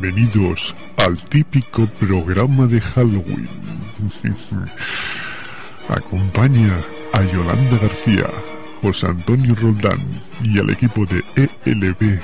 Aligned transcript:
Bienvenidos 0.00 0.74
al 0.96 1.22
típico 1.24 1.86
programa 1.86 2.66
de 2.66 2.80
Halloween. 2.80 3.48
Acompaña 5.88 6.80
a 7.12 7.22
Yolanda 7.24 7.76
García, 7.82 8.26
José 8.80 9.08
Antonio 9.08 9.54
Roldán 9.54 10.00
y 10.42 10.58
al 10.58 10.70
equipo 10.70 11.04
de 11.04 11.22
ELB 11.66 12.18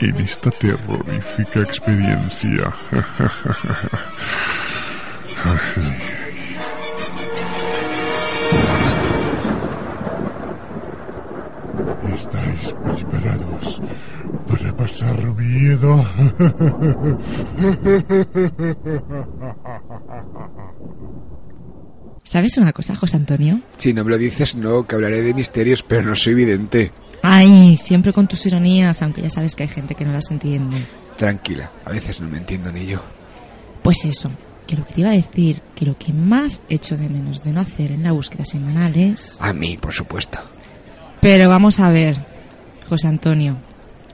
en 0.00 0.16
esta 0.16 0.50
terrorífica 0.50 1.60
experiencia. 1.60 2.74
¿Estáis 12.08 12.74
preparados 12.82 13.82
para 14.48 14.76
pasar 14.76 15.16
miedo? 15.36 16.00
¿Sabes 22.22 22.56
una 22.58 22.72
cosa, 22.72 22.94
José 22.96 23.16
Antonio? 23.16 23.60
Si 23.76 23.92
no 23.92 24.04
me 24.04 24.10
lo 24.10 24.18
dices, 24.18 24.54
no, 24.54 24.86
que 24.86 24.94
hablaré 24.94 25.22
de 25.22 25.34
misterios, 25.34 25.82
pero 25.82 26.02
no 26.02 26.14
soy 26.14 26.34
vidente. 26.34 26.92
Ay, 27.22 27.76
siempre 27.76 28.12
con 28.12 28.28
tus 28.28 28.46
ironías, 28.46 29.02
aunque 29.02 29.22
ya 29.22 29.28
sabes 29.28 29.56
que 29.56 29.64
hay 29.64 29.68
gente 29.68 29.94
que 29.94 30.04
no 30.04 30.12
las 30.12 30.30
entiende. 30.30 30.86
Tranquila, 31.16 31.70
a 31.84 31.90
veces 31.90 32.20
no 32.20 32.28
me 32.28 32.38
entiendo 32.38 32.70
ni 32.72 32.86
yo. 32.86 33.02
Pues 33.82 34.04
eso, 34.04 34.30
que 34.66 34.76
lo 34.76 34.86
que 34.86 34.94
te 34.94 35.00
iba 35.00 35.10
a 35.10 35.14
decir, 35.14 35.60
que 35.74 35.84
lo 35.84 35.98
que 35.98 36.12
más 36.12 36.62
echo 36.68 36.96
de 36.96 37.08
menos 37.08 37.42
de 37.42 37.52
no 37.52 37.60
hacer 37.60 37.92
en 37.92 38.04
la 38.04 38.12
búsqueda 38.12 38.44
semanal 38.44 38.96
es... 38.96 39.38
A 39.40 39.52
mí, 39.52 39.76
por 39.76 39.92
supuesto. 39.92 40.38
Pero 41.20 41.48
vamos 41.48 41.80
a 41.80 41.90
ver, 41.90 42.16
José 42.88 43.08
Antonio, 43.08 43.56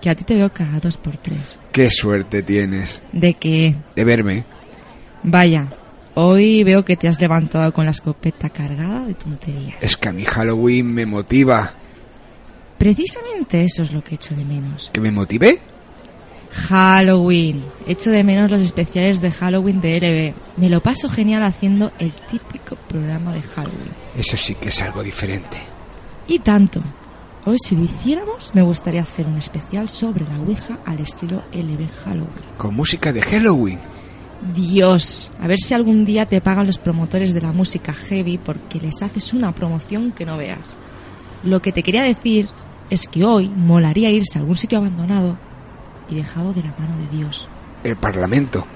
que 0.01 0.11
a 0.11 0.15
ti 0.15 0.25
te 0.25 0.35
veo 0.35 0.53
cada 0.53 0.81
dos 0.81 0.97
por 0.97 1.17
tres. 1.17 1.59
Qué 1.73 1.91
suerte 1.91 2.43
tienes 2.43 3.03
¿De 3.13 3.35
que 3.35 3.77
de 3.95 4.05
verme. 4.05 4.45
Vaya, 5.23 5.69
hoy 6.15 6.65
veo 6.65 6.85
que 6.85 6.97
te 6.97 7.09
has 7.09 7.21
levantado 7.21 7.73
con 7.73 7.85
la 7.85 7.91
escopeta 7.93 8.51
cargada 8.51 9.07
de 9.07 9.15
tonterías. 9.15 9.77
Es 9.81 9.97
que 9.97 10.09
a 10.09 10.13
mí 10.13 10.25
Halloween 10.25 10.93
me 10.93 11.07
motiva. 11.07 11.75
Precisamente 12.79 13.65
eso 13.65 13.83
es 13.83 13.93
lo 13.93 14.03
que 14.05 14.17
echo 14.17 14.35
de 14.35 14.45
menos. 14.45 14.91
¿Que 14.93 15.01
me 15.01 15.11
motive? 15.11 15.61
Halloween. 16.51 17.65
Echo 17.87 18.11
de 18.11 18.25
menos 18.25 18.51
los 18.51 18.61
especiales 18.61 19.21
de 19.21 19.31
Halloween 19.31 19.81
de 19.81 20.35
LB. 20.57 20.61
Me 20.61 20.69
lo 20.69 20.83
paso 20.83 21.09
genial 21.09 21.43
haciendo 21.43 21.93
el 21.99 22.13
típico 22.13 22.77
programa 22.89 23.33
de 23.33 23.43
Halloween. 23.43 23.93
Eso 24.17 24.37
sí 24.37 24.55
que 24.55 24.69
es 24.69 24.83
algo 24.83 25.03
diferente. 25.03 25.59
Y 26.29 26.41
tanto. 26.41 26.83
Hoy 27.45 27.59
si 27.59 27.77
lo 27.77 27.85
hiciéramos, 27.85 28.53
me 28.55 28.63
gustaría 28.63 29.03
hacer 29.03 29.27
un 29.27 29.37
especial 29.37 29.89
sobre 29.89 30.25
la 30.25 30.39
Ouija 30.41 30.79
al 30.85 30.99
estilo 30.99 31.43
LB 31.53 31.89
Halloween. 32.05 32.33
Con 32.57 32.75
música 32.75 33.13
de 33.13 33.23
Halloween. 33.23 33.79
Dios, 34.55 35.31
a 35.41 35.47
ver 35.47 35.59
si 35.59 35.73
algún 35.73 36.05
día 36.05 36.27
te 36.27 36.41
pagan 36.41 36.67
los 36.67 36.79
promotores 36.79 37.33
de 37.33 37.41
la 37.41 37.53
música 37.53 37.93
heavy 37.93 38.39
porque 38.39 38.81
les 38.81 39.01
haces 39.03 39.33
una 39.33 39.53
promoción 39.53 40.13
que 40.13 40.27
no 40.27 40.37
veas. 40.37 40.77
Lo 41.45 41.63
que 41.63 41.73
te 41.73 41.83
quería 41.83 42.03
decir 42.03 42.49
es 42.91 43.07
que 43.07 43.25
hoy 43.25 43.49
molaría 43.49 44.11
irse 44.11 44.39
a 44.39 44.41
algún 44.41 44.57
sitio 44.57 44.79
abandonado 44.79 45.39
y 46.11 46.17
dejado 46.17 46.53
de 46.53 46.63
la 46.63 46.75
mano 46.79 46.97
de 46.99 47.17
Dios. 47.17 47.49
El 47.85 47.97
Parlamento. 47.97 48.67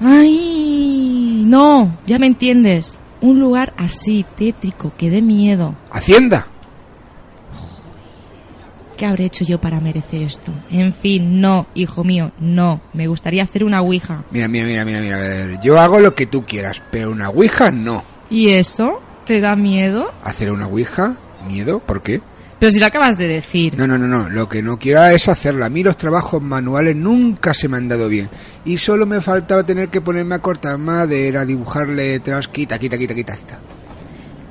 ¡Ay! 0.00 1.44
No, 1.46 1.98
ya 2.06 2.18
me 2.18 2.26
entiendes. 2.26 2.98
Un 3.22 3.38
lugar 3.38 3.72
así, 3.76 4.26
tétrico, 4.36 4.92
que 4.98 5.08
dé 5.08 5.22
miedo. 5.22 5.74
Hacienda. 5.90 6.48
¿Qué 8.96 9.06
habré 9.06 9.24
hecho 9.24 9.44
yo 9.44 9.60
para 9.60 9.80
merecer 9.80 10.22
esto? 10.22 10.52
En 10.70 10.92
fin, 10.92 11.40
no, 11.40 11.66
hijo 11.74 12.04
mío, 12.04 12.32
no. 12.38 12.80
Me 12.92 13.06
gustaría 13.06 13.42
hacer 13.42 13.64
una 13.64 13.80
ouija. 13.80 14.24
Mira, 14.30 14.48
mira, 14.48 14.66
mira, 14.66 14.84
mira, 14.84 15.00
mira. 15.00 15.16
A 15.16 15.20
ver, 15.20 15.60
yo 15.60 15.80
hago 15.80 16.00
lo 16.00 16.14
que 16.14 16.26
tú 16.26 16.44
quieras, 16.44 16.82
pero 16.90 17.10
una 17.10 17.28
ouija 17.30 17.70
no. 17.70 18.04
¿Y 18.28 18.50
eso? 18.50 19.00
¿Te 19.24 19.40
da 19.40 19.56
miedo? 19.56 20.12
¿Hacer 20.22 20.52
una 20.52 20.66
ouija? 20.66 21.16
¿Miedo? 21.46 21.78
¿Por 21.80 22.02
qué? 22.02 22.20
Pero 22.62 22.70
si 22.70 22.78
lo 22.78 22.86
acabas 22.86 23.18
de 23.18 23.26
decir. 23.26 23.76
No, 23.76 23.88
no, 23.88 23.98
no, 23.98 24.06
no. 24.06 24.28
Lo 24.28 24.48
que 24.48 24.62
no 24.62 24.78
quiero 24.78 25.04
es 25.06 25.28
hacerla. 25.28 25.66
A 25.66 25.68
mí 25.68 25.82
los 25.82 25.96
trabajos 25.96 26.40
manuales 26.40 26.94
nunca 26.94 27.54
se 27.54 27.66
me 27.66 27.76
han 27.76 27.88
dado 27.88 28.08
bien. 28.08 28.30
Y 28.64 28.76
solo 28.76 29.04
me 29.04 29.20
faltaba 29.20 29.66
tener 29.66 29.88
que 29.88 30.00
ponerme 30.00 30.36
a 30.36 30.38
cortar 30.38 30.78
madera, 30.78 31.44
dibujar 31.44 31.88
letras, 31.88 32.46
quita, 32.46 32.78
quita, 32.78 32.96
quita, 32.96 33.16
quita, 33.16 33.36
quita. 33.36 33.58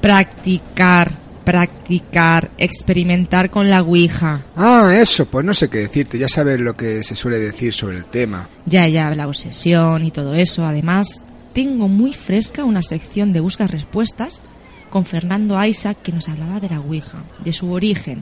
Practicar, 0.02 1.18
practicar, 1.46 2.52
experimentar 2.58 3.50
con 3.50 3.70
la 3.70 3.82
ouija. 3.82 4.42
Ah, 4.58 4.94
eso, 4.94 5.26
pues 5.28 5.46
no 5.46 5.54
sé 5.54 5.70
qué 5.70 5.78
decirte. 5.78 6.20
Ya 6.20 6.28
sabes 6.28 6.60
lo 6.60 6.76
que 6.76 7.04
se 7.04 7.16
suele 7.16 7.40
decir 7.40 7.74
sobre 7.74 7.96
el 7.96 8.08
tema. 8.08 8.50
Ya, 8.66 8.90
ya, 8.90 9.16
la 9.16 9.26
obsesión 9.26 10.06
y 10.06 10.12
todo 10.12 10.36
eso. 10.36 10.66
Además, 10.66 11.24
tengo 11.54 11.88
muy 11.88 12.12
fresca 12.12 12.66
una 12.66 12.82
sección 12.82 13.32
de 13.32 13.40
buscas 13.40 13.72
respuestas 13.72 14.42
con 14.92 15.06
Fernando 15.06 15.64
Isaac 15.66 15.98
que 16.04 16.12
nos 16.12 16.30
hablaba 16.30 16.60
de 16.60 16.70
la 16.70 16.80
Ouija, 16.80 17.24
de 17.44 17.54
su 17.54 17.72
origen, 17.72 18.22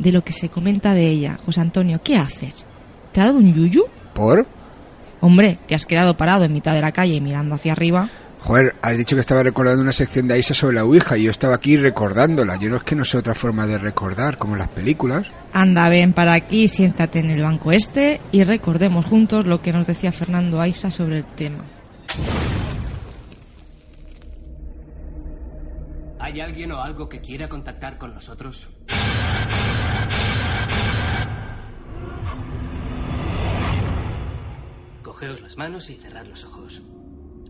de 0.00 0.10
lo 0.10 0.24
que 0.24 0.32
se 0.32 0.48
comenta 0.48 0.94
de 0.94 1.06
ella. 1.06 1.38
José 1.46 1.60
Antonio, 1.60 2.00
¿qué 2.02 2.16
haces? 2.16 2.66
¿Te 3.12 3.20
ha 3.20 3.26
dado 3.26 3.38
un 3.38 3.54
yuyu? 3.54 3.84
¿Por? 4.12 4.46
Hombre, 5.20 5.58
te 5.68 5.76
has 5.76 5.86
quedado 5.86 6.16
parado 6.16 6.44
en 6.44 6.52
mitad 6.52 6.74
de 6.74 6.80
la 6.80 6.90
calle 6.90 7.20
mirando 7.20 7.54
hacia 7.54 7.72
arriba. 7.72 8.08
Joder, 8.40 8.74
has 8.82 8.98
dicho 8.98 9.16
que 9.16 9.20
estaba 9.20 9.42
recordando 9.42 9.80
una 9.80 9.92
sección 9.92 10.28
de 10.28 10.34
Aisa 10.34 10.52
sobre 10.52 10.74
la 10.74 10.84
Ouija 10.84 11.16
y 11.16 11.22
yo 11.22 11.30
estaba 11.30 11.54
aquí 11.54 11.76
recordándola. 11.76 12.56
Yo 12.56 12.68
no 12.68 12.76
es 12.76 12.82
que 12.82 12.94
no 12.94 13.04
sé 13.04 13.16
otra 13.16 13.34
forma 13.34 13.66
de 13.66 13.78
recordar, 13.78 14.36
como 14.36 14.56
las 14.56 14.68
películas. 14.68 15.26
Anda, 15.52 15.88
ven 15.88 16.12
para 16.12 16.34
aquí, 16.34 16.68
siéntate 16.68 17.20
en 17.20 17.30
el 17.30 17.42
banco 17.42 17.72
este 17.72 18.20
y 18.32 18.44
recordemos 18.44 19.06
juntos 19.06 19.46
lo 19.46 19.62
que 19.62 19.72
nos 19.72 19.86
decía 19.86 20.12
Fernando 20.12 20.60
Aisa 20.60 20.90
sobre 20.90 21.18
el 21.18 21.24
tema. 21.24 21.64
¿Hay 26.24 26.40
alguien 26.40 26.72
o 26.72 26.80
algo 26.80 27.06
que 27.06 27.20
quiera 27.20 27.50
contactar 27.50 27.98
con 27.98 28.14
nosotros? 28.14 28.70
Cogeos 35.02 35.42
las 35.42 35.58
manos 35.58 35.90
y 35.90 35.96
cerrad 35.96 36.24
los 36.24 36.42
ojos. 36.44 36.80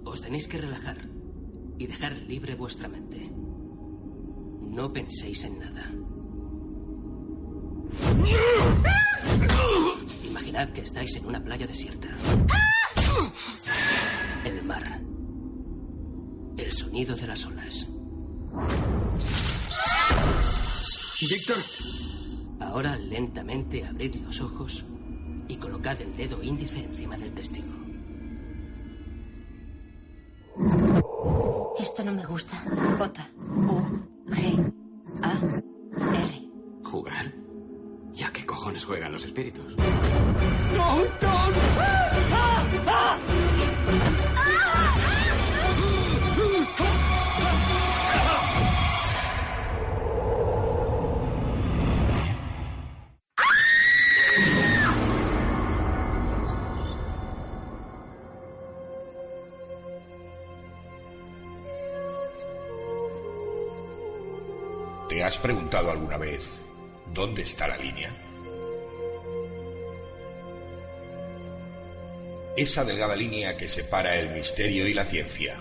Os 0.04 0.20
tenéis 0.20 0.48
que 0.48 0.58
relajar 0.58 1.08
y 1.78 1.86
dejar 1.86 2.16
libre 2.16 2.56
vuestra 2.56 2.88
mente. 2.88 3.30
No 4.60 4.92
penséis 4.92 5.44
en 5.44 5.60
nada. 5.60 5.92
Imaginad 10.24 10.70
que 10.70 10.80
estáis 10.80 11.14
en 11.14 11.26
una 11.26 11.40
playa 11.40 11.68
desierta. 11.68 12.08
El 14.44 14.64
mar. 14.64 15.00
El 16.56 16.72
sonido 16.72 17.14
de 17.14 17.26
las 17.28 17.46
olas. 17.46 17.86
Víctor, 21.28 21.56
Ahora 22.60 22.96
lentamente 22.96 23.84
abrid 23.84 24.16
los 24.16 24.40
ojos 24.40 24.84
y 25.46 25.56
colocad 25.56 26.00
el 26.00 26.16
dedo 26.16 26.42
índice 26.42 26.82
encima 26.82 27.16
del 27.16 27.32
testigo. 27.32 27.72
Esto 31.78 32.04
no 32.04 32.12
me 32.12 32.24
gusta. 32.24 32.56
J. 32.98 33.28
U. 33.68 33.80
G. 34.26 34.72
A. 35.22 35.38
R. 36.14 36.48
¿jugar? 36.82 37.32
¿Ya 38.12 38.32
qué 38.32 38.44
cojones 38.44 38.84
juegan 38.84 39.12
los 39.12 39.24
espíritus? 39.24 39.76
¿Te 39.76 41.34
has 65.34 65.40
preguntado 65.40 65.90
alguna 65.90 66.16
vez 66.16 66.62
dónde 67.12 67.42
está 67.42 67.66
la 67.66 67.76
línea? 67.76 68.14
Esa 72.56 72.84
delgada 72.84 73.16
línea 73.16 73.56
que 73.56 73.68
separa 73.68 74.16
el 74.16 74.30
misterio 74.30 74.86
y 74.86 74.94
la 74.94 75.04
ciencia. 75.04 75.58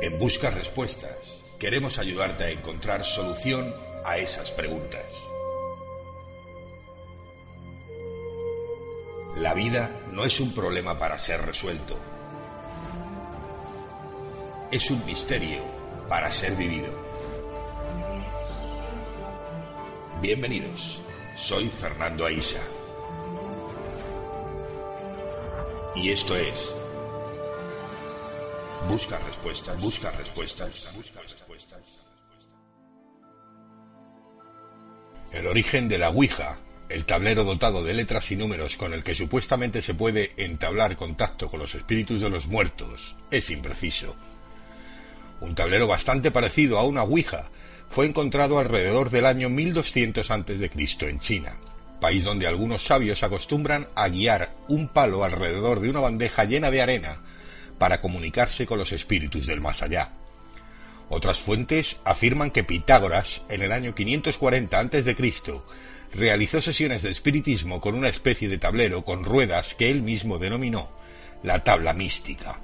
En 0.00 0.18
Busca 0.18 0.48
Respuestas 0.48 1.42
queremos 1.58 1.98
ayudarte 1.98 2.44
a 2.44 2.50
encontrar 2.50 3.04
solución 3.04 3.74
a 4.06 4.16
esas 4.16 4.52
preguntas. 4.52 5.14
La 9.36 9.52
vida 9.52 10.00
no 10.12 10.24
es 10.24 10.40
un 10.40 10.54
problema 10.54 10.98
para 10.98 11.18
ser 11.18 11.42
resuelto. 11.42 12.15
Es 14.72 14.90
un 14.90 15.04
misterio 15.06 15.62
para 16.08 16.28
ser 16.32 16.56
vivido. 16.56 16.88
Bienvenidos 20.20 21.00
Soy 21.36 21.68
Fernando 21.68 22.26
Aisa. 22.26 22.60
Y 25.94 26.10
esto 26.10 26.36
es 26.36 26.74
Busca 28.88 29.18
respuestas, 29.18 29.80
busca 29.80 30.10
respuestas, 30.10 30.92
busca 30.96 31.22
respuestas. 31.22 31.80
El 35.30 35.46
origen 35.46 35.88
de 35.88 35.98
la 35.98 36.10
Ouija, 36.10 36.58
el 36.88 37.04
tablero 37.04 37.44
dotado 37.44 37.84
de 37.84 37.94
letras 37.94 38.32
y 38.32 38.36
números 38.36 38.76
con 38.76 38.92
el 38.94 39.04
que 39.04 39.14
supuestamente 39.14 39.80
se 39.80 39.94
puede 39.94 40.32
entablar 40.36 40.96
contacto 40.96 41.48
con 41.50 41.60
los 41.60 41.76
espíritus 41.76 42.20
de 42.20 42.30
los 42.30 42.48
muertos, 42.48 43.14
es 43.30 43.50
impreciso. 43.50 44.16
Un 45.40 45.54
tablero 45.54 45.86
bastante 45.86 46.30
parecido 46.30 46.78
a 46.78 46.84
una 46.84 47.02
Ouija 47.02 47.50
fue 47.90 48.06
encontrado 48.06 48.58
alrededor 48.58 49.10
del 49.10 49.26
año 49.26 49.48
1200 49.48 50.30
a.C. 50.30 50.70
en 51.08 51.20
China, 51.20 51.56
país 52.00 52.24
donde 52.24 52.46
algunos 52.46 52.84
sabios 52.84 53.22
acostumbran 53.22 53.88
a 53.94 54.08
guiar 54.08 54.54
un 54.68 54.88
palo 54.88 55.24
alrededor 55.24 55.80
de 55.80 55.90
una 55.90 56.00
bandeja 56.00 56.44
llena 56.44 56.70
de 56.70 56.82
arena 56.82 57.16
para 57.78 58.00
comunicarse 58.00 58.66
con 58.66 58.78
los 58.78 58.92
espíritus 58.92 59.46
del 59.46 59.60
más 59.60 59.82
allá. 59.82 60.10
Otras 61.08 61.38
fuentes 61.38 61.98
afirman 62.04 62.50
que 62.50 62.64
Pitágoras, 62.64 63.42
en 63.48 63.62
el 63.62 63.72
año 63.72 63.94
540 63.94 64.78
a.C., 64.78 65.16
realizó 66.14 66.60
sesiones 66.60 67.02
de 67.02 67.10
espiritismo 67.10 67.80
con 67.80 67.94
una 67.94 68.08
especie 68.08 68.48
de 68.48 68.58
tablero 68.58 69.04
con 69.04 69.24
ruedas 69.24 69.74
que 69.74 69.90
él 69.90 70.02
mismo 70.02 70.38
denominó 70.38 70.90
la 71.42 71.62
tabla 71.62 71.92
mística. 71.92 72.58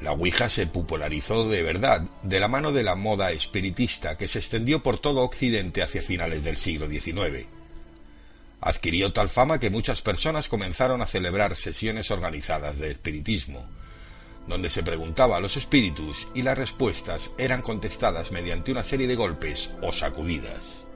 La 0.00 0.12
Ouija 0.12 0.48
se 0.48 0.66
popularizó 0.66 1.48
de 1.48 1.62
verdad 1.62 2.02
de 2.22 2.38
la 2.38 2.48
mano 2.48 2.72
de 2.72 2.82
la 2.82 2.96
moda 2.96 3.32
espiritista 3.32 4.18
que 4.18 4.28
se 4.28 4.38
extendió 4.38 4.82
por 4.82 4.98
todo 4.98 5.22
Occidente 5.22 5.82
hacia 5.82 6.02
finales 6.02 6.44
del 6.44 6.58
siglo 6.58 6.86
XIX. 6.86 7.46
Adquirió 8.60 9.12
tal 9.12 9.28
fama 9.28 9.58
que 9.58 9.70
muchas 9.70 10.02
personas 10.02 10.48
comenzaron 10.48 11.00
a 11.00 11.06
celebrar 11.06 11.56
sesiones 11.56 12.10
organizadas 12.10 12.78
de 12.78 12.90
espiritismo, 12.90 13.64
donde 14.46 14.68
se 14.68 14.82
preguntaba 14.82 15.38
a 15.38 15.40
los 15.40 15.56
espíritus 15.56 16.28
y 16.34 16.42
las 16.42 16.58
respuestas 16.58 17.30
eran 17.38 17.62
contestadas 17.62 18.32
mediante 18.32 18.72
una 18.72 18.82
serie 18.82 19.06
de 19.06 19.14
golpes 19.14 19.70
o 19.80 19.92
sacudidas. 19.92 20.86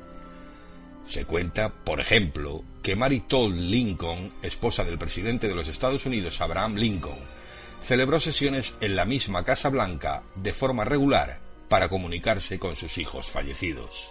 Se 1.06 1.24
cuenta, 1.24 1.70
por 1.70 2.00
ejemplo, 2.00 2.62
que 2.82 2.96
Mary 2.96 3.20
Todd 3.20 3.54
Lincoln, 3.54 4.32
esposa 4.42 4.84
del 4.84 4.98
presidente 4.98 5.48
de 5.48 5.54
los 5.54 5.68
Estados 5.68 6.06
Unidos 6.06 6.40
Abraham 6.40 6.76
Lincoln, 6.76 7.18
celebró 7.82 8.20
sesiones 8.20 8.74
en 8.80 8.96
la 8.96 9.04
misma 9.04 9.44
Casa 9.44 9.68
Blanca 9.68 10.22
de 10.36 10.52
forma 10.52 10.84
regular 10.84 11.38
para 11.68 11.88
comunicarse 11.88 12.58
con 12.58 12.76
sus 12.76 12.98
hijos 12.98 13.30
fallecidos. 13.30 14.10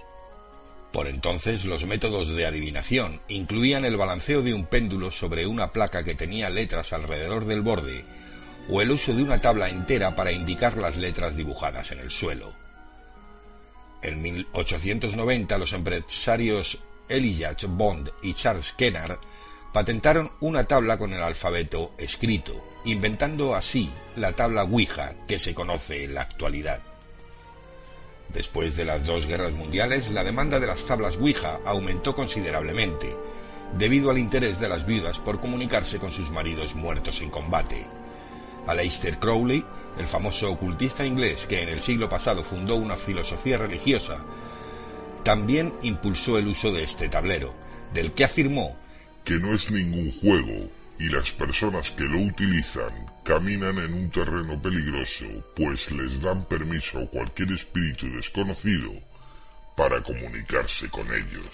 Por 0.92 1.08
entonces 1.08 1.66
los 1.66 1.86
métodos 1.86 2.30
de 2.30 2.46
adivinación 2.46 3.22
incluían 3.28 3.86
el 3.86 3.98
balanceo 3.98 4.42
de 4.42 4.54
un 4.54 4.66
péndulo 4.66 5.12
sobre 5.12 5.46
una 5.46 5.72
placa 5.72 6.04
que 6.04 6.16
tenía 6.16 6.50
letras 6.50 6.94
alrededor 6.94 7.46
del 7.46 7.62
borde 7.62 8.06
o 8.70 8.82
el 8.82 8.92
uso 8.92 9.14
de 9.14 9.24
una 9.24 9.40
tabla 9.42 9.70
entera 9.70 10.16
para 10.16 10.32
indicar 10.32 10.78
las 10.78 10.96
letras 10.96 11.36
dibujadas 11.36 11.92
en 11.92 12.00
el 12.00 12.12
suelo. 12.12 12.54
En 14.02 14.22
1890 14.22 15.58
los 15.58 15.74
empresarios 15.74 16.80
Elijah 17.10 17.56
Bond 17.68 18.12
y 18.22 18.34
Charles 18.34 18.74
Kennard 18.74 19.20
patentaron 19.74 20.32
una 20.40 20.64
tabla 20.64 20.98
con 20.98 21.14
el 21.14 21.22
alfabeto 21.22 21.92
escrito, 21.98 22.64
inventando 22.86 23.56
así 23.56 23.92
la 24.16 24.34
tabla 24.34 24.64
Ouija 24.64 25.14
que 25.28 25.40
se 25.40 25.54
conoce 25.54 26.04
en 26.04 26.14
la 26.14 26.22
actualidad. 26.22 26.80
Después 28.30 28.76
de 28.76 28.86
las 28.86 29.06
dos 29.06 29.26
guerras 29.26 29.54
mundiales, 29.54 30.10
la 30.12 30.24
demanda 30.24 30.60
de 30.60 30.68
las 30.68 30.86
tablas 30.86 31.18
Ouija 31.18 31.60
aumentó 31.66 32.14
considerablemente, 32.14 33.16
debido 33.78 34.12
al 34.12 34.18
interés 34.18 34.60
de 34.60 34.70
las 34.70 34.86
viudas 34.86 35.20
por 35.20 35.40
comunicarse 35.40 36.00
con 36.00 36.12
sus 36.12 36.30
maridos 36.30 36.76
muertos 36.76 37.22
en 37.22 37.30
combate. 37.30 37.86
Aleister 38.68 39.18
Crowley, 39.20 39.66
el 39.98 40.06
famoso 40.06 40.52
ocultista 40.52 41.06
inglés 41.06 41.46
que 41.46 41.64
en 41.64 41.70
el 41.70 41.82
siglo 41.82 42.08
pasado 42.08 42.44
fundó 42.44 42.76
una 42.76 42.98
filosofía 42.98 43.58
religiosa, 43.58 44.20
también 45.24 45.74
impulsó 45.82 46.38
el 46.38 46.48
uso 46.48 46.72
de 46.72 46.84
este 46.84 47.10
tablero, 47.10 47.54
del 47.94 48.14
que 48.14 48.24
afirmó 48.24 48.76
que 49.26 49.40
no 49.40 49.54
es 49.54 49.70
ningún 49.70 50.12
juego 50.20 50.70
y 51.00 51.08
las 51.08 51.32
personas 51.32 51.92
que 51.92 52.04
lo 52.04 52.20
utilizan 52.20 52.92
caminan 53.24 53.78
en 53.78 53.94
un 53.94 54.12
terreno 54.12 54.62
peligroso, 54.62 55.26
pues 55.56 55.90
les 55.92 56.22
dan 56.22 56.44
permiso 56.46 57.00
a 57.00 57.08
cualquier 57.08 57.54
espíritu 57.54 58.06
desconocido 58.08 58.92
para 59.78 60.04
comunicarse 60.04 60.90
con 60.90 61.08
ellos. 61.08 61.50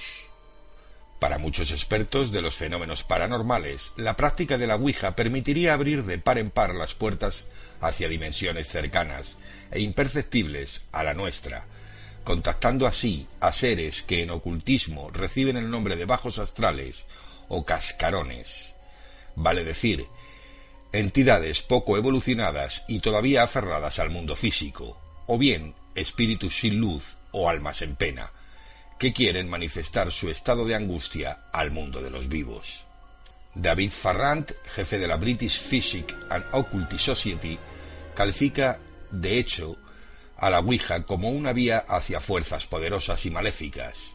Para 1.20 1.38
muchos 1.38 1.72
expertos 1.72 2.32
de 2.32 2.42
los 2.42 2.56
fenómenos 2.56 3.04
paranormales, 3.04 3.92
la 3.98 4.16
práctica 4.16 4.58
de 4.58 4.68
la 4.68 4.76
Ouija 4.76 5.16
permitiría 5.16 5.76
abrir 5.76 6.04
de 6.04 6.18
par 6.18 6.40
en 6.40 6.50
par 6.50 6.74
las 6.74 6.96
puertas 6.96 7.46
hacia 7.82 8.10
dimensiones 8.10 8.68
cercanas 8.68 9.38
e 9.72 9.80
imperceptibles 9.80 10.82
a 10.92 11.04
la 11.04 11.14
nuestra, 11.14 11.66
contactando 12.24 12.88
así 12.88 13.28
a 13.40 13.54
seres 13.54 14.02
que 14.02 14.24
en 14.24 14.32
ocultismo 14.32 15.12
reciben 15.12 15.56
el 15.56 15.70
nombre 15.70 15.96
de 15.96 16.06
bajos 16.06 16.40
astrales 16.40 17.06
o 17.48 17.64
cascarones. 17.64 18.75
Vale 19.36 19.64
decir, 19.64 20.08
entidades 20.92 21.62
poco 21.62 21.98
evolucionadas 21.98 22.84
y 22.88 23.00
todavía 23.00 23.44
aferradas 23.44 24.00
al 24.00 24.10
mundo 24.10 24.36
físico, 24.36 24.98
o 25.28 25.38
bien 25.38 25.76
espíritus 25.96 26.60
sin 26.60 26.78
luz 26.78 27.18
o 27.32 27.50
almas 27.50 27.82
en 27.82 27.96
pena, 27.96 28.32
que 28.98 29.14
quieren 29.14 29.50
manifestar 29.50 30.12
su 30.12 30.30
estado 30.30 30.66
de 30.66 30.76
angustia 30.76 31.40
al 31.52 31.72
mundo 31.72 32.02
de 32.02 32.10
los 32.10 32.30
vivos. 32.30 32.86
David 33.54 33.92
Farrant, 33.92 34.52
jefe 34.76 35.00
de 35.00 35.08
la 35.08 35.18
British 35.18 35.60
Physic 35.60 36.16
and 36.30 36.46
Occult 36.52 36.98
Society, 36.98 37.58
califica, 38.14 38.80
de 39.12 39.38
hecho, 39.38 39.78
a 40.38 40.50
la 40.50 40.60
Ouija 40.60 41.04
como 41.04 41.30
una 41.30 41.54
vía 41.54 41.86
hacia 41.88 42.20
fuerzas 42.20 42.68
poderosas 42.68 43.26
y 43.26 43.32
maléficas. 43.32 44.15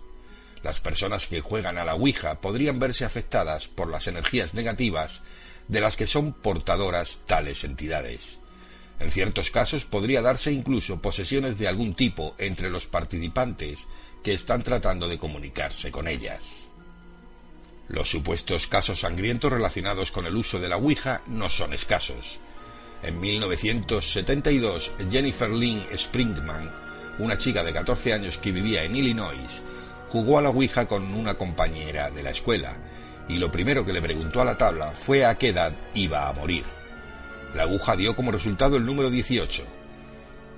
Las 0.62 0.80
personas 0.80 1.26
que 1.26 1.40
juegan 1.40 1.78
a 1.78 1.84
la 1.84 1.94
Ouija 1.94 2.40
podrían 2.40 2.78
verse 2.78 3.04
afectadas 3.04 3.68
por 3.68 3.88
las 3.88 4.06
energías 4.06 4.54
negativas 4.54 5.22
de 5.68 5.80
las 5.80 5.96
que 5.96 6.06
son 6.06 6.32
portadoras 6.32 7.20
tales 7.26 7.64
entidades. 7.64 8.38
En 8.98 9.10
ciertos 9.10 9.50
casos 9.50 9.86
podría 9.86 10.20
darse 10.20 10.52
incluso 10.52 11.00
posesiones 11.00 11.58
de 11.58 11.68
algún 11.68 11.94
tipo 11.94 12.34
entre 12.38 12.68
los 12.68 12.86
participantes 12.86 13.86
que 14.22 14.34
están 14.34 14.62
tratando 14.62 15.08
de 15.08 15.18
comunicarse 15.18 15.90
con 15.90 16.06
ellas. 16.06 16.66
Los 17.88 18.10
supuestos 18.10 18.66
casos 18.66 19.00
sangrientos 19.00 19.50
relacionados 19.50 20.10
con 20.10 20.26
el 20.26 20.36
uso 20.36 20.58
de 20.58 20.68
la 20.68 20.76
Ouija 20.76 21.22
no 21.26 21.48
son 21.48 21.72
escasos. 21.72 22.38
En 23.02 23.18
1972, 23.18 24.92
Jennifer 25.10 25.50
Lynn 25.50 25.86
Springman, 25.96 26.70
una 27.18 27.38
chica 27.38 27.64
de 27.64 27.72
14 27.72 28.12
años 28.12 28.36
que 28.36 28.52
vivía 28.52 28.84
en 28.84 28.94
Illinois, 28.94 29.62
jugó 30.10 30.38
a 30.38 30.42
la 30.42 30.50
Ouija 30.50 30.86
con 30.86 31.14
una 31.14 31.34
compañera 31.34 32.10
de 32.10 32.22
la 32.22 32.30
escuela, 32.30 32.76
y 33.28 33.38
lo 33.38 33.50
primero 33.50 33.84
que 33.84 33.92
le 33.92 34.02
preguntó 34.02 34.40
a 34.40 34.44
la 34.44 34.58
tabla 34.58 34.92
fue 34.92 35.24
a 35.24 35.36
qué 35.36 35.48
edad 35.48 35.72
iba 35.94 36.28
a 36.28 36.32
morir. 36.32 36.64
La 37.54 37.62
aguja 37.62 37.96
dio 37.96 38.16
como 38.16 38.32
resultado 38.32 38.76
el 38.76 38.84
número 38.84 39.10
18, 39.10 39.64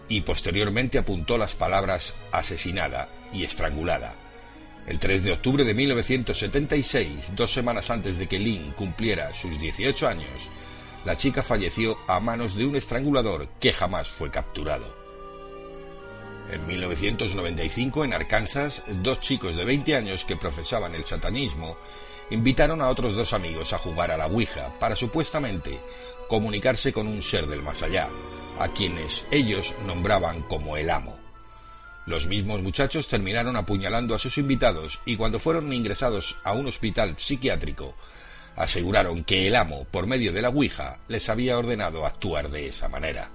y 0.08 0.22
posteriormente 0.22 0.98
apuntó 0.98 1.38
las 1.38 1.54
palabras 1.54 2.14
asesinada 2.32 3.08
y 3.32 3.44
estrangulada. 3.44 4.14
El 4.86 4.98
3 4.98 5.22
de 5.22 5.32
octubre 5.32 5.64
de 5.64 5.74
1976, 5.74 7.36
dos 7.36 7.52
semanas 7.52 7.90
antes 7.90 8.18
de 8.18 8.26
que 8.26 8.38
Lynn 8.38 8.72
cumpliera 8.72 9.32
sus 9.32 9.58
18 9.58 10.08
años, 10.08 10.50
la 11.04 11.16
chica 11.16 11.42
falleció 11.42 11.98
a 12.06 12.20
manos 12.20 12.56
de 12.56 12.64
un 12.66 12.76
estrangulador 12.76 13.48
que 13.60 13.72
jamás 13.72 14.08
fue 14.08 14.30
capturado. 14.30 15.01
En 16.50 16.66
1995, 16.66 18.04
en 18.04 18.12
Arkansas, 18.12 18.82
dos 19.02 19.20
chicos 19.20 19.56
de 19.56 19.64
20 19.64 19.96
años 19.96 20.24
que 20.24 20.36
profesaban 20.36 20.94
el 20.94 21.04
satanismo 21.04 21.76
invitaron 22.30 22.80
a 22.80 22.88
otros 22.88 23.14
dos 23.14 23.32
amigos 23.32 23.72
a 23.72 23.78
jugar 23.78 24.10
a 24.10 24.16
la 24.16 24.26
Ouija 24.26 24.72
para 24.78 24.96
supuestamente 24.96 25.80
comunicarse 26.28 26.92
con 26.92 27.06
un 27.06 27.22
ser 27.22 27.46
del 27.46 27.62
más 27.62 27.82
allá, 27.82 28.08
a 28.58 28.68
quienes 28.68 29.26
ellos 29.30 29.74
nombraban 29.86 30.42
como 30.42 30.76
el 30.76 30.90
amo. 30.90 31.18
Los 32.06 32.26
mismos 32.26 32.62
muchachos 32.62 33.06
terminaron 33.06 33.56
apuñalando 33.56 34.14
a 34.14 34.18
sus 34.18 34.38
invitados 34.38 35.00
y 35.04 35.16
cuando 35.16 35.38
fueron 35.38 35.72
ingresados 35.72 36.36
a 36.42 36.52
un 36.52 36.66
hospital 36.66 37.16
psiquiátrico, 37.18 37.94
aseguraron 38.56 39.24
que 39.24 39.46
el 39.46 39.54
amo, 39.54 39.86
por 39.90 40.06
medio 40.06 40.32
de 40.32 40.42
la 40.42 40.48
Ouija, 40.48 40.98
les 41.08 41.28
había 41.28 41.58
ordenado 41.58 42.04
actuar 42.04 42.50
de 42.50 42.66
esa 42.66 42.88
manera. 42.88 43.28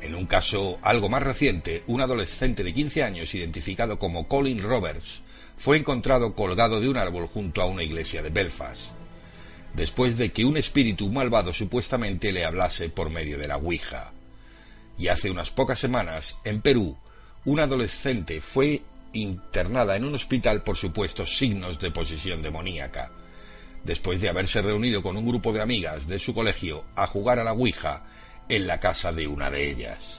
En 0.00 0.14
un 0.14 0.26
caso 0.26 0.78
algo 0.82 1.08
más 1.08 1.22
reciente, 1.22 1.84
un 1.86 2.00
adolescente 2.00 2.64
de 2.64 2.72
15 2.72 3.04
años 3.04 3.34
identificado 3.34 3.98
como 3.98 4.28
Colin 4.28 4.62
Roberts 4.62 5.22
fue 5.58 5.76
encontrado 5.76 6.34
colgado 6.34 6.80
de 6.80 6.88
un 6.88 6.96
árbol 6.96 7.26
junto 7.26 7.60
a 7.60 7.66
una 7.66 7.82
iglesia 7.82 8.22
de 8.22 8.30
Belfast, 8.30 8.92
después 9.74 10.16
de 10.16 10.32
que 10.32 10.46
un 10.46 10.56
espíritu 10.56 11.10
malvado 11.10 11.52
supuestamente 11.52 12.32
le 12.32 12.46
hablase 12.46 12.88
por 12.88 13.10
medio 13.10 13.38
de 13.38 13.48
la 13.48 13.58
Ouija. 13.58 14.12
Y 14.96 15.08
hace 15.08 15.30
unas 15.30 15.50
pocas 15.50 15.78
semanas, 15.78 16.36
en 16.44 16.62
Perú, 16.62 16.96
un 17.44 17.60
adolescente 17.60 18.40
fue 18.40 18.82
internada 19.12 19.96
en 19.96 20.04
un 20.04 20.14
hospital 20.14 20.62
por 20.62 20.78
supuestos 20.78 21.36
signos 21.36 21.78
de 21.78 21.90
posesión 21.90 22.40
demoníaca, 22.40 23.10
después 23.84 24.18
de 24.20 24.30
haberse 24.30 24.62
reunido 24.62 25.02
con 25.02 25.18
un 25.18 25.26
grupo 25.26 25.52
de 25.52 25.60
amigas 25.60 26.06
de 26.06 26.18
su 26.18 26.32
colegio 26.32 26.84
a 26.96 27.06
jugar 27.06 27.38
a 27.38 27.44
la 27.44 27.52
Ouija 27.52 28.04
en 28.50 28.66
la 28.66 28.80
casa 28.80 29.12
de 29.12 29.28
una 29.28 29.48
de 29.48 29.70
ellas. 29.70 30.16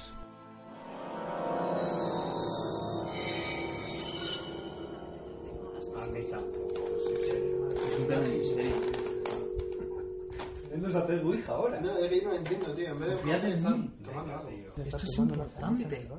No 10.81 10.87
hacer 10.87 11.23
Ouija 11.23 11.53
ahora. 11.53 11.79
No, 11.79 11.97
es 11.97 12.09
que 12.09 12.17
yo 12.17 12.23
no 12.23 12.29
lo 12.31 12.37
entiendo, 12.37 12.73
tío. 12.73 12.87
En 12.87 12.99
vez 12.99 13.23
de 13.23 13.33
en 13.33 13.53
están 13.53 13.89
tomando 14.03 14.33
algo. 14.33 14.49
Esto 14.83 14.97
es 14.97 15.17
importante. 15.17 16.09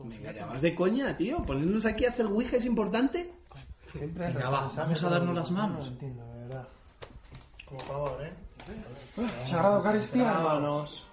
Venga, 0.00 0.32
ya 0.32 0.46
vas 0.46 0.60
de 0.60 0.74
coña, 0.74 1.16
tío. 1.16 1.42
Ponernos 1.44 1.86
aquí 1.86 2.04
a 2.04 2.10
hacer 2.10 2.26
Ouija 2.26 2.56
es 2.56 2.64
importante. 2.64 3.32
Venga, 3.94 4.50
va, 4.50 4.70
vamos 4.76 5.02
a 5.02 5.08
darnos 5.08 5.34
las 5.34 5.50
manos. 5.50 5.86
entiendo, 5.88 6.24
de 6.26 6.38
verdad. 6.40 6.68
Por 7.68 7.80
favor, 7.82 8.18
¿eh? 8.22 8.32
Sagrada 9.46 9.78
Eucaristía, 9.78 10.32
hermanos. 10.32 11.07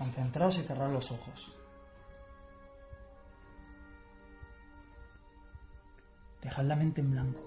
Concentraos 0.00 0.56
y 0.56 0.62
cerrad 0.62 0.90
los 0.90 1.12
ojos. 1.12 1.54
Dejad 6.40 6.64
la 6.64 6.74
mente 6.74 7.02
en 7.02 7.10
blanco. 7.10 7.42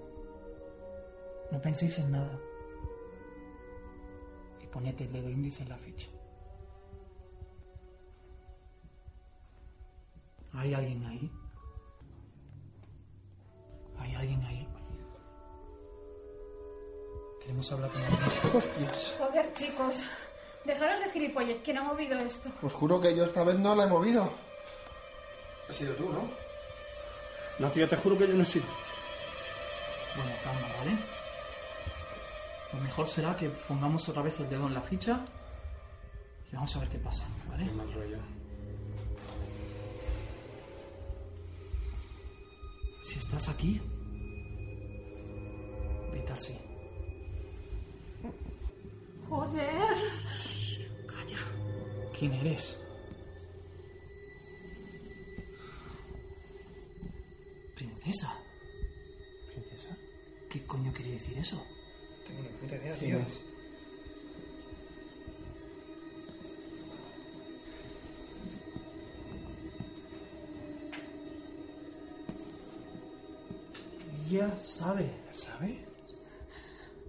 No 1.51 1.59
penséis 1.59 1.97
en 1.97 2.11
nada. 2.11 2.39
Y 4.61 4.67
poned 4.67 5.01
el 5.01 5.11
dedo 5.11 5.31
índice 5.31 5.63
en 5.63 5.69
la 5.69 5.77
ficha. 5.79 6.09
¿Hay 10.53 10.75
alguien 10.75 11.03
ahí? 11.07 11.31
¿Hay 13.97 14.13
alguien 14.13 14.43
ahí? 14.43 14.67
Queremos 17.41 17.71
hablar 17.71 17.89
con 17.89 18.01
alguien. 18.03 18.55
Hostias. 18.55 19.15
Joder, 19.17 19.53
chicos. 19.53 20.05
Dejaros 20.65 20.99
de 20.99 21.11
gilipollez, 21.11 21.59
¿quién 21.63 21.77
ha 21.77 21.83
movido 21.83 22.17
esto? 22.19 22.49
Os 22.61 22.73
juro 22.73 23.01
que 23.01 23.15
yo 23.15 23.25
esta 23.25 23.43
vez 23.43 23.59
no 23.59 23.75
la 23.75 23.83
he 23.83 23.87
movido. 23.87 24.31
Has 25.69 25.75
sido 25.75 25.93
tú, 25.95 26.09
¿no? 26.09 26.29
No, 27.59 27.71
tío, 27.71 27.87
te 27.87 27.97
juro 27.97 28.17
que 28.17 28.27
yo 28.27 28.33
no 28.33 28.43
he 28.43 28.45
sido. 28.45 28.65
Bueno, 30.15 30.31
calma, 30.43 30.67
¿vale? 30.77 30.97
Lo 32.73 32.79
mejor 32.79 33.07
será 33.07 33.35
que 33.35 33.49
pongamos 33.49 34.07
otra 34.09 34.21
vez 34.21 34.39
el 34.39 34.49
dedo 34.49 34.67
en 34.67 34.73
la 34.73 34.81
ficha 34.81 35.19
y 36.51 36.55
vamos 36.55 36.75
a 36.75 36.79
ver 36.79 36.89
qué 36.89 36.97
pasa, 36.97 37.23
¿vale? 37.49 37.65
Mal 37.65 37.93
rollo. 37.93 38.17
Si 43.03 43.19
estás 43.19 43.49
aquí, 43.49 43.81
vete 46.13 46.31
al 46.31 46.39
sí. 46.39 46.57
Joder. 49.29 50.22
¿Quién 52.23 52.35
eres? 52.35 52.81
Princesa. 57.75 58.33
¿Princesa? 59.53 59.97
¿Qué 60.49 60.65
coño 60.65 60.93
quiere 60.93 61.11
decir 61.11 61.37
eso? 61.37 61.61
Tengo 62.25 62.39
una 62.39 62.57
puta 62.59 62.75
idea, 62.77 62.95
¿Quién 62.97 63.11
tío. 63.11 63.19
es? 63.27 63.43
Ella 74.29 74.57
sabe. 74.59 75.09
¿Sabe? 75.31 75.85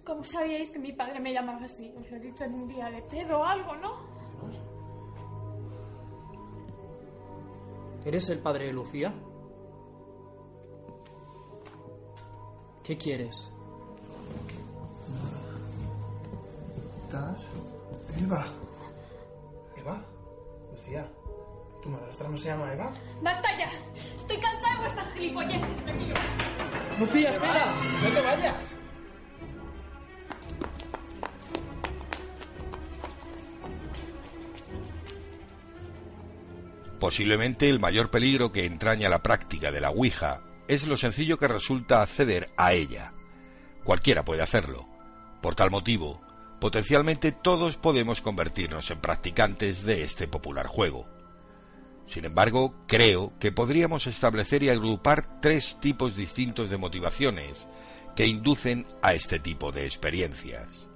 ¿Cómo 0.04 0.24
sabíais 0.24 0.70
que 0.70 0.78
mi 0.78 0.92
padre 0.92 1.20
me 1.20 1.32
llamaba 1.32 1.64
así? 1.64 1.92
Os 1.98 2.10
lo 2.10 2.16
he 2.16 2.20
dicho 2.20 2.44
en 2.44 2.54
un 2.54 2.68
día 2.68 2.90
de 2.90 3.00
pedo 3.02 3.38
o 3.40 3.44
algo, 3.44 3.76
¿no? 3.76 4.03
¿Eres 8.04 8.28
el 8.28 8.38
padre 8.38 8.66
de 8.66 8.72
Lucía? 8.72 9.14
¿Qué 12.82 12.98
quieres? 12.98 13.50
¿Estás? 17.04 17.38
Eva. 18.22 18.44
¿Eva? 19.76 20.04
Lucía. 20.72 21.10
¿Tu 21.82 21.88
madrastra 21.88 22.28
no 22.28 22.36
se 22.36 22.48
llama 22.48 22.72
Eva? 22.72 22.92
¡Basta 23.22 23.48
ya! 23.58 23.70
Estoy 24.16 24.38
cansada 24.38 24.74
de 24.74 24.80
vuestras 24.80 25.12
gilipolleces, 25.14 25.84
me 25.84 25.92
miro. 25.94 26.14
Lucía, 26.98 27.30
espera. 27.30 27.64
No 28.02 28.08
te 28.14 28.20
vayas. 28.20 28.83
Posiblemente 37.04 37.68
el 37.68 37.80
mayor 37.80 38.10
peligro 38.10 38.50
que 38.50 38.64
entraña 38.64 39.10
la 39.10 39.22
práctica 39.22 39.70
de 39.70 39.82
la 39.82 39.90
Ouija 39.90 40.40
es 40.68 40.86
lo 40.86 40.96
sencillo 40.96 41.36
que 41.36 41.46
resulta 41.46 42.00
acceder 42.00 42.50
a 42.56 42.72
ella. 42.72 43.12
Cualquiera 43.84 44.24
puede 44.24 44.40
hacerlo. 44.40 44.88
Por 45.42 45.54
tal 45.54 45.70
motivo, 45.70 46.22
potencialmente 46.62 47.30
todos 47.30 47.76
podemos 47.76 48.22
convertirnos 48.22 48.90
en 48.90 49.00
practicantes 49.00 49.84
de 49.84 50.02
este 50.02 50.28
popular 50.28 50.66
juego. 50.66 51.06
Sin 52.06 52.24
embargo, 52.24 52.74
creo 52.86 53.34
que 53.38 53.52
podríamos 53.52 54.06
establecer 54.06 54.62
y 54.62 54.70
agrupar 54.70 55.42
tres 55.42 55.78
tipos 55.80 56.16
distintos 56.16 56.70
de 56.70 56.78
motivaciones 56.78 57.68
que 58.16 58.26
inducen 58.26 58.86
a 59.02 59.12
este 59.12 59.38
tipo 59.38 59.72
de 59.72 59.84
experiencias. 59.84 60.88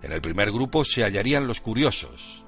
En 0.00 0.12
el 0.12 0.22
primer 0.22 0.50
grupo 0.50 0.82
se 0.82 1.02
hallarían 1.02 1.46
los 1.46 1.60
curiosos. 1.60 2.43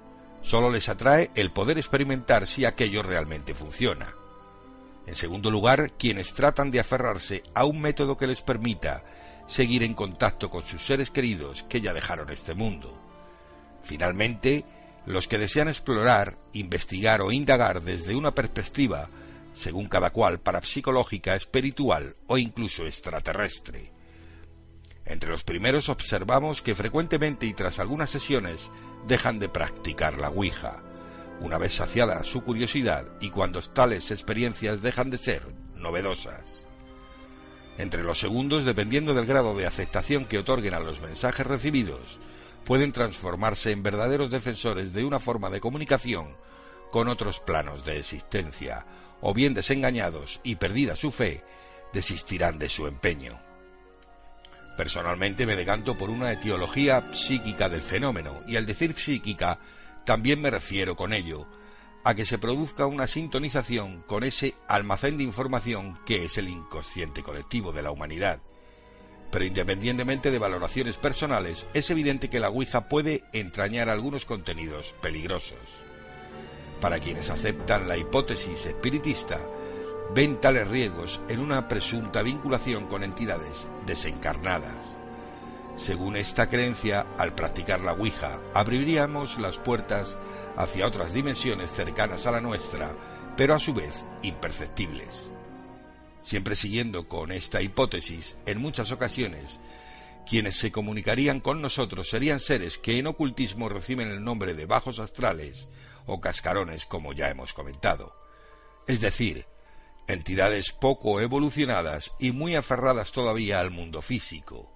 Solo 0.46 0.70
les 0.70 0.88
atrae 0.88 1.32
el 1.34 1.50
poder 1.50 1.76
experimentar 1.76 2.46
si 2.46 2.64
aquello 2.64 3.02
realmente 3.02 3.52
funciona. 3.52 4.14
En 5.04 5.16
segundo 5.16 5.50
lugar, 5.50 5.94
quienes 5.98 6.34
tratan 6.34 6.70
de 6.70 6.78
aferrarse 6.78 7.42
a 7.52 7.64
un 7.64 7.80
método 7.80 8.16
que 8.16 8.28
les 8.28 8.42
permita 8.42 9.02
seguir 9.48 9.82
en 9.82 9.92
contacto 9.92 10.48
con 10.48 10.64
sus 10.64 10.86
seres 10.86 11.10
queridos 11.10 11.64
que 11.64 11.80
ya 11.80 11.92
dejaron 11.92 12.30
este 12.30 12.54
mundo. 12.54 12.96
Finalmente, 13.82 14.64
los 15.04 15.26
que 15.26 15.38
desean 15.38 15.66
explorar, 15.66 16.38
investigar 16.52 17.22
o 17.22 17.32
indagar 17.32 17.82
desde 17.82 18.14
una 18.14 18.32
perspectiva, 18.32 19.10
según 19.52 19.88
cada 19.88 20.10
cual, 20.10 20.38
parapsicológica, 20.38 21.34
espiritual 21.34 22.14
o 22.28 22.38
incluso 22.38 22.86
extraterrestre. 22.86 23.95
Entre 25.06 25.30
los 25.30 25.44
primeros 25.44 25.88
observamos 25.88 26.62
que 26.62 26.74
frecuentemente 26.74 27.46
y 27.46 27.54
tras 27.54 27.78
algunas 27.78 28.10
sesiones 28.10 28.70
dejan 29.06 29.38
de 29.38 29.48
practicar 29.48 30.18
la 30.18 30.30
Ouija, 30.30 30.82
una 31.40 31.58
vez 31.58 31.74
saciada 31.74 32.24
su 32.24 32.42
curiosidad 32.42 33.06
y 33.20 33.30
cuando 33.30 33.62
tales 33.62 34.10
experiencias 34.10 34.82
dejan 34.82 35.10
de 35.10 35.18
ser 35.18 35.42
novedosas. 35.76 36.66
Entre 37.78 38.02
los 38.02 38.18
segundos, 38.18 38.64
dependiendo 38.64 39.14
del 39.14 39.26
grado 39.26 39.56
de 39.56 39.66
aceptación 39.66 40.24
que 40.24 40.38
otorguen 40.38 40.74
a 40.74 40.80
los 40.80 41.00
mensajes 41.00 41.46
recibidos, 41.46 42.18
pueden 42.64 42.90
transformarse 42.90 43.70
en 43.70 43.84
verdaderos 43.84 44.30
defensores 44.30 44.92
de 44.92 45.04
una 45.04 45.20
forma 45.20 45.50
de 45.50 45.60
comunicación 45.60 46.36
con 46.90 47.08
otros 47.08 47.38
planos 47.38 47.84
de 47.84 47.98
existencia, 47.98 48.86
o 49.20 49.34
bien 49.34 49.54
desengañados 49.54 50.40
y 50.42 50.56
perdida 50.56 50.96
su 50.96 51.12
fe, 51.12 51.44
desistirán 51.92 52.58
de 52.58 52.68
su 52.68 52.86
empeño. 52.86 53.45
Personalmente 54.76 55.46
me 55.46 55.56
decanto 55.56 55.96
por 55.96 56.10
una 56.10 56.32
etiología 56.32 57.10
psíquica 57.14 57.68
del 57.68 57.80
fenómeno, 57.80 58.42
y 58.46 58.56
al 58.56 58.66
decir 58.66 58.94
psíquica 58.94 59.58
también 60.04 60.40
me 60.40 60.50
refiero 60.50 60.96
con 60.96 61.12
ello 61.12 61.46
a 62.04 62.14
que 62.14 62.24
se 62.24 62.38
produzca 62.38 62.86
una 62.86 63.08
sintonización 63.08 64.02
con 64.02 64.22
ese 64.22 64.54
almacén 64.68 65.18
de 65.18 65.24
información 65.24 65.98
que 66.06 66.24
es 66.24 66.38
el 66.38 66.48
inconsciente 66.48 67.24
colectivo 67.24 67.72
de 67.72 67.82
la 67.82 67.90
humanidad. 67.90 68.40
Pero 69.32 69.44
independientemente 69.44 70.30
de 70.30 70.38
valoraciones 70.38 70.98
personales, 70.98 71.66
es 71.74 71.90
evidente 71.90 72.30
que 72.30 72.38
la 72.38 72.48
Ouija 72.48 72.88
puede 72.88 73.24
entrañar 73.32 73.88
algunos 73.88 74.24
contenidos 74.24 74.94
peligrosos. 75.02 75.58
Para 76.80 77.00
quienes 77.00 77.28
aceptan 77.28 77.88
la 77.88 77.96
hipótesis 77.96 78.66
espiritista, 78.66 79.40
ven 80.14 80.40
tales 80.40 80.68
riesgos 80.68 81.20
en 81.28 81.40
una 81.40 81.68
presunta 81.68 82.22
vinculación 82.22 82.86
con 82.86 83.02
entidades 83.02 83.66
desencarnadas. 83.86 84.96
Según 85.76 86.16
esta 86.16 86.48
creencia, 86.48 87.06
al 87.18 87.34
practicar 87.34 87.80
la 87.80 87.92
Ouija, 87.92 88.40
abriríamos 88.54 89.38
las 89.38 89.58
puertas 89.58 90.16
hacia 90.56 90.86
otras 90.86 91.12
dimensiones 91.12 91.70
cercanas 91.70 92.26
a 92.26 92.30
la 92.30 92.40
nuestra, 92.40 92.96
pero 93.36 93.54
a 93.54 93.58
su 93.58 93.74
vez 93.74 94.06
imperceptibles. 94.22 95.30
Siempre 96.22 96.54
siguiendo 96.54 97.08
con 97.08 97.30
esta 97.30 97.60
hipótesis, 97.60 98.36
en 98.46 98.58
muchas 98.58 98.90
ocasiones, 98.90 99.60
quienes 100.26 100.56
se 100.56 100.72
comunicarían 100.72 101.40
con 101.40 101.60
nosotros 101.60 102.08
serían 102.08 102.40
seres 102.40 102.78
que 102.78 102.98
en 102.98 103.06
ocultismo 103.06 103.68
reciben 103.68 104.10
el 104.10 104.24
nombre 104.24 104.54
de 104.54 104.66
bajos 104.66 104.98
astrales 104.98 105.68
o 106.06 106.20
cascarones, 106.20 106.86
como 106.86 107.12
ya 107.12 107.28
hemos 107.28 107.52
comentado. 107.52 108.16
Es 108.88 109.00
decir, 109.00 109.46
entidades 110.08 110.72
poco 110.72 111.20
evolucionadas 111.20 112.12
y 112.18 112.32
muy 112.32 112.54
aferradas 112.54 113.12
todavía 113.12 113.60
al 113.60 113.70
mundo 113.70 114.02
físico, 114.02 114.72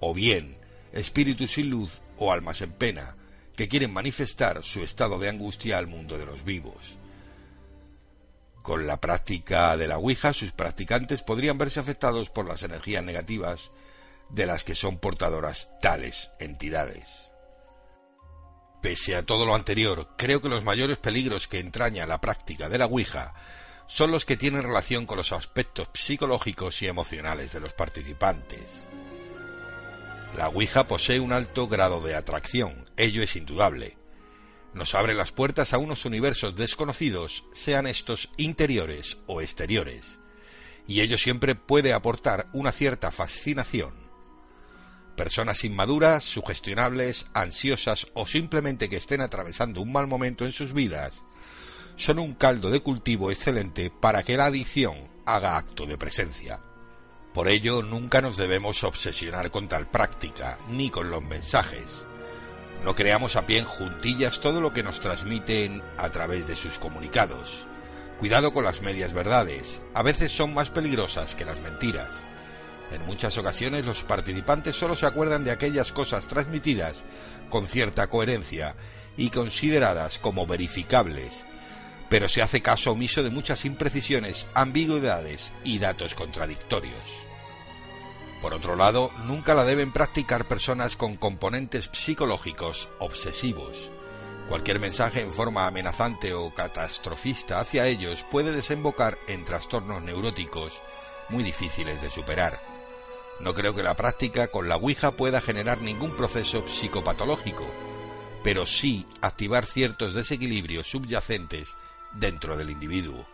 o 0.00 0.14
bien 0.14 0.58
espíritus 0.92 1.52
sin 1.52 1.70
luz 1.70 2.00
o 2.18 2.32
almas 2.32 2.60
en 2.60 2.72
pena, 2.72 3.16
que 3.56 3.68
quieren 3.68 3.92
manifestar 3.92 4.62
su 4.62 4.82
estado 4.82 5.18
de 5.18 5.28
angustia 5.28 5.78
al 5.78 5.86
mundo 5.86 6.18
de 6.18 6.26
los 6.26 6.44
vivos. 6.44 6.98
Con 8.62 8.86
la 8.86 9.00
práctica 9.00 9.76
de 9.76 9.88
la 9.88 9.98
Ouija, 9.98 10.32
sus 10.32 10.52
practicantes 10.52 11.22
podrían 11.22 11.58
verse 11.58 11.80
afectados 11.80 12.30
por 12.30 12.46
las 12.46 12.62
energías 12.62 13.02
negativas 13.02 13.70
de 14.28 14.46
las 14.46 14.62
que 14.62 14.74
son 14.74 14.98
portadoras 14.98 15.70
tales 15.80 16.30
entidades. 16.38 17.30
Pese 18.82 19.16
a 19.16 19.24
todo 19.24 19.44
lo 19.44 19.54
anterior, 19.54 20.10
creo 20.16 20.40
que 20.40 20.48
los 20.48 20.64
mayores 20.64 20.98
peligros 20.98 21.48
que 21.48 21.58
entraña 21.58 22.06
la 22.06 22.20
práctica 22.20 22.68
de 22.68 22.78
la 22.78 22.86
Ouija 22.86 23.34
son 23.88 24.10
los 24.10 24.26
que 24.26 24.36
tienen 24.36 24.62
relación 24.62 25.06
con 25.06 25.16
los 25.16 25.32
aspectos 25.32 25.88
psicológicos 25.94 26.82
y 26.82 26.86
emocionales 26.86 27.52
de 27.52 27.60
los 27.60 27.72
participantes. 27.72 28.86
La 30.36 30.48
Ouija 30.48 30.86
posee 30.86 31.20
un 31.20 31.32
alto 31.32 31.66
grado 31.68 32.02
de 32.02 32.14
atracción, 32.14 32.86
ello 32.98 33.22
es 33.22 33.34
indudable. 33.34 33.96
Nos 34.74 34.94
abre 34.94 35.14
las 35.14 35.32
puertas 35.32 35.72
a 35.72 35.78
unos 35.78 36.04
universos 36.04 36.54
desconocidos, 36.54 37.44
sean 37.54 37.86
estos 37.86 38.28
interiores 38.36 39.16
o 39.26 39.40
exteriores, 39.40 40.18
y 40.86 41.00
ello 41.00 41.16
siempre 41.16 41.54
puede 41.54 41.94
aportar 41.94 42.48
una 42.52 42.72
cierta 42.72 43.10
fascinación. 43.10 43.94
Personas 45.16 45.64
inmaduras, 45.64 46.24
sugestionables, 46.24 47.26
ansiosas 47.32 48.06
o 48.12 48.26
simplemente 48.26 48.90
que 48.90 48.98
estén 48.98 49.22
atravesando 49.22 49.80
un 49.80 49.90
mal 49.90 50.06
momento 50.06 50.44
en 50.44 50.52
sus 50.52 50.74
vidas 50.74 51.22
son 51.98 52.20
un 52.20 52.34
caldo 52.34 52.70
de 52.70 52.78
cultivo 52.78 53.32
excelente 53.32 53.90
para 53.90 54.22
que 54.22 54.36
la 54.36 54.46
adicción 54.46 54.96
haga 55.26 55.56
acto 55.56 55.84
de 55.84 55.98
presencia. 55.98 56.60
Por 57.34 57.48
ello, 57.48 57.82
nunca 57.82 58.20
nos 58.20 58.36
debemos 58.36 58.84
obsesionar 58.84 59.50
con 59.50 59.66
tal 59.66 59.90
práctica, 59.90 60.58
ni 60.70 60.90
con 60.90 61.10
los 61.10 61.24
mensajes. 61.24 62.06
No 62.84 62.94
creamos 62.94 63.34
a 63.34 63.46
pie 63.46 63.58
en 63.58 63.64
juntillas 63.64 64.38
todo 64.38 64.60
lo 64.60 64.72
que 64.72 64.84
nos 64.84 65.00
transmiten 65.00 65.82
a 65.96 66.10
través 66.10 66.46
de 66.46 66.54
sus 66.54 66.78
comunicados. 66.78 67.66
Cuidado 68.20 68.52
con 68.52 68.62
las 68.62 68.80
medias 68.80 69.12
verdades, 69.12 69.82
a 69.92 70.04
veces 70.04 70.30
son 70.30 70.54
más 70.54 70.70
peligrosas 70.70 71.34
que 71.34 71.44
las 71.44 71.60
mentiras. 71.60 72.10
En 72.92 73.04
muchas 73.06 73.36
ocasiones 73.38 73.84
los 73.84 74.04
participantes 74.04 74.76
solo 74.76 74.94
se 74.94 75.06
acuerdan 75.06 75.42
de 75.44 75.50
aquellas 75.50 75.90
cosas 75.90 76.28
transmitidas 76.28 77.04
con 77.50 77.66
cierta 77.66 78.06
coherencia 78.06 78.76
y 79.16 79.30
consideradas 79.30 80.20
como 80.20 80.46
verificables, 80.46 81.44
pero 82.08 82.28
se 82.28 82.42
hace 82.42 82.62
caso 82.62 82.92
omiso 82.92 83.22
de 83.22 83.30
muchas 83.30 83.64
imprecisiones, 83.64 84.46
ambigüedades 84.54 85.52
y 85.64 85.78
datos 85.78 86.14
contradictorios. 86.14 87.28
Por 88.40 88.54
otro 88.54 88.76
lado, 88.76 89.10
nunca 89.24 89.54
la 89.54 89.64
deben 89.64 89.92
practicar 89.92 90.46
personas 90.46 90.96
con 90.96 91.16
componentes 91.16 91.90
psicológicos 91.92 92.88
obsesivos. 93.00 93.90
Cualquier 94.48 94.80
mensaje 94.80 95.20
en 95.20 95.32
forma 95.32 95.66
amenazante 95.66 96.32
o 96.34 96.54
catastrofista 96.54 97.60
hacia 97.60 97.86
ellos 97.86 98.24
puede 98.30 98.52
desembocar 98.52 99.18
en 99.26 99.44
trastornos 99.44 100.02
neuróticos 100.02 100.80
muy 101.28 101.42
difíciles 101.42 102.00
de 102.00 102.10
superar. 102.10 102.60
No 103.40 103.54
creo 103.54 103.74
que 103.74 103.82
la 103.82 103.94
práctica 103.94 104.48
con 104.48 104.68
la 104.68 104.76
Ouija 104.76 105.12
pueda 105.12 105.40
generar 105.40 105.80
ningún 105.80 106.16
proceso 106.16 106.66
psicopatológico, 106.66 107.66
pero 108.42 108.66
sí 108.66 109.06
activar 109.20 109.66
ciertos 109.66 110.14
desequilibrios 110.14 110.88
subyacentes 110.88 111.76
dentro 112.12 112.56
del 112.56 112.70
individuo. 112.70 113.26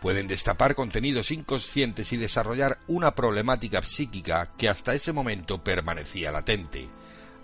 Pueden 0.00 0.26
destapar 0.26 0.74
contenidos 0.74 1.30
inconscientes 1.30 2.12
y 2.12 2.16
desarrollar 2.16 2.78
una 2.86 3.14
problemática 3.14 3.82
psíquica 3.82 4.52
que 4.58 4.68
hasta 4.68 4.94
ese 4.94 5.12
momento 5.12 5.64
permanecía 5.64 6.30
latente, 6.30 6.88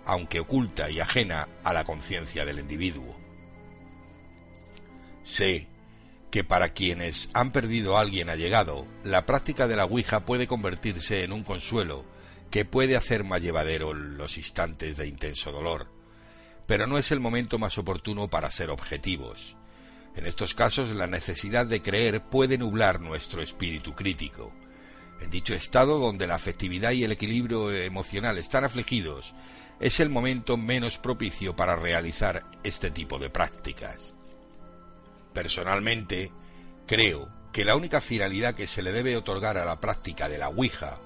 aunque 0.05 0.39
oculta 0.39 0.89
y 0.89 0.99
ajena 0.99 1.47
a 1.63 1.73
la 1.73 1.83
conciencia 1.83 2.45
del 2.45 2.59
individuo. 2.59 3.17
Sé 5.23 5.67
que 6.31 6.43
para 6.43 6.73
quienes 6.73 7.29
han 7.33 7.51
perdido 7.51 7.97
a 7.97 8.01
alguien 8.01 8.29
allegado, 8.29 8.87
la 9.03 9.25
práctica 9.25 9.67
de 9.67 9.75
la 9.75 9.85
Ouija 9.85 10.25
puede 10.25 10.47
convertirse 10.47 11.23
en 11.23 11.33
un 11.33 11.43
consuelo 11.43 12.05
que 12.49 12.65
puede 12.65 12.95
hacer 12.95 13.23
más 13.23 13.41
llevadero 13.41 13.93
los 13.93 14.37
instantes 14.37 14.97
de 14.97 15.07
intenso 15.07 15.51
dolor, 15.51 15.87
pero 16.67 16.87
no 16.87 16.97
es 16.97 17.11
el 17.11 17.19
momento 17.19 17.59
más 17.59 17.77
oportuno 17.77 18.29
para 18.29 18.51
ser 18.51 18.69
objetivos. 18.69 19.57
En 20.15 20.25
estos 20.25 20.53
casos 20.53 20.89
la 20.91 21.07
necesidad 21.07 21.65
de 21.65 21.81
creer 21.81 22.21
puede 22.21 22.57
nublar 22.57 22.99
nuestro 22.99 23.41
espíritu 23.41 23.93
crítico. 23.93 24.51
En 25.21 25.29
dicho 25.29 25.53
estado 25.53 25.99
donde 25.99 26.27
la 26.27 26.35
afectividad 26.35 26.91
y 26.91 27.03
el 27.03 27.11
equilibrio 27.11 27.71
emocional 27.71 28.37
están 28.37 28.63
afligidos, 28.63 29.33
es 29.79 29.99
el 29.99 30.09
momento 30.09 30.57
menos 30.57 30.97
propicio 30.97 31.55
para 31.55 31.75
realizar 31.75 32.45
este 32.63 32.91
tipo 32.91 33.19
de 33.19 33.29
prácticas. 33.29 34.13
Personalmente, 35.33 36.31
creo 36.87 37.29
que 37.53 37.65
la 37.65 37.75
única 37.75 38.01
finalidad 38.01 38.55
que 38.55 38.67
se 38.67 38.81
le 38.81 38.91
debe 38.91 39.15
otorgar 39.15 39.57
a 39.57 39.65
la 39.65 39.79
práctica 39.79 40.27
de 40.27 40.37
la 40.37 40.49
Ouija 40.49 40.99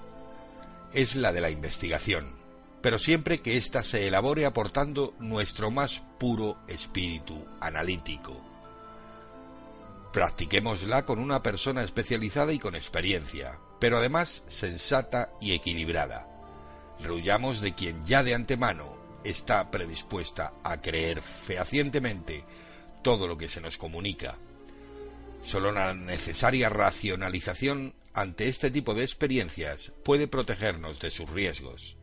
es 0.94 1.16
la 1.16 1.32
de 1.32 1.42
la 1.42 1.50
investigación, 1.50 2.34
pero 2.82 2.98
siempre 2.98 3.40
que 3.40 3.58
ésta 3.58 3.84
se 3.84 4.08
elabore 4.08 4.46
aportando 4.46 5.14
nuestro 5.20 5.70
más 5.70 6.02
puro 6.18 6.58
espíritu 6.68 7.46
analítico 7.60 8.55
Practiquémosla 10.16 11.04
con 11.04 11.20
una 11.20 11.44
persona 11.44 11.84
especializada 11.84 12.54
y 12.54 12.58
con 12.58 12.74
experiencia, 12.74 13.60
pero 13.82 13.98
además 13.98 14.44
sensata 14.48 15.34
y 15.42 15.52
equilibrada. 15.52 16.26
Rehuyamos 17.02 17.60
de 17.60 17.76
quien 17.76 18.06
ya 18.06 18.24
de 18.24 18.34
antemano 18.34 18.96
está 19.26 19.70
predispuesta 19.72 20.54
a 20.64 20.80
creer 20.80 21.22
fehacientemente 21.22 22.46
todo 23.04 23.28
lo 23.28 23.38
que 23.38 23.50
se 23.50 23.60
nos 23.60 23.78
comunica. 23.78 24.38
Solo 25.44 25.74
la 25.74 25.94
necesaria 25.94 26.70
racionalización 26.70 27.94
ante 28.14 28.48
este 28.48 28.72
tipo 28.72 28.94
de 28.94 29.04
experiencias 29.04 29.92
puede 30.06 30.30
protegernos 30.30 30.98
de 31.02 31.12
sus 31.12 31.30
riesgos. 31.30 31.98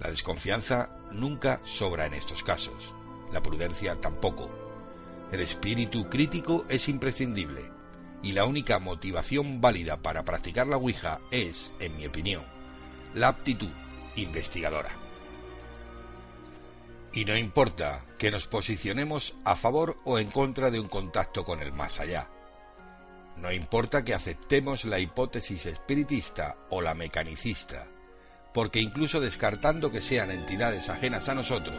La 0.00 0.10
desconfianza 0.10 0.90
nunca 1.12 1.60
sobra 1.62 2.06
en 2.06 2.14
estos 2.14 2.42
casos, 2.42 2.92
la 3.32 3.44
prudencia 3.44 3.94
tampoco. 4.00 4.67
El 5.30 5.40
espíritu 5.40 6.08
crítico 6.08 6.64
es 6.68 6.88
imprescindible 6.88 7.70
y 8.22 8.32
la 8.32 8.46
única 8.46 8.78
motivación 8.78 9.60
válida 9.60 9.98
para 9.98 10.24
practicar 10.24 10.66
la 10.66 10.78
Ouija 10.78 11.20
es, 11.30 11.72
en 11.80 11.96
mi 11.96 12.06
opinión, 12.06 12.42
la 13.14 13.28
aptitud 13.28 13.70
investigadora. 14.16 14.90
Y 17.12 17.24
no 17.24 17.36
importa 17.36 18.04
que 18.18 18.30
nos 18.30 18.46
posicionemos 18.46 19.34
a 19.44 19.54
favor 19.54 19.98
o 20.04 20.18
en 20.18 20.30
contra 20.30 20.70
de 20.70 20.80
un 20.80 20.88
contacto 20.88 21.44
con 21.44 21.60
el 21.60 21.72
más 21.72 22.00
allá. 22.00 22.28
No 23.36 23.52
importa 23.52 24.04
que 24.04 24.14
aceptemos 24.14 24.84
la 24.84 24.98
hipótesis 24.98 25.66
espiritista 25.66 26.56
o 26.70 26.80
la 26.80 26.94
mecanicista, 26.94 27.86
porque 28.52 28.80
incluso 28.80 29.20
descartando 29.20 29.92
que 29.92 30.00
sean 30.00 30.30
entidades 30.30 30.88
ajenas 30.88 31.28
a 31.28 31.34
nosotros, 31.34 31.76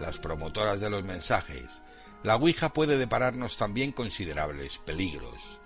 las 0.00 0.18
promotoras 0.18 0.80
de 0.80 0.90
los 0.90 1.02
mensajes, 1.02 1.82
la 2.24 2.36
Ouija 2.36 2.72
puede 2.72 2.96
depararnos 2.96 3.58
también 3.58 3.92
considerables 3.92 4.78
peligros. 4.78 5.60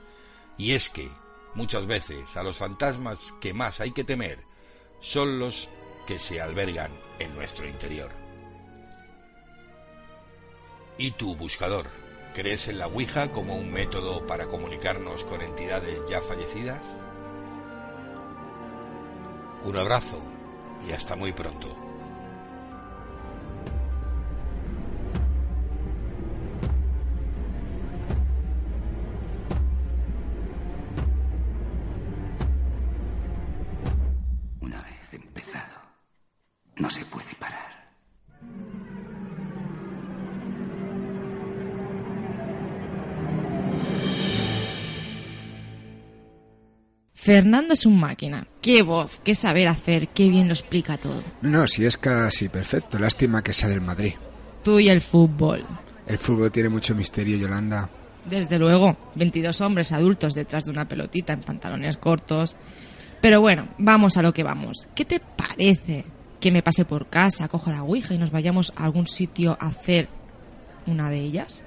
Y 0.58 0.72
es 0.72 0.90
que, 0.90 1.08
muchas 1.54 1.86
veces, 1.86 2.36
a 2.36 2.42
los 2.42 2.58
fantasmas 2.58 3.32
que 3.40 3.54
más 3.54 3.80
hay 3.80 3.92
que 3.92 4.02
temer 4.02 4.44
son 5.00 5.38
los 5.38 5.68
que 6.04 6.18
se 6.18 6.40
albergan 6.40 6.90
en 7.20 7.32
nuestro 7.36 7.68
interior. 7.68 8.10
¿Y 10.98 11.12
tú, 11.12 11.36
buscador, 11.36 11.86
crees 12.34 12.66
en 12.66 12.80
la 12.80 12.88
Ouija 12.88 13.30
como 13.30 13.54
un 13.54 13.72
método 13.72 14.26
para 14.26 14.48
comunicarnos 14.48 15.22
con 15.24 15.40
entidades 15.40 16.02
ya 16.10 16.20
fallecidas? 16.20 16.82
Un 19.62 19.76
abrazo 19.76 20.20
y 20.88 20.92
hasta 20.92 21.14
muy 21.14 21.32
pronto. 21.32 21.87
No 36.78 36.90
se 36.90 37.04
puede 37.04 37.34
parar. 37.38 37.68
Fernando 47.14 47.74
es 47.74 47.84
un 47.84 48.00
máquina. 48.00 48.46
Qué 48.62 48.82
voz, 48.82 49.20
qué 49.22 49.34
saber 49.34 49.68
hacer, 49.68 50.08
qué 50.08 50.30
bien 50.30 50.48
lo 50.48 50.54
explica 50.54 50.96
todo. 50.96 51.22
No, 51.42 51.66
si 51.66 51.84
es 51.84 51.98
casi 51.98 52.48
perfecto. 52.48 52.98
Lástima 52.98 53.42
que 53.42 53.52
sea 53.52 53.68
del 53.68 53.80
Madrid. 53.80 54.14
Tú 54.62 54.78
y 54.78 54.88
el 54.88 55.00
fútbol. 55.00 55.66
El 56.06 56.16
fútbol 56.16 56.50
tiene 56.50 56.70
mucho 56.70 56.94
misterio, 56.94 57.36
Yolanda. 57.36 57.90
Desde 58.24 58.58
luego, 58.58 58.96
22 59.16 59.60
hombres 59.60 59.92
adultos 59.92 60.32
detrás 60.32 60.64
de 60.64 60.70
una 60.70 60.88
pelotita 60.88 61.32
en 61.32 61.42
pantalones 61.42 61.96
cortos. 61.96 62.56
Pero 63.20 63.40
bueno, 63.40 63.68
vamos 63.78 64.16
a 64.16 64.22
lo 64.22 64.32
que 64.32 64.42
vamos. 64.42 64.88
¿Qué 64.94 65.04
te 65.04 65.20
parece 65.20 66.04
que 66.40 66.52
me 66.52 66.62
pase 66.62 66.84
por 66.84 67.06
casa, 67.06 67.48
cojo 67.48 67.70
la 67.70 67.82
Ouija 67.82 68.14
y 68.14 68.18
nos 68.18 68.30
vayamos 68.30 68.72
a 68.76 68.84
algún 68.84 69.06
sitio 69.06 69.56
a 69.60 69.66
hacer 69.66 70.08
una 70.86 71.10
de 71.10 71.20
ellas? 71.20 71.62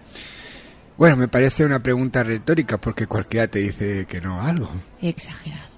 Bueno, 0.98 1.18
me 1.18 1.28
parece 1.28 1.66
una 1.66 1.82
pregunta 1.82 2.24
retórica 2.24 2.78
porque 2.78 3.08
cualquiera 3.08 3.48
te 3.48 3.60
dice 3.60 4.06
que 4.08 4.22
no 4.22 4.42
algo. 4.42 4.70
Exagerado. 5.02 5.71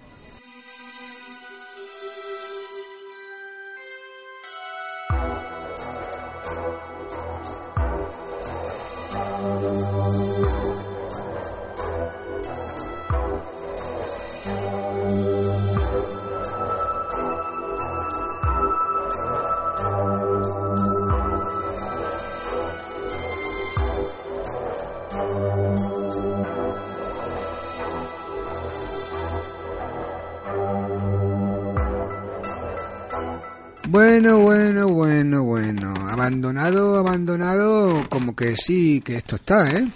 Que 38.56 38.62
sí, 38.62 39.02
que 39.02 39.16
esto 39.16 39.36
está, 39.36 39.72
¿eh? 39.72 39.88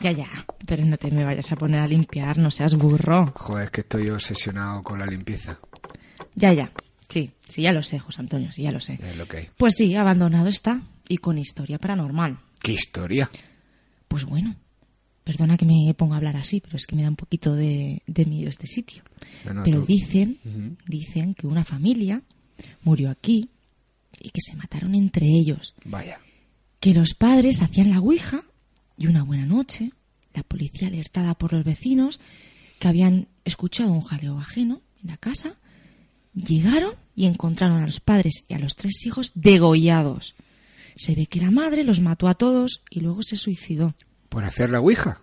Ya, 0.00 0.12
ya, 0.12 0.28
pero 0.66 0.84
no 0.84 0.96
te 0.98 1.10
me 1.10 1.24
vayas 1.24 1.50
a 1.52 1.56
poner 1.56 1.80
a 1.80 1.86
limpiar, 1.86 2.38
no 2.38 2.50
seas 2.50 2.74
burro. 2.74 3.32
Joder, 3.36 3.64
es 3.66 3.70
que 3.70 3.80
estoy 3.82 4.08
obsesionado 4.10 4.82
con 4.82 4.98
la 4.98 5.06
limpieza. 5.06 5.58
Ya, 6.34 6.52
ya, 6.52 6.70
sí, 7.08 7.32
sí, 7.48 7.62
ya 7.62 7.72
lo 7.72 7.82
sé, 7.82 7.98
José 7.98 8.20
Antonio, 8.20 8.52
sí, 8.52 8.62
ya 8.62 8.72
lo 8.72 8.80
sé. 8.80 8.98
Es 9.02 9.16
lo 9.16 9.26
que 9.26 9.36
hay. 9.38 9.48
Pues 9.56 9.74
sí, 9.76 9.94
abandonado 9.94 10.48
está 10.48 10.80
y 11.08 11.18
con 11.18 11.38
historia 11.38 11.78
paranormal. 11.78 12.38
¿Qué 12.62 12.72
historia? 12.72 13.30
Pues 14.08 14.24
bueno, 14.24 14.54
perdona 15.24 15.56
que 15.56 15.64
me 15.66 15.92
ponga 15.94 16.14
a 16.14 16.18
hablar 16.18 16.36
así, 16.36 16.60
pero 16.60 16.76
es 16.76 16.86
que 16.86 16.96
me 16.96 17.02
da 17.02 17.08
un 17.08 17.16
poquito 17.16 17.54
de, 17.54 18.02
de 18.06 18.24
miedo 18.26 18.48
este 18.50 18.66
sitio. 18.66 19.02
No, 19.44 19.54
no, 19.54 19.62
pero 19.64 19.80
tú- 19.80 19.86
dicen, 19.86 20.38
dicen 20.86 21.34
que 21.34 21.46
una 21.46 21.64
familia 21.64 22.22
murió 22.82 23.10
aquí 23.10 23.50
y 24.20 24.30
que 24.30 24.40
se 24.40 24.54
mataron 24.56 24.94
entre 24.94 25.26
ellos. 25.26 25.74
Vaya. 25.84 26.18
Que 26.80 26.94
los 26.94 27.14
padres 27.14 27.62
hacían 27.62 27.90
la 27.90 28.00
ouija 28.00 28.42
y 28.96 29.06
una 29.06 29.22
buena 29.22 29.46
noche, 29.46 29.92
la 30.34 30.42
policía 30.42 30.88
alertada 30.88 31.34
por 31.34 31.52
los 31.52 31.64
vecinos 31.64 32.20
que 32.78 32.88
habían 32.88 33.28
escuchado 33.44 33.92
un 33.92 34.02
jaleo 34.02 34.38
ajeno 34.38 34.82
en 35.02 35.10
la 35.10 35.16
casa, 35.16 35.56
llegaron 36.34 36.94
y 37.14 37.26
encontraron 37.26 37.82
a 37.82 37.86
los 37.86 38.00
padres 38.00 38.44
y 38.48 38.54
a 38.54 38.58
los 38.58 38.76
tres 38.76 39.04
hijos 39.04 39.32
degollados. 39.34 40.34
Se 40.96 41.14
ve 41.14 41.26
que 41.26 41.40
la 41.40 41.50
madre 41.50 41.84
los 41.84 42.00
mató 42.00 42.28
a 42.28 42.34
todos 42.34 42.82
y 42.90 43.00
luego 43.00 43.22
se 43.22 43.36
suicidó. 43.36 43.94
¿Por 44.28 44.44
hacer 44.44 44.70
la 44.70 44.80
Ouija? 44.80 45.22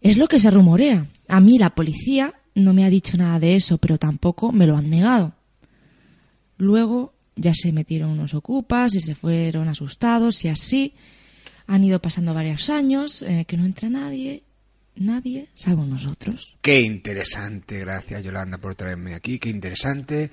Es 0.00 0.16
lo 0.18 0.28
que 0.28 0.38
se 0.38 0.50
rumorea. 0.50 1.08
A 1.28 1.40
mí 1.40 1.58
la 1.58 1.74
policía 1.74 2.34
no 2.54 2.72
me 2.72 2.84
ha 2.84 2.90
dicho 2.90 3.16
nada 3.16 3.40
de 3.40 3.56
eso, 3.56 3.78
pero 3.78 3.98
tampoco 3.98 4.52
me 4.52 4.66
lo 4.66 4.76
han 4.76 4.90
negado. 4.90 5.34
Luego 6.56 7.13
ya 7.36 7.52
se 7.54 7.72
metieron 7.72 8.10
unos 8.10 8.34
ocupas 8.34 8.94
y 8.94 9.00
se 9.00 9.14
fueron 9.14 9.68
asustados 9.68 10.44
y 10.44 10.48
así 10.48 10.94
han 11.66 11.84
ido 11.84 12.00
pasando 12.00 12.34
varios 12.34 12.70
años 12.70 13.22
eh, 13.22 13.44
que 13.46 13.56
no 13.56 13.64
entra 13.64 13.88
nadie, 13.88 14.44
nadie 14.96 15.48
salvo 15.54 15.84
nosotros. 15.86 16.56
Qué 16.60 16.80
interesante, 16.80 17.80
gracias 17.80 18.22
Yolanda 18.22 18.58
por 18.58 18.74
traerme 18.74 19.14
aquí, 19.14 19.38
qué 19.38 19.48
interesante. 19.48 20.30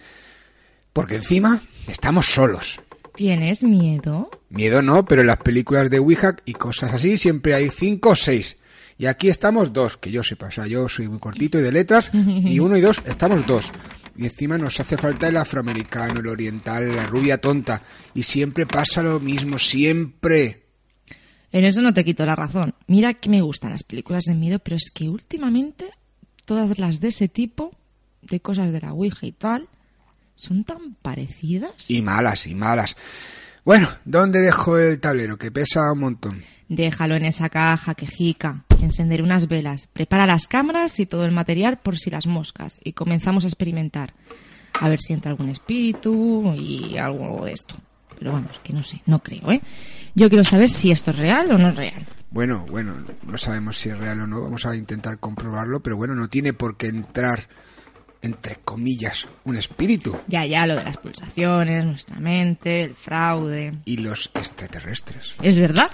Porque 0.94 1.16
encima 1.16 1.62
estamos 1.88 2.26
solos. 2.26 2.82
¿Tienes 3.16 3.64
miedo? 3.64 4.30
Miedo 4.50 4.82
no, 4.82 5.06
pero 5.06 5.22
en 5.22 5.28
las 5.28 5.38
películas 5.38 5.90
de 5.90 6.00
Ouija 6.00 6.36
y 6.46 6.54
cosas 6.54 6.94
así 6.94 7.18
siempre 7.18 7.54
hay 7.54 7.70
cinco 7.70 8.10
o 8.10 8.16
seis. 8.16 8.58
Y 8.98 9.06
aquí 9.06 9.30
estamos 9.30 9.74
dos, 9.74 9.98
que 9.98 10.12
yo 10.12 10.22
sepa. 10.22 10.48
O 10.48 10.52
sea, 10.52 10.68
yo 10.68 10.88
soy 10.88 11.08
muy 11.08 11.20
cortito 11.20 11.58
y 11.58 11.62
de 11.62 11.72
letras, 11.72 12.12
y 12.14 12.60
uno 12.60 12.78
y 12.78 12.82
dos 12.82 13.02
estamos 13.06 13.46
dos. 13.48 13.72
Y 14.15 14.26
encima 14.26 14.58
nos 14.58 14.80
hace 14.80 14.97
falta 14.97 15.28
el 15.28 15.38
afroamericano, 15.38 16.19
el 16.19 16.28
oriental, 16.28 16.95
la 16.95 17.08
rubia 17.08 17.39
tonta. 17.39 17.82
Y 18.13 18.24
siempre 18.24 18.65
pasa 18.65 19.02
lo 19.02 19.19
mismo, 19.19 19.58
siempre. 19.58 20.65
En 21.52 21.65
eso 21.65 21.82
no 21.82 21.93
te 21.93 22.06
quito 22.06 22.26
la 22.26 22.36
razón. 22.36 22.74
Mira 22.88 23.13
que 23.13 23.30
me 23.30 23.41
gustan 23.41 23.71
las 23.71 23.84
películas 23.84 24.24
de 24.24 24.36
miedo, 24.36 24.60
pero 24.60 24.76
es 24.76 24.91
que 24.91 25.10
últimamente 25.10 25.89
todas 26.45 26.80
las 26.80 27.00
de 27.00 27.10
ese 27.10 27.28
tipo, 27.28 27.76
de 28.21 28.39
cosas 28.39 28.71
de 28.71 28.82
la 28.82 28.93
Ouija 28.93 29.26
y 29.26 29.32
tal, 29.32 29.67
son 30.36 30.63
tan 30.63 30.95
parecidas. 31.02 31.71
Y 31.88 32.02
malas, 32.02 32.47
y 32.47 32.56
malas. 32.56 32.95
Bueno, 33.63 33.89
¿dónde 34.06 34.39
dejo 34.39 34.78
el 34.78 35.00
tablero? 35.00 35.38
Que 35.38 35.52
pesa 35.52 35.91
un 35.91 36.00
montón. 36.00 36.41
Déjalo 36.67 37.15
en 37.15 37.26
esa 37.26 37.50
caja 37.50 37.93
quejica. 37.93 38.65
Encender 38.82 39.22
unas 39.22 39.48
velas. 39.48 39.88
Prepara 39.94 40.26
las 40.26 40.48
cámaras 40.48 41.00
y 41.00 41.06
todo 41.06 41.26
el 41.26 41.32
material 41.32 41.78
por 41.78 41.98
si 41.98 42.10
las 42.10 42.26
moscas. 42.26 42.80
Y 42.84 42.94
comenzamos 42.94 43.46
a 43.46 43.48
experimentar. 43.48 44.13
A 44.74 44.89
ver 44.89 45.00
si 45.00 45.13
entra 45.13 45.32
algún 45.32 45.50
espíritu 45.50 46.54
y 46.56 46.98
algo 46.98 47.46
de 47.46 47.54
esto. 47.54 47.76
Pero 48.17 48.34
vamos, 48.34 48.60
que 48.63 48.72
no 48.74 48.84
sé, 48.84 49.02
no 49.08 49.20
creo, 49.20 49.52
¿eh? 49.52 49.62
Yo 50.13 50.30
quiero 50.30 50.44
saber 50.44 50.70
si 50.70 50.91
esto 50.91 51.12
es 51.12 51.17
real 51.17 51.52
o 51.52 51.58
no 51.58 51.70
es 51.70 51.76
real. 51.76 52.06
Bueno, 52.30 52.65
bueno, 52.70 52.96
no 53.26 53.38
sabemos 53.38 53.78
si 53.78 53.89
es 53.89 53.98
real 53.98 54.22
o 54.22 54.28
no, 54.28 54.41
vamos 54.41 54.65
a 54.65 54.76
intentar 54.76 55.17
comprobarlo, 55.17 55.82
pero 55.82 55.98
bueno, 55.98 56.13
no 56.13 56.30
tiene 56.30 56.54
por 56.54 56.78
qué 56.78 56.88
entrar, 56.88 57.48
entre 58.22 58.58
comillas, 58.58 59.28
un 59.44 59.58
espíritu. 59.58 60.15
Ya, 60.28 60.46
ya, 60.46 60.67
lo 60.67 60.76
de 60.76 60.84
las 60.84 60.98
pulsaciones, 60.98 61.84
nuestra 61.84 62.20
mente, 62.20 62.84
el 62.84 62.96
fraude. 62.96 63.74
Y 63.86 63.98
los 63.98 64.30
extraterrestres. 64.34 65.36
Es 65.41 65.58
verdad, 65.58 65.89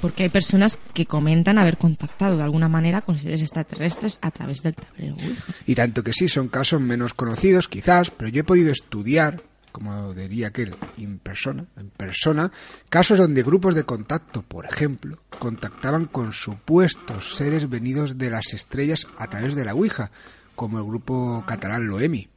porque 0.00 0.24
hay 0.24 0.28
personas 0.28 0.78
que 0.94 1.06
comentan 1.06 1.58
haber 1.58 1.76
contactado 1.76 2.36
de 2.36 2.42
alguna 2.42 2.68
manera 2.68 3.02
con 3.02 3.18
seres 3.18 3.42
extraterrestres 3.42 4.18
a 4.22 4.30
través 4.30 4.62
del 4.62 4.74
tablero 4.74 5.14
Ouija. 5.14 5.54
Y 5.66 5.74
tanto 5.74 6.02
que 6.02 6.12
sí, 6.12 6.28
son 6.28 6.48
casos 6.48 6.80
menos 6.80 7.14
conocidos, 7.14 7.68
quizás, 7.68 8.10
pero 8.10 8.30
yo 8.30 8.40
he 8.40 8.44
podido 8.44 8.70
estudiar, 8.70 9.42
como 9.72 10.14
diría 10.14 10.48
aquel, 10.48 10.74
en 10.96 11.18
persona, 11.18 11.66
en 11.76 11.90
persona, 11.90 12.50
casos 12.88 13.18
donde 13.18 13.42
grupos 13.42 13.74
de 13.74 13.84
contacto, 13.84 14.42
por 14.42 14.66
ejemplo, 14.66 15.18
contactaban 15.38 16.06
con 16.06 16.32
supuestos 16.32 17.36
seres 17.36 17.68
venidos 17.68 18.18
de 18.18 18.30
las 18.30 18.54
estrellas 18.54 19.06
a 19.18 19.28
través 19.28 19.54
de 19.54 19.64
la 19.64 19.74
Ouija, 19.74 20.10
como 20.54 20.78
el 20.78 20.84
grupo 20.84 21.44
catalán 21.46 21.86
Loemi. 21.86 22.28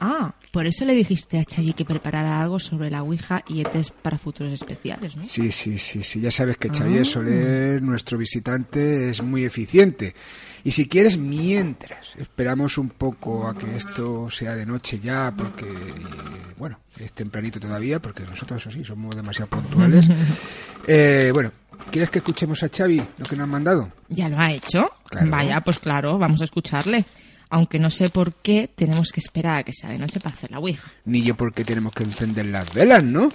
Ah, 0.00 0.34
por 0.56 0.66
eso 0.66 0.86
le 0.86 0.94
dijiste 0.94 1.38
a 1.38 1.44
Xavi 1.44 1.74
que 1.74 1.84
preparara 1.84 2.40
algo 2.40 2.58
sobre 2.58 2.90
la 2.90 3.02
Ouija 3.02 3.44
y 3.46 3.60
ETs 3.60 3.90
para 3.90 4.16
futuros 4.16 4.54
especiales, 4.54 5.14
¿no? 5.14 5.22
Sí, 5.22 5.52
sí, 5.52 5.76
sí, 5.76 6.02
sí. 6.02 6.18
Ya 6.18 6.30
sabes 6.30 6.56
que 6.56 6.70
Xavier 6.70 7.02
Ah. 7.02 7.04
Soler, 7.04 7.82
nuestro 7.82 8.16
visitante, 8.16 9.10
es 9.10 9.22
muy 9.22 9.44
eficiente. 9.44 10.14
Y 10.64 10.70
si 10.70 10.88
quieres, 10.88 11.18
mientras 11.18 12.16
esperamos 12.16 12.78
un 12.78 12.88
poco 12.88 13.46
a 13.46 13.54
que 13.54 13.76
esto 13.76 14.30
sea 14.30 14.54
de 14.56 14.64
noche 14.64 14.98
ya, 14.98 15.30
porque, 15.36 15.66
bueno, 16.56 16.80
es 16.98 17.12
tempranito 17.12 17.60
todavía, 17.60 18.00
porque 18.00 18.22
nosotros, 18.22 18.58
eso 18.62 18.70
sí, 18.70 18.82
somos 18.82 19.14
demasiado 19.14 19.50
puntuales. 19.50 20.08
Eh, 20.88 21.30
bueno, 21.34 21.50
¿quieres 21.90 22.08
que 22.08 22.18
escuchemos 22.20 22.62
a 22.62 22.68
Xavi 22.68 23.02
lo 23.18 23.26
que 23.26 23.36
nos 23.36 23.44
han 23.44 23.50
mandado? 23.50 23.90
¿Ya 24.08 24.28
lo 24.30 24.38
ha 24.38 24.52
hecho? 24.52 24.88
Claro. 25.10 25.30
Vaya, 25.30 25.60
pues 25.60 25.80
claro, 25.80 26.16
vamos 26.16 26.40
a 26.40 26.44
escucharle. 26.44 27.04
Aunque 27.50 27.78
no 27.78 27.90
sé 27.90 28.10
por 28.10 28.34
qué 28.34 28.68
tenemos 28.74 29.12
que 29.12 29.20
esperar 29.20 29.58
a 29.58 29.62
que 29.64 29.72
sea 29.72 29.90
de 29.90 29.98
noche 29.98 30.18
para 30.20 30.34
hacer 30.34 30.50
la 30.50 30.58
Ouija. 30.58 30.90
Ni 31.04 31.22
yo 31.22 31.36
porque 31.36 31.64
tenemos 31.64 31.92
que 31.92 32.02
encender 32.04 32.46
las 32.46 32.72
velas, 32.74 33.04
¿no? 33.04 33.32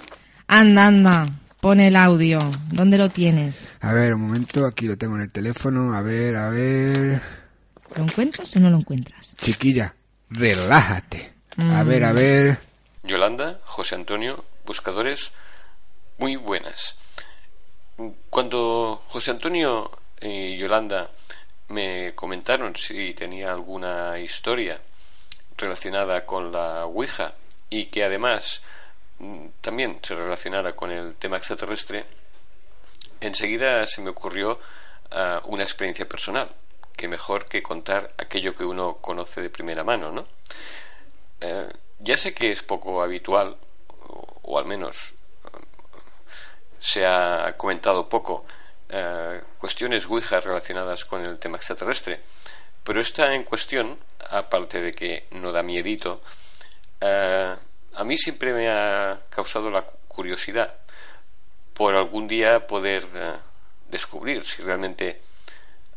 Anda, 0.48 0.86
anda, 0.88 1.30
pon 1.60 1.80
el 1.80 1.96
audio. 1.96 2.50
¿Dónde 2.70 2.98
lo 2.98 3.08
tienes? 3.10 3.68
A 3.80 3.92
ver, 3.94 4.14
un 4.14 4.22
momento, 4.22 4.66
aquí 4.66 4.86
lo 4.86 4.98
tengo 4.98 5.16
en 5.16 5.22
el 5.22 5.30
teléfono. 5.30 5.94
A 5.94 6.02
ver, 6.02 6.36
a 6.36 6.50
ver. 6.50 7.22
¿Lo 7.96 8.04
encuentras 8.04 8.54
o 8.56 8.60
no 8.60 8.68
lo 8.70 8.78
encuentras? 8.78 9.32
Chiquilla, 9.38 9.94
relájate. 10.28 11.32
A 11.56 11.84
Mm. 11.84 11.86
ver, 11.88 12.04
a 12.04 12.12
ver. 12.12 12.58
Yolanda, 13.04 13.60
José 13.64 13.94
Antonio, 13.94 14.44
buscadores 14.66 15.32
muy 16.18 16.36
buenas. 16.36 16.96
Cuando 18.30 19.02
José 19.08 19.30
Antonio 19.32 19.90
y 20.20 20.56
Yolanda 20.58 21.10
me 21.72 22.14
comentaron 22.14 22.76
si 22.76 23.14
tenía 23.14 23.52
alguna 23.52 24.18
historia 24.18 24.80
relacionada 25.56 26.24
con 26.24 26.52
la 26.52 26.84
Ouija 26.86 27.34
y 27.70 27.86
que 27.86 28.04
además 28.04 28.60
mm, 29.18 29.46
también 29.60 29.98
se 30.02 30.14
relacionara 30.14 30.74
con 30.74 30.90
el 30.90 31.16
tema 31.16 31.38
extraterrestre, 31.38 32.04
enseguida 33.20 33.86
se 33.86 34.02
me 34.02 34.10
ocurrió 34.10 34.60
ah, 35.10 35.40
una 35.46 35.62
experiencia 35.62 36.08
personal, 36.08 36.50
que 36.96 37.08
mejor 37.08 37.46
que 37.46 37.62
contar 37.62 38.12
aquello 38.18 38.54
que 38.54 38.64
uno 38.64 38.98
conoce 38.98 39.40
de 39.40 39.50
primera 39.50 39.82
mano, 39.82 40.12
¿no? 40.12 40.26
Eh, 41.40 41.68
ya 42.00 42.16
sé 42.16 42.34
que 42.34 42.52
es 42.52 42.62
poco 42.62 43.02
habitual, 43.02 43.56
o, 44.42 44.58
al 44.58 44.66
menos 44.66 45.14
eh, 45.44 45.58
se 46.80 47.06
ha 47.06 47.54
comentado 47.56 48.08
poco, 48.08 48.44
eh, 48.92 49.40
cuestiones 49.58 50.06
Ouija 50.06 50.40
relacionadas 50.40 51.04
con 51.04 51.24
el 51.24 51.38
tema 51.38 51.56
extraterrestre. 51.56 52.20
Pero 52.84 53.00
esta 53.00 53.34
en 53.34 53.44
cuestión, 53.44 53.98
aparte 54.30 54.80
de 54.80 54.92
que 54.92 55.26
no 55.32 55.50
da 55.50 55.62
miedito, 55.62 56.20
eh, 57.00 57.56
a 57.94 58.04
mí 58.04 58.16
siempre 58.18 58.52
me 58.52 58.68
ha 58.68 59.20
causado 59.30 59.70
la 59.70 59.82
curiosidad 59.82 60.74
por 61.74 61.94
algún 61.94 62.28
día 62.28 62.66
poder 62.66 63.08
eh, 63.14 63.34
descubrir 63.88 64.44
si 64.44 64.62
realmente 64.62 65.22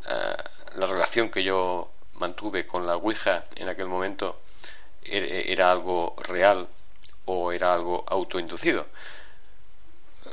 la 0.06 0.86
relación 0.86 1.32
que 1.32 1.44
yo 1.44 1.90
mantuve 2.14 2.68
con 2.68 2.86
la 2.86 2.96
Ouija 2.96 3.46
en 3.56 3.70
aquel 3.70 3.88
momento 3.88 4.42
er-, 5.04 5.50
era 5.50 5.72
algo 5.72 6.16
real 6.22 6.68
o 7.26 7.52
era 7.52 7.74
algo 7.74 8.04
autoinducido. 8.08 8.86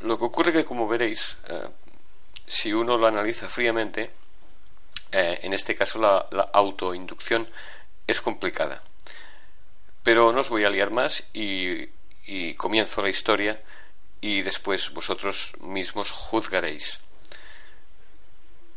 Lo 0.03 0.19
que 0.19 0.25
ocurre 0.25 0.53
que, 0.53 0.65
como 0.65 0.89
veréis, 0.89 1.37
eh, 1.49 1.69
si 2.47 2.73
uno 2.73 2.97
lo 2.97 3.07
analiza 3.07 3.49
fríamente, 3.49 4.11
eh, 5.11 5.41
en 5.43 5.53
este 5.53 5.77
caso 5.77 5.99
la, 5.99 6.51
autoinducción 6.53 7.49
es 8.07 8.21
complicada. 8.21 8.83
Pero 10.03 10.33
no 10.33 10.41
os 10.41 10.49
voy 10.49 10.65
a 10.65 10.71
liar 10.71 10.91
más 10.91 11.25
y, 11.33 11.89
comienzo 12.57 13.03
la 13.03 13.09
historia 13.09 13.61
y 14.21 14.43
después 14.43 14.93
vosotros 14.93 15.53
mismos 15.61 16.11
juzgaréis. 16.11 16.99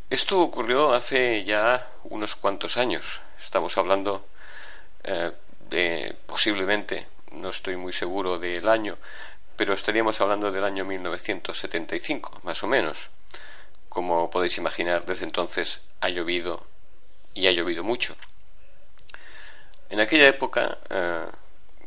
Esto 0.09 0.39
ocurrió 0.39 0.93
hace 0.93 1.43
ya 1.43 1.89
unos 2.03 2.35
cuantos 2.35 2.77
años. 2.77 3.21
Estamos 3.39 3.77
hablando 3.77 4.27
eh, 5.03 5.31
de 5.69 6.15
posiblemente, 6.25 7.07
no 7.31 7.49
estoy 7.49 7.75
muy 7.75 7.93
seguro 7.93 8.39
del 8.39 8.67
año, 8.67 8.97
pero 9.55 9.73
estaríamos 9.73 10.19
hablando 10.21 10.51
del 10.51 10.63
año 10.63 10.85
1975, 10.85 12.41
más 12.43 12.63
o 12.63 12.67
menos. 12.67 13.09
Como 13.95 14.29
podéis 14.29 14.57
imaginar, 14.57 15.05
desde 15.05 15.23
entonces 15.23 15.79
ha 16.01 16.09
llovido 16.09 16.67
y 17.33 17.47
ha 17.47 17.51
llovido 17.53 17.81
mucho. 17.81 18.17
En 19.89 20.01
aquella 20.01 20.27
época, 20.27 20.79
eh, 20.89 21.25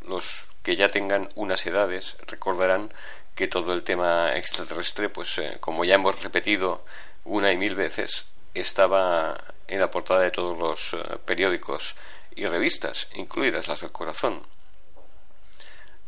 los 0.07 0.47
que 0.63 0.75
ya 0.75 0.87
tengan 0.87 1.29
unas 1.35 1.63
edades 1.67 2.17
recordarán 2.25 2.91
que 3.35 3.47
todo 3.47 3.73
el 3.73 3.83
tema 3.83 4.35
extraterrestre, 4.35 5.09
pues 5.09 5.37
eh, 5.37 5.57
como 5.59 5.85
ya 5.85 5.93
hemos 5.93 6.19
repetido 6.23 6.83
una 7.25 7.53
y 7.53 7.57
mil 7.57 7.75
veces, 7.75 8.25
estaba 8.55 9.37
en 9.67 9.79
la 9.79 9.91
portada 9.91 10.21
de 10.21 10.31
todos 10.31 10.57
los 10.57 10.95
eh, 10.95 11.17
periódicos 11.23 11.95
y 12.35 12.47
revistas, 12.47 13.07
incluidas 13.13 13.67
las 13.67 13.81
del 13.81 13.91
corazón. 13.91 14.41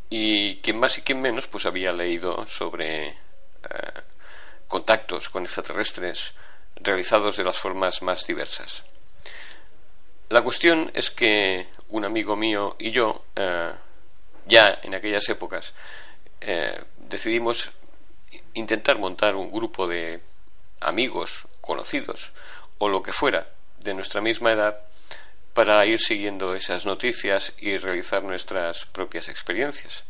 Y 0.09 0.61
quien 0.61 0.79
más 0.79 0.97
y 0.97 1.03
quien 1.03 1.21
menos, 1.21 1.45
pues 1.45 1.67
había 1.67 1.91
leído 1.91 2.47
sobre 2.47 3.19
contactos 4.71 5.27
con 5.27 5.43
extraterrestres 5.43 6.33
realizados 6.77 7.35
de 7.35 7.43
las 7.43 7.57
formas 7.57 8.01
más 8.01 8.25
diversas. 8.25 8.83
La 10.29 10.41
cuestión 10.41 10.89
es 10.93 11.11
que 11.11 11.67
un 11.89 12.05
amigo 12.05 12.37
mío 12.37 12.77
y 12.79 12.91
yo, 12.91 13.25
eh, 13.35 13.73
ya 14.45 14.79
en 14.81 14.95
aquellas 14.95 15.27
épocas, 15.27 15.73
eh, 16.39 16.81
decidimos 16.97 17.69
intentar 18.53 18.97
montar 18.97 19.35
un 19.35 19.51
grupo 19.51 19.87
de 19.89 20.21
amigos, 20.79 21.47
conocidos, 21.59 22.31
o 22.77 22.87
lo 22.87 23.03
que 23.03 23.11
fuera, 23.11 23.49
de 23.79 23.93
nuestra 23.93 24.21
misma 24.21 24.53
edad, 24.53 24.85
para 25.53 25.85
ir 25.85 25.99
siguiendo 25.99 26.55
esas 26.55 26.85
noticias 26.85 27.53
y 27.57 27.75
realizar 27.75 28.23
nuestras 28.23 28.85
propias 28.85 29.27
experiencias. 29.27 30.05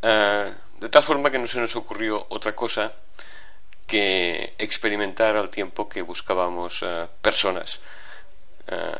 Eh, 0.00 0.54
de 0.80 0.88
tal 0.88 1.02
forma 1.02 1.30
que 1.30 1.38
no 1.38 1.46
se 1.46 1.60
nos 1.60 1.74
ocurrió 1.76 2.26
otra 2.30 2.54
cosa 2.54 2.92
que 3.86 4.54
experimentar 4.58 5.36
al 5.36 5.50
tiempo 5.50 5.88
que 5.88 6.02
buscábamos 6.02 6.82
eh, 6.82 7.08
personas 7.20 7.80
eh, 8.66 8.92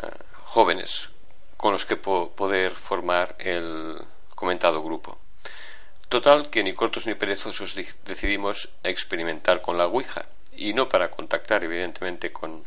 jóvenes 0.44 1.08
con 1.56 1.72
los 1.72 1.84
que 1.84 1.96
poder 1.96 2.70
formar 2.72 3.36
el 3.38 3.96
comentado 4.34 4.82
grupo. 4.82 5.18
Total 6.08 6.48
que 6.48 6.62
ni 6.62 6.72
cortos 6.72 7.06
ni 7.06 7.14
perezosos 7.14 7.74
decidimos 8.04 8.70
experimentar 8.82 9.60
con 9.60 9.76
la 9.76 9.86
Ouija 9.86 10.26
y 10.52 10.72
no 10.72 10.88
para 10.88 11.10
contactar 11.10 11.64
evidentemente 11.64 12.32
con 12.32 12.64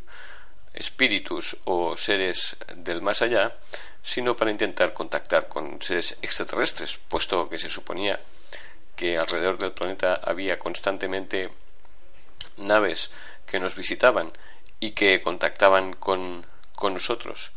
espíritus 0.73 1.57
o 1.65 1.97
seres 1.97 2.55
del 2.75 3.01
más 3.01 3.21
allá, 3.21 3.55
sino 4.03 4.35
para 4.35 4.51
intentar 4.51 4.93
contactar 4.93 5.47
con 5.47 5.81
seres 5.81 6.17
extraterrestres, 6.21 6.99
puesto 7.07 7.49
que 7.49 7.57
se 7.57 7.69
suponía 7.69 8.19
que 8.95 9.17
alrededor 9.17 9.57
del 9.57 9.71
planeta 9.71 10.19
había 10.23 10.59
constantemente 10.59 11.49
naves 12.57 13.11
que 13.45 13.59
nos 13.59 13.75
visitaban 13.75 14.31
y 14.79 14.91
que 14.91 15.21
contactaban 15.21 15.93
con, 15.93 16.45
con 16.75 16.93
nosotros 16.93 17.51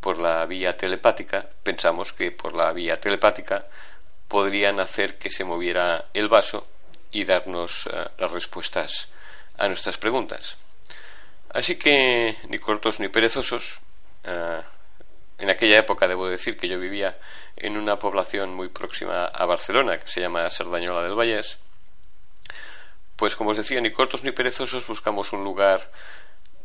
por 0.00 0.18
la 0.18 0.46
vía 0.46 0.76
telepática, 0.76 1.48
pensamos 1.62 2.12
que 2.12 2.30
por 2.30 2.54
la 2.54 2.72
vía 2.72 3.00
telepática 3.00 3.66
podrían 4.28 4.78
hacer 4.80 5.18
que 5.18 5.30
se 5.30 5.44
moviera 5.44 6.06
el 6.14 6.28
vaso 6.28 6.66
y 7.10 7.24
darnos 7.24 7.86
eh, 7.86 8.04
las 8.18 8.30
respuestas 8.30 9.08
a 9.56 9.66
nuestras 9.66 9.96
preguntas. 9.98 10.56
Así 11.50 11.76
que 11.76 12.36
ni 12.48 12.58
cortos 12.58 13.00
ni 13.00 13.08
perezosos. 13.08 13.80
Eh, 14.22 14.62
en 15.38 15.50
aquella 15.50 15.78
época 15.78 16.08
debo 16.08 16.28
decir 16.28 16.56
que 16.56 16.68
yo 16.68 16.78
vivía 16.78 17.16
en 17.56 17.76
una 17.76 17.98
población 17.98 18.54
muy 18.54 18.68
próxima 18.68 19.26
a 19.26 19.46
Barcelona, 19.46 19.98
que 19.98 20.08
se 20.08 20.20
llama 20.20 20.50
Cerdañola 20.50 21.02
del 21.02 21.14
Vallés. 21.14 21.58
Pues 23.16 23.36
como 23.36 23.50
os 23.50 23.56
decía, 23.56 23.80
ni 23.80 23.90
cortos 23.90 24.24
ni 24.24 24.32
perezosos 24.32 24.86
buscamos 24.86 25.32
un 25.32 25.44
lugar 25.44 25.90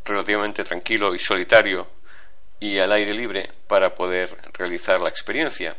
relativamente 0.03 0.63
tranquilo 0.63 1.13
y 1.13 1.19
solitario 1.19 1.87
y 2.59 2.79
al 2.79 2.91
aire 2.91 3.13
libre 3.13 3.51
para 3.67 3.93
poder 3.93 4.37
realizar 4.53 4.99
la 4.99 5.09
experiencia. 5.09 5.75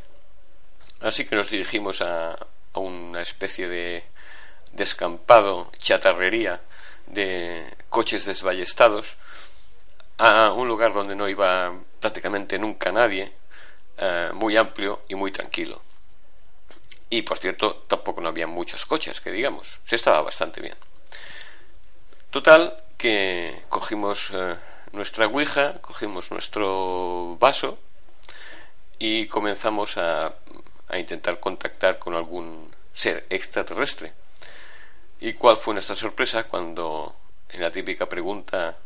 Así 1.00 1.24
que 1.24 1.36
nos 1.36 1.50
dirigimos 1.50 2.00
a, 2.00 2.32
a 2.32 2.78
una 2.78 3.22
especie 3.22 3.68
de 3.68 4.04
descampado, 4.72 5.70
chatarrería, 5.78 6.60
de 7.06 7.74
coches 7.88 8.24
desballestados 8.24 9.16
a 10.18 10.52
un 10.52 10.68
lugar 10.68 10.92
donde 10.92 11.16
no 11.16 11.28
iba 11.28 11.72
prácticamente 12.00 12.58
nunca 12.58 12.92
nadie, 12.92 13.32
eh, 13.96 14.30
muy 14.34 14.56
amplio 14.56 15.02
y 15.08 15.14
muy 15.14 15.32
tranquilo. 15.32 15.80
Y 17.10 17.22
por 17.22 17.38
cierto, 17.38 17.84
tampoco 17.88 18.20
no 18.20 18.28
había 18.28 18.46
muchos 18.46 18.86
coches, 18.86 19.20
que 19.20 19.30
digamos, 19.30 19.80
se 19.84 19.96
estaba 19.96 20.22
bastante 20.22 20.60
bien. 20.60 20.76
Total, 22.30 22.82
que 22.96 23.62
cogimos 23.68 24.30
eh, 24.32 24.56
nuestra 24.92 25.26
Ouija, 25.26 25.80
cogimos 25.80 26.30
nuestro 26.30 27.36
vaso 27.38 27.78
y 28.98 29.26
comenzamos 29.26 29.96
a, 29.98 30.34
a 30.88 30.98
intentar 30.98 31.40
contactar 31.40 31.98
con 31.98 32.14
algún 32.14 32.74
ser 32.92 33.26
extraterrestre. 33.30 34.12
¿Y 35.20 35.34
cuál 35.34 35.56
fue 35.56 35.74
nuestra 35.74 35.94
sorpresa 35.94 36.44
cuando 36.44 37.14
en 37.48 37.60
la 37.60 37.70
típica 37.70 38.08
pregunta 38.08 38.76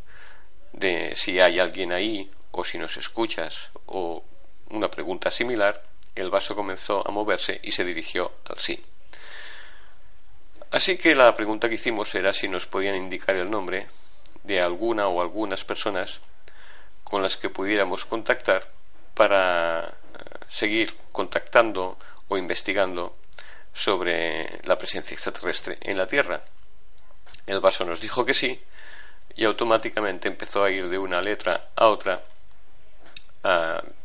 de 0.73 1.15
si 1.17 1.41
hay 1.41 1.59
alguien 1.59 1.93
ahí 1.93 2.31
o 2.51 2.65
si 2.65 2.79
nos 2.79 2.97
escuchas 2.97 3.71
o 3.87 4.25
una 4.71 4.91
pregunta 4.91 5.31
similar, 5.31 5.83
el 6.15 6.31
vaso 6.31 6.55
comenzó 6.55 7.07
a 7.07 7.11
moverse 7.11 7.61
y 7.63 7.71
se 7.71 7.85
dirigió 7.85 8.33
al 8.47 8.59
sí. 8.59 8.85
Así 10.71 10.99
que 10.99 11.15
la 11.15 11.35
pregunta 11.35 11.69
que 11.69 11.77
hicimos 11.77 12.15
era 12.15 12.33
si 12.33 12.49
nos 12.49 12.67
podían 12.67 12.97
indicar 12.97 13.37
el 13.37 13.51
nombre 13.51 13.87
de 14.43 14.61
alguna 14.61 15.09
o 15.09 15.23
algunas 15.23 15.65
personas 15.65 16.21
con 17.05 17.23
las 17.23 17.37
que 17.37 17.49
pudiéramos 17.49 18.05
contactar 18.05 18.69
para 19.15 19.81
eh, 19.81 19.93
seguir 20.47 20.95
contactando 21.11 21.99
o 22.29 22.37
investigando 22.37 23.17
sobre 23.73 24.61
la 24.65 24.77
presencia 24.77 25.15
extraterrestre 25.15 25.79
en 25.81 25.97
la 25.97 26.07
Tierra. 26.07 26.43
El 27.47 27.61
vaso 27.61 27.85
nos 27.85 28.01
dijo 28.01 28.25
que 28.25 28.35
sí 28.35 28.61
y 29.39 29.45
automáticamente 29.45 30.27
empezó 30.27 30.65
a 30.65 30.71
ir 30.71 30.89
de 30.89 30.99
una 30.99 31.23
letra 31.23 31.69
a 31.77 31.87
otra 31.87 32.21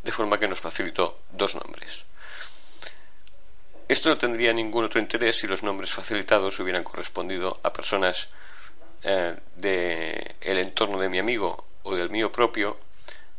de 0.04 0.12
forma 0.12 0.40
que 0.40 0.48
nos 0.48 0.60
facilitó 0.60 1.22
dos 1.32 1.56
nombres. 1.56 2.06
Esto 3.88 4.10
no 4.10 4.18
tendría 4.18 4.54
ningún 4.54 4.86
otro 4.86 5.02
interés 5.02 5.38
si 5.40 5.48
los 5.48 5.64
nombres 5.64 5.92
facilitados 5.92 6.60
hubieran 6.60 6.84
correspondido 6.84 7.60
a 7.64 7.74
personas 7.74 8.30
eh, 9.02 9.36
del 9.56 10.58
entorno 10.60 11.00
de 11.00 11.10
mi 11.10 11.18
amigo 11.18 11.66
o 11.82 11.96
del 11.96 12.12
mío 12.12 12.32
propio 12.32 12.78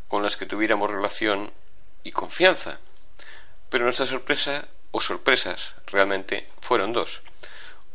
con 0.09 0.23
las 0.23 0.37
que 0.37 0.47
tuviéramos 0.47 0.91
relación 0.91 1.53
y 2.03 2.11
confianza. 2.11 2.81
Pero 3.71 3.85
nuestra 3.85 4.05
sorpresa 4.05 4.67
o 4.91 5.01
sorpresas 5.01 5.75
realmente 5.87 6.49
fueron 6.61 6.93
dos. 6.93 7.23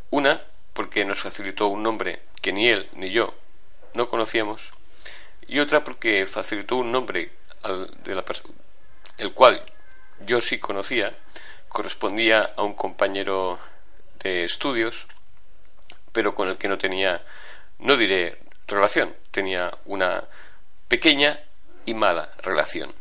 Una, 0.09 0.41
porque 0.73 1.03
nos 1.03 1.19
facilitó 1.19 1.67
un 1.67 1.83
nombre 1.83 2.21
que 2.41 2.53
ni 2.53 2.69
él 2.69 2.89
ni 2.93 3.11
yo 3.11 3.35
no 3.93 4.07
conocíamos, 4.07 4.71
y 5.47 5.59
otra 5.59 5.83
porque 5.83 6.25
facilitó 6.25 6.77
un 6.77 6.91
nombre 6.91 7.31
de 8.03 8.15
la 8.15 8.23
el 9.17 9.33
cual 9.33 9.61
yo 10.21 10.39
sí 10.39 10.59
conocía, 10.59 11.13
correspondía 11.67 12.53
a 12.55 12.63
un 12.63 12.73
compañero 12.73 13.59
de 14.19 14.43
estudios 14.43 15.07
pero 16.11 16.35
con 16.35 16.49
el 16.49 16.57
que 16.57 16.67
no 16.67 16.77
tenía, 16.77 17.21
no 17.79 17.95
diré 17.95 18.39
relación, 18.67 19.15
tenía 19.31 19.71
una 19.85 20.23
pequeña 20.87 21.39
y 21.85 21.93
mala 21.93 22.31
relación. 22.39 22.93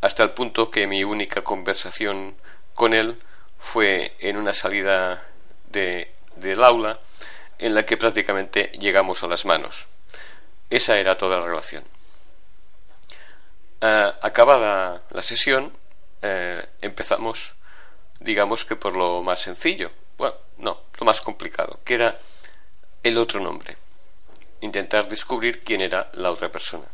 Hasta 0.00 0.22
el 0.22 0.30
punto 0.30 0.70
que 0.70 0.86
mi 0.86 1.04
única 1.04 1.42
conversación 1.42 2.36
con 2.74 2.94
él 2.94 3.18
fue 3.58 4.14
en 4.20 4.36
una 4.36 4.52
salida 4.52 5.26
de, 5.70 6.12
del 6.36 6.62
aula 6.62 7.00
en 7.58 7.74
la 7.74 7.84
que 7.84 7.96
prácticamente 7.96 8.70
llegamos 8.78 9.22
a 9.22 9.26
las 9.26 9.44
manos. 9.44 9.88
Esa 10.70 10.96
era 10.98 11.16
toda 11.16 11.38
la 11.38 11.46
relación. 11.46 11.84
Ah, 13.80 14.18
acabada 14.22 15.02
la 15.10 15.22
sesión, 15.22 15.72
eh, 16.20 16.66
empezamos, 16.80 17.54
digamos 18.18 18.64
que 18.64 18.76
por 18.76 18.96
lo 18.96 19.22
más 19.22 19.40
sencillo, 19.40 19.90
bueno, 20.16 20.34
no, 20.58 20.82
lo 20.98 21.06
más 21.06 21.20
complicado, 21.20 21.78
que 21.84 21.94
era 21.94 22.18
el 23.02 23.16
otro 23.18 23.40
nombre, 23.40 23.76
intentar 24.60 25.08
descubrir 25.08 25.60
quién 25.60 25.80
era 25.80 26.10
la 26.14 26.32
otra 26.32 26.50
persona. 26.50 26.86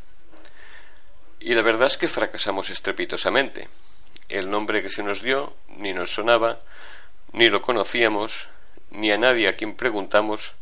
Y 1.40 1.54
la 1.54 1.62
verdad 1.62 1.88
es 1.88 1.96
que 1.96 2.08
fracasamos 2.08 2.70
estrepitosamente. 2.70 3.68
El 4.28 4.50
nombre 4.50 4.82
que 4.82 4.90
se 4.90 5.02
nos 5.02 5.22
dio 5.22 5.54
ni 5.68 5.92
nos 5.92 6.14
sonaba, 6.14 6.60
ni 7.32 7.48
lo 7.48 7.60
conocíamos, 7.60 8.48
ni 8.90 9.10
a 9.10 9.18
nadie 9.18 9.48
a 9.48 9.56
quien 9.56 9.74
preguntamos 9.74 10.54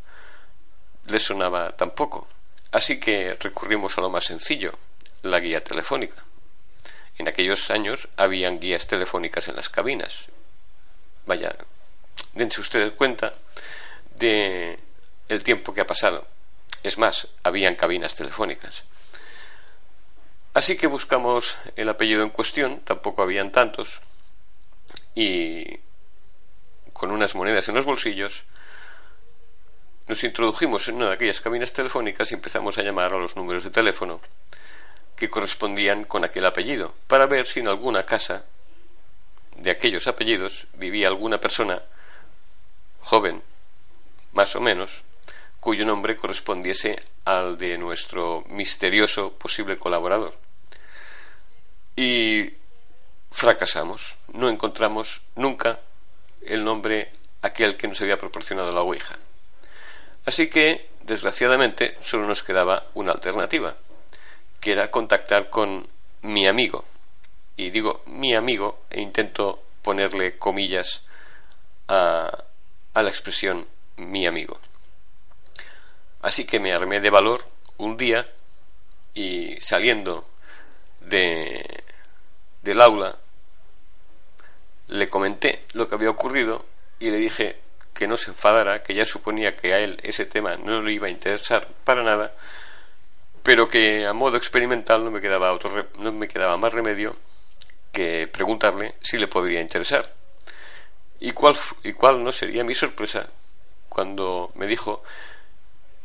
le 1.07 1.19
sonaba 1.19 1.73
tampoco. 1.77 2.29
Así 2.73 2.99
que 2.99 3.37
recurrimos 3.39 3.97
a 3.99 4.01
lo 4.01 4.11
más 4.11 4.25
sencillo, 4.25 4.73
la 5.23 5.39
guía 5.41 5.63
telefónica. 5.63 6.25
En 7.19 7.29
aquellos 7.29 7.71
años 7.71 8.09
habían 8.17 8.59
guías 8.59 8.87
telefónicas 8.87 9.47
en 9.49 9.57
las 9.57 9.69
cabinas. 9.69 10.27
Vaya, 11.27 11.55
dense 12.33 12.61
ustedes 12.61 12.95
cuenta 12.95 13.35
de 14.17 14.79
el 15.29 15.45
tiempo 15.45 15.75
que 15.75 15.83
ha 15.83 15.87
pasado. 15.87 16.27
Es 16.83 16.97
más, 16.97 17.29
habían 17.43 17.77
cabinas 17.77 18.15
telefónicas. 18.15 18.85
Así 20.55 20.77
que 20.77 20.87
buscamos 20.87 21.57
el 21.77 21.89
apellido 21.89 22.23
en 22.23 22.31
cuestión, 22.31 22.81
tampoco 22.81 23.23
habían 23.23 23.53
tantos, 23.53 24.01
y 25.15 25.79
con 26.93 27.11
unas 27.11 27.35
monedas 27.35 27.69
en 27.69 27.75
los 27.75 27.85
bolsillos, 27.85 28.45
nos 30.09 30.25
introdujimos 30.25 30.89
en 30.89 30.97
una 30.97 31.09
de 31.09 31.15
aquellas 31.15 31.41
cabinas 31.41 31.73
telefónicas 31.73 32.31
y 32.31 32.35
empezamos 32.35 32.79
a 32.79 32.83
llamar 32.83 33.13
a 33.13 33.19
los 33.19 33.37
números 33.37 33.65
de 33.65 33.71
teléfono 33.71 34.21
que 35.17 35.31
correspondían 35.31 36.05
con 36.05 36.25
aquel 36.25 36.47
apellido, 36.47 36.95
para 37.07 37.27
ver 37.27 37.47
si 37.47 37.61
en 37.61 37.69
alguna 37.69 38.05
casa 38.05 38.45
de 39.57 39.71
aquellos 39.71 40.07
apellidos 40.07 40.67
vivía 40.75 41.09
alguna 41.09 41.39
persona 41.39 41.83
joven, 43.01 43.43
más 44.33 44.57
o 44.57 44.61
menos, 44.61 45.05
cuyo 45.61 45.85
nombre 45.85 46.17
correspondiese 46.17 46.97
al 47.25 47.57
de 47.57 47.79
nuestro 47.79 48.43
misterioso 48.49 49.33
posible 49.35 49.77
colaborador. 49.77 50.37
Y 51.95 52.51
fracasamos, 53.31 54.17
no 54.33 54.49
encontramos 54.49 55.23
nunca 55.37 55.81
el 56.45 56.65
nombre 56.65 57.13
aquel 57.43 57.77
que 57.77 57.87
nos 57.87 58.01
había 58.01 58.17
proporcionado 58.17 58.73
la 58.73 58.83
Ouija. 58.83 59.19
Así 60.25 60.49
que, 60.49 60.91
desgraciadamente, 61.03 61.97
solo 62.01 62.27
nos 62.27 62.43
quedaba 62.43 62.87
una 62.95 63.13
alternativa, 63.13 63.77
que 64.61 64.73
era 64.73 64.91
contactar 64.91 65.51
con 65.51 65.89
mi 66.23 66.47
amigo. 66.47 66.85
Y 67.57 67.71
digo 67.71 68.03
mi 68.07 68.35
amigo 68.35 68.85
e 68.89 69.01
intento 69.01 69.63
ponerle 69.83 70.39
comillas 70.39 71.03
a, 71.89 72.45
a 72.95 73.03
la 73.03 73.11
expresión 73.11 73.67
mi 73.97 74.27
amigo. 74.27 74.59
Así 76.23 76.45
que 76.45 76.61
me 76.61 76.73
armé 76.73 77.01
de 77.01 77.11
valor 77.11 77.45
un 77.79 77.97
día 77.97 78.27
y 79.15 79.61
saliendo 79.61 80.25
de, 81.01 81.83
del 82.63 82.81
aula 82.81 83.19
le 84.89 85.09
comenté 85.09 85.65
lo 85.73 85.89
que 85.89 85.95
había 85.95 86.11
ocurrido 86.11 86.65
y 86.99 87.11
le 87.11 87.19
dije 87.19 87.62
que 87.95 88.07
no 88.07 88.17
se 88.17 88.31
enfadara, 88.31 88.83
que 88.83 88.95
ya 88.95 89.05
suponía 89.05 89.57
que 89.57 89.75
a 89.75 89.79
él 89.79 89.99
ese 90.03 90.27
tema 90.27 90.57
no 90.57 90.83
le 90.83 90.93
iba 90.93 91.07
a 91.07 91.11
interesar 91.11 91.69
para 91.85 92.03
nada, 92.03 92.33
pero 93.43 93.69
que 93.69 94.07
a 94.07 94.13
modo 94.13 94.37
experimental 94.37 95.05
no 95.05 95.11
me 95.11 95.21
quedaba 95.21 95.53
otro 95.53 95.89
no 95.99 96.13
me 96.13 96.29
quedaba 96.29 96.57
más 96.57 96.73
remedio 96.73 97.17
que 97.93 98.27
preguntarle 98.29 98.95
si 99.01 99.19
le 99.19 99.29
podría 99.29 99.61
interesar. 99.61 100.13
¿Y 101.21 101.33
cuál, 101.33 101.57
y 101.85 101.93
cuál 101.93 102.25
no 102.25 102.33
sería 102.33 102.65
mi 102.65 102.75
sorpresa 102.75 103.29
cuando 103.89 104.51
me 104.55 104.67
dijo 104.67 105.03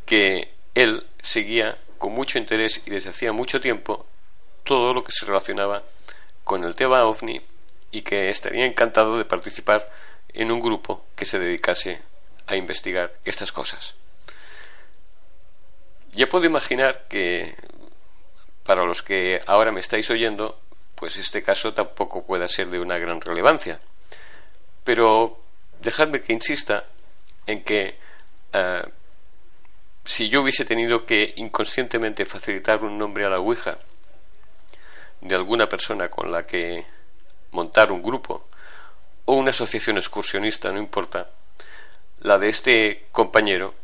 que 0.06 0.54
él 0.76 1.08
seguía 1.22 1.78
con 1.98 2.14
mucho 2.14 2.38
interés 2.38 2.82
y 2.86 2.92
desde 2.92 3.10
hacía 3.10 3.32
mucho 3.32 3.60
tiempo 3.60 4.06
todo 4.64 4.94
lo 4.94 5.04
que 5.04 5.12
se 5.12 5.26
relacionaba 5.26 5.84
con 6.44 6.64
el 6.64 6.76
tema 6.76 7.06
ovni 7.06 7.42
y 7.92 8.02
que 8.02 8.30
estaría 8.30 8.66
encantado 8.66 9.18
de 9.18 9.26
participar 9.26 9.90
en 10.30 10.52
un 10.52 10.60
grupo 10.60 11.06
que 11.16 11.26
se 11.26 11.40
dedicase 11.40 12.02
a 12.46 12.56
investigar 12.56 13.14
estas 13.26 13.52
cosas. 13.52 13.96
Ya 16.14 16.28
puedo 16.28 16.46
imaginar 16.46 17.08
que 17.08 17.56
para 18.64 18.86
los 18.86 19.02
que 19.02 19.40
ahora 19.46 19.72
me 19.72 19.80
estáis 19.80 20.10
oyendo, 20.10 20.60
pues 20.96 21.18
este 21.18 21.44
caso 21.44 21.74
tampoco 21.74 22.26
pueda 22.26 22.48
ser 22.48 22.70
de 22.70 22.80
una 22.80 22.98
gran 22.98 23.22
relevancia. 23.22 23.80
Pero 24.84 25.40
dejadme 25.80 26.22
que 26.22 26.34
insista 26.34 26.86
en 27.46 27.64
que 27.64 27.98
eh, 28.54 28.84
si 30.06 30.30
yo 30.30 30.42
hubiese 30.42 30.66
tenido 30.66 31.06
que 31.06 31.34
inconscientemente 31.36 32.26
facilitar 32.26 32.84
un 32.84 32.98
nombre 32.98 33.26
a 33.26 33.30
la 33.30 33.40
Ouija 33.40 33.78
de 35.22 35.36
alguna 35.36 35.68
persona 35.68 36.10
con 36.10 36.32
la 36.32 36.44
que 36.44 36.86
montar 37.52 37.92
un 37.92 38.02
grupo 38.02 38.48
o 39.28 39.36
una 39.36 39.50
asociación 39.50 39.98
excursionista, 39.98 40.72
no 40.72 40.80
importa, 40.80 41.30
la 42.22 42.40
de 42.40 42.48
este 42.48 43.08
compañero, 43.12 43.76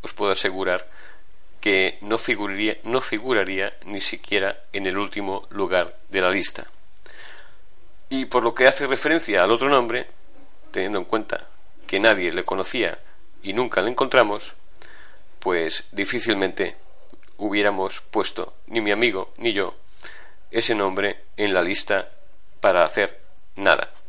os 0.00 0.12
puedo 0.12 0.30
asegurar 0.30 0.88
que 1.60 1.98
no 2.02 2.18
figuraría, 2.18 2.78
no 2.84 3.00
figuraría 3.00 3.74
ni 3.84 4.00
siquiera 4.00 4.64
en 4.72 4.86
el 4.86 4.96
último 4.96 5.46
lugar 5.50 5.98
de 6.08 6.20
la 6.20 6.30
lista. 6.30 6.68
Y 8.10 8.26
por 8.26 8.44
lo 8.44 8.54
que 8.54 8.68
hace 8.68 8.86
referencia 8.86 9.42
al 9.42 9.50
otro 9.50 9.68
nombre, 9.68 10.06
teniendo 10.70 10.98
en 10.98 11.04
cuenta 11.04 11.48
que 11.86 11.98
nadie 11.98 12.30
le 12.30 12.44
conocía 12.44 12.96
y 13.42 13.52
nunca 13.52 13.82
le 13.82 13.90
encontramos, 13.90 14.54
pues 15.40 15.84
difícilmente 15.90 16.76
hubiéramos 17.38 18.02
puesto, 18.02 18.54
ni 18.68 18.80
mi 18.80 18.92
amigo 18.92 19.32
ni 19.38 19.52
yo, 19.52 19.74
ese 20.52 20.76
nombre 20.76 21.24
en 21.36 21.52
la 21.52 21.62
lista 21.62 22.08
para 22.60 22.84
hacer 22.84 23.20
nada. 23.56 24.01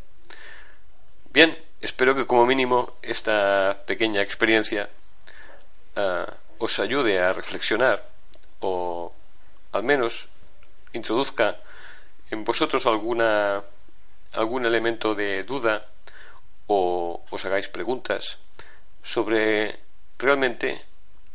Bien, 1.33 1.57
espero 1.81 2.13
que 2.13 2.27
como 2.27 2.45
mínimo 2.45 2.93
esta 3.01 3.81
pequeña 3.87 4.21
experiencia 4.21 4.87
ah, 5.95 6.31
os 6.59 6.77
ayude 6.77 7.19
a 7.19 7.33
reflexionar 7.33 8.05
o 8.59 9.11
al 9.71 9.81
menos 9.81 10.27
introduzca 10.93 11.57
en 12.29 12.43
vosotros 12.43 12.85
alguna 12.85 13.63
algún 14.33 14.67
elemento 14.67 15.15
de 15.15 15.43
duda 15.43 15.87
o 16.67 17.23
os 17.31 17.45
hagáis 17.45 17.67
preguntas 17.67 18.37
sobre 19.01 19.79
realmente 20.19 20.85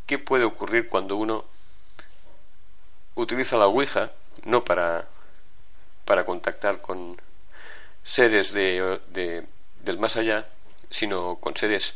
qué 0.06 0.20
puede 0.20 0.44
ocurrir 0.44 0.88
cuando 0.88 1.16
uno 1.16 1.44
utiliza 3.16 3.56
la 3.56 3.66
Ouija 3.66 4.12
no 4.44 4.64
para 4.64 5.08
para 6.04 6.24
contactar 6.24 6.80
con 6.80 7.20
seres 8.04 8.52
de, 8.52 9.00
del 9.88 9.98
más 9.98 10.16
allá, 10.16 10.46
sino 10.90 11.36
con 11.36 11.56
seres 11.56 11.94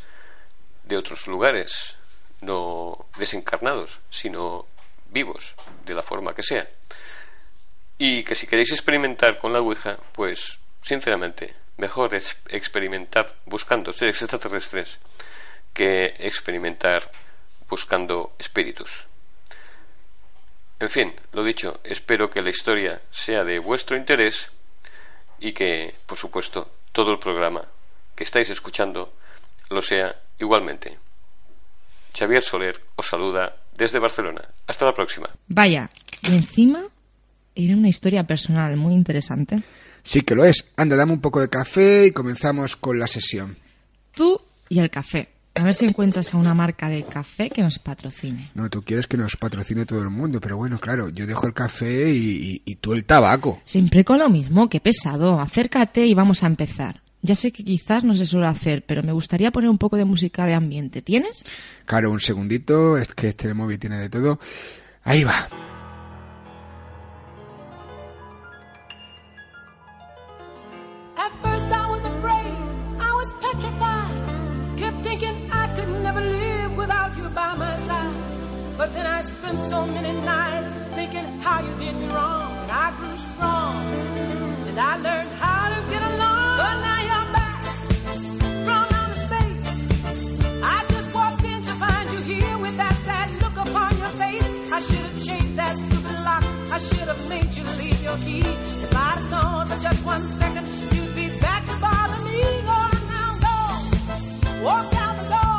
de 0.85 0.97
otros 0.97 1.27
lugares, 1.27 1.97
no 2.41 3.07
desencarnados, 3.19 4.01
sino 4.11 4.67
vivos, 5.11 5.55
de 5.85 5.95
la 5.95 6.03
forma 6.03 6.35
que 6.35 6.43
sea. 6.43 6.67
Y 7.99 8.25
que 8.25 8.35
si 8.35 8.47
queréis 8.47 8.73
experimentar 8.73 9.37
con 9.37 9.53
la 9.53 9.61
Ouija, 9.61 9.99
pues 10.13 10.59
sinceramente, 10.81 11.55
mejor 11.77 12.15
es 12.15 12.35
experimentar 12.49 13.37
buscando 13.45 13.93
seres 13.93 14.23
extraterrestres 14.23 14.99
que 15.75 16.15
experimentar 16.19 17.11
buscando 17.69 18.35
espíritus. 18.39 19.07
En 20.81 20.89
fin, 20.89 21.15
lo 21.33 21.45
dicho, 21.45 21.79
espero 21.85 22.31
que 22.31 22.43
la 22.43 22.51
historia 22.51 23.03
sea 23.11 23.45
de 23.45 23.59
vuestro 23.59 23.97
interés 23.99 24.51
y 25.39 25.53
que, 25.53 25.95
por 26.07 26.17
supuesto, 26.17 26.73
todo 26.93 27.13
el 27.13 27.19
programa 27.19 27.69
que 28.15 28.25
estáis 28.25 28.51
escuchando 28.51 29.13
lo 29.71 29.83
sea 29.83 30.15
igualmente. 30.39 30.99
Xavier 32.17 32.43
Soler 32.43 32.81
os 32.97 33.07
saluda 33.07 33.57
desde 33.77 33.99
Barcelona. 33.99 34.43
Hasta 34.67 34.85
la 34.85 34.95
próxima. 34.95 35.29
Vaya, 35.49 35.91
y 36.23 36.35
encima 36.35 36.83
era 37.55 37.75
una 37.75 37.89
historia 37.89 38.25
personal 38.25 38.77
muy 38.77 38.95
interesante. 38.95 39.63
Sí 40.03 40.23
que 40.23 40.35
lo 40.35 40.45
es. 40.45 40.65
Anda, 40.77 40.97
dame 40.97 41.13
un 41.13 41.21
poco 41.21 41.41
de 41.41 41.49
café 41.49 42.07
y 42.07 42.11
comenzamos 42.13 42.77
con 42.77 42.99
la 42.99 43.07
sesión. 43.07 43.57
Tú 44.15 44.41
y 44.69 44.81
el 44.81 44.91
café. 44.91 45.29
A 45.55 45.65
ver 45.65 45.75
si 45.75 45.85
encuentras 45.85 46.33
a 46.33 46.39
una 46.39 46.55
marca 46.55 46.89
de 46.89 47.05
café 47.05 47.51
que 47.51 47.63
nos 47.63 47.79
patrocine. 47.79 48.51
No, 48.55 48.71
tú 48.71 48.83
quieres 48.83 49.07
que 49.07 49.19
nos 49.19 49.37
patrocine 49.37 49.85
todo 49.85 50.01
el 50.01 50.09
mundo, 50.09 50.41
pero 50.41 50.57
bueno, 50.57 50.79
claro, 50.79 51.11
yo 51.11 51.27
dejo 51.27 51.47
el 51.47 51.53
café 51.53 52.11
y, 52.11 52.63
y, 52.65 52.73
y 52.73 52.75
tú 52.77 52.95
el 52.95 53.05
tabaco. 53.05 53.61
Siempre 53.67 54.03
con 54.03 54.19
lo 54.19 54.31
mismo, 54.31 54.71
qué 54.71 54.81
pesado. 54.81 55.39
Acércate 55.41 56.07
y 56.07 56.15
vamos 56.15 56.43
a 56.43 56.47
empezar. 56.47 57.03
Ya 57.25 57.37
sé 57.37 57.53
que 57.53 57.65
quizás 57.65 58.03
no 58.03 58.17
se 58.17 58.27
suele 58.27 58.49
hacer, 58.49 58.85
pero 58.85 59.05
me 59.05 59.13
gustaría 59.13 59.53
poner 59.53 59.71
un 59.71 59.79
poco 59.79 59.97
de 59.97 60.05
música 60.05 60.45
de 60.45 60.55
ambiente. 60.55 61.03
¿Tienes? 61.03 61.45
Claro, 61.87 62.11
un 62.11 62.19
segundito, 62.19 62.97
es 62.97 63.15
que 63.15 63.29
este 63.29 63.55
móvil 63.55 63.79
tiene 63.79 63.99
de 63.99 64.09
todo. 64.09 64.41
Ahí 65.05 65.23
va. 65.23 65.49
At 71.17 71.33
first 71.43 71.67
I 71.71 71.87
was 71.91 72.05
afraid, 72.05 72.57
I 72.99 73.13
was 73.15 73.29
petrified. 73.41 74.79
Kept 74.79 75.03
thinking 75.05 75.51
I 75.53 75.69
could 75.77 76.03
never 76.03 76.21
live 76.21 76.77
without 76.77 77.17
you 77.17 77.29
by 77.29 77.55
my 77.57 77.79
side. 77.87 78.17
But 78.77 78.93
then 78.95 79.07
I 79.07 79.23
spent 79.39 79.71
so 79.71 79.87
many 79.87 80.13
nights 80.23 80.75
thinking 80.97 81.27
how 81.41 81.61
you 81.63 81.73
did 81.79 81.95
me 81.95 82.09
wrong. 82.09 82.51
And 82.63 82.71
I 82.73 82.91
grew 82.99 83.17
strong, 83.17 83.77
and 84.67 84.81
I 84.81 84.97
learned 84.97 85.31
how 85.39 85.62
I 96.75 96.79
should 96.79 97.09
have 97.09 97.29
made 97.29 97.55
you 97.55 97.65
leave 97.77 98.03
your 98.03 98.17
key. 98.17 98.41
If 98.41 98.97
I'd 98.97 99.21
gone 99.31 99.67
for 99.67 99.79
just 99.83 100.03
one 100.07 100.23
second, 100.41 100.67
you'd 100.95 101.15
be 101.15 101.29
back 101.39 101.67
to 101.67 101.75
bother 101.83 102.25
me. 102.25 102.41
Now, 103.13 103.31
go. 103.45 104.65
Walk 104.65 104.95
out 104.95 105.17
the 105.19 105.29
door. 105.29 105.53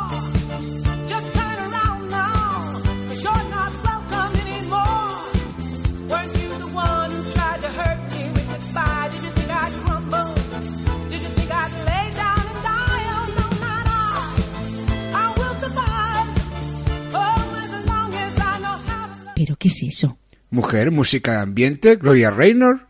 ¿Pero 19.36 19.56
qué 19.56 19.68
es 19.68 19.82
eso? 19.82 20.16
Mujer, 20.54 20.92
música 20.92 21.32
de 21.32 21.38
ambiente, 21.38 21.96
Gloria 21.96 22.30
Raynor. 22.30 22.86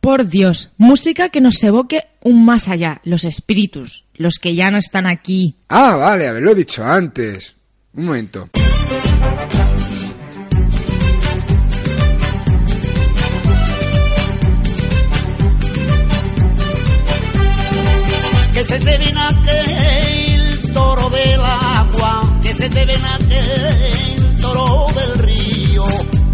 Por 0.00 0.28
Dios, 0.28 0.70
música 0.76 1.28
que 1.28 1.40
nos 1.40 1.60
evoque 1.64 2.04
un 2.22 2.44
más 2.44 2.68
allá, 2.68 3.00
los 3.02 3.24
espíritus, 3.24 4.04
los 4.14 4.34
que 4.40 4.54
ya 4.54 4.70
no 4.70 4.78
están 4.78 5.08
aquí. 5.08 5.56
Ah, 5.68 5.96
vale, 5.96 6.28
haberlo 6.28 6.54
dicho 6.54 6.84
antes. 6.84 7.56
Un 7.94 8.04
momento. 8.04 8.48
que 18.54 18.64
se 18.64 18.78
te 18.78 18.98
ven 18.98 19.18
aquel 19.18 20.72
toro 20.72 21.10
del 21.10 21.40
agua, 21.40 22.38
que 22.40 22.52
se 22.52 22.68
te 22.70 22.84
ven 22.84 23.04
aquel 23.04 24.40
toro 24.40 24.86
del 24.94 25.18
río, 25.18 25.84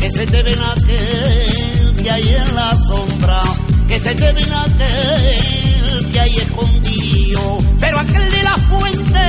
que 0.09 0.15
se 0.15 0.27
te 0.27 0.43
ven 0.43 0.59
aquel 0.59 2.03
que 2.03 2.11
hay 2.11 2.23
en 2.35 2.55
la 2.55 2.75
sombra, 2.77 3.43
que 3.87 3.99
se 3.99 4.15
te 4.15 4.33
ven 4.33 4.51
aquel 4.55 6.11
que 6.11 6.21
hay 6.21 6.35
escondido, 6.37 7.59
pero 7.79 7.99
aquel 7.99 8.31
de 8.31 8.43
la 8.43 8.57
fuente, 8.57 9.21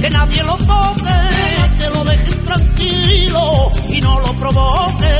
que 0.00 0.08
nadie 0.08 0.42
lo 0.42 0.56
toque, 0.56 1.18
que 1.78 1.90
lo 1.90 2.04
dejen 2.04 2.40
tranquilo 2.40 3.72
y 3.90 4.00
no 4.00 4.18
lo 4.20 4.34
provoque. 4.36 5.12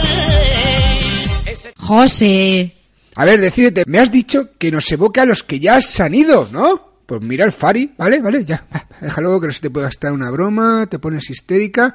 Ese- 1.45 1.75
José. 1.77 2.75
A 3.17 3.25
ver, 3.27 3.39
decídete, 3.41 3.85
me 3.87 3.99
has 3.99 4.11
dicho 4.11 4.49
que 4.57 4.71
nos 4.71 4.91
evoque 4.91 5.21
a 5.21 5.27
los 5.27 5.43
que 5.43 5.61
ya 5.61 5.79
se 5.83 6.03
han 6.05 6.15
ido, 6.15 6.49
¿no? 6.53 7.03
Pues 7.05 7.21
mira 7.21 7.45
el 7.45 7.53
Fari, 7.53 7.93
¿vale? 7.99 8.21
Vale, 8.21 8.47
ya. 8.47 8.65
Déjalo 9.03 9.39
que 9.43 9.49
no 9.49 9.53
se 9.53 9.61
te 9.61 9.69
pueda 9.71 9.89
gastar 9.89 10.13
una 10.13 10.31
broma, 10.31 10.87
te 10.89 10.99
pones 10.99 11.29
histérica. 11.29 11.95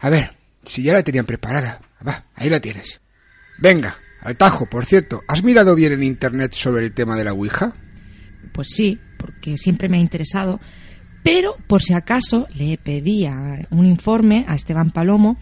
A 0.00 0.10
ver, 0.10 0.39
si 0.64 0.82
ya 0.82 0.92
la 0.92 1.02
tenían 1.02 1.26
preparada. 1.26 1.80
Va, 2.06 2.26
ahí 2.34 2.48
la 2.50 2.60
tienes. 2.60 3.00
Venga, 3.58 3.98
al 4.22 4.36
tajo, 4.36 4.66
por 4.66 4.86
cierto, 4.86 5.22
¿has 5.28 5.42
mirado 5.42 5.74
bien 5.74 5.92
en 5.92 6.02
internet 6.02 6.52
sobre 6.54 6.84
el 6.84 6.92
tema 6.92 7.16
de 7.16 7.24
la 7.24 7.32
Ouija? 7.32 7.74
Pues 8.52 8.68
sí, 8.70 8.98
porque 9.18 9.56
siempre 9.58 9.88
me 9.88 9.98
ha 9.98 10.00
interesado. 10.00 10.60
Pero, 11.22 11.56
por 11.66 11.82
si 11.82 11.92
acaso, 11.92 12.46
le 12.54 12.78
pedí 12.78 13.26
a- 13.26 13.66
un 13.70 13.84
informe 13.86 14.44
a 14.48 14.54
Esteban 14.54 14.90
Palomo 14.90 15.38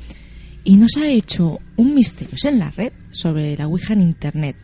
y 0.65 0.77
nos 0.77 0.97
ha 0.97 1.07
hecho 1.09 1.59
un 1.77 1.95
misterios 1.95 2.45
en 2.45 2.59
la 2.59 2.71
red 2.71 2.93
sobre 3.11 3.57
la 3.57 3.69
Ouija 3.69 3.93
en 3.93 4.01
internet. 4.03 4.57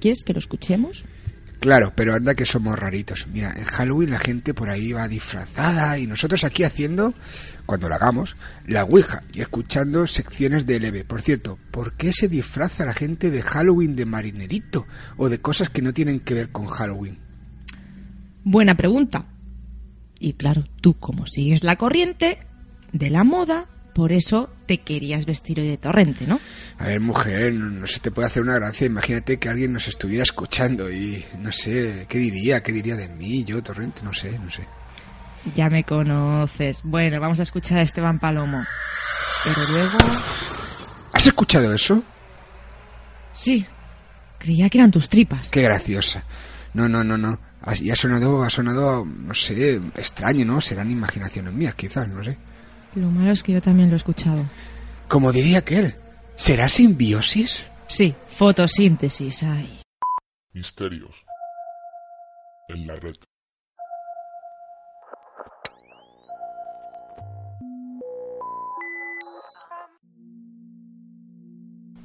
¿Quieres 0.00 0.22
que 0.24 0.34
lo 0.34 0.38
escuchemos? 0.38 1.04
Claro, 1.60 1.92
pero 1.94 2.14
anda 2.14 2.34
que 2.34 2.46
somos 2.46 2.78
raritos. 2.78 3.26
Mira, 3.30 3.52
en 3.54 3.64
Halloween 3.64 4.10
la 4.10 4.18
gente 4.18 4.54
por 4.54 4.70
ahí 4.70 4.92
va 4.92 5.08
disfrazada 5.08 5.98
y 5.98 6.06
nosotros 6.06 6.42
aquí 6.42 6.64
haciendo, 6.64 7.12
cuando 7.66 7.86
la 7.90 7.96
hagamos, 7.96 8.36
la 8.66 8.84
Ouija 8.84 9.22
y 9.34 9.42
escuchando 9.42 10.06
secciones 10.06 10.64
de 10.64 10.80
LB. 10.80 11.04
Por 11.04 11.20
cierto, 11.20 11.58
¿por 11.70 11.92
qué 11.92 12.14
se 12.14 12.28
disfraza 12.28 12.86
la 12.86 12.94
gente 12.94 13.30
de 13.30 13.42
Halloween 13.42 13.94
de 13.94 14.06
marinerito 14.06 14.86
o 15.18 15.28
de 15.28 15.42
cosas 15.42 15.68
que 15.68 15.82
no 15.82 15.92
tienen 15.92 16.20
que 16.20 16.32
ver 16.32 16.50
con 16.50 16.66
Halloween? 16.66 17.18
Buena 18.42 18.74
pregunta. 18.74 19.26
Y 20.18 20.32
claro, 20.32 20.64
tú 20.80 20.94
como 20.94 21.26
sigues 21.26 21.62
la 21.62 21.76
corriente 21.76 22.38
de 22.92 23.10
la 23.10 23.22
moda, 23.22 23.68
por 23.94 24.12
eso 24.12 24.50
te 24.70 24.78
querías 24.78 25.26
vestir 25.26 25.58
hoy 25.58 25.66
de 25.66 25.78
torrente, 25.78 26.28
¿no? 26.28 26.38
A 26.78 26.84
ver, 26.84 27.00
mujer, 27.00 27.52
no, 27.52 27.68
no 27.70 27.88
se 27.88 27.98
te 27.98 28.12
puede 28.12 28.28
hacer 28.28 28.40
una 28.40 28.54
gracia. 28.54 28.86
Imagínate 28.86 29.36
que 29.36 29.48
alguien 29.48 29.72
nos 29.72 29.88
estuviera 29.88 30.22
escuchando 30.22 30.88
y 30.88 31.24
no 31.40 31.50
sé, 31.50 32.06
¿qué 32.08 32.18
diría? 32.18 32.62
¿Qué 32.62 32.70
diría 32.70 32.94
de 32.94 33.08
mí? 33.08 33.42
Yo, 33.42 33.60
Torrente, 33.64 34.00
no 34.04 34.14
sé, 34.14 34.38
no 34.38 34.48
sé. 34.48 34.64
Ya 35.56 35.68
me 35.70 35.82
conoces. 35.82 36.82
Bueno, 36.84 37.18
vamos 37.18 37.40
a 37.40 37.42
escuchar 37.42 37.78
a 37.78 37.82
Esteban 37.82 38.20
Palomo. 38.20 38.64
Pero 39.42 39.72
luego... 39.72 39.98
¿Has 41.14 41.26
escuchado 41.26 41.74
eso? 41.74 42.04
Sí, 43.32 43.66
creía 44.38 44.70
que 44.70 44.78
eran 44.78 44.92
tus 44.92 45.08
tripas. 45.08 45.48
Qué 45.48 45.62
graciosa. 45.62 46.22
No, 46.74 46.88
no, 46.88 47.02
no, 47.02 47.18
no. 47.18 47.40
Y 47.80 47.90
ha 47.90 47.96
sonado, 47.96 48.44
ha 48.44 48.50
sonado, 48.50 49.04
no 49.04 49.34
sé, 49.34 49.80
extraño, 49.96 50.44
¿no? 50.44 50.60
Serán 50.60 50.92
imaginaciones 50.92 51.52
mías, 51.52 51.74
quizás, 51.74 52.06
no 52.06 52.22
sé. 52.22 52.38
Lo 52.94 53.10
malo 53.10 53.30
es 53.30 53.42
que 53.42 53.52
yo 53.52 53.62
también 53.62 53.88
lo 53.88 53.94
he 53.94 53.98
escuchado. 53.98 54.44
Como 55.08 55.32
diría 55.32 55.58
aquel, 55.58 55.94
¿será 56.34 56.68
simbiosis? 56.68 57.64
Sí, 57.86 58.14
fotosíntesis 58.26 59.42
hay. 59.42 59.80
Misterios. 60.52 61.14
En 62.68 62.86
la 62.86 62.96
red. 62.96 63.14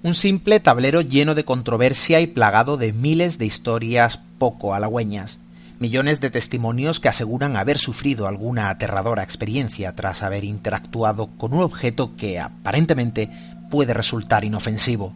Un 0.04 0.14
simple 0.14 0.60
tablero 0.60 1.02
lleno 1.02 1.34
de 1.34 1.46
controversia 1.46 2.22
y 2.22 2.28
plagado 2.28 2.78
de 2.78 2.94
miles 2.94 3.40
de 3.40 3.48
historias 3.48 4.20
poco 4.38 4.76
halagüeñas, 4.76 5.40
millones 5.80 6.20
de 6.20 6.30
testimonios 6.30 7.00
que 7.00 7.10
aseguran 7.10 7.58
haber 7.58 7.80
sufrido 7.80 8.28
alguna 8.28 8.70
aterradora 8.70 9.24
experiencia 9.24 9.94
tras 9.96 10.24
haber 10.24 10.44
interactuado 10.44 11.28
con 11.38 11.54
un 11.54 11.62
objeto 11.62 12.16
que 12.16 12.40
aparentemente 12.40 13.30
puede 13.70 13.94
resultar 13.94 14.46
inofensivo. 14.46 15.14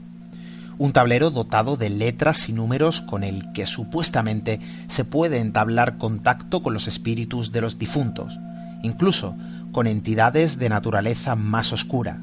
Un 0.77 0.93
tablero 0.93 1.29
dotado 1.29 1.75
de 1.75 1.89
letras 1.89 2.47
y 2.49 2.53
números 2.53 3.01
con 3.01 3.23
el 3.23 3.51
que 3.51 3.65
supuestamente 3.65 4.59
se 4.87 5.03
puede 5.03 5.39
entablar 5.39 5.97
contacto 5.97 6.63
con 6.63 6.73
los 6.73 6.87
espíritus 6.87 7.51
de 7.51 7.61
los 7.61 7.77
difuntos, 7.77 8.39
incluso 8.81 9.35
con 9.71 9.87
entidades 9.87 10.57
de 10.57 10.69
naturaleza 10.69 11.35
más 11.35 11.73
oscura. 11.73 12.19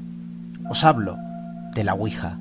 Os 0.69 0.85
hablo 0.85 1.19
de 1.75 1.85
la 1.85 1.95
Ouija. 1.95 2.39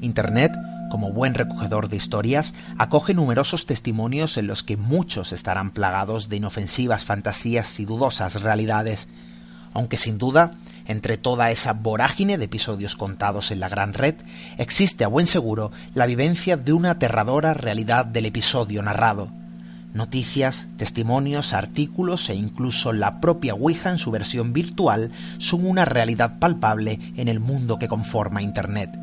Internet, 0.00 0.52
como 0.94 1.10
buen 1.10 1.34
recogedor 1.34 1.88
de 1.88 1.96
historias, 1.96 2.54
acoge 2.78 3.14
numerosos 3.14 3.66
testimonios 3.66 4.36
en 4.36 4.46
los 4.46 4.62
que 4.62 4.76
muchos 4.76 5.32
estarán 5.32 5.72
plagados 5.72 6.28
de 6.28 6.36
inofensivas 6.36 7.04
fantasías 7.04 7.80
y 7.80 7.84
dudosas 7.84 8.40
realidades, 8.40 9.08
aunque 9.72 9.98
sin 9.98 10.18
duda, 10.18 10.52
entre 10.86 11.18
toda 11.18 11.50
esa 11.50 11.72
vorágine 11.72 12.38
de 12.38 12.44
episodios 12.44 12.94
contados 12.94 13.50
en 13.50 13.58
la 13.58 13.68
gran 13.68 13.92
red, 13.92 14.14
existe 14.56 15.02
a 15.02 15.08
buen 15.08 15.26
seguro 15.26 15.72
la 15.94 16.06
vivencia 16.06 16.56
de 16.56 16.72
una 16.72 16.92
aterradora 16.92 17.54
realidad 17.54 18.06
del 18.06 18.26
episodio 18.26 18.80
narrado. 18.80 19.30
Noticias, 19.94 20.68
testimonios, 20.76 21.54
artículos 21.54 22.30
e 22.30 22.36
incluso 22.36 22.92
la 22.92 23.20
propia 23.20 23.54
Ouija 23.54 23.90
en 23.90 23.98
su 23.98 24.12
versión 24.12 24.52
virtual 24.52 25.10
son 25.38 25.66
una 25.66 25.86
realidad 25.86 26.38
palpable 26.38 27.00
en 27.16 27.26
el 27.26 27.40
mundo 27.40 27.80
que 27.80 27.88
conforma 27.88 28.42
Internet 28.42 28.96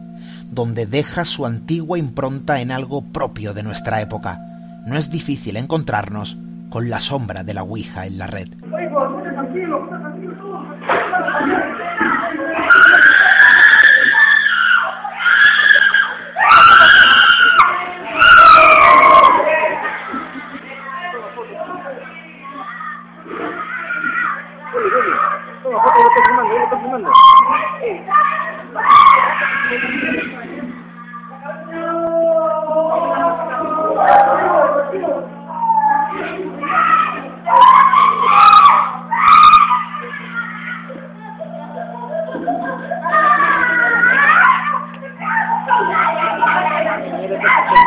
donde 0.52 0.86
deja 0.86 1.26
su 1.26 1.46
antigua 1.46 1.98
impronta 1.98 2.62
en 2.62 2.72
algo 2.72 3.02
propio 3.12 3.54
de 3.54 3.64
nuestra 3.64 4.02
época. 4.02 4.38
No 4.86 4.98
es 4.98 5.10
difícil 5.10 5.58
encontrarnos 5.58 6.38
con 6.70 6.90
la 6.90 7.00
sombra 7.00 7.44
de 7.44 7.54
la 7.54 7.64
Ouija 7.64 8.06
en 8.06 8.18
la 8.18 8.28
red. 8.28 8.50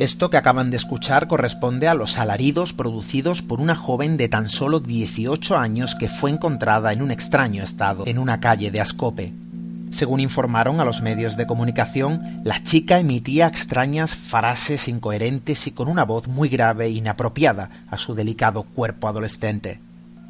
Esto 0.00 0.30
que 0.30 0.38
acaban 0.38 0.70
de 0.70 0.78
escuchar 0.78 1.28
corresponde 1.28 1.86
a 1.86 1.92
los 1.92 2.16
alaridos 2.16 2.72
producidos 2.72 3.42
por 3.42 3.60
una 3.60 3.74
joven 3.74 4.16
de 4.16 4.30
tan 4.30 4.48
solo 4.48 4.80
18 4.80 5.58
años 5.58 5.94
que 5.94 6.08
fue 6.08 6.30
encontrada 6.30 6.94
en 6.94 7.02
un 7.02 7.10
extraño 7.10 7.62
estado 7.62 8.04
en 8.06 8.18
una 8.18 8.40
calle 8.40 8.70
de 8.70 8.80
Ascope. 8.80 9.34
Según 9.90 10.20
informaron 10.20 10.80
a 10.80 10.86
los 10.86 11.02
medios 11.02 11.36
de 11.36 11.46
comunicación, 11.46 12.40
la 12.44 12.62
chica 12.62 12.98
emitía 12.98 13.46
extrañas 13.46 14.14
frases 14.14 14.88
incoherentes 14.88 15.66
y 15.66 15.72
con 15.72 15.86
una 15.86 16.06
voz 16.06 16.28
muy 16.28 16.48
grave 16.48 16.86
e 16.86 16.92
inapropiada 16.92 17.68
a 17.90 17.98
su 17.98 18.14
delicado 18.14 18.62
cuerpo 18.62 19.06
adolescente. 19.06 19.80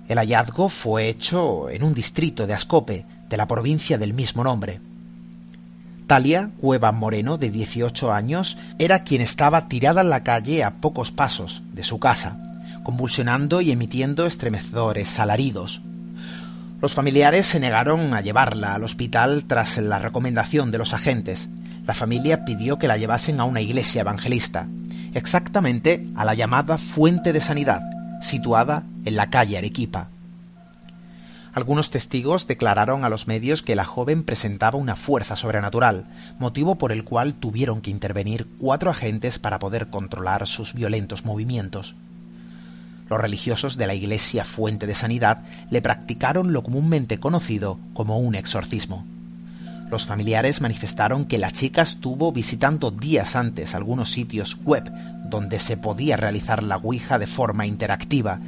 El 0.08 0.18
hallazgo 0.18 0.68
fue 0.68 1.08
hecho 1.08 1.70
en 1.70 1.84
un 1.84 1.94
distrito 1.94 2.48
de 2.48 2.54
Ascope, 2.54 3.06
de 3.28 3.36
la 3.36 3.46
provincia 3.46 3.98
del 3.98 4.14
mismo 4.14 4.42
nombre. 4.42 4.80
Talia 6.10 6.50
Cueva 6.60 6.90
Moreno, 6.90 7.38
de 7.38 7.50
18 7.50 8.10
años, 8.10 8.58
era 8.80 9.04
quien 9.04 9.22
estaba 9.22 9.68
tirada 9.68 10.00
en 10.00 10.10
la 10.10 10.24
calle 10.24 10.64
a 10.64 10.80
pocos 10.80 11.12
pasos 11.12 11.62
de 11.72 11.84
su 11.84 12.00
casa, 12.00 12.36
convulsionando 12.82 13.60
y 13.60 13.70
emitiendo 13.70 14.26
estremecedores 14.26 15.20
alaridos. 15.20 15.80
Los 16.82 16.94
familiares 16.94 17.46
se 17.46 17.60
negaron 17.60 18.12
a 18.12 18.22
llevarla 18.22 18.74
al 18.74 18.82
hospital 18.82 19.44
tras 19.46 19.78
la 19.78 20.00
recomendación 20.00 20.72
de 20.72 20.78
los 20.78 20.94
agentes. 20.94 21.48
La 21.86 21.94
familia 21.94 22.44
pidió 22.44 22.76
que 22.76 22.88
la 22.88 22.96
llevasen 22.96 23.38
a 23.38 23.44
una 23.44 23.60
iglesia 23.60 24.00
evangelista, 24.00 24.66
exactamente 25.14 26.08
a 26.16 26.24
la 26.24 26.34
llamada 26.34 26.76
Fuente 26.76 27.32
de 27.32 27.40
Sanidad, 27.40 27.82
situada 28.20 28.82
en 29.04 29.14
la 29.14 29.30
calle 29.30 29.58
Arequipa. 29.58 30.08
Algunos 31.52 31.90
testigos 31.90 32.46
declararon 32.46 33.04
a 33.04 33.08
los 33.08 33.26
medios 33.26 33.62
que 33.62 33.74
la 33.74 33.84
joven 33.84 34.22
presentaba 34.22 34.78
una 34.78 34.94
fuerza 34.94 35.34
sobrenatural, 35.34 36.06
motivo 36.38 36.76
por 36.76 36.92
el 36.92 37.02
cual 37.04 37.34
tuvieron 37.34 37.80
que 37.80 37.90
intervenir 37.90 38.46
cuatro 38.58 38.90
agentes 38.90 39.38
para 39.38 39.58
poder 39.58 39.88
controlar 39.88 40.46
sus 40.46 40.74
violentos 40.74 41.24
movimientos. 41.24 41.96
Los 43.08 43.20
religiosos 43.20 43.76
de 43.76 43.88
la 43.88 43.94
Iglesia 43.94 44.44
Fuente 44.44 44.86
de 44.86 44.94
Sanidad 44.94 45.42
le 45.70 45.82
practicaron 45.82 46.52
lo 46.52 46.62
comúnmente 46.62 47.18
conocido 47.18 47.80
como 47.94 48.20
un 48.20 48.36
exorcismo. 48.36 49.04
Los 49.90 50.06
familiares 50.06 50.60
manifestaron 50.60 51.24
que 51.24 51.36
la 51.36 51.50
chica 51.50 51.82
estuvo 51.82 52.30
visitando 52.30 52.92
días 52.92 53.34
antes 53.34 53.74
algunos 53.74 54.12
sitios 54.12 54.56
web 54.64 54.88
donde 55.30 55.58
se 55.60 55.76
podía 55.76 56.16
realizar 56.16 56.62
la 56.62 56.76
Ouija 56.76 57.18
de 57.18 57.26
forma 57.26 57.66
interactiva 57.66 58.40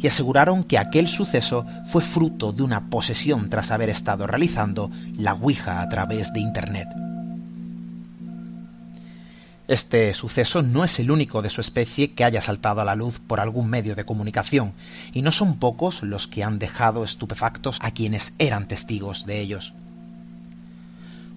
y 0.00 0.06
aseguraron 0.06 0.64
que 0.64 0.78
aquel 0.78 1.08
suceso 1.08 1.66
fue 1.86 2.02
fruto 2.02 2.52
de 2.52 2.62
una 2.62 2.88
posesión 2.88 3.50
tras 3.50 3.70
haber 3.70 3.90
estado 3.90 4.26
realizando 4.26 4.90
la 5.16 5.34
Ouija 5.34 5.82
a 5.82 5.88
través 5.88 6.32
de 6.32 6.40
Internet. 6.40 6.88
Este 9.68 10.12
suceso 10.14 10.62
no 10.62 10.82
es 10.82 10.98
el 10.98 11.12
único 11.12 11.42
de 11.42 11.50
su 11.50 11.60
especie 11.60 12.12
que 12.12 12.24
haya 12.24 12.40
saltado 12.40 12.80
a 12.80 12.84
la 12.84 12.96
luz 12.96 13.20
por 13.20 13.38
algún 13.38 13.70
medio 13.70 13.94
de 13.94 14.04
comunicación, 14.04 14.72
y 15.12 15.22
no 15.22 15.30
son 15.30 15.60
pocos 15.60 16.02
los 16.02 16.26
que 16.26 16.42
han 16.42 16.58
dejado 16.58 17.04
estupefactos 17.04 17.78
a 17.80 17.92
quienes 17.92 18.34
eran 18.38 18.66
testigos 18.66 19.26
de 19.26 19.40
ellos 19.40 19.72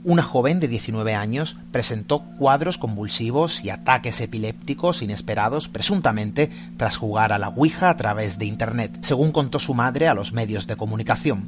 una 0.06 0.24
joven 0.24 0.60
de 0.60 0.68
19 0.68 1.16
años 1.16 1.56
presentó 1.72 2.20
cuadros 2.38 2.78
convulsivos 2.78 3.64
y 3.64 3.70
ataques 3.70 4.20
epilépticos 4.20 5.02
inesperados 5.02 5.68
presuntamente 5.68 6.50
tras 6.78 6.98
jugar 6.98 7.32
a 7.32 7.38
la 7.38 7.50
Ouija 7.50 7.90
a 7.90 7.98
través 7.98 8.38
de 8.38 8.46
Internet, 8.46 9.00
según 9.02 9.32
contó 9.32 9.60
su 9.60 9.74
madre 9.74 10.08
a 10.08 10.14
los 10.14 10.34
medios 10.34 10.68
de 10.68 10.76
comunicación. 10.76 11.48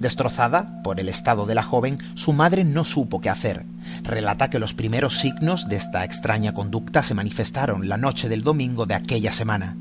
Destrozada 0.00 0.82
por 0.82 1.00
el 1.00 1.08
estado 1.08 1.46
de 1.46 1.54
la 1.54 1.62
joven, 1.62 1.98
su 2.14 2.32
madre 2.32 2.64
no 2.64 2.84
supo 2.84 3.20
qué 3.20 3.30
hacer. 3.30 3.64
Relata 4.02 4.50
que 4.50 4.58
los 4.58 4.74
primeros 4.74 5.18
signos 5.18 5.68
de 5.68 5.76
esta 5.76 6.04
extraña 6.04 6.54
conducta 6.54 7.02
se 7.02 7.14
manifestaron 7.14 7.88
la 7.88 7.96
noche 7.96 8.28
del 8.28 8.42
domingo 8.42 8.86
de 8.86 8.94
aquella 8.94 9.32
semana. 9.32 9.76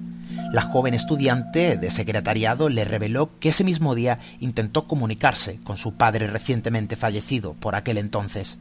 La 0.51 0.63
joven 0.63 0.93
estudiante 0.93 1.77
de 1.77 1.91
secretariado 1.91 2.69
le 2.69 2.83
reveló 2.83 3.39
que 3.39 3.49
ese 3.49 3.63
mismo 3.63 3.95
día 3.95 4.19
intentó 4.39 4.87
comunicarse 4.87 5.59
con 5.63 5.77
su 5.77 5.93
padre 5.93 6.27
recientemente 6.27 6.95
fallecido 6.95 7.53
por 7.53 7.75
aquel 7.75 7.97
entonces. 7.97 8.57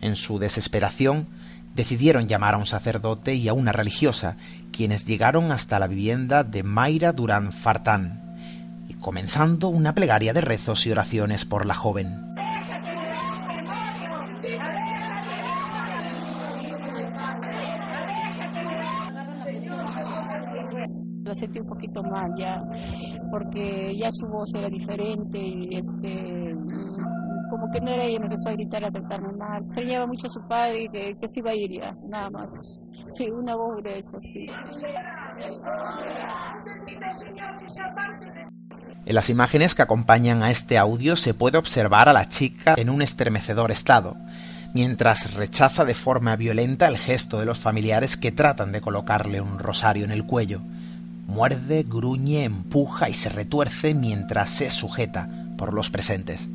En 0.00 0.16
su 0.16 0.38
desesperación, 0.38 1.26
decidieron 1.74 2.28
llamar 2.28 2.54
a 2.54 2.58
un 2.58 2.66
sacerdote 2.66 3.34
y 3.34 3.48
a 3.48 3.52
una 3.52 3.72
religiosa, 3.72 4.36
quienes 4.72 5.06
llegaron 5.06 5.50
hasta 5.50 5.78
la 5.78 5.88
vivienda 5.88 6.44
de 6.44 6.62
Mayra 6.62 7.12
Durán 7.12 7.52
Fartán, 7.52 8.36
y 8.88 8.94
comenzando 8.94 9.68
una 9.68 9.94
plegaria 9.94 10.32
de 10.32 10.40
rezos 10.40 10.86
y 10.86 10.92
oraciones 10.92 11.44
por 11.44 11.66
la 11.66 11.74
joven. 11.74 12.23
Sentí 21.34 21.60
un 21.60 21.66
poquito 21.66 22.02
mal 22.02 22.30
ya, 22.38 22.62
porque 23.30 23.94
ya 23.96 24.08
su 24.10 24.26
voz 24.26 24.54
era 24.54 24.68
diferente 24.68 25.38
y 25.38 25.76
este 25.76 26.54
como 27.50 27.70
que 27.70 27.80
no 27.80 27.90
era 27.90 28.04
ella, 28.04 28.18
empezó 28.20 28.48
a 28.48 28.52
gritar, 28.52 28.84
a 28.84 28.90
tratarme 28.90 29.32
mal. 29.32 29.62
Extrañaba 29.64 30.06
mucho 30.06 30.26
a 30.26 30.30
su 30.30 30.40
padre 30.48 30.82
y 30.82 30.88
que, 30.88 31.14
se 31.26 31.40
iba 31.40 31.50
a 31.50 31.54
ir 31.54 31.70
ya, 31.70 31.94
nada 32.08 32.28
más. 32.30 32.50
Sí, 33.10 33.30
una 33.30 33.54
voz 33.54 33.80
eso, 33.84 34.18
sí. 34.18 34.46
En 39.06 39.14
las 39.14 39.28
imágenes 39.30 39.74
que 39.74 39.82
acompañan 39.82 40.42
a 40.42 40.50
este 40.50 40.78
audio 40.78 41.14
se 41.14 41.34
puede 41.34 41.58
observar 41.58 42.08
a 42.08 42.12
la 42.12 42.28
chica 42.28 42.74
en 42.76 42.88
un 42.88 43.02
estremecedor 43.02 43.70
estado, 43.70 44.16
mientras 44.72 45.34
rechaza 45.34 45.84
de 45.84 45.94
forma 45.94 46.36
violenta 46.36 46.88
el 46.88 46.98
gesto 46.98 47.38
de 47.38 47.46
los 47.46 47.58
familiares 47.58 48.16
que 48.16 48.32
tratan 48.32 48.72
de 48.72 48.80
colocarle 48.80 49.40
un 49.40 49.58
rosario 49.58 50.04
en 50.04 50.10
el 50.10 50.24
cuello. 50.24 50.62
Muerde, 51.26 51.84
gruñe, 51.88 52.44
empuja 52.44 53.08
y 53.08 53.14
se 53.14 53.28
retuerce 53.28 53.94
mientras 53.94 54.50
se 54.50 54.70
sujeta 54.70 55.28
por 55.56 55.72
los 55.72 55.90
presentes. 55.90 56.48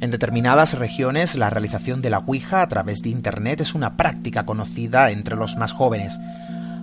En 0.00 0.12
determinadas 0.12 0.74
regiones 0.74 1.34
la 1.34 1.50
realización 1.50 2.02
de 2.02 2.10
la 2.10 2.18
Ouija 2.18 2.62
a 2.62 2.68
través 2.68 3.02
de 3.02 3.08
Internet 3.08 3.60
es 3.60 3.74
una 3.74 3.96
práctica 3.96 4.46
conocida 4.46 5.10
entre 5.10 5.34
los 5.34 5.56
más 5.56 5.72
jóvenes. 5.72 6.18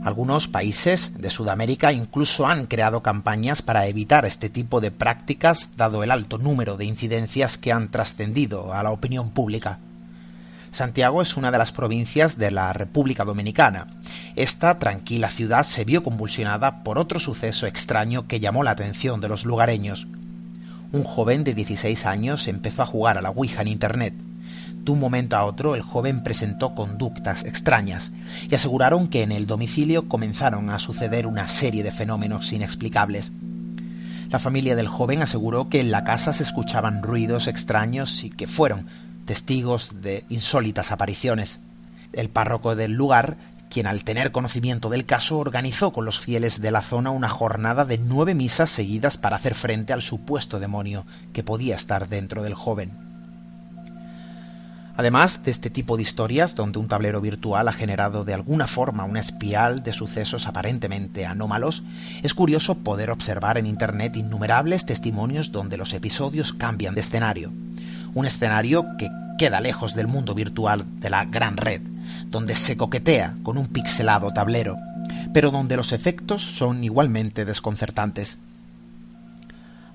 Algunos 0.04 0.48
países 0.48 1.14
de 1.18 1.30
Sudamérica 1.30 1.94
incluso 1.94 2.46
han 2.46 2.68
creado 2.68 3.02
campañas 3.02 3.62
para 3.62 3.88
evitar 3.88 4.26
este 4.26 4.50
tipo 4.50 4.82
de 4.82 4.92
prácticas 4.92 5.70
dado 5.78 6.04
el 6.04 6.12
alto 6.12 6.38
número 6.38 6.78
de 6.78 6.86
incidencias 6.86 7.58
que 7.58 7.72
han 7.72 7.90
trascendido 7.90 8.74
a 8.74 8.84
la 8.84 8.92
opinión 8.92 9.32
pública. 9.32 9.80
Santiago 10.76 11.22
es 11.22 11.38
una 11.38 11.52
de 11.52 11.58
las 11.58 11.72
provincias 11.72 12.38
de 12.38 12.52
la 12.52 12.74
República 12.74 13.24
Dominicana. 13.24 13.88
Esta 14.36 14.78
tranquila 14.78 15.30
ciudad 15.30 15.64
se 15.64 15.86
vio 15.86 16.04
convulsionada 16.04 16.84
por 16.84 17.00
otro 17.00 17.22
suceso 17.22 17.66
extraño 17.66 18.28
que 18.28 18.42
llamó 18.42 18.62
la 18.62 18.72
atención 18.72 19.22
de 19.22 19.30
los 19.30 19.46
lugareños. 19.46 20.06
Un 20.92 21.06
joven 21.06 21.46
de 21.46 21.54
16 21.54 22.06
años 22.06 22.50
empezó 22.50 22.82
a 22.82 22.88
jugar 22.88 23.18
a 23.18 23.22
la 23.22 23.30
Ouija 23.30 23.62
en 23.62 23.70
Internet. 23.70 24.16
De 24.84 24.92
un 24.92 25.00
momento 25.00 25.38
a 25.38 25.46
otro 25.46 25.76
el 25.76 25.82
joven 25.82 26.24
presentó 26.24 26.76
conductas 26.76 27.46
extrañas 27.46 28.12
y 28.50 28.54
aseguraron 28.54 29.08
que 29.08 29.24
en 29.24 29.32
el 29.32 29.48
domicilio 29.48 30.10
comenzaron 30.10 30.70
a 30.70 30.80
suceder 30.80 31.26
una 31.26 31.48
serie 31.48 31.84
de 31.84 31.92
fenómenos 31.92 32.52
inexplicables. 32.52 33.32
La 34.30 34.40
familia 34.40 34.76
del 34.76 34.90
joven 34.90 35.22
aseguró 35.22 35.70
que 35.70 35.80
en 35.80 35.92
la 35.92 36.04
casa 36.04 36.34
se 36.34 36.44
escuchaban 36.44 37.02
ruidos 37.02 37.48
extraños 37.48 38.26
y 38.26 38.30
que 38.30 38.48
fueron 38.48 38.88
testigos 39.26 40.02
de 40.02 40.26
insólitas 40.30 40.92
apariciones. 40.92 41.60
El 42.14 42.30
párroco 42.30 42.76
del 42.76 42.94
lugar, 42.94 43.38
quien 43.70 43.88
al 43.88 44.04
tener 44.04 44.32
conocimiento 44.32 44.90
del 44.90 45.06
caso 45.06 45.38
organizó 45.38 45.92
con 45.92 46.06
los 46.06 46.20
fieles 46.20 46.62
de 46.62 46.72
la 46.72 46.82
zona 46.82 47.12
una 47.12 47.30
jornada 47.30 47.86
de 47.86 47.98
nueve 47.98 48.36
misas 48.36 48.70
seguidas 48.70 49.18
para 49.18 49.36
hacer 49.38 49.56
frente 49.56 49.94
al 49.94 50.02
supuesto 50.02 50.60
demonio 50.60 51.06
que 51.34 51.44
podía 51.44 51.76
estar 51.76 52.08
dentro 52.08 52.44
del 52.44 52.54
joven. 52.54 53.15
Además 54.98 55.44
de 55.44 55.52
este 55.52 55.70
tipo 55.70 55.98
de 55.98 56.04
historias, 56.04 56.56
donde 56.56 56.80
un 56.80 56.88
tablero 56.88 57.20
virtual 57.20 57.68
ha 57.68 57.74
generado 57.74 58.24
de 58.24 58.34
alguna 58.34 58.66
forma 58.66 59.04
una 59.04 59.20
espiral 59.20 59.84
de 59.84 59.92
sucesos 59.92 60.48
aparentemente 60.48 61.26
anómalos, 61.26 61.84
es 62.24 62.34
curioso 62.34 62.76
poder 62.76 63.12
observar 63.12 63.58
en 63.58 63.66
Internet 63.66 64.16
innumerables 64.16 64.86
testimonios 64.86 65.52
donde 65.52 65.76
los 65.78 65.94
episodios 65.94 66.54
cambian 66.54 66.96
de 66.96 67.02
escenario. 67.02 67.52
Un 68.14 68.26
escenario 68.26 68.86
que 68.98 69.10
queda 69.38 69.60
lejos 69.60 69.96
del 69.96 70.08
mundo 70.08 70.34
virtual 70.34 70.86
de 71.02 71.10
la 71.10 71.26
gran 71.26 71.58
red, 71.58 71.82
donde 72.28 72.56
se 72.56 72.78
coquetea 72.78 73.36
con 73.44 73.58
un 73.58 73.68
pixelado 73.68 74.32
tablero, 74.32 74.78
pero 75.34 75.52
donde 75.52 75.76
los 75.76 75.92
efectos 75.92 76.42
son 76.42 76.86
igualmente 76.86 77.44
desconcertantes. 77.44 78.38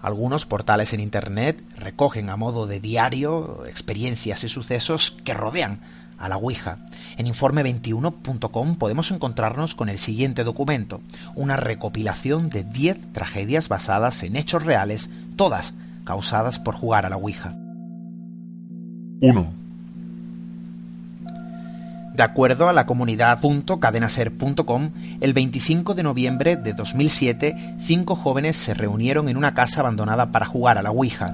Algunos 0.03 0.47
portales 0.47 0.93
en 0.93 1.01
Internet 1.01 1.63
recogen 1.77 2.31
a 2.31 2.37
modo 2.37 2.67
de 2.67 2.81
diario 2.81 3.67
experiencias 3.67 4.45
y 4.45 4.49
sucesos 4.49 5.17
que 5.25 5.35
rodean 5.35 5.81
a 6.19 6.29
la 6.29 6.37
Ouija. 6.37 6.79
En 7.17 7.27
informe21.com 7.27 8.77
podemos 8.77 9.11
encontrarnos 9.11 9.75
con 9.75 9.89
el 9.89 9.99
siguiente 9.99 10.45
documento, 10.45 11.01
una 11.35 11.57
recopilación 11.57 12.51
de 12.51 12.65
10 12.65 13.13
tragedias 13.13 13.69
basadas 13.69 14.23
en 14.23 14.37
hechos 14.37 14.63
reales, 14.63 15.11
todas 15.37 15.73
causadas 16.05 16.59
por 16.59 16.75
jugar 16.75 17.07
a 17.07 17.11
la 17.11 17.17
Ouija. 17.17 17.55
1. 19.21 19.70
De 22.15 22.23
acuerdo 22.25 22.69
a 22.69 22.73
la 22.73 22.87
comunidad.cadenaser.com, 22.87 24.91
el 25.21 25.33
25 25.33 25.95
de 25.95 26.03
noviembre 26.03 26.57
de 26.57 26.73
2007, 26.73 27.77
cinco 27.87 28.17
jóvenes 28.17 28.57
se 28.57 28.75
reunieron 28.75 29.29
en 29.29 29.37
una 29.37 29.55
casa 29.55 29.79
abandonada 29.81 30.33
para 30.33 30.47
jugar 30.47 30.77
a 30.77 30.83
la 30.83 30.91
Ouija. 30.91 31.33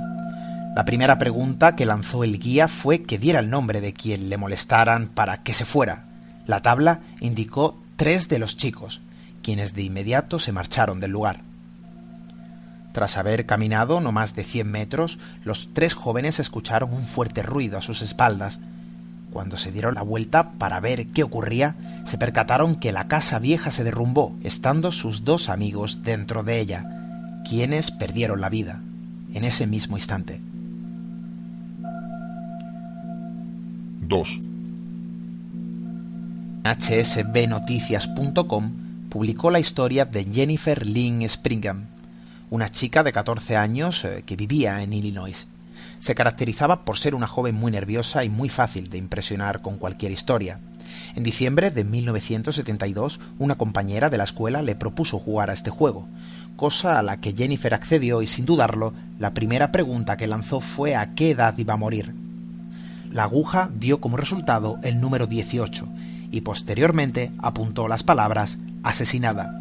La 0.76 0.84
primera 0.84 1.16
pregunta 1.16 1.74
que 1.74 1.86
lanzó 1.86 2.24
el 2.24 2.38
guía 2.38 2.68
fue 2.68 3.02
que 3.02 3.18
diera 3.18 3.40
el 3.40 3.48
nombre 3.48 3.80
de 3.80 3.94
quien 3.94 4.28
le 4.28 4.36
molestaran 4.36 5.08
para 5.08 5.42
que 5.42 5.54
se 5.54 5.64
fuera. 5.64 6.04
La 6.46 6.60
tabla 6.60 7.00
indicó 7.20 7.78
tres 7.96 8.28
de 8.28 8.38
los 8.38 8.58
chicos, 8.58 9.00
quienes 9.42 9.72
de 9.72 9.82
inmediato 9.82 10.38
se 10.38 10.52
marcharon 10.52 11.00
del 11.00 11.12
lugar. 11.12 11.40
Tras 12.92 13.16
haber 13.16 13.46
caminado 13.46 14.02
no 14.02 14.12
más 14.12 14.36
de 14.36 14.44
100 14.44 14.70
metros, 14.70 15.18
los 15.42 15.70
tres 15.72 15.94
jóvenes 15.94 16.38
escucharon 16.38 16.92
un 16.92 17.06
fuerte 17.06 17.42
ruido 17.42 17.78
a 17.78 17.82
sus 17.82 18.02
espaldas, 18.02 18.60
cuando 19.37 19.59
se 19.59 19.70
dieron 19.70 19.97
la 19.97 20.01
vuelta 20.01 20.53
para 20.53 20.80
ver 20.80 21.09
qué 21.09 21.22
ocurría, 21.22 21.74
se 22.07 22.16
percataron 22.16 22.76
que 22.76 22.91
la 22.91 23.07
casa 23.07 23.39
vieja 23.39 23.70
se 23.70 23.84
derrumbó, 23.84 24.34
estando 24.43 24.93
sus 24.93 25.24
dos 25.24 25.51
amigos 25.51 26.03
dentro 26.03 26.43
de 26.43 26.59
ella, 26.59 27.43
quienes 27.47 27.91
perdieron 27.91 28.41
la 28.41 28.49
vida 28.49 28.80
en 29.34 29.45
ese 29.45 29.66
mismo 29.66 29.99
instante. 29.99 30.41
2. 34.01 34.28
hsbnoticias.com 36.64 38.72
publicó 39.11 39.51
la 39.51 39.61
historia 39.61 40.07
de 40.07 40.24
Jennifer 40.24 40.87
Lynn 40.87 41.28
Springham, 41.28 41.89
una 42.49 42.70
chica 42.70 43.03
de 43.03 43.12
14 43.12 43.55
años 43.55 44.03
eh, 44.07 44.22
que 44.24 44.34
vivía 44.34 44.82
en 44.82 44.95
Illinois. 44.95 45.47
Se 45.99 46.14
caracterizaba 46.14 46.84
por 46.84 46.99
ser 46.99 47.14
una 47.14 47.26
joven 47.26 47.55
muy 47.55 47.72
nerviosa 47.72 48.24
y 48.24 48.28
muy 48.28 48.49
fácil 48.49 48.90
de 48.90 48.99
impresionar 48.99 49.62
con 49.62 49.78
cualquier 49.78 50.12
historia. 50.12 50.61
En 51.14 51.24
diciembre 51.24 51.70
de 51.70 51.84
1972, 51.84 53.20
una 53.38 53.57
compañera 53.57 54.09
de 54.11 54.18
la 54.18 54.24
escuela 54.24 54.62
le 54.62 54.76
propuso 54.76 55.18
jugar 55.18 55.51
a 55.51 55.53
este 55.53 55.70
juego, 55.70 56.07
cosa 56.57 56.99
a 56.99 57.03
la 57.03 57.20
que 57.20 57.32
Jennifer 57.32 57.74
accedió 57.74 58.22
y 58.22 58.26
sin 58.26 58.47
dudarlo, 58.47 58.94
la 59.18 59.34
primera 59.34 59.72
pregunta 59.72 60.16
que 60.16 60.26
lanzó 60.26 60.61
fue 60.61 60.94
a 60.94 61.14
qué 61.14 61.30
edad 61.30 61.57
iba 61.59 61.74
a 61.74 61.78
morir. 61.78 62.14
La 63.11 63.24
aguja 63.24 63.70
dio 63.74 64.01
como 64.01 64.16
resultado 64.16 64.78
el 64.82 65.01
número 65.01 65.26
18 65.26 65.88
y 66.30 66.40
posteriormente 66.40 67.32
apuntó 67.38 67.88
las 67.88 68.03
palabras 68.03 68.59
asesinada. 68.82 69.53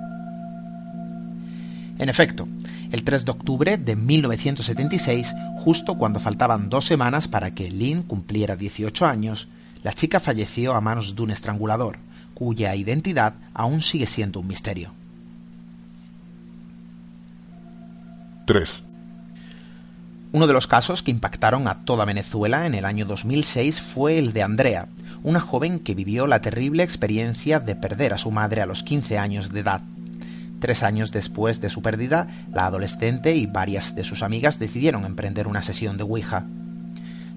En 1.97 2.09
efecto, 2.09 2.47
el 2.91 3.03
3 3.03 3.25
de 3.25 3.31
octubre 3.31 3.77
de 3.77 3.95
1976, 3.95 5.33
justo 5.57 5.95
cuando 5.95 6.19
faltaban 6.19 6.69
dos 6.69 6.85
semanas 6.85 7.27
para 7.27 7.53
que 7.53 7.69
Lynn 7.69 8.03
cumpliera 8.03 8.55
18 8.55 9.05
años, 9.05 9.47
la 9.83 9.93
chica 9.93 10.19
falleció 10.19 10.73
a 10.73 10.81
manos 10.81 11.15
de 11.15 11.21
un 11.21 11.31
estrangulador, 11.31 11.97
cuya 12.33 12.75
identidad 12.75 13.35
aún 13.53 13.81
sigue 13.81 14.07
siendo 14.07 14.39
un 14.39 14.47
misterio. 14.47 14.91
3. 18.45 18.69
Uno 20.31 20.47
de 20.47 20.53
los 20.53 20.67
casos 20.67 21.01
que 21.01 21.11
impactaron 21.11 21.67
a 21.67 21.85
toda 21.85 22.05
Venezuela 22.05 22.65
en 22.65 22.75
el 22.75 22.85
año 22.85 23.05
2006 23.05 23.81
fue 23.81 24.19
el 24.19 24.33
de 24.33 24.43
Andrea, 24.43 24.87
una 25.23 25.39
joven 25.39 25.79
que 25.79 25.95
vivió 25.95 26.27
la 26.27 26.41
terrible 26.41 26.83
experiencia 26.83 27.59
de 27.59 27.75
perder 27.75 28.13
a 28.13 28.17
su 28.17 28.31
madre 28.31 28.61
a 28.61 28.65
los 28.65 28.83
15 28.83 29.17
años 29.17 29.51
de 29.51 29.61
edad. 29.61 29.81
Tres 30.65 30.81
años 30.81 31.11
después 31.11 31.61
de 31.61 31.69
su 31.69 31.83
pérdida, 31.83 32.25
la 32.51 32.65
adolescente 32.65 33.35
y 33.35 33.45
varias 33.45 33.93
de 33.93 34.03
sus 34.03 34.23
amigas 34.23 34.57
decidieron 34.57 35.05
emprender 35.05 35.47
una 35.47 35.61
sesión 35.61 35.95
de 35.95 36.01
Ouija. 36.01 36.43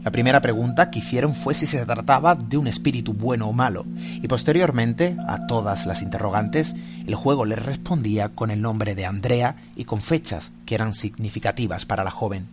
La 0.03 0.11
primera 0.11 0.41
pregunta 0.41 0.91
que 0.91 1.01
hicieron 1.01 1.35
fue 1.35 1.53
si 1.53 1.67
se 1.67 1.85
trataba 1.85 2.37
de 2.37 2.57
un 2.57 2.69
espíritu 2.69 3.13
bueno 3.13 3.47
o 3.47 3.53
malo, 3.53 3.85
y 3.95 4.27
posteriormente, 4.29 5.15
a 5.29 5.47
todas 5.47 5.85
las 5.85 6.01
interrogantes, 6.01 6.75
el 7.07 7.15
juego 7.17 7.45
les 7.45 7.63
respondía 7.63 8.31
con 8.31 8.51
el 8.51 8.63
nombre 8.63 8.95
de 8.95 9.05
Andrea 9.05 9.57
y 9.77 9.85
con 9.85 10.01
fechas 10.01 10.51
que 10.65 10.77
eran 10.77 10.95
significativas 10.95 11.85
para 11.85 12.05
la 12.05 12.11
joven. 12.11 12.47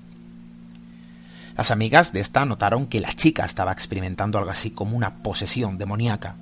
Las 1.55 1.71
amigas 1.71 2.11
de 2.11 2.19
esta 2.19 2.43
notaron 2.43 2.87
que 2.87 2.99
la 2.99 3.13
chica 3.13 3.45
estaba 3.45 3.71
experimentando 3.71 4.39
algo 4.39 4.51
así 4.51 4.71
como 4.71 4.97
una 4.97 5.23
posesión 5.23 5.77
demoníaca. 5.77 6.35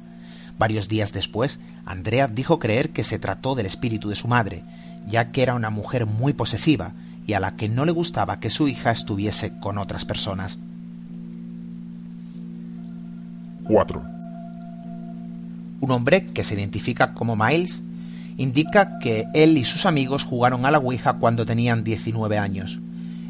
Varios 0.57 0.87
días 0.87 1.13
después, 1.13 1.59
Andrea 1.85 2.27
dijo 2.27 2.59
creer 2.59 2.91
que 2.91 3.03
se 3.03 3.19
trató 3.19 3.55
del 3.55 3.65
espíritu 3.65 4.09
de 4.09 4.15
su 4.15 4.27
madre, 4.27 4.63
ya 5.07 5.31
que 5.31 5.43
era 5.43 5.55
una 5.55 5.69
mujer 5.69 6.05
muy 6.05 6.33
posesiva 6.33 6.91
y 7.25 7.33
a 7.33 7.39
la 7.39 7.55
que 7.55 7.69
no 7.69 7.85
le 7.85 7.91
gustaba 7.91 8.39
que 8.39 8.49
su 8.49 8.67
hija 8.67 8.91
estuviese 8.91 9.59
con 9.59 9.77
otras 9.77 10.05
personas. 10.05 10.57
4. 13.63 14.01
Un 15.81 15.91
hombre 15.91 16.27
que 16.27 16.43
se 16.43 16.55
identifica 16.55 17.13
como 17.13 17.35
Miles 17.35 17.81
indica 18.37 18.99
que 18.99 19.25
él 19.33 19.57
y 19.57 19.63
sus 19.63 19.85
amigos 19.85 20.23
jugaron 20.23 20.65
a 20.65 20.71
la 20.71 20.79
Ouija 20.79 21.13
cuando 21.13 21.45
tenían 21.45 21.83
19 21.83 22.37
años. 22.37 22.79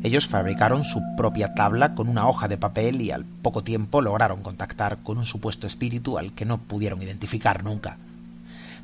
Ellos 0.03 0.27
fabricaron 0.27 0.83
su 0.83 1.01
propia 1.15 1.53
tabla 1.53 1.95
con 1.95 2.09
una 2.09 2.27
hoja 2.27 2.49
de 2.49 2.57
papel 2.57 2.99
y 2.99 3.11
al 3.11 3.23
poco 3.23 3.63
tiempo 3.63 4.01
lograron 4.01 4.43
contactar 4.43 4.97
con 4.97 5.17
un 5.17 5.25
supuesto 5.25 5.65
espíritu 5.65 6.17
al 6.17 6.33
que 6.33 6.43
no 6.43 6.57
pudieron 6.57 7.01
identificar 7.01 7.63
nunca. 7.63 7.95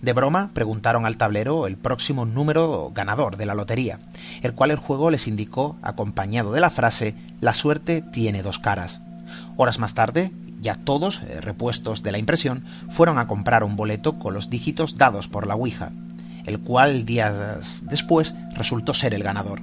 De 0.01 0.13
broma, 0.13 0.51
preguntaron 0.53 1.05
al 1.05 1.17
tablero 1.17 1.67
el 1.67 1.76
próximo 1.76 2.26
número 2.26 2.91
ganador 2.95 3.36
de 3.36 3.45
la 3.45 3.53
lotería, 3.53 3.99
el 4.41 4.53
cual 4.53 4.72
el 4.72 4.78
juego 4.78 5.11
les 5.11 5.28
indicó 5.28 5.76
acompañado 5.82 6.53
de 6.53 6.61
la 6.61 6.70
frase 6.70 7.15
La 7.41 7.53
suerte 7.53 8.01
tiene 8.01 8.41
dos 8.41 8.57
caras. 8.57 9.01
Horas 9.57 9.78
más 9.78 9.93
tarde, 9.93 10.32
ya 10.61 10.76
todos, 10.76 11.22
eh, 11.28 11.41
repuestos 11.41 12.01
de 12.01 12.13
la 12.13 12.17
impresión, 12.17 12.63
fueron 12.91 13.20
a 13.20 13.28
comprar 13.28 13.65
un 13.65 13.76
boleto 13.76 14.20
con 14.20 14.34
los 14.34 14.49
dígitos 14.49 14.95
dados 14.95 15.28
por 15.28 15.47
la 15.47 15.55
Ouija, 15.55 15.91
el 16.45 16.59
cual 16.59 17.03
días 17.03 17.82
después 17.82 18.34
resultó 18.55 18.93
ser 18.93 19.13
el 19.13 19.24
ganador. 19.24 19.61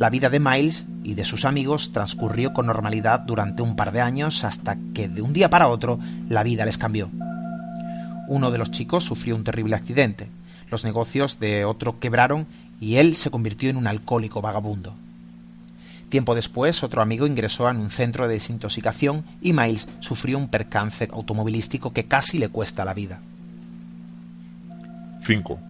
La 0.00 0.08
vida 0.08 0.30
de 0.30 0.40
Miles 0.40 0.86
y 1.04 1.12
de 1.12 1.26
sus 1.26 1.44
amigos 1.44 1.92
transcurrió 1.92 2.54
con 2.54 2.64
normalidad 2.64 3.20
durante 3.20 3.60
un 3.60 3.76
par 3.76 3.92
de 3.92 4.00
años 4.00 4.44
hasta 4.44 4.78
que 4.94 5.08
de 5.08 5.20
un 5.20 5.34
día 5.34 5.50
para 5.50 5.68
otro 5.68 5.98
la 6.30 6.42
vida 6.42 6.64
les 6.64 6.78
cambió. 6.78 7.10
Uno 8.26 8.50
de 8.50 8.56
los 8.56 8.70
chicos 8.70 9.04
sufrió 9.04 9.36
un 9.36 9.44
terrible 9.44 9.76
accidente, 9.76 10.28
los 10.70 10.84
negocios 10.84 11.38
de 11.38 11.66
otro 11.66 12.00
quebraron 12.00 12.46
y 12.80 12.96
él 12.96 13.14
se 13.14 13.30
convirtió 13.30 13.68
en 13.68 13.76
un 13.76 13.86
alcohólico 13.86 14.40
vagabundo. 14.40 14.94
Tiempo 16.08 16.34
después, 16.34 16.82
otro 16.82 17.02
amigo 17.02 17.26
ingresó 17.26 17.68
en 17.68 17.76
un 17.76 17.90
centro 17.90 18.26
de 18.26 18.32
desintoxicación 18.32 19.26
y 19.42 19.52
Miles 19.52 19.86
sufrió 20.00 20.38
un 20.38 20.48
percance 20.48 21.10
automovilístico 21.12 21.92
que 21.92 22.06
casi 22.06 22.38
le 22.38 22.48
cuesta 22.48 22.86
la 22.86 22.94
vida. 22.94 23.20
5. 25.26 25.69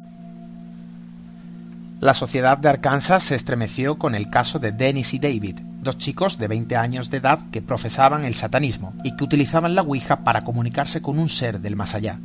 La 2.00 2.14
sociedad 2.14 2.56
de 2.56 2.70
Arkansas 2.70 3.24
se 3.24 3.34
estremeció 3.34 3.98
con 3.98 4.14
el 4.14 4.30
caso 4.30 4.58
de 4.58 4.72
Dennis 4.72 5.12
y 5.12 5.18
David, 5.18 5.58
dos 5.82 5.98
chicos 5.98 6.38
de 6.38 6.48
20 6.48 6.74
años 6.74 7.10
de 7.10 7.18
edad 7.18 7.40
que 7.50 7.60
profesaban 7.60 8.24
el 8.24 8.34
satanismo 8.34 8.94
y 9.04 9.14
que 9.16 9.24
utilizaban 9.24 9.74
la 9.74 9.82
Ouija 9.82 10.24
para 10.24 10.42
comunicarse 10.42 11.02
con 11.02 11.18
un 11.18 11.28
ser 11.28 11.60
del 11.60 11.76
más 11.76 11.94
allá, 11.94 12.18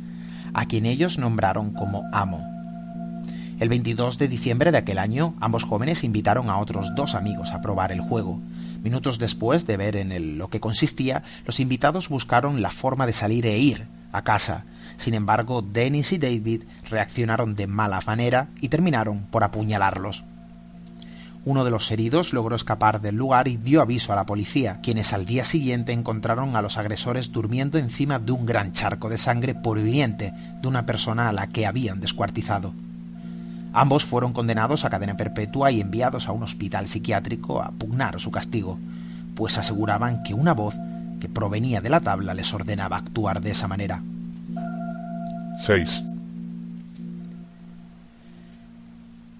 a 0.54 0.64
quien 0.64 0.86
ellos 0.86 1.18
nombraron 1.18 1.74
como 1.74 2.04
amo. 2.10 2.40
El 3.60 3.68
22 3.68 4.16
de 4.16 4.28
diciembre 4.28 4.72
de 4.72 4.78
aquel 4.78 4.96
año, 4.96 5.34
ambos 5.42 5.64
jóvenes 5.64 6.04
invitaron 6.04 6.48
a 6.48 6.56
otros 6.56 6.94
dos 6.94 7.14
amigos 7.14 7.50
a 7.50 7.60
probar 7.60 7.92
el 7.92 8.00
juego. 8.00 8.40
Minutos 8.82 9.18
después 9.18 9.66
de 9.66 9.76
ver 9.76 9.96
en 9.96 10.10
él 10.10 10.38
lo 10.38 10.48
que 10.48 10.58
consistía, 10.58 11.22
los 11.44 11.60
invitados 11.60 12.08
buscaron 12.08 12.62
la 12.62 12.70
forma 12.70 13.06
de 13.06 13.12
salir 13.12 13.44
e 13.44 13.58
ir 13.58 13.88
a 14.10 14.22
casa. 14.22 14.64
Sin 14.96 15.14
embargo, 15.14 15.62
Dennis 15.62 16.12
y 16.12 16.18
David 16.18 16.62
reaccionaron 16.88 17.54
de 17.54 17.66
mala 17.66 18.00
manera 18.06 18.48
y 18.60 18.68
terminaron 18.68 19.26
por 19.30 19.44
apuñalarlos. 19.44 20.24
Uno 21.46 21.64
de 21.64 21.70
los 21.70 21.88
heridos 21.92 22.32
logró 22.32 22.56
escapar 22.56 23.00
del 23.00 23.14
lugar 23.14 23.46
y 23.46 23.56
dio 23.56 23.80
aviso 23.80 24.12
a 24.12 24.16
la 24.16 24.26
policía, 24.26 24.80
quienes 24.82 25.12
al 25.12 25.26
día 25.26 25.44
siguiente 25.44 25.92
encontraron 25.92 26.56
a 26.56 26.60
los 26.60 26.76
agresores 26.76 27.30
durmiendo 27.30 27.78
encima 27.78 28.18
de 28.18 28.32
un 28.32 28.46
gran 28.46 28.72
charco 28.72 29.08
de 29.08 29.16
sangre 29.16 29.54
proveniente 29.54 30.32
de 30.60 30.66
una 30.66 30.86
persona 30.86 31.28
a 31.28 31.32
la 31.32 31.46
que 31.46 31.64
habían 31.64 32.00
descuartizado. 32.00 32.74
Ambos 33.72 34.04
fueron 34.04 34.32
condenados 34.32 34.84
a 34.84 34.90
cadena 34.90 35.16
perpetua 35.16 35.70
y 35.70 35.80
enviados 35.80 36.26
a 36.26 36.32
un 36.32 36.42
hospital 36.42 36.88
psiquiátrico 36.88 37.62
a 37.62 37.70
pugnar 37.70 38.18
su 38.18 38.32
castigo, 38.32 38.80
pues 39.36 39.56
aseguraban 39.56 40.24
que 40.24 40.34
una 40.34 40.52
voz 40.52 40.74
que 41.20 41.28
provenía 41.28 41.80
de 41.80 41.90
la 41.90 42.00
tabla 42.00 42.34
les 42.34 42.52
ordenaba 42.52 42.96
actuar 42.96 43.40
de 43.40 43.52
esa 43.52 43.68
manera. 43.68 44.02
6. 45.62 46.04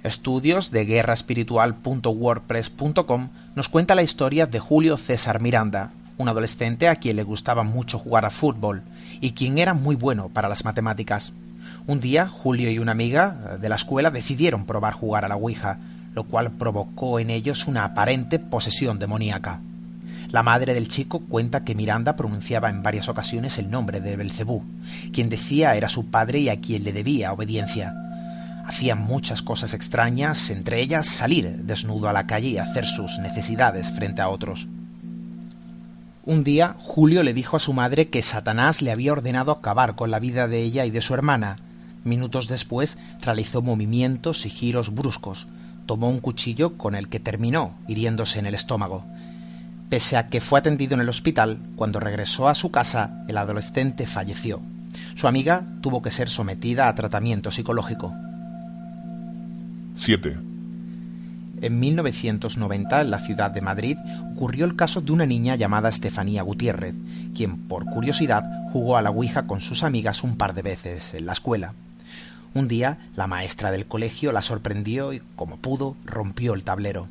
Estudios 0.02 0.70
de 0.70 0.84
guerraespiritual.wordpress.com 0.84 3.28
nos 3.54 3.68
cuenta 3.68 3.94
la 3.94 4.02
historia 4.02 4.46
de 4.46 4.58
Julio 4.58 4.98
César 4.98 5.40
Miranda, 5.40 5.92
un 6.16 6.28
adolescente 6.28 6.88
a 6.88 6.96
quien 6.96 7.16
le 7.16 7.22
gustaba 7.22 7.62
mucho 7.64 7.98
jugar 7.98 8.24
a 8.24 8.30
fútbol 8.30 8.82
y 9.20 9.32
quien 9.32 9.58
era 9.58 9.74
muy 9.74 9.96
bueno 9.96 10.28
para 10.28 10.48
las 10.48 10.64
matemáticas. 10.64 11.32
Un 11.86 12.00
día, 12.00 12.28
Julio 12.28 12.70
y 12.70 12.78
una 12.78 12.92
amiga 12.92 13.54
eh, 13.54 13.58
de 13.58 13.68
la 13.68 13.76
escuela 13.76 14.10
decidieron 14.10 14.64
probar 14.64 14.94
jugar 14.94 15.24
a 15.24 15.28
la 15.28 15.36
Ouija, 15.36 15.78
lo 16.14 16.24
cual 16.24 16.52
provocó 16.52 17.20
en 17.20 17.30
ellos 17.30 17.66
una 17.66 17.84
aparente 17.84 18.38
posesión 18.38 18.98
demoníaca. 18.98 19.60
La 20.30 20.42
madre 20.42 20.74
del 20.74 20.88
chico 20.88 21.20
cuenta 21.20 21.64
que 21.64 21.74
Miranda 21.74 22.16
pronunciaba 22.16 22.68
en 22.68 22.82
varias 22.82 23.08
ocasiones 23.08 23.58
el 23.58 23.70
nombre 23.70 24.00
de 24.00 24.16
Belcebú, 24.16 24.64
quien 25.12 25.28
decía 25.28 25.74
era 25.76 25.88
su 25.88 26.06
padre 26.06 26.40
y 26.40 26.48
a 26.48 26.60
quien 26.60 26.84
le 26.84 26.92
debía 26.92 27.32
obediencia. 27.32 27.94
Hacía 28.66 28.96
muchas 28.96 29.42
cosas 29.42 29.74
extrañas, 29.74 30.50
entre 30.50 30.80
ellas 30.80 31.06
salir 31.06 31.48
desnudo 31.64 32.08
a 32.08 32.12
la 32.12 32.26
calle 32.26 32.48
y 32.48 32.58
hacer 32.58 32.84
sus 32.86 33.18
necesidades 33.18 33.90
frente 33.90 34.22
a 34.22 34.28
otros. 34.28 34.66
Un 36.24 36.42
día, 36.42 36.74
Julio 36.80 37.22
le 37.22 37.32
dijo 37.32 37.56
a 37.56 37.60
su 37.60 37.72
madre 37.72 38.08
que 38.08 38.22
Satanás 38.22 38.82
le 38.82 38.90
había 38.90 39.12
ordenado 39.12 39.52
acabar 39.52 39.94
con 39.94 40.10
la 40.10 40.18
vida 40.18 40.48
de 40.48 40.60
ella 40.62 40.84
y 40.84 40.90
de 40.90 41.02
su 41.02 41.14
hermana, 41.14 41.58
Minutos 42.06 42.46
después 42.46 42.98
realizó 43.20 43.62
movimientos 43.62 44.46
y 44.46 44.50
giros 44.50 44.94
bruscos. 44.94 45.48
Tomó 45.86 46.08
un 46.08 46.20
cuchillo 46.20 46.78
con 46.78 46.94
el 46.94 47.08
que 47.08 47.18
terminó 47.18 47.74
hiriéndose 47.88 48.38
en 48.38 48.46
el 48.46 48.54
estómago. 48.54 49.04
Pese 49.88 50.16
a 50.16 50.28
que 50.28 50.40
fue 50.40 50.58
atendido 50.58 50.94
en 50.94 51.00
el 51.00 51.08
hospital, 51.08 51.58
cuando 51.76 52.00
regresó 52.00 52.48
a 52.48 52.54
su 52.54 52.70
casa, 52.70 53.24
el 53.28 53.36
adolescente 53.36 54.06
falleció. 54.06 54.60
Su 55.14 55.28
amiga 55.28 55.64
tuvo 55.80 56.02
que 56.02 56.10
ser 56.10 56.28
sometida 56.28 56.88
a 56.88 56.94
tratamiento 56.94 57.50
psicológico. 57.52 58.12
7. 59.96 60.38
En 61.62 61.80
1990, 61.80 63.00
en 63.00 63.10
la 63.10 63.20
ciudad 63.20 63.50
de 63.50 63.60
Madrid, 63.60 63.96
ocurrió 64.34 64.64
el 64.64 64.76
caso 64.76 65.00
de 65.00 65.12
una 65.12 65.24
niña 65.24 65.56
llamada 65.56 65.88
Estefanía 65.88 66.42
Gutiérrez, 66.42 66.94
quien, 67.34 67.68
por 67.68 67.86
curiosidad, 67.86 68.44
jugó 68.72 68.96
a 68.96 69.02
la 69.02 69.10
Ouija 69.10 69.46
con 69.46 69.60
sus 69.60 69.82
amigas 69.82 70.22
un 70.22 70.36
par 70.36 70.52
de 70.52 70.62
veces 70.62 71.14
en 71.14 71.26
la 71.26 71.32
escuela. 71.32 71.72
Un 72.54 72.68
día, 72.68 72.98
la 73.14 73.26
maestra 73.26 73.70
del 73.70 73.86
colegio 73.86 74.32
la 74.32 74.42
sorprendió 74.42 75.12
y, 75.12 75.22
como 75.34 75.56
pudo, 75.58 75.96
rompió 76.04 76.54
el 76.54 76.64
tablero. 76.64 77.08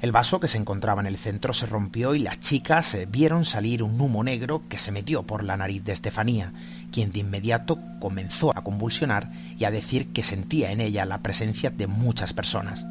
El 0.00 0.12
vaso 0.12 0.38
que 0.38 0.48
se 0.48 0.58
encontraba 0.58 1.00
en 1.00 1.06
el 1.08 1.16
centro 1.16 1.52
se 1.52 1.66
rompió 1.66 2.14
y 2.14 2.20
las 2.20 2.38
chicas 2.38 2.96
vieron 3.08 3.44
salir 3.44 3.82
un 3.82 4.00
humo 4.00 4.22
negro 4.22 4.62
que 4.68 4.78
se 4.78 4.92
metió 4.92 5.24
por 5.24 5.42
la 5.42 5.56
nariz 5.56 5.84
de 5.84 5.92
Estefanía, 5.92 6.52
quien 6.92 7.10
de 7.10 7.18
inmediato 7.20 7.78
comenzó 7.98 8.56
a 8.56 8.62
convulsionar 8.62 9.30
y 9.58 9.64
a 9.64 9.70
decir 9.70 10.12
que 10.12 10.22
sentía 10.22 10.70
en 10.70 10.80
ella 10.80 11.04
la 11.04 11.18
presencia 11.18 11.70
de 11.70 11.88
muchas 11.88 12.32
personas. 12.32 12.86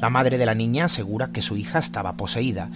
La 0.00 0.08
madre 0.08 0.38
de 0.38 0.46
la 0.46 0.54
niña 0.54 0.84
asegura 0.84 1.30
que 1.32 1.42
su 1.42 1.56
hija 1.56 1.80
estaba 1.80 2.12
poseída, 2.12 2.68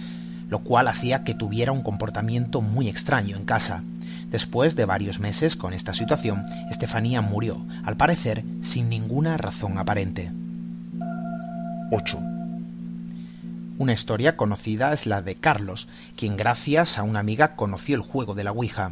lo 0.49 0.59
cual 0.59 0.87
hacía 0.87 1.23
que 1.23 1.33
tuviera 1.33 1.71
un 1.71 1.81
comportamiento 1.81 2.59
muy 2.59 2.89
extraño 2.89 3.37
en 3.37 3.45
casa, 3.45 3.83
Después 4.31 4.75
de 4.75 4.85
varios 4.85 5.19
meses 5.19 5.55
con 5.55 5.73
esta 5.73 5.93
situación, 5.93 6.45
Estefanía 6.69 7.21
murió, 7.21 7.65
al 7.83 7.97
parecer 7.97 8.43
sin 8.61 8.89
ninguna 8.89 9.37
razón 9.37 9.79
aparente. 9.79 10.31
8. 11.91 12.28
Una 13.79 13.93
historia 13.93 14.35
conocida 14.35 14.91
es 14.91 15.05
la 15.05 15.21
de 15.21 15.35
Carlos, 15.35 15.87
quien 16.17 16.35
gracias 16.35 16.97
a 16.97 17.03
una 17.03 17.21
amiga 17.21 17.55
conoció 17.55 17.95
el 17.95 18.01
juego 18.01 18.35
de 18.35 18.43
la 18.43 18.51
Ouija. 18.51 18.91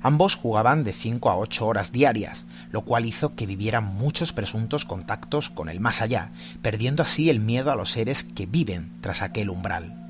Ambos 0.00 0.36
jugaban 0.36 0.84
de 0.84 0.94
5 0.94 1.28
a 1.28 1.36
8 1.36 1.66
horas 1.66 1.92
diarias, 1.92 2.46
lo 2.70 2.80
cual 2.80 3.04
hizo 3.04 3.34
que 3.34 3.44
vivieran 3.44 3.84
muchos 3.84 4.32
presuntos 4.32 4.86
contactos 4.86 5.50
con 5.50 5.68
el 5.68 5.80
más 5.80 6.00
allá, 6.00 6.30
perdiendo 6.62 7.02
así 7.02 7.28
el 7.28 7.40
miedo 7.40 7.70
a 7.70 7.76
los 7.76 7.92
seres 7.92 8.24
que 8.24 8.46
viven 8.46 8.90
tras 9.02 9.20
aquel 9.20 9.50
umbral. 9.50 10.01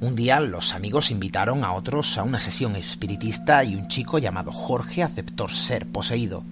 Un 0.00 0.14
día 0.14 0.38
los 0.38 0.74
amigos 0.74 1.10
invitaron 1.10 1.64
a 1.64 1.72
otros 1.72 2.18
a 2.18 2.22
una 2.22 2.38
sesión 2.38 2.76
espiritista 2.76 3.64
y 3.64 3.74
un 3.74 3.88
chico 3.88 4.20
llamado 4.20 4.52
Jorge 4.52 5.02
aceptó 5.02 5.48
ser 5.48 5.86
poseído. 5.88 6.44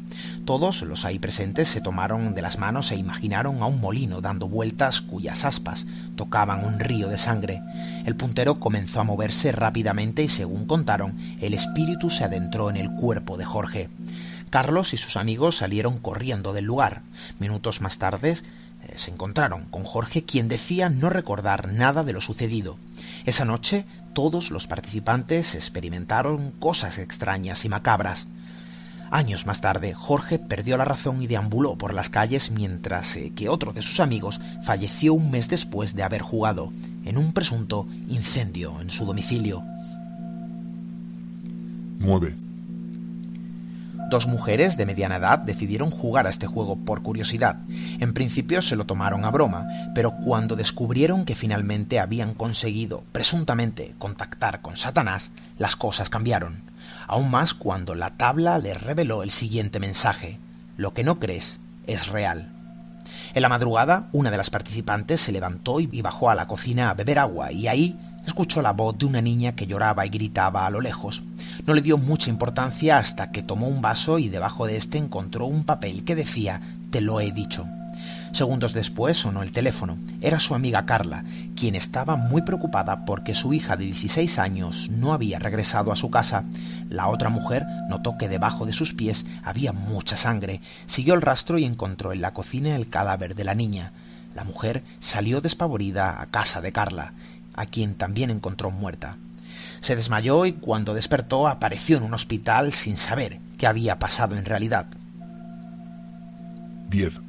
Todos 0.44 0.82
los 0.82 1.04
ahí 1.04 1.20
presentes 1.20 1.68
se 1.68 1.80
tomaron 1.80 2.34
de 2.34 2.42
las 2.42 2.58
manos 2.58 2.90
e 2.90 2.96
imaginaron 2.96 3.62
a 3.62 3.66
un 3.66 3.80
molino 3.80 4.20
dando 4.20 4.48
vueltas 4.48 5.00
cuyas 5.00 5.44
aspas 5.44 5.86
tocaban 6.16 6.64
un 6.64 6.80
río 6.80 7.06
de 7.06 7.18
sangre. 7.18 7.62
El 8.04 8.16
puntero 8.16 8.58
comenzó 8.58 8.98
a 8.98 9.04
moverse 9.04 9.52
rápidamente 9.52 10.24
y 10.24 10.28
según 10.28 10.66
contaron, 10.66 11.16
el 11.40 11.54
espíritu 11.54 12.10
se 12.10 12.24
adentró 12.24 12.68
en 12.68 12.76
el 12.76 12.90
cuerpo 12.90 13.36
de 13.36 13.44
Jorge. 13.44 13.88
Carlos 14.50 14.92
y 14.92 14.96
sus 14.96 15.16
amigos 15.16 15.58
salieron 15.58 15.98
corriendo 15.98 16.52
del 16.52 16.64
lugar. 16.64 17.02
Minutos 17.38 17.80
más 17.80 17.98
tarde 17.98 18.38
se 18.96 19.10
encontraron 19.10 19.64
con 19.64 19.84
Jorge, 19.84 20.24
quien 20.24 20.48
decía 20.48 20.88
no 20.88 21.10
recordar 21.10 21.72
nada 21.72 22.02
de 22.02 22.12
lo 22.12 22.20
sucedido. 22.20 22.78
Esa 23.24 23.44
noche 23.44 23.84
todos 24.14 24.50
los 24.50 24.66
participantes 24.66 25.54
experimentaron 25.54 26.52
cosas 26.52 26.98
extrañas 26.98 27.64
y 27.64 27.68
macabras. 27.68 28.26
Años 29.10 29.46
más 29.46 29.60
tarde, 29.60 29.94
Jorge 29.94 30.38
perdió 30.38 30.76
la 30.76 30.84
razón 30.84 31.22
y 31.22 31.26
deambuló 31.26 31.76
por 31.76 31.94
las 31.94 32.08
calles 32.08 32.50
mientras 32.50 33.14
eh, 33.16 33.32
que 33.36 33.48
otro 33.48 33.72
de 33.72 33.82
sus 33.82 34.00
amigos 34.00 34.40
falleció 34.64 35.14
un 35.14 35.30
mes 35.30 35.48
después 35.48 35.94
de 35.94 36.02
haber 36.02 36.22
jugado 36.22 36.72
en 37.04 37.18
un 37.18 37.32
presunto 37.32 37.86
incendio 38.08 38.80
en 38.80 38.90
su 38.90 39.04
domicilio. 39.04 39.62
9. 41.98 42.45
Dos 44.08 44.28
mujeres 44.28 44.76
de 44.76 44.86
mediana 44.86 45.16
edad 45.16 45.40
decidieron 45.40 45.90
jugar 45.90 46.28
a 46.28 46.30
este 46.30 46.46
juego 46.46 46.76
por 46.76 47.02
curiosidad. 47.02 47.56
En 47.68 48.14
principio 48.14 48.62
se 48.62 48.76
lo 48.76 48.86
tomaron 48.86 49.24
a 49.24 49.30
broma, 49.30 49.66
pero 49.96 50.12
cuando 50.24 50.54
descubrieron 50.54 51.24
que 51.24 51.34
finalmente 51.34 51.98
habían 51.98 52.34
conseguido, 52.34 53.02
presuntamente, 53.10 53.94
contactar 53.98 54.60
con 54.60 54.76
Satanás, 54.76 55.32
las 55.58 55.74
cosas 55.74 56.08
cambiaron. 56.08 56.62
Aún 57.08 57.32
más 57.32 57.52
cuando 57.52 57.96
la 57.96 58.10
tabla 58.10 58.58
les 58.58 58.80
reveló 58.80 59.24
el 59.24 59.32
siguiente 59.32 59.80
mensaje. 59.80 60.38
Lo 60.76 60.94
que 60.94 61.02
no 61.02 61.18
crees 61.18 61.58
es 61.88 62.06
real. 62.06 62.52
En 63.34 63.42
la 63.42 63.48
madrugada, 63.48 64.08
una 64.12 64.30
de 64.30 64.36
las 64.36 64.50
participantes 64.50 65.20
se 65.20 65.32
levantó 65.32 65.80
y 65.80 66.00
bajó 66.00 66.30
a 66.30 66.36
la 66.36 66.46
cocina 66.46 66.90
a 66.90 66.94
beber 66.94 67.18
agua, 67.18 67.50
y 67.50 67.66
ahí 67.66 67.98
escuchó 68.26 68.60
la 68.60 68.72
voz 68.72 68.98
de 68.98 69.06
una 69.06 69.22
niña 69.22 69.52
que 69.52 69.66
lloraba 69.66 70.04
y 70.04 70.10
gritaba 70.10 70.66
a 70.66 70.70
lo 70.70 70.80
lejos. 70.80 71.22
No 71.64 71.74
le 71.74 71.82
dio 71.82 71.96
mucha 71.96 72.28
importancia 72.28 72.98
hasta 72.98 73.30
que 73.30 73.42
tomó 73.42 73.68
un 73.68 73.80
vaso 73.80 74.18
y 74.18 74.28
debajo 74.28 74.66
de 74.66 74.76
este 74.76 74.98
encontró 74.98 75.46
un 75.46 75.64
papel 75.64 76.04
que 76.04 76.14
decía 76.14 76.60
Te 76.90 77.00
lo 77.00 77.20
he 77.20 77.32
dicho. 77.32 77.66
Segundos 78.32 78.74
después 78.74 79.16
sonó 79.16 79.42
el 79.42 79.52
teléfono. 79.52 79.96
Era 80.20 80.40
su 80.40 80.54
amiga 80.54 80.84
Carla, 80.84 81.24
quien 81.54 81.74
estaba 81.74 82.16
muy 82.16 82.42
preocupada 82.42 83.04
porque 83.06 83.34
su 83.34 83.54
hija 83.54 83.76
de 83.76 83.86
16 83.86 84.38
años 84.38 84.88
no 84.90 85.14
había 85.14 85.38
regresado 85.38 85.92
a 85.92 85.96
su 85.96 86.10
casa. 86.10 86.44
La 86.90 87.08
otra 87.08 87.30
mujer 87.30 87.64
notó 87.88 88.18
que 88.18 88.28
debajo 88.28 88.66
de 88.66 88.74
sus 88.74 88.92
pies 88.92 89.24
había 89.42 89.72
mucha 89.72 90.16
sangre. 90.16 90.60
Siguió 90.86 91.14
el 91.14 91.22
rastro 91.22 91.58
y 91.58 91.64
encontró 91.64 92.12
en 92.12 92.20
la 92.20 92.34
cocina 92.34 92.76
el 92.76 92.90
cadáver 92.90 93.34
de 93.34 93.44
la 93.44 93.54
niña. 93.54 93.92
La 94.34 94.44
mujer 94.44 94.82
salió 95.00 95.40
despavorida 95.40 96.20
a 96.20 96.26
casa 96.26 96.60
de 96.60 96.70
Carla 96.70 97.14
a 97.56 97.66
quien 97.66 97.94
también 97.94 98.30
encontró 98.30 98.70
muerta. 98.70 99.16
Se 99.80 99.96
desmayó 99.96 100.46
y 100.46 100.52
cuando 100.52 100.94
despertó 100.94 101.48
apareció 101.48 101.96
en 101.96 102.02
un 102.02 102.14
hospital 102.14 102.72
sin 102.72 102.96
saber 102.96 103.38
qué 103.58 103.66
había 103.66 103.98
pasado 103.98 104.36
en 104.36 104.44
realidad. 104.44 104.86
10. 106.90 107.20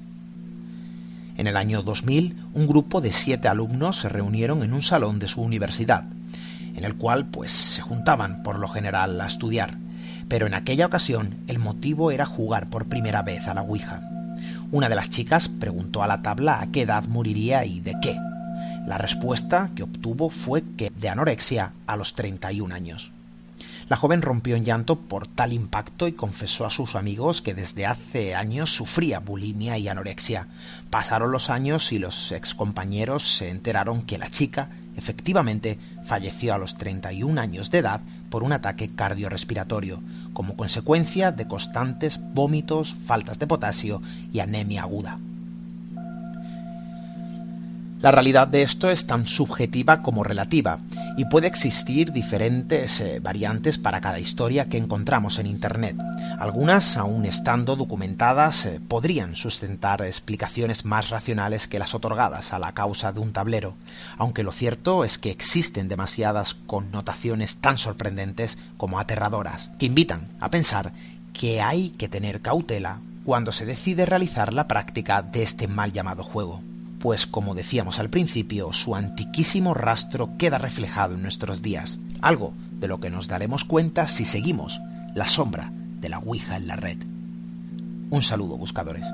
En 1.38 1.48
el 1.48 1.56
año 1.56 1.84
2000, 1.84 2.36
un 2.54 2.68
grupo 2.68 3.00
de 3.00 3.14
siete 3.14 3.48
alumnos 3.48 3.98
se 3.98 4.10
reunieron 4.10 4.64
en 4.64 4.74
un 4.74 4.84
salón 4.84 5.20
de 5.20 5.28
su 5.28 5.42
universidad, 5.42 6.04
en 6.76 6.84
el 6.84 6.96
cual 6.96 7.28
pues 7.28 7.52
se 7.52 7.82
juntaban 7.82 8.44
por 8.44 8.58
lo 8.60 8.68
general 8.68 9.20
a 9.22 9.28
estudiar, 9.28 9.78
pero 10.28 10.48
en 10.48 10.54
aquella 10.54 10.88
ocasión 10.88 11.38
el 11.48 11.60
motivo 11.60 12.12
era 12.12 12.26
jugar 12.26 12.70
por 12.70 12.88
primera 12.88 13.22
vez 13.22 13.48
a 13.48 13.54
la 13.54 13.62
Ouija. 13.62 14.02
Una 14.72 14.90
de 14.90 14.96
las 14.96 15.10
chicas 15.10 15.48
preguntó 15.48 16.04
a 16.04 16.08
la 16.08 16.22
tabla 16.22 16.60
a 16.60 16.68
qué 16.72 16.82
edad 16.82 17.06
moriría 17.06 17.66
y 17.66 17.80
de 17.80 17.96
qué. 18.02 18.18
La 18.88 18.98
respuesta 18.98 19.72
que 19.76 19.84
obtuvo 19.84 20.30
fue 20.30 20.64
que 20.78 20.92
de 20.92 21.10
anorexia 21.10 21.74
a 21.88 21.98
los 21.98 22.14
31 22.14 22.74
años. 22.74 23.12
La 23.90 23.98
joven 23.98 24.22
rompió 24.22 24.56
en 24.56 24.64
llanto 24.64 24.96
por 24.96 25.28
tal 25.28 25.52
impacto 25.52 26.08
y 26.08 26.14
confesó 26.14 26.66
a 26.66 26.70
sus 26.70 26.96
amigos 26.96 27.42
que 27.42 27.54
desde 27.54 27.86
hace 27.86 28.34
años 28.34 28.74
sufría 28.74 29.20
bulimia 29.20 29.78
y 29.78 29.90
anorexia. 29.90 30.48
Pasaron 30.90 31.34
los 31.34 31.50
años 31.50 31.92
y 31.92 32.00
los 32.00 32.32
excompañeros 32.32 33.36
se 33.36 33.50
enteraron 33.50 34.04
que 34.04 34.18
la 34.18 34.32
chica 34.32 34.70
efectivamente 34.96 35.78
falleció 36.06 36.54
a 36.54 36.58
los 36.58 36.78
31 36.78 37.42
años 37.42 37.70
de 37.70 37.80
edad 37.80 38.00
por 38.30 38.42
un 38.42 38.54
ataque 38.54 38.96
cardiorrespiratorio, 38.96 40.02
como 40.32 40.56
consecuencia 40.56 41.34
de 41.34 41.46
constantes 41.46 42.22
vómitos, 42.34 42.96
faltas 43.06 43.38
de 43.38 43.48
potasio 43.48 44.02
y 44.32 44.40
anemia 44.40 44.84
aguda. 44.84 45.20
La 48.00 48.12
realidad 48.12 48.48
de 48.48 48.62
esto 48.62 48.92
es 48.92 49.08
tan 49.08 49.26
subjetiva 49.26 50.04
como 50.04 50.24
relativa 50.24 50.78
y 51.18 51.26
puede 51.26 51.48
existir 51.48 52.12
diferentes 52.12 53.02
eh, 53.02 53.20
variantes 53.20 53.80
para 53.80 54.02
cada 54.02 54.20
historia 54.20 54.70
que 54.70 54.78
encontramos 54.78 55.40
en 55.40 55.48
Internet. 55.48 55.98
Algunas, 56.38 56.96
aun 56.96 57.26
estando 57.26 57.76
documentadas, 57.76 58.68
eh, 58.68 58.80
podrían 58.88 59.36
sustentar 59.36 60.04
explicaciones 60.04 60.86
más 60.86 61.10
racionales 61.10 61.68
que 61.68 61.80
las 61.80 61.96
otorgadas 61.96 62.54
a 62.54 62.60
la 62.60 62.74
causa 62.74 63.12
de 63.12 63.20
un 63.20 63.34
tablero, 63.34 63.74
aunque 64.20 64.44
lo 64.44 64.52
cierto 64.52 65.04
es 65.04 65.18
que 65.18 65.32
existen 65.32 65.88
demasiadas 65.88 66.54
connotaciones 66.54 67.56
tan 67.56 67.80
sorprendentes 67.80 68.60
como 68.78 69.00
aterradoras, 69.00 69.72
que 69.80 69.88
invitan 69.88 70.28
a 70.40 70.52
pensar 70.52 70.92
que 71.34 71.62
hay 71.62 71.90
que 71.90 72.10
tener 72.10 72.42
cautela 72.42 73.00
cuando 73.26 73.52
se 73.52 73.66
decide 73.66 74.06
realizar 74.06 74.54
la 74.54 74.68
práctica 74.68 75.24
de 75.24 75.42
este 75.42 75.68
mal 75.68 75.92
llamado 75.94 76.24
juego 76.24 76.62
pues 77.00 77.28
como 77.28 77.56
decíamos 77.56 78.00
al 78.00 78.10
principio, 78.10 78.74
su 78.74 78.96
antiquísimo 78.96 79.74
rastro 79.74 80.32
queda 80.38 80.58
reflejado 80.58 81.16
en 81.16 81.22
nuestros 81.22 81.62
días, 81.62 82.00
algo 82.22 82.54
de 82.80 82.88
lo 82.88 83.00
que 83.00 83.10
nos 83.10 83.28
daremos 83.28 83.64
cuenta 83.64 84.08
si 84.08 84.26
seguimos 84.26 84.80
la 85.14 85.28
sombra 85.28 85.72
de 86.00 86.10
la 86.10 86.20
Ouija 86.20 86.58
en 86.58 86.68
la 86.68 86.76
red. 86.76 86.98
Un 88.10 88.24
saludo, 88.24 88.58
buscadores. 88.58 89.06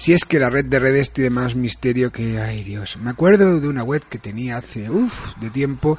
Si 0.00 0.14
es 0.14 0.24
que 0.24 0.38
la 0.38 0.48
red 0.48 0.64
de 0.64 0.78
redes 0.78 1.12
tiene 1.12 1.28
más 1.28 1.54
misterio 1.54 2.10
que... 2.10 2.40
Ay 2.40 2.64
Dios, 2.64 2.96
me 2.96 3.10
acuerdo 3.10 3.60
de 3.60 3.68
una 3.68 3.82
web 3.82 4.02
que 4.08 4.18
tenía 4.18 4.56
hace... 4.56 4.88
Uf, 4.88 5.36
de 5.36 5.50
tiempo 5.50 5.98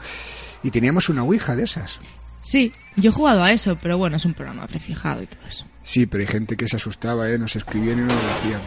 y 0.63 0.71
teníamos 0.71 1.09
una 1.09 1.21
Ouija 1.21 1.55
de 1.55 1.65
esas. 1.65 1.99
Sí, 2.41 2.73
yo 2.95 3.11
he 3.11 3.13
jugado 3.13 3.43
a 3.43 3.51
eso, 3.51 3.77
pero 3.81 3.97
bueno, 3.97 4.17
es 4.17 4.25
un 4.25 4.33
programa 4.33 4.67
prefijado 4.67 5.23
y 5.23 5.27
todo 5.27 5.47
eso. 5.47 5.65
Sí, 5.83 6.05
pero 6.05 6.21
hay 6.21 6.27
gente 6.27 6.55
que 6.55 6.67
se 6.67 6.75
asustaba, 6.75 7.29
¿eh? 7.29 7.37
Nos 7.37 7.55
escribían 7.55 7.99
y 7.99 8.01
no 8.01 8.07
lo 8.07 8.33
decían. 8.35 8.61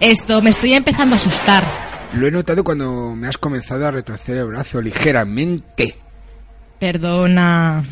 Esto, 0.00 0.42
me 0.42 0.50
estoy 0.50 0.74
empezando 0.74 1.14
a 1.14 1.16
asustar. 1.16 1.64
Lo 2.14 2.26
he 2.26 2.30
notado 2.30 2.64
cuando 2.64 3.14
me 3.14 3.28
has 3.28 3.38
comenzado 3.38 3.86
a 3.86 3.90
retorcer 3.90 4.38
el 4.38 4.46
brazo 4.46 4.80
ligeramente. 4.80 5.96
Perdona. 6.78 7.84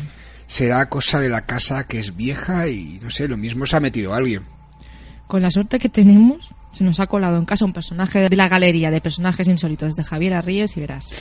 Será 0.45 0.89
cosa 0.89 1.19
de 1.19 1.29
la 1.29 1.45
casa 1.45 1.85
que 1.85 1.99
es 1.99 2.15
vieja 2.15 2.67
y 2.67 2.99
no 3.01 3.11
sé, 3.11 3.27
lo 3.27 3.37
mismo 3.37 3.65
se 3.65 3.77
ha 3.77 3.79
metido 3.79 4.13
alguien. 4.13 4.43
Con 5.27 5.43
la 5.43 5.51
suerte 5.51 5.77
que 5.77 5.89
tenemos, 5.89 6.49
se 6.71 6.83
nos 6.83 6.99
ha 6.99 7.07
colado 7.07 7.37
en 7.37 7.45
casa 7.45 7.65
un 7.65 7.73
personaje 7.73 8.27
de 8.27 8.35
la 8.35 8.49
galería 8.49 8.89
de 8.89 8.99
personajes 8.99 9.47
insólitos 9.47 9.95
de 9.95 10.03
Javier 10.03 10.33
Arríes 10.33 10.75
y 10.75 10.81
verás. 10.81 11.11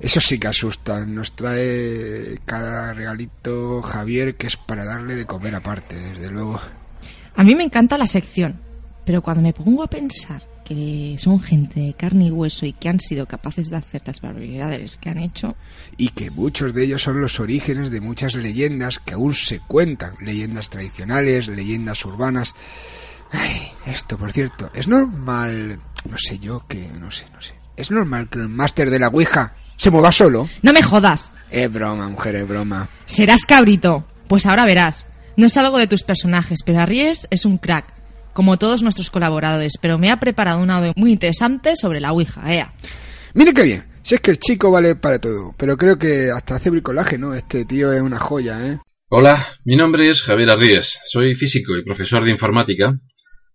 Eso 0.00 0.20
sí 0.20 0.38
que 0.38 0.48
asusta. 0.48 1.04
Nos 1.06 1.32
trae 1.32 2.40
cada 2.44 2.92
regalito 2.92 3.82
Javier 3.82 4.36
que 4.36 4.48
es 4.48 4.56
para 4.56 4.84
darle 4.84 5.14
de 5.14 5.26
comer 5.26 5.54
aparte, 5.54 5.96
desde 5.96 6.30
luego. 6.30 6.60
A 7.36 7.44
mí 7.44 7.54
me 7.54 7.64
encanta 7.64 7.96
la 7.96 8.06
sección, 8.06 8.60
pero 9.04 9.22
cuando 9.22 9.42
me 9.42 9.52
pongo 9.52 9.82
a 9.82 9.88
pensar 9.88 10.42
que 10.64 11.16
son 11.18 11.40
gente 11.40 11.80
de 11.80 11.94
carne 11.94 12.26
y 12.26 12.30
hueso 12.30 12.66
y 12.66 12.72
que 12.72 12.88
han 12.88 13.00
sido 13.00 13.26
capaces 13.26 13.70
de 13.70 13.76
hacer 13.76 14.02
las 14.04 14.20
barbaridades 14.20 14.96
que 14.96 15.10
han 15.10 15.18
hecho. 15.18 15.56
Y 15.96 16.10
que 16.10 16.30
muchos 16.30 16.74
de 16.74 16.84
ellos 16.84 17.02
son 17.02 17.20
los 17.20 17.40
orígenes 17.40 17.90
de 17.90 18.00
muchas 18.00 18.34
leyendas 18.34 18.98
que 18.98 19.14
aún 19.14 19.34
se 19.34 19.60
cuentan, 19.60 20.14
leyendas 20.20 20.70
tradicionales, 20.70 21.48
leyendas 21.48 22.04
urbanas. 22.04 22.54
Ay, 23.32 23.72
esto, 23.86 24.18
por 24.18 24.32
cierto, 24.32 24.70
es 24.74 24.88
normal, 24.88 25.78
no 26.08 26.18
sé 26.18 26.38
yo, 26.38 26.64
que, 26.68 26.86
no 27.00 27.10
sé, 27.10 27.26
no 27.32 27.40
sé. 27.40 27.54
Es 27.76 27.90
normal 27.90 28.28
que 28.28 28.38
el 28.38 28.48
máster 28.48 28.90
de 28.90 28.98
la 28.98 29.08
Ouija 29.08 29.54
se 29.82 29.90
mueva 29.90 30.12
solo. 30.12 30.48
No 30.62 30.72
me 30.72 30.80
jodas. 30.80 31.32
Es 31.50 31.70
broma, 31.70 32.08
mujer, 32.08 32.36
es 32.36 32.46
broma. 32.46 32.88
Serás 33.04 33.44
cabrito. 33.44 34.06
Pues 34.28 34.46
ahora 34.46 34.64
verás. 34.64 35.08
No 35.36 35.46
es 35.46 35.56
algo 35.56 35.76
de 35.76 35.88
tus 35.88 36.04
personajes, 36.04 36.60
pero 36.64 36.78
Arries 36.78 37.26
es 37.32 37.44
un 37.44 37.58
crack, 37.58 37.92
como 38.32 38.58
todos 38.58 38.84
nuestros 38.84 39.10
colaboradores, 39.10 39.72
pero 39.80 39.98
me 39.98 40.12
ha 40.12 40.20
preparado 40.20 40.60
un 40.60 40.70
audio 40.70 40.92
muy 40.94 41.10
interesante 41.10 41.74
sobre 41.74 41.98
la 41.98 42.12
Ouija, 42.12 42.54
ea. 42.54 42.72
Mire 43.34 43.52
qué 43.52 43.64
bien. 43.64 43.84
Si 44.04 44.14
es 44.14 44.20
que 44.20 44.30
el 44.30 44.38
chico 44.38 44.70
vale 44.70 44.94
para 44.94 45.18
todo, 45.18 45.52
pero 45.56 45.76
creo 45.76 45.98
que 45.98 46.30
hasta 46.30 46.54
hace 46.54 46.70
bricolaje, 46.70 47.18
¿no? 47.18 47.34
Este 47.34 47.64
tío 47.64 47.92
es 47.92 48.02
una 48.02 48.20
joya, 48.20 48.64
¿eh? 48.64 48.78
Hola, 49.08 49.48
mi 49.64 49.74
nombre 49.74 50.08
es 50.08 50.22
Javier 50.22 50.50
Arries. 50.50 51.00
Soy 51.04 51.34
físico 51.34 51.76
y 51.76 51.82
profesor 51.82 52.22
de 52.22 52.30
informática 52.30 52.96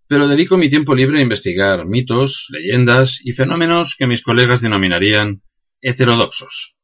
pero 0.08 0.26
dedico 0.26 0.56
mi 0.56 0.70
tiempo 0.70 0.94
libre 0.94 1.20
a 1.20 1.22
investigar 1.22 1.86
mitos, 1.86 2.48
leyendas 2.48 3.20
y 3.22 3.32
fenómenos 3.32 3.94
que 3.96 4.06
mis 4.06 4.22
colegas 4.22 4.62
denominarían 4.62 5.42
heterodoxos. 5.80 6.76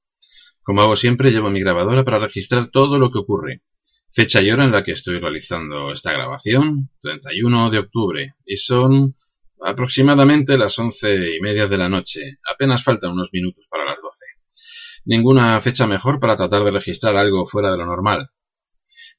Como 0.62 0.82
hago 0.82 0.96
siempre, 0.96 1.30
llevo 1.30 1.50
mi 1.50 1.60
grabadora 1.60 2.04
para 2.04 2.18
registrar 2.18 2.70
todo 2.70 2.98
lo 2.98 3.10
que 3.10 3.18
ocurre. 3.18 3.62
Fecha 4.10 4.40
y 4.40 4.50
hora 4.50 4.64
en 4.64 4.72
la 4.72 4.84
que 4.84 4.92
estoy 4.92 5.18
realizando 5.18 5.92
esta 5.92 6.12
grabación, 6.12 6.90
31 7.00 7.70
de 7.70 7.78
octubre, 7.78 8.34
y 8.46 8.56
son 8.56 9.16
aproximadamente 9.60 10.56
las 10.56 10.78
once 10.78 11.36
y 11.36 11.40
media 11.40 11.66
de 11.66 11.76
la 11.76 11.88
noche. 11.88 12.38
Apenas 12.50 12.84
faltan 12.84 13.12
unos 13.12 13.30
minutos 13.32 13.66
para 13.68 13.84
las 13.84 13.96
doce. 14.00 14.26
Ninguna 15.04 15.60
fecha 15.60 15.86
mejor 15.86 16.20
para 16.20 16.36
tratar 16.36 16.64
de 16.64 16.70
registrar 16.70 17.16
algo 17.16 17.44
fuera 17.44 17.70
de 17.70 17.78
lo 17.78 17.86
normal. 17.86 18.30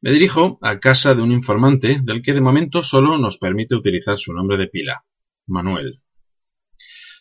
Me 0.01 0.11
dirijo 0.11 0.57
a 0.61 0.79
casa 0.79 1.13
de 1.13 1.21
un 1.21 1.31
informante 1.31 1.99
del 2.01 2.21
que 2.21 2.33
de 2.33 2.41
momento 2.41 2.83
solo 2.83 3.17
nos 3.17 3.37
permite 3.37 3.75
utilizar 3.75 4.17
su 4.17 4.33
nombre 4.33 4.57
de 4.57 4.67
pila, 4.67 5.05
Manuel. 5.47 6.01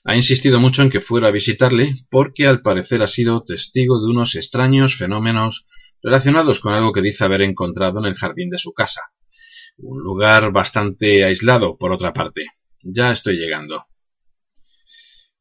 Ha 0.06 0.14
insistido 0.14 0.60
mucho 0.60 0.82
en 0.82 0.90
que 0.90 1.00
fuera 1.00 1.28
a 1.28 1.30
visitarle 1.30 1.94
porque 2.10 2.46
al 2.46 2.60
parecer 2.60 3.02
ha 3.02 3.06
sido 3.06 3.42
testigo 3.42 4.00
de 4.00 4.10
unos 4.10 4.34
extraños 4.34 4.96
fenómenos 4.96 5.66
relacionados 6.02 6.60
con 6.60 6.74
algo 6.74 6.92
que 6.92 7.00
dice 7.00 7.24
haber 7.24 7.40
encontrado 7.40 8.00
en 8.00 8.04
el 8.04 8.14
jardín 8.14 8.50
de 8.50 8.58
su 8.58 8.74
casa. 8.74 9.00
Un 9.78 10.02
lugar 10.02 10.52
bastante 10.52 11.24
aislado, 11.24 11.78
por 11.78 11.90
otra 11.90 12.12
parte. 12.12 12.44
Ya 12.82 13.12
estoy 13.12 13.36
llegando. 13.36 13.86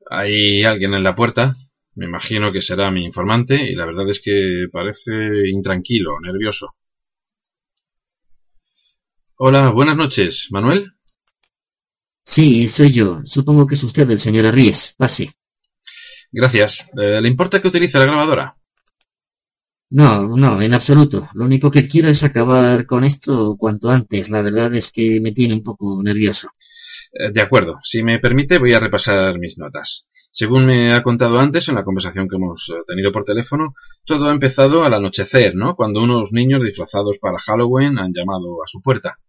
Hay 0.10 0.64
alguien 0.64 0.94
en 0.94 1.04
la 1.04 1.14
puerta. 1.14 1.56
Me 1.96 2.06
imagino 2.06 2.54
que 2.54 2.62
será 2.62 2.90
mi 2.90 3.04
informante 3.04 3.70
y 3.70 3.76
la 3.76 3.86
verdad 3.86 4.10
es 4.10 4.22
que 4.24 4.68
parece 4.72 5.12
intranquilo, 5.50 6.20
nervioso. 6.22 6.76
Hola, 9.36 9.72
buenas 9.72 9.98
noches. 9.98 10.48
¿Manuel? 10.52 10.94
Sí, 12.24 12.68
soy 12.68 12.92
yo. 12.92 13.22
Supongo 13.26 13.68
que 13.68 13.76
es 13.76 13.84
usted 13.84 14.10
el 14.10 14.20
señor 14.20 14.46
Arries. 14.46 14.96
Pase. 14.98 15.36
Gracias. 16.32 16.88
Eh, 16.98 17.22
¿Le 17.22 17.28
importa 17.28 17.62
que 17.62 17.68
utilice 17.68 18.00
la 18.00 18.06
grabadora? 18.06 18.56
No, 19.92 20.36
no, 20.36 20.62
en 20.62 20.74
absoluto. 20.74 21.30
Lo 21.36 21.46
único 21.46 21.70
que 21.70 21.88
quiero 21.88 22.08
es 22.10 22.24
acabar 22.24 22.86
con 22.88 23.04
esto 23.04 23.56
cuanto 23.58 23.92
antes. 23.92 24.30
La 24.30 24.42
verdad 24.42 24.74
es 24.74 24.92
que 24.92 25.22
me 25.22 25.32
tiene 25.32 25.54
un 25.54 25.62
poco 25.62 26.02
nervioso. 26.02 26.50
Eh, 27.12 27.32
de 27.32 27.42
acuerdo. 27.42 27.80
Si 27.84 28.02
me 28.02 28.18
permite, 28.20 28.58
voy 28.58 28.74
a 28.74 28.80
repasar 28.80 29.38
mis 29.38 29.58
notas. 29.58 30.08
Según 30.32 30.66
me 30.66 30.94
ha 30.94 31.04
contado 31.04 31.40
antes 31.40 31.68
en 31.70 31.76
la 31.76 31.84
conversación 31.84 32.28
que 32.28 32.38
hemos 32.38 32.68
eh, 32.70 32.82
tenido 32.88 33.12
por 33.12 33.24
teléfono, 33.24 33.76
todo 34.04 34.30
ha 34.30 34.32
empezado 34.32 34.84
al 34.84 34.96
anochecer, 34.96 35.56
¿no? 35.56 35.76
Cuando 35.76 36.02
unos 36.02 36.32
niños 36.32 36.64
disfrazados 36.64 37.20
para 37.20 37.38
Halloween 37.38 38.00
han 38.00 38.14
llamado 38.14 38.64
a 38.64 38.68
su 38.68 38.82
puerta. 38.82 39.20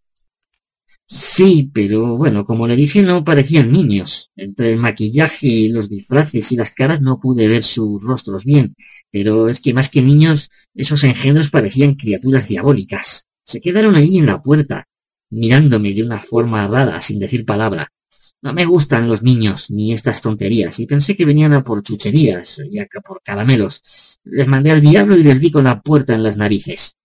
Sí, 1.06 1.70
pero 1.72 2.16
bueno, 2.16 2.46
como 2.46 2.66
le 2.66 2.76
dije, 2.76 3.02
no 3.02 3.24
parecían 3.24 3.70
niños. 3.70 4.30
Entre 4.36 4.72
el 4.72 4.78
maquillaje 4.78 5.46
y 5.46 5.68
los 5.68 5.88
disfraces 5.88 6.50
y 6.50 6.56
las 6.56 6.70
caras 6.72 7.00
no 7.02 7.20
pude 7.20 7.46
ver 7.46 7.62
sus 7.62 8.02
rostros 8.02 8.44
bien, 8.44 8.74
pero 9.10 9.48
es 9.48 9.60
que 9.60 9.74
más 9.74 9.90
que 9.90 10.02
niños, 10.02 10.50
esos 10.74 11.04
engendros 11.04 11.50
parecían 11.50 11.94
criaturas 11.94 12.48
diabólicas. 12.48 13.26
Se 13.44 13.60
quedaron 13.60 13.94
allí 13.94 14.18
en 14.18 14.26
la 14.26 14.40
puerta, 14.42 14.88
mirándome 15.30 15.92
de 15.92 16.02
una 16.02 16.18
forma 16.20 16.66
rara, 16.66 17.00
sin 17.02 17.18
decir 17.18 17.44
palabra. 17.44 17.92
No 18.40 18.52
me 18.52 18.64
gustan 18.64 19.08
los 19.08 19.22
niños 19.22 19.70
ni 19.70 19.92
estas 19.92 20.22
tonterías, 20.22 20.78
y 20.80 20.86
pensé 20.86 21.16
que 21.16 21.24
venían 21.24 21.52
a 21.52 21.64
por 21.64 21.82
chucherías 21.82 22.60
y 22.70 22.78
a 22.78 22.86
por 23.04 23.22
caramelos. 23.22 24.20
Les 24.24 24.46
mandé 24.46 24.70
al 24.70 24.80
diablo 24.80 25.16
y 25.16 25.22
les 25.22 25.40
di 25.40 25.50
con 25.50 25.64
la 25.64 25.80
puerta 25.80 26.14
en 26.14 26.22
las 26.22 26.36
narices. 26.36 26.96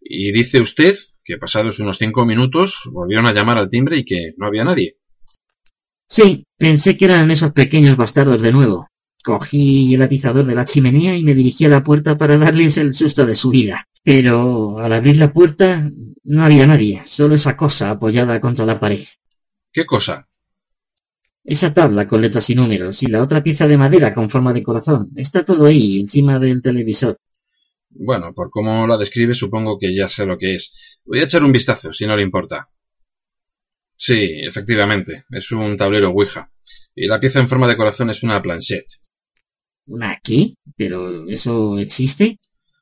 ¿Y 0.00 0.32
dice 0.32 0.60
usted 0.60 0.96
que 1.24 1.38
pasados 1.38 1.78
unos 1.78 1.98
cinco 1.98 2.24
minutos 2.24 2.88
volvieron 2.92 3.26
a 3.26 3.32
llamar 3.32 3.58
al 3.58 3.68
timbre 3.68 3.98
y 3.98 4.04
que 4.04 4.32
no 4.36 4.46
había 4.46 4.64
nadie? 4.64 4.96
Sí, 6.08 6.44
pensé 6.58 6.96
que 6.96 7.06
eran 7.06 7.30
esos 7.30 7.52
pequeños 7.52 7.96
bastardos 7.96 8.42
de 8.42 8.52
nuevo. 8.52 8.88
Cogí 9.24 9.94
el 9.94 10.02
atizador 10.02 10.44
de 10.44 10.54
la 10.54 10.64
chimenea 10.64 11.16
y 11.16 11.22
me 11.22 11.34
dirigí 11.34 11.64
a 11.64 11.68
la 11.68 11.84
puerta 11.84 12.18
para 12.18 12.36
darles 12.36 12.76
el 12.76 12.92
susto 12.94 13.24
de 13.24 13.34
su 13.34 13.50
vida. 13.50 13.86
Pero 14.02 14.78
al 14.78 14.92
abrir 14.92 15.16
la 15.16 15.32
puerta 15.32 15.90
no 16.24 16.44
había 16.44 16.66
nadie, 16.66 17.02
solo 17.06 17.36
esa 17.36 17.56
cosa 17.56 17.90
apoyada 17.90 18.40
contra 18.40 18.66
la 18.66 18.80
pared. 18.80 19.06
¿Qué 19.72 19.86
cosa? 19.86 20.28
Esa 21.44 21.72
tabla 21.72 22.06
con 22.06 22.20
letras 22.20 22.50
y 22.50 22.54
números 22.54 23.02
y 23.02 23.06
la 23.06 23.22
otra 23.22 23.42
pieza 23.42 23.66
de 23.66 23.78
madera 23.78 24.12
con 24.12 24.28
forma 24.28 24.52
de 24.52 24.62
corazón. 24.62 25.10
Está 25.16 25.44
todo 25.44 25.66
ahí, 25.66 26.00
encima 26.00 26.38
del 26.38 26.60
televisor. 26.60 27.16
Bueno, 27.90 28.32
por 28.34 28.50
cómo 28.50 28.86
la 28.86 28.96
describe 28.96 29.34
supongo 29.34 29.78
que 29.78 29.94
ya 29.94 30.08
sé 30.08 30.24
lo 30.26 30.38
que 30.38 30.54
es. 30.54 30.91
Voy 31.04 31.20
a 31.20 31.24
echar 31.24 31.42
un 31.42 31.52
vistazo, 31.52 31.92
si 31.92 32.06
no 32.06 32.16
le 32.16 32.22
importa. 32.22 32.68
Sí, 33.96 34.40
efectivamente, 34.42 35.24
es 35.30 35.50
un 35.52 35.76
tablero 35.76 36.10
Ouija. 36.10 36.50
Y 36.94 37.06
la 37.06 37.20
pieza 37.20 37.40
en 37.40 37.48
forma 37.48 37.68
de 37.68 37.76
corazón 37.76 38.10
es 38.10 38.22
una 38.22 38.42
planchette. 38.42 39.00
¿Una 39.86 40.18
qué? 40.22 40.54
¿Pero 40.76 41.28
eso 41.28 41.78
existe? 41.78 42.38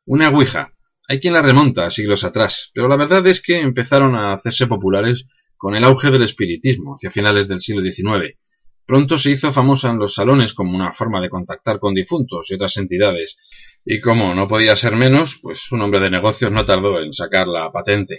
Una 0.07 0.29
Ouija. 0.29 0.73
Hay 1.09 1.21
quien 1.21 1.35
la 1.35 1.43
remonta 1.43 1.87
a 1.87 1.91
siglos 1.91 2.25
atrás, 2.25 2.71
pero 2.73 2.89
la 2.89 2.97
verdad 2.97 3.27
es 3.27 3.43
que 3.43 3.61
empezaron 3.61 4.15
a 4.15 4.33
hacerse 4.33 4.67
populares 4.67 5.27
con 5.57 5.75
el 5.75 5.85
auge 5.85 6.11
del 6.11 6.23
espiritismo 6.23 6.95
hacia 6.95 7.11
finales 7.11 7.49
del 7.49 7.61
siglo 7.61 7.83
XIX. 7.85 8.39
Pronto 8.87 9.19
se 9.19 9.31
hizo 9.31 9.53
famosa 9.53 9.91
en 9.91 9.99
los 9.99 10.15
salones 10.15 10.55
como 10.55 10.75
una 10.75 10.93
forma 10.93 11.21
de 11.21 11.29
contactar 11.29 11.79
con 11.79 11.95
difuntos 11.95 12.51
y 12.51 12.55
otras 12.55 12.77
entidades, 12.77 13.37
y 13.85 14.01
como 14.01 14.35
no 14.35 14.47
podía 14.47 14.77
ser 14.77 14.97
menos, 14.97 15.39
pues 15.43 15.71
un 15.73 15.83
hombre 15.83 16.01
de 16.01 16.11
negocios 16.11 16.53
no 16.53 16.65
tardó 16.65 17.01
en 17.01 17.13
sacar 17.13 17.47
la 17.47 17.71
patente. 17.71 18.19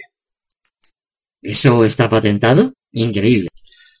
¿Eso 1.40 1.84
está 1.84 2.08
patentado? 2.08 2.72
Increíble. 2.92 3.48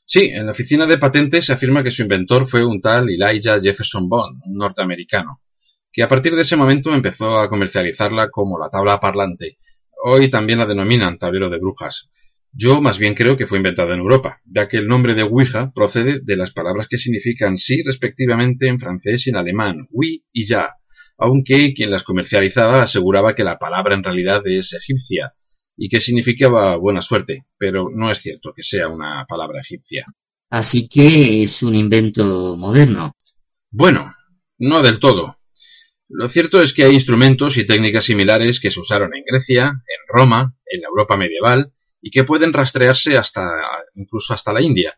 Sí, 0.04 0.30
en 0.32 0.46
la 0.46 0.52
oficina 0.52 0.86
de 0.86 0.98
patentes 0.98 1.46
se 1.46 1.52
afirma 1.52 1.82
que 1.82 1.90
su 1.90 2.02
inventor 2.02 2.46
fue 2.46 2.64
un 2.64 2.80
tal 2.80 3.08
Elijah 3.08 3.60
Jefferson 3.60 4.08
Bond, 4.08 4.42
un 4.44 4.58
norteamericano, 4.58 5.40
que 5.92 6.02
a 6.02 6.08
partir 6.08 6.34
de 6.34 6.42
ese 6.42 6.56
momento 6.56 6.92
empezó 6.92 7.38
a 7.38 7.48
comercializarla 7.48 8.28
como 8.30 8.58
la 8.58 8.68
tabla 8.68 9.00
parlante. 9.00 9.58
Hoy 10.04 10.28
también 10.28 10.58
la 10.58 10.66
denominan 10.66 11.18
tablero 11.18 11.48
de 11.48 11.58
brujas. 11.58 12.10
Yo 12.52 12.82
más 12.82 12.98
bien 12.98 13.14
creo 13.14 13.36
que 13.36 13.46
fue 13.46 13.58
inventada 13.58 13.94
en 13.94 14.00
Europa, 14.00 14.42
ya 14.44 14.68
que 14.68 14.76
el 14.76 14.86
nombre 14.86 15.14
de 15.14 15.22
Ouija 15.22 15.72
procede 15.74 16.20
de 16.22 16.36
las 16.36 16.52
palabras 16.52 16.86
que 16.88 16.98
significan 16.98 17.56
sí 17.56 17.82
respectivamente 17.82 18.68
en 18.68 18.78
francés 18.78 19.26
y 19.26 19.30
en 19.30 19.36
alemán, 19.36 19.86
oui 19.90 20.26
y 20.32 20.46
ya, 20.46 20.74
aunque 21.22 21.72
quien 21.72 21.90
las 21.90 22.02
comercializaba 22.02 22.82
aseguraba 22.82 23.34
que 23.34 23.44
la 23.44 23.58
palabra 23.58 23.94
en 23.94 24.02
realidad 24.02 24.42
es 24.44 24.72
egipcia 24.72 25.32
y 25.76 25.88
que 25.88 26.00
significaba 26.00 26.76
buena 26.76 27.00
suerte, 27.00 27.46
pero 27.56 27.88
no 27.94 28.10
es 28.10 28.18
cierto 28.18 28.52
que 28.54 28.64
sea 28.64 28.88
una 28.88 29.24
palabra 29.28 29.60
egipcia. 29.60 30.04
Así 30.50 30.88
que 30.88 31.44
es 31.44 31.62
un 31.62 31.74
invento 31.76 32.56
moderno. 32.56 33.14
Bueno, 33.70 34.14
no 34.58 34.82
del 34.82 34.98
todo. 34.98 35.38
Lo 36.08 36.28
cierto 36.28 36.60
es 36.60 36.74
que 36.74 36.84
hay 36.84 36.92
instrumentos 36.92 37.56
y 37.56 37.64
técnicas 37.64 38.04
similares 38.04 38.60
que 38.60 38.70
se 38.70 38.80
usaron 38.80 39.14
en 39.14 39.22
Grecia, 39.24 39.68
en 39.68 40.00
Roma, 40.08 40.54
en 40.66 40.80
la 40.82 40.88
Europa 40.88 41.16
medieval, 41.16 41.72
y 42.02 42.10
que 42.10 42.24
pueden 42.24 42.52
rastrearse 42.52 43.16
hasta 43.16 43.48
incluso 43.94 44.34
hasta 44.34 44.52
la 44.52 44.60
India. 44.60 44.94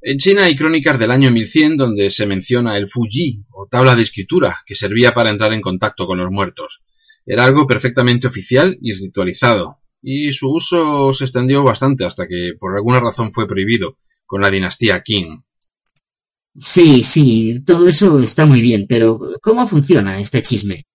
En 0.00 0.16
China 0.18 0.44
hay 0.44 0.54
crónicas 0.54 0.96
del 0.98 1.10
año 1.10 1.32
1100 1.32 1.76
donde 1.76 2.10
se 2.10 2.24
menciona 2.24 2.76
el 2.76 2.86
Fuji 2.86 3.42
o 3.50 3.66
tabla 3.68 3.96
de 3.96 4.02
escritura 4.02 4.62
que 4.64 4.76
servía 4.76 5.12
para 5.12 5.30
entrar 5.30 5.52
en 5.52 5.60
contacto 5.60 6.06
con 6.06 6.18
los 6.18 6.30
muertos. 6.30 6.82
Era 7.26 7.44
algo 7.44 7.66
perfectamente 7.66 8.28
oficial 8.28 8.78
y 8.80 8.92
ritualizado, 8.92 9.80
y 10.00 10.32
su 10.32 10.50
uso 10.50 11.12
se 11.12 11.24
extendió 11.24 11.64
bastante 11.64 12.04
hasta 12.04 12.28
que 12.28 12.52
por 12.58 12.76
alguna 12.76 13.00
razón 13.00 13.32
fue 13.32 13.48
prohibido 13.48 13.98
con 14.24 14.40
la 14.40 14.50
dinastía 14.50 15.02
Qing. 15.02 15.42
Sí, 16.60 17.02
sí, 17.02 17.60
todo 17.66 17.88
eso 17.88 18.20
está 18.20 18.46
muy 18.46 18.60
bien, 18.60 18.86
pero 18.88 19.18
¿cómo 19.42 19.66
funciona 19.66 20.20
este 20.20 20.42
chisme? 20.42 20.86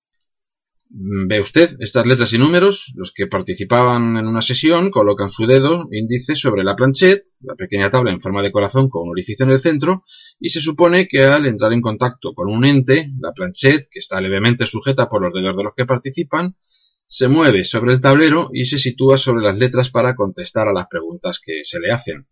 Ve 0.96 1.40
usted 1.40 1.76
estas 1.80 2.06
letras 2.06 2.34
y 2.34 2.38
números, 2.38 2.94
los 2.94 3.12
que 3.12 3.26
participaban 3.26 4.16
en 4.16 4.28
una 4.28 4.44
sesión 4.44 4.92
colocan 4.92 5.32
su 5.32 5.48
dedo 5.48 5.88
índice 5.92 6.36
sobre 6.36 6.64
la 6.64 6.76
planchette, 6.76 7.26
la 7.40 7.56
pequeña 7.56 7.90
tabla 7.90 8.12
en 8.12 8.22
forma 8.22 8.44
de 8.44 8.52
corazón 8.52 8.90
con 8.90 9.08
un 9.08 9.10
orificio 9.10 9.44
en 9.44 9.54
el 9.54 9.60
centro, 9.60 10.04
y 10.40 10.52
se 10.52 10.62
supone 10.62 11.08
que 11.08 11.26
al 11.26 11.48
entrar 11.48 11.74
en 11.74 11.82
contacto 11.82 12.34
con 12.36 12.48
un 12.48 12.64
ente, 12.64 13.12
la 13.20 13.32
planchette, 13.32 13.88
que 13.90 13.98
está 13.98 14.22
levemente 14.22 14.68
sujeta 14.68 15.10
por 15.10 15.24
los 15.24 15.34
dedos 15.34 15.58
de 15.58 15.64
los 15.64 15.74
que 15.76 15.88
participan, 15.88 16.58
se 17.08 17.28
mueve 17.28 17.64
sobre 17.64 17.94
el 17.94 18.00
tablero 18.00 18.52
y 18.54 18.66
se 18.66 18.78
sitúa 18.78 19.18
sobre 19.18 19.44
las 19.44 19.58
letras 19.58 19.90
para 19.90 20.14
contestar 20.14 20.68
a 20.68 20.74
las 20.74 20.86
preguntas 20.86 21.40
que 21.44 21.62
se 21.64 21.80
le 21.80 21.92
hacen. 21.92 22.28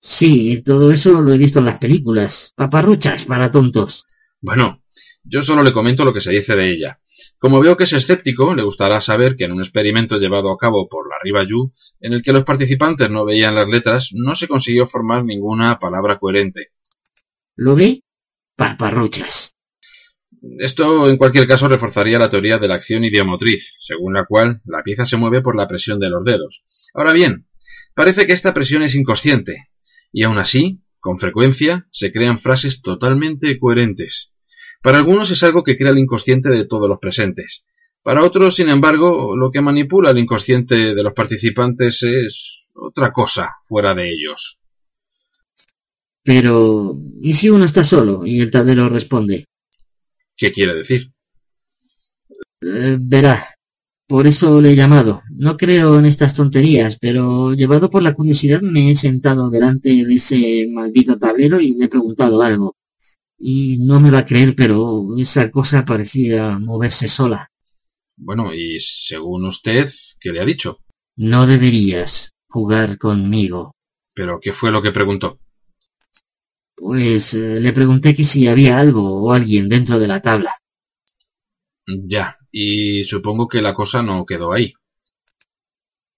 Sí, 0.00 0.62
todo 0.64 0.90
eso 0.90 1.22
lo 1.22 1.32
he 1.32 1.38
visto 1.38 1.60
en 1.60 1.66
las 1.66 1.78
películas. 1.78 2.54
Paparruchas 2.56 3.24
para 3.24 3.52
tontos. 3.52 4.04
Bueno, 4.40 4.82
yo 5.22 5.42
solo 5.42 5.62
le 5.62 5.72
comento 5.72 6.04
lo 6.04 6.12
que 6.12 6.20
se 6.20 6.32
dice 6.32 6.56
de 6.56 6.68
ella. 6.68 6.98
Como 7.42 7.58
veo 7.58 7.76
que 7.76 7.82
es 7.82 7.92
escéptico, 7.92 8.54
le 8.54 8.62
gustará 8.62 9.00
saber 9.00 9.34
que 9.34 9.46
en 9.46 9.50
un 9.50 9.62
experimento 9.62 10.20
llevado 10.20 10.52
a 10.52 10.56
cabo 10.56 10.88
por 10.88 11.08
la 11.08 11.16
Riva 11.24 11.42
Yu, 11.42 11.72
en 11.98 12.12
el 12.12 12.22
que 12.22 12.32
los 12.32 12.44
participantes 12.44 13.10
no 13.10 13.24
veían 13.24 13.56
las 13.56 13.68
letras, 13.68 14.10
no 14.12 14.36
se 14.36 14.46
consiguió 14.46 14.86
formar 14.86 15.24
ninguna 15.24 15.80
palabra 15.80 16.20
coherente. 16.20 16.68
¿Lo 17.56 17.74
ve? 17.74 18.04
Paparruchas. 18.54 19.56
Esto, 20.60 21.10
en 21.10 21.16
cualquier 21.16 21.48
caso, 21.48 21.66
reforzaría 21.66 22.20
la 22.20 22.30
teoría 22.30 22.60
de 22.60 22.68
la 22.68 22.76
acción 22.76 23.02
idiomotriz, 23.02 23.74
según 23.80 24.14
la 24.14 24.24
cual 24.24 24.60
la 24.64 24.84
pieza 24.84 25.04
se 25.04 25.16
mueve 25.16 25.42
por 25.42 25.56
la 25.56 25.66
presión 25.66 25.98
de 25.98 26.10
los 26.10 26.24
dedos. 26.24 26.62
Ahora 26.94 27.10
bien, 27.10 27.48
parece 27.92 28.24
que 28.24 28.34
esta 28.34 28.54
presión 28.54 28.84
es 28.84 28.94
inconsciente, 28.94 29.68
y 30.12 30.22
aún 30.22 30.38
así, 30.38 30.84
con 31.00 31.18
frecuencia, 31.18 31.88
se 31.90 32.12
crean 32.12 32.38
frases 32.38 32.82
totalmente 32.82 33.58
coherentes. 33.58 34.31
Para 34.82 34.98
algunos 34.98 35.30
es 35.30 35.42
algo 35.44 35.62
que 35.62 35.78
crea 35.78 35.92
el 35.92 35.98
inconsciente 35.98 36.48
de 36.48 36.66
todos 36.66 36.88
los 36.88 36.98
presentes. 36.98 37.64
Para 38.02 38.24
otros, 38.24 38.56
sin 38.56 38.68
embargo, 38.68 39.36
lo 39.36 39.52
que 39.52 39.60
manipula 39.60 40.10
el 40.10 40.18
inconsciente 40.18 40.94
de 40.94 41.02
los 41.02 41.12
participantes 41.12 42.02
es 42.02 42.68
otra 42.74 43.12
cosa 43.12 43.52
fuera 43.68 43.94
de 43.94 44.10
ellos. 44.10 44.58
Pero, 46.24 46.96
¿y 47.20 47.32
si 47.32 47.48
uno 47.48 47.64
está 47.64 47.84
solo 47.84 48.26
y 48.26 48.40
el 48.40 48.50
tablero 48.50 48.88
responde? 48.88 49.46
¿Qué 50.36 50.52
quiere 50.52 50.74
decir? 50.74 51.12
Eh, 52.62 52.96
verá, 53.00 53.54
por 54.08 54.26
eso 54.26 54.60
le 54.60 54.72
he 54.72 54.76
llamado. 54.76 55.22
No 55.30 55.56
creo 55.56 55.98
en 55.98 56.06
estas 56.06 56.34
tonterías, 56.34 56.98
pero 57.00 57.54
llevado 57.54 57.88
por 57.88 58.02
la 58.02 58.14
curiosidad 58.14 58.60
me 58.62 58.90
he 58.90 58.96
sentado 58.96 59.48
delante 59.48 59.90
de 60.04 60.14
ese 60.14 60.68
maldito 60.72 61.18
tablero 61.18 61.60
y 61.60 61.72
le 61.72 61.84
he 61.84 61.88
preguntado 61.88 62.42
algo 62.42 62.76
y 63.44 63.78
no 63.78 63.98
me 63.98 64.12
va 64.12 64.18
a 64.18 64.26
creer, 64.26 64.54
pero 64.54 65.16
esa 65.18 65.50
cosa 65.50 65.84
parecía 65.84 66.58
moverse 66.60 67.08
sola. 67.08 67.50
Bueno, 68.16 68.54
y 68.54 68.78
según 68.78 69.46
usted, 69.46 69.90
¿qué 70.20 70.30
le 70.30 70.40
ha 70.40 70.44
dicho? 70.44 70.78
No 71.16 71.44
deberías 71.44 72.32
jugar 72.48 72.98
conmigo. 72.98 73.74
¿Pero 74.14 74.38
qué 74.40 74.52
fue 74.52 74.70
lo 74.70 74.80
que 74.80 74.92
preguntó? 74.92 75.40
Pues 76.76 77.34
eh, 77.34 77.58
le 77.58 77.72
pregunté 77.72 78.14
que 78.14 78.22
si 78.22 78.46
había 78.46 78.78
algo 78.78 79.22
o 79.22 79.32
alguien 79.32 79.68
dentro 79.68 79.98
de 79.98 80.06
la 80.06 80.22
tabla. 80.22 80.54
Ya, 81.86 82.38
y 82.52 83.02
supongo 83.02 83.48
que 83.48 83.60
la 83.60 83.74
cosa 83.74 84.04
no 84.04 84.24
quedó 84.24 84.52
ahí. 84.52 84.72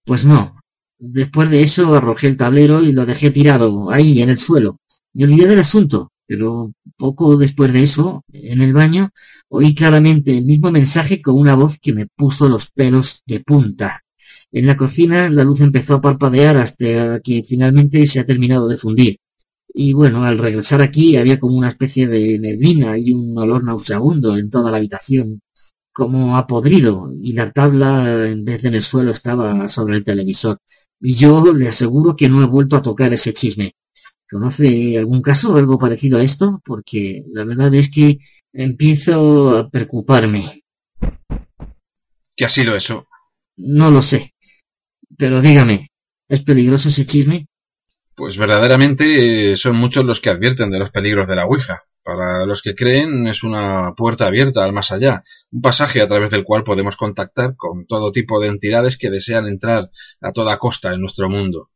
Pues 0.04 0.26
no. 0.26 0.60
Después 0.98 1.48
de 1.48 1.62
eso 1.62 1.94
arrojé 1.94 2.26
el 2.26 2.36
tablero 2.36 2.82
y 2.82 2.92
lo 2.92 3.06
dejé 3.06 3.30
tirado 3.30 3.90
ahí 3.90 4.20
en 4.20 4.28
el 4.28 4.38
suelo. 4.38 4.76
Me 5.14 5.24
olvidé 5.24 5.46
del 5.46 5.60
asunto. 5.60 6.10
Pero 6.26 6.72
poco 6.96 7.36
después 7.36 7.72
de 7.72 7.82
eso, 7.82 8.24
en 8.32 8.60
el 8.62 8.72
baño, 8.72 9.10
oí 9.48 9.74
claramente 9.74 10.36
el 10.36 10.46
mismo 10.46 10.70
mensaje 10.70 11.20
con 11.20 11.38
una 11.38 11.54
voz 11.54 11.78
que 11.80 11.92
me 11.92 12.06
puso 12.06 12.48
los 12.48 12.70
pelos 12.70 13.22
de 13.26 13.40
punta. 13.40 14.00
En 14.52 14.66
la 14.66 14.76
cocina 14.76 15.28
la 15.30 15.44
luz 15.44 15.60
empezó 15.60 15.94
a 15.94 16.00
parpadear 16.00 16.56
hasta 16.56 17.20
que 17.20 17.42
finalmente 17.42 18.06
se 18.06 18.20
ha 18.20 18.26
terminado 18.26 18.68
de 18.68 18.76
fundir. 18.76 19.16
Y 19.74 19.92
bueno, 19.92 20.24
al 20.24 20.38
regresar 20.38 20.80
aquí 20.80 21.16
había 21.16 21.40
como 21.40 21.56
una 21.58 21.70
especie 21.70 22.06
de 22.06 22.38
neblina 22.38 22.96
y 22.96 23.12
un 23.12 23.36
olor 23.36 23.64
nauseabundo 23.64 24.36
en 24.38 24.48
toda 24.48 24.70
la 24.70 24.76
habitación, 24.76 25.40
como 25.92 26.36
a 26.36 26.46
podrido, 26.46 27.12
y 27.20 27.32
la 27.32 27.50
tabla 27.50 28.28
en 28.28 28.44
vez 28.44 28.62
de 28.62 28.68
en 28.68 28.74
el 28.76 28.82
suelo 28.82 29.10
estaba 29.10 29.66
sobre 29.68 29.96
el 29.96 30.04
televisor. 30.04 30.58
Y 31.00 31.14
yo 31.14 31.52
le 31.52 31.68
aseguro 31.68 32.14
que 32.16 32.28
no 32.28 32.42
he 32.42 32.46
vuelto 32.46 32.76
a 32.76 32.82
tocar 32.82 33.12
ese 33.12 33.32
chisme. 33.32 33.74
¿Conoce 34.34 34.98
algún 34.98 35.22
caso 35.22 35.52
o 35.52 35.56
algo 35.58 35.78
parecido 35.78 36.18
a 36.18 36.22
esto? 36.24 36.60
Porque 36.64 37.22
la 37.32 37.44
verdad 37.44 37.72
es 37.72 37.88
que 37.88 38.18
empiezo 38.52 39.56
a 39.56 39.70
preocuparme. 39.70 40.64
¿Qué 42.34 42.44
ha 42.44 42.48
sido 42.48 42.74
eso? 42.74 43.06
No 43.56 43.92
lo 43.92 44.02
sé. 44.02 44.34
Pero 45.16 45.40
dígame, 45.40 45.92
¿es 46.28 46.42
peligroso 46.42 46.88
ese 46.88 47.06
chisme? 47.06 47.46
Pues 48.16 48.36
verdaderamente 48.36 49.52
eh, 49.52 49.56
son 49.56 49.76
muchos 49.76 50.04
los 50.04 50.18
que 50.18 50.30
advierten 50.30 50.68
de 50.68 50.80
los 50.80 50.90
peligros 50.90 51.28
de 51.28 51.36
la 51.36 51.46
Ouija. 51.46 51.84
Para 52.02 52.44
los 52.44 52.60
que 52.60 52.74
creen 52.74 53.28
es 53.28 53.44
una 53.44 53.94
puerta 53.94 54.26
abierta 54.26 54.64
al 54.64 54.72
más 54.72 54.90
allá, 54.90 55.22
un 55.52 55.60
pasaje 55.60 56.02
a 56.02 56.08
través 56.08 56.32
del 56.32 56.42
cual 56.42 56.64
podemos 56.64 56.96
contactar 56.96 57.54
con 57.54 57.86
todo 57.86 58.10
tipo 58.10 58.40
de 58.40 58.48
entidades 58.48 58.98
que 58.98 59.10
desean 59.10 59.46
entrar 59.46 59.92
a 60.20 60.32
toda 60.32 60.58
costa 60.58 60.92
en 60.92 61.02
nuestro 61.02 61.30
mundo. 61.30 61.70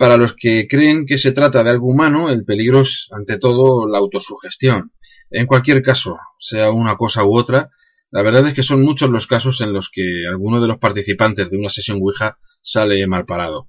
Para 0.00 0.16
los 0.16 0.34
que 0.34 0.66
creen 0.66 1.04
que 1.04 1.18
se 1.18 1.32
trata 1.32 1.62
de 1.62 1.68
algo 1.68 1.88
humano, 1.88 2.30
el 2.30 2.42
peligro 2.42 2.80
es 2.80 3.06
ante 3.10 3.36
todo 3.36 3.86
la 3.86 3.98
autosugestión. 3.98 4.92
En 5.30 5.46
cualquier 5.46 5.82
caso, 5.82 6.16
sea 6.38 6.70
una 6.70 6.96
cosa 6.96 7.22
u 7.22 7.36
otra, 7.36 7.68
la 8.10 8.22
verdad 8.22 8.46
es 8.46 8.54
que 8.54 8.62
son 8.62 8.82
muchos 8.82 9.10
los 9.10 9.26
casos 9.26 9.60
en 9.60 9.74
los 9.74 9.90
que 9.90 10.24
alguno 10.26 10.58
de 10.58 10.68
los 10.68 10.78
participantes 10.78 11.50
de 11.50 11.58
una 11.58 11.68
sesión 11.68 11.98
Ouija 12.00 12.38
sale 12.62 13.06
mal 13.06 13.26
parado. 13.26 13.68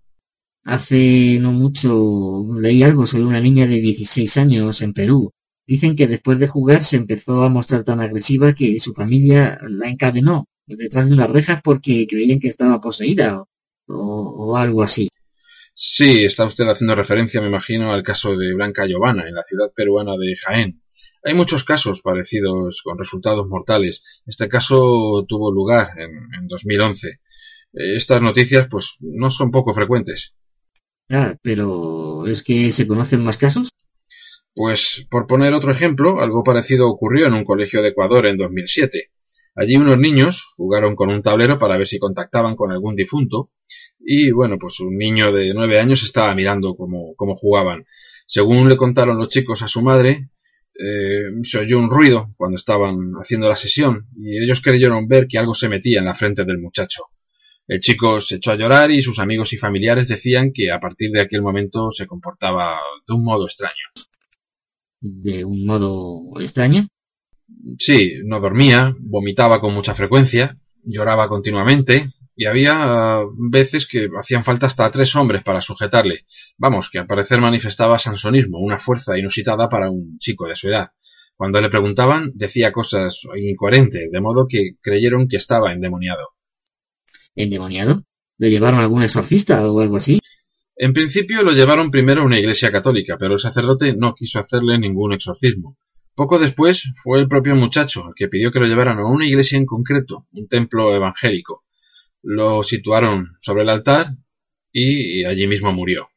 Hace 0.63 1.37
no 1.41 1.51
mucho 1.51 2.45
leí 2.61 2.81
algo 2.81 3.05
sobre 3.05 3.25
una 3.25 3.41
niña 3.41 3.67
de 3.67 3.81
16 3.81 4.37
años 4.37 4.81
en 4.81 4.93
Perú. 4.93 5.31
Dicen 5.67 5.97
que 5.97 6.07
después 6.07 6.39
de 6.39 6.47
jugar 6.47 6.81
se 6.85 6.95
empezó 6.95 7.43
a 7.43 7.49
mostrar 7.49 7.83
tan 7.83 7.99
agresiva 7.99 8.53
que 8.53 8.79
su 8.79 8.93
familia 8.93 9.59
la 9.67 9.89
encadenó 9.89 10.45
detrás 10.65 11.09
de 11.09 11.15
unas 11.15 11.29
rejas 11.29 11.59
porque 11.61 12.07
creían 12.07 12.39
que 12.39 12.47
estaba 12.47 12.79
poseída 12.79 13.43
o, 13.87 13.95
o 13.97 14.55
algo 14.55 14.81
así. 14.81 15.09
Sí, 15.73 16.23
está 16.23 16.45
usted 16.45 16.67
haciendo 16.69 16.95
referencia, 16.95 17.41
me 17.41 17.47
imagino, 17.47 17.91
al 17.91 18.03
caso 18.03 18.37
de 18.37 18.53
Blanca 18.53 18.85
Giovanna 18.85 19.27
en 19.27 19.35
la 19.35 19.43
ciudad 19.43 19.71
peruana 19.75 20.13
de 20.17 20.35
Jaén. 20.37 20.81
Hay 21.23 21.33
muchos 21.33 21.63
casos 21.63 22.01
parecidos 22.01 22.81
con 22.83 22.97
resultados 22.97 23.47
mortales. 23.47 24.03
Este 24.25 24.47
caso 24.47 25.25
tuvo 25.27 25.51
lugar 25.51 25.89
en, 25.97 26.11
en 26.37 26.47
2011. 26.47 27.09
Eh, 27.09 27.95
Estas 27.95 28.21
noticias, 28.21 28.67
pues, 28.69 28.95
no 28.99 29.29
son 29.29 29.51
poco 29.51 29.73
frecuentes. 29.73 30.33
Ah, 31.09 31.35
pero 31.41 32.25
¿es 32.27 32.43
que 32.43 32.71
se 32.71 32.87
conocen 32.87 33.23
más 33.23 33.37
casos? 33.37 33.69
Pues, 34.53 35.07
por 35.09 35.27
poner 35.27 35.53
otro 35.53 35.71
ejemplo, 35.71 36.21
algo 36.21 36.43
parecido 36.43 36.87
ocurrió 36.89 37.27
en 37.27 37.33
un 37.33 37.45
colegio 37.45 37.81
de 37.81 37.89
Ecuador 37.89 38.25
en 38.27 38.37
2007. 38.37 39.11
Allí 39.55 39.75
unos 39.75 39.97
niños 39.97 40.53
jugaron 40.55 40.95
con 40.95 41.09
un 41.09 41.21
tablero 41.21 41.59
para 41.59 41.77
ver 41.77 41.87
si 41.87 41.99
contactaban 41.99 42.55
con 42.55 42.71
algún 42.71 42.95
difunto 42.95 43.51
y 43.99 44.31
bueno, 44.31 44.57
pues 44.59 44.79
un 44.79 44.97
niño 44.97 45.31
de 45.31 45.53
nueve 45.53 45.79
años 45.79 46.03
estaba 46.03 46.33
mirando 46.33 46.75
cómo, 46.75 47.13
cómo 47.15 47.35
jugaban. 47.35 47.85
Según 48.25 48.69
le 48.69 48.77
contaron 48.77 49.17
los 49.17 49.29
chicos 49.29 49.61
a 49.61 49.67
su 49.67 49.81
madre, 49.81 50.29
eh, 50.73 51.23
se 51.43 51.59
oyó 51.59 51.79
un 51.79 51.89
ruido 51.89 52.33
cuando 52.37 52.55
estaban 52.55 53.13
haciendo 53.21 53.49
la 53.49 53.55
sesión 53.55 54.07
y 54.15 54.41
ellos 54.41 54.61
creyeron 54.61 55.07
ver 55.07 55.27
que 55.27 55.37
algo 55.37 55.53
se 55.53 55.69
metía 55.69 55.99
en 55.99 56.05
la 56.05 56.15
frente 56.15 56.45
del 56.45 56.57
muchacho. 56.57 57.03
El 57.67 57.79
chico 57.79 58.19
se 58.21 58.35
echó 58.35 58.51
a 58.51 58.55
llorar 58.55 58.91
y 58.91 59.03
sus 59.03 59.19
amigos 59.19 59.53
y 59.53 59.57
familiares 59.57 60.07
decían 60.07 60.51
que 60.53 60.71
a 60.71 60.79
partir 60.79 61.11
de 61.11 61.21
aquel 61.21 61.41
momento 61.41 61.91
se 61.91 62.07
comportaba 62.07 62.79
de 63.07 63.13
un 63.13 63.23
modo 63.23 63.45
extraño. 63.45 63.75
¿De 64.99 65.45
un 65.45 65.65
modo 65.65 66.39
extraño? 66.39 66.87
Sí, 67.77 68.15
no 68.25 68.39
dormía, 68.39 68.95
vomitaba 68.99 69.59
con 69.61 69.73
mucha 69.73 69.93
frecuencia, 69.93 70.57
lloraba 70.83 71.27
continuamente 71.27 72.09
y 72.35 72.45
había 72.45 73.19
uh, 73.19 73.31
veces 73.37 73.87
que 73.87 74.09
hacían 74.17 74.43
falta 74.43 74.67
hasta 74.67 74.89
tres 74.89 75.15
hombres 75.15 75.43
para 75.43 75.61
sujetarle. 75.61 76.25
Vamos, 76.57 76.89
que 76.89 76.99
al 76.99 77.07
parecer 77.07 77.39
manifestaba 77.39 77.99
sansonismo, 77.99 78.59
una 78.59 78.79
fuerza 78.79 79.17
inusitada 79.17 79.69
para 79.69 79.91
un 79.91 80.17
chico 80.19 80.47
de 80.47 80.55
su 80.55 80.69
edad. 80.69 80.89
Cuando 81.35 81.61
le 81.61 81.69
preguntaban, 81.69 82.31
decía 82.35 82.71
cosas 82.71 83.21
incoherentes, 83.35 84.11
de 84.11 84.21
modo 84.21 84.47
que 84.47 84.75
creyeron 84.81 85.27
que 85.27 85.37
estaba 85.37 85.73
endemoniado. 85.73 86.29
¿Endemoniado? 87.35 88.03
¿Le 88.37 88.49
llevaron 88.49 88.79
a 88.79 88.83
algún 88.83 89.03
exorcista 89.03 89.69
o 89.69 89.79
algo 89.79 89.97
así? 89.97 90.19
En 90.75 90.93
principio 90.93 91.43
lo 91.43 91.51
llevaron 91.51 91.91
primero 91.91 92.21
a 92.21 92.25
una 92.25 92.39
iglesia 92.39 92.71
católica, 92.71 93.17
pero 93.19 93.35
el 93.35 93.39
sacerdote 93.39 93.95
no 93.95 94.15
quiso 94.15 94.39
hacerle 94.39 94.79
ningún 94.79 95.13
exorcismo. 95.13 95.77
Poco 96.15 96.39
después 96.39 96.91
fue 97.01 97.19
el 97.19 97.27
propio 97.27 97.55
muchacho 97.55 98.09
el 98.09 98.13
que 98.15 98.27
pidió 98.27 98.51
que 98.51 98.59
lo 98.59 98.67
llevaran 98.67 98.99
a 98.99 99.07
una 99.07 99.25
iglesia 99.25 99.57
en 99.57 99.65
concreto, 99.65 100.27
un 100.33 100.47
templo 100.47 100.95
evangélico. 100.95 101.63
Lo 102.21 102.63
situaron 102.63 103.37
sobre 103.39 103.63
el 103.63 103.69
altar 103.69 104.15
y 104.71 105.25
allí 105.25 105.47
mismo 105.47 105.71
murió. 105.71 106.09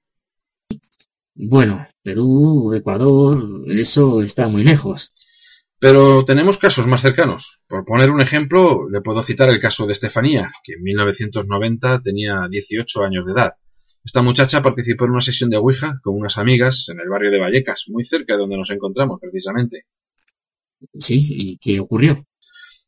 Bueno, 1.34 1.86
Perú, 2.02 2.72
Ecuador, 2.74 3.64
eso 3.68 4.22
está 4.22 4.48
muy 4.48 4.62
lejos. 4.62 5.10
Pero 5.80 6.24
tenemos 6.24 6.58
casos 6.58 6.86
más 6.86 7.02
cercanos. 7.02 7.60
Por 7.66 7.84
poner 7.84 8.10
un 8.10 8.20
ejemplo, 8.20 8.88
le 8.88 9.00
puedo 9.00 9.22
citar 9.22 9.50
el 9.50 9.60
caso 9.60 9.86
de 9.86 9.92
Estefanía, 9.92 10.52
que 10.62 10.74
en 10.74 10.82
1990 10.82 12.00
tenía 12.02 12.46
18 12.48 13.02
años 13.02 13.26
de 13.26 13.32
edad. 13.32 13.54
Esta 14.04 14.20
muchacha 14.20 14.62
participó 14.62 15.06
en 15.06 15.12
una 15.12 15.22
sesión 15.22 15.48
de 15.48 15.56
Ouija 15.56 15.98
con 16.02 16.14
unas 16.14 16.36
amigas 16.36 16.86
en 16.90 17.00
el 17.00 17.08
barrio 17.08 17.30
de 17.30 17.40
Vallecas, 17.40 17.84
muy 17.88 18.04
cerca 18.04 18.34
de 18.34 18.40
donde 18.40 18.58
nos 18.58 18.70
encontramos 18.70 19.18
precisamente. 19.18 19.86
Sí, 21.00 21.26
¿y 21.30 21.58
qué 21.58 21.80
ocurrió? 21.80 22.26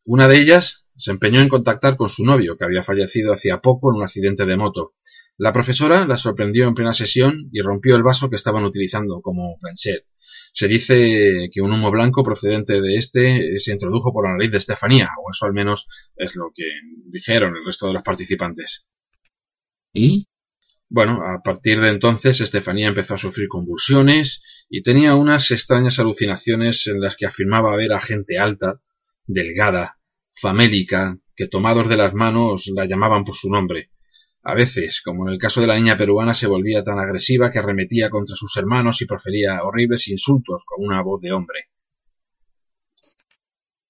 Una 0.05 0.29
de 0.29 0.39
ellas 0.39 0.85
se 0.95 1.11
empeñó 1.11 1.41
en 1.41 1.49
contactar 1.49 1.97
con 1.97 2.11
su 2.11 2.25
novio, 2.25 2.57
que 2.57 2.65
había 2.65 2.83
fallecido 2.83 3.33
hacía 3.33 3.61
poco 3.61 3.91
en 3.91 3.97
un 3.97 4.05
accidente 4.05 4.45
de 4.45 4.57
moto. 4.57 4.95
La 5.39 5.53
profesora 5.53 6.07
la 6.07 6.17
sorprendió 6.17 6.67
en 6.67 6.75
plena 6.75 6.93
sesión 6.93 7.49
y 7.51 7.61
rompió 7.61 7.97
el 7.97 8.03
vaso 8.03 8.29
que 8.29 8.37
estaban 8.37 8.65
utilizando 8.65 9.21
como 9.21 9.59
planchet. 9.59 10.05
Se 10.53 10.69
dice 10.69 11.51
que 11.53 11.61
un 11.61 11.73
humo 11.73 11.91
blanco 11.91 12.23
procedente 12.23 12.81
de 12.81 12.97
este 12.97 13.59
se 13.59 13.73
introdujo 13.73 14.13
por 14.13 14.27
la 14.27 14.33
nariz 14.33 14.51
de 14.51 14.59
Estefanía, 14.59 15.11
o 15.23 15.31
eso 15.31 15.45
al 15.47 15.53
menos 15.53 15.87
es 16.17 16.35
lo 16.37 16.51
que 16.55 16.65
dijeron 17.07 17.57
el 17.57 17.65
resto 17.65 17.87
de 17.87 17.95
los 17.95 18.03
participantes. 18.03 18.87
¿Y? 19.93 20.27
Bueno, 20.89 21.21
a 21.25 21.43
partir 21.43 21.81
de 21.81 21.91
entonces 21.91 22.41
Estefanía 22.41 22.89
empezó 22.89 23.15
a 23.15 23.19
sufrir 23.19 23.49
convulsiones 23.49 24.43
y 24.69 24.83
tenía 24.83 25.17
unas 25.17 25.51
extrañas 25.51 25.99
alucinaciones 25.99 26.87
en 26.87 27.01
las 27.01 27.17
que 27.17 27.27
afirmaba 27.27 27.77
ver 27.77 27.93
a 27.93 28.01
gente 28.01 28.39
alta, 28.39 28.81
delgada, 29.27 29.99
famélica, 30.35 31.19
que 31.35 31.49
tomados 31.49 31.89
de 31.89 31.97
las 31.97 32.15
manos 32.15 32.71
la 32.73 32.87
llamaban 32.87 33.25
por 33.25 33.35
su 33.35 33.51
nombre. 33.51 33.91
A 34.45 34.55
veces, 34.55 35.03
como 35.05 35.27
en 35.27 35.33
el 35.33 35.41
caso 35.41 35.61
de 35.61 35.67
la 35.67 35.75
niña 35.75 35.97
peruana, 35.97 36.33
se 36.33 36.47
volvía 36.47 36.85
tan 36.85 37.01
agresiva 37.01 37.51
que 37.51 37.59
arremetía 37.59 38.09
contra 38.09 38.37
sus 38.37 38.57
hermanos 38.57 39.03
y 39.03 39.07
profería 39.07 39.65
horribles 39.65 40.07
insultos 40.07 40.65
con 40.65 40.87
una 40.87 41.03
voz 41.03 41.21
de 41.21 41.33
hombre. 41.33 41.65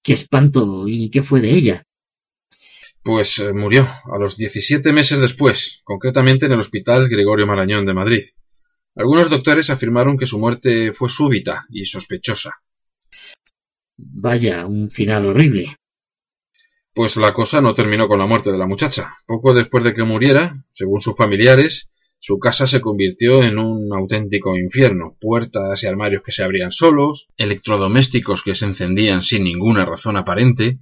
¡Qué 0.01 0.13
espanto! 0.13 0.87
¿Y 0.87 1.11
qué 1.11 1.21
fue 1.21 1.41
de 1.41 1.51
ella? 1.51 1.86
Pues 3.07 3.39
eh, 3.39 3.53
murió 3.53 3.87
a 3.87 4.17
los 4.19 4.35
17 4.35 4.91
meses 4.91 5.21
después, 5.21 5.79
concretamente 5.85 6.47
en 6.47 6.51
el 6.51 6.59
Hospital 6.59 7.07
Gregorio 7.07 7.47
Marañón 7.47 7.85
de 7.85 7.93
Madrid. 7.93 8.25
Algunos 8.97 9.29
doctores 9.29 9.69
afirmaron 9.69 10.17
que 10.17 10.25
su 10.25 10.37
muerte 10.37 10.91
fue 10.91 11.09
súbita 11.09 11.65
y 11.69 11.85
sospechosa. 11.85 12.55
Vaya, 13.95 14.65
un 14.65 14.89
final 14.89 15.25
horrible. 15.25 15.77
Pues 16.93 17.15
la 17.15 17.33
cosa 17.33 17.61
no 17.61 17.73
terminó 17.73 18.09
con 18.09 18.19
la 18.19 18.25
muerte 18.25 18.51
de 18.51 18.57
la 18.57 18.67
muchacha. 18.67 19.13
Poco 19.25 19.53
después 19.53 19.85
de 19.85 19.93
que 19.93 20.03
muriera, 20.03 20.65
según 20.73 20.99
sus 20.99 21.15
familiares, 21.15 21.87
su 22.19 22.39
casa 22.39 22.67
se 22.67 22.81
convirtió 22.81 23.41
en 23.41 23.57
un 23.57 23.87
auténtico 23.93 24.57
infierno. 24.57 25.15
Puertas 25.17 25.81
y 25.81 25.87
armarios 25.87 26.23
que 26.25 26.33
se 26.33 26.43
abrían 26.43 26.73
solos, 26.73 27.29
electrodomésticos 27.37 28.43
que 28.43 28.53
se 28.53 28.65
encendían 28.65 29.21
sin 29.21 29.45
ninguna 29.45 29.85
razón 29.85 30.17
aparente. 30.17 30.79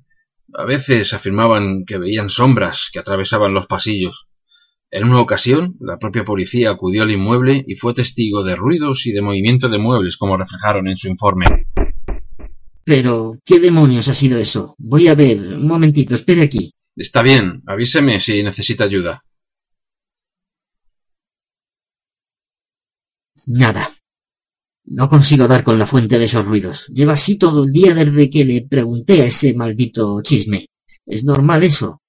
A 0.58 0.64
veces 0.64 1.14
afirmaban 1.14 1.84
que 1.86 1.98
veían 1.98 2.30
sombras 2.30 2.90
que 2.94 3.00
atravesaban 3.00 3.54
los 3.54 3.68
pasillos. 3.68 4.28
En 4.90 5.04
una 5.04 5.20
ocasión, 5.20 5.76
la 5.82 5.98
propia 5.98 6.24
policía 6.24 6.70
acudió 6.70 7.04
al 7.04 7.12
inmueble 7.12 7.66
y 7.68 7.76
fue 7.76 7.94
testigo 7.94 8.42
de 8.44 8.56
ruidos 8.56 9.06
y 9.06 9.12
de 9.12 9.22
movimiento 9.22 9.68
de 9.68 9.80
muebles, 9.80 10.16
como 10.16 10.38
reflejaron 10.38 10.88
en 10.88 10.96
su 10.96 11.10
informe. 11.10 11.46
Pero, 12.86 13.38
¿qué 13.44 13.60
demonios 13.60 14.08
ha 14.08 14.14
sido 14.14 14.40
eso? 14.40 14.76
Voy 14.78 15.10
a 15.10 15.16
ver, 15.16 15.40
un 15.40 15.68
momentito, 15.68 16.16
espere 16.16 16.44
aquí. 16.44 16.74
Está 16.96 17.22
bien, 17.22 17.62
avíseme 17.66 18.22
si 18.22 18.42
necesita 18.42 18.86
ayuda. 18.86 19.26
Nada. 23.48 23.95
No 24.88 25.10
consigo 25.10 25.48
dar 25.48 25.64
con 25.64 25.80
la 25.80 25.88
fuente 25.88 26.20
de 26.20 26.26
esos 26.26 26.46
ruidos. 26.46 26.88
Lleva 26.88 27.14
así 27.14 27.38
todo 27.38 27.64
el 27.64 27.72
día 27.72 27.94
desde 27.94 28.30
que 28.30 28.46
le 28.46 28.62
pregunté 28.62 29.24
a 29.24 29.26
ese 29.26 29.54
maldito 29.54 30.22
chisme. 30.22 30.68
¿Es 31.06 31.24
normal 31.24 31.64
eso? 31.64 32.02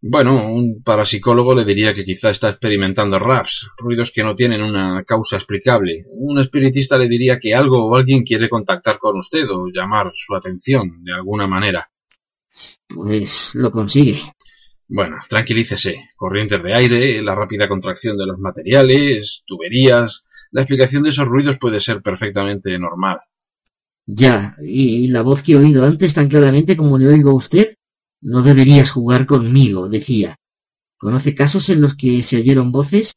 Bueno, 0.00 0.52
un 0.52 0.80
parapsicólogo 0.82 1.54
le 1.56 1.64
diría 1.64 1.92
que 1.92 2.04
quizá 2.04 2.30
está 2.30 2.50
experimentando 2.50 3.18
raps, 3.18 3.68
ruidos 3.76 4.12
que 4.12 4.22
no 4.22 4.36
tienen 4.36 4.62
una 4.62 5.02
causa 5.04 5.36
explicable. 5.36 6.04
Un 6.12 6.38
espiritista 6.38 6.96
le 6.96 7.08
diría 7.08 7.40
que 7.40 7.54
algo 7.54 7.84
o 7.84 7.96
alguien 7.96 8.22
quiere 8.22 8.48
contactar 8.48 8.98
con 8.98 9.18
usted 9.18 9.48
o 9.50 9.66
llamar 9.66 10.12
su 10.14 10.36
atención 10.36 11.02
de 11.02 11.12
alguna 11.12 11.48
manera. 11.48 11.90
Pues 12.86 13.54
lo 13.56 13.72
consigue. 13.72 14.22
Bueno, 14.86 15.16
tranquilícese. 15.28 16.10
Corrientes 16.16 16.62
de 16.62 16.74
aire, 16.74 17.22
la 17.22 17.34
rápida 17.34 17.68
contracción 17.68 18.16
de 18.16 18.26
los 18.26 18.38
materiales, 18.38 19.42
tuberías. 19.46 20.24
La 20.50 20.62
explicación 20.62 21.02
de 21.02 21.10
esos 21.10 21.28
ruidos 21.28 21.58
puede 21.58 21.80
ser 21.80 22.02
perfectamente 22.02 22.78
normal. 22.78 23.18
Ya, 24.06 24.56
y 24.62 25.08
la 25.08 25.22
voz 25.22 25.42
que 25.42 25.52
he 25.52 25.56
oído 25.56 25.84
antes 25.84 26.14
tan 26.14 26.28
claramente 26.28 26.76
como 26.76 26.96
le 26.96 27.08
oigo 27.08 27.30
a 27.30 27.34
usted, 27.34 27.74
no 28.22 28.42
deberías 28.42 28.90
jugar 28.90 29.26
conmigo, 29.26 29.88
decía. 29.88 30.36
¿Conoce 30.96 31.34
casos 31.34 31.68
en 31.68 31.82
los 31.82 31.94
que 31.94 32.22
se 32.22 32.38
oyeron 32.38 32.72
voces? 32.72 33.12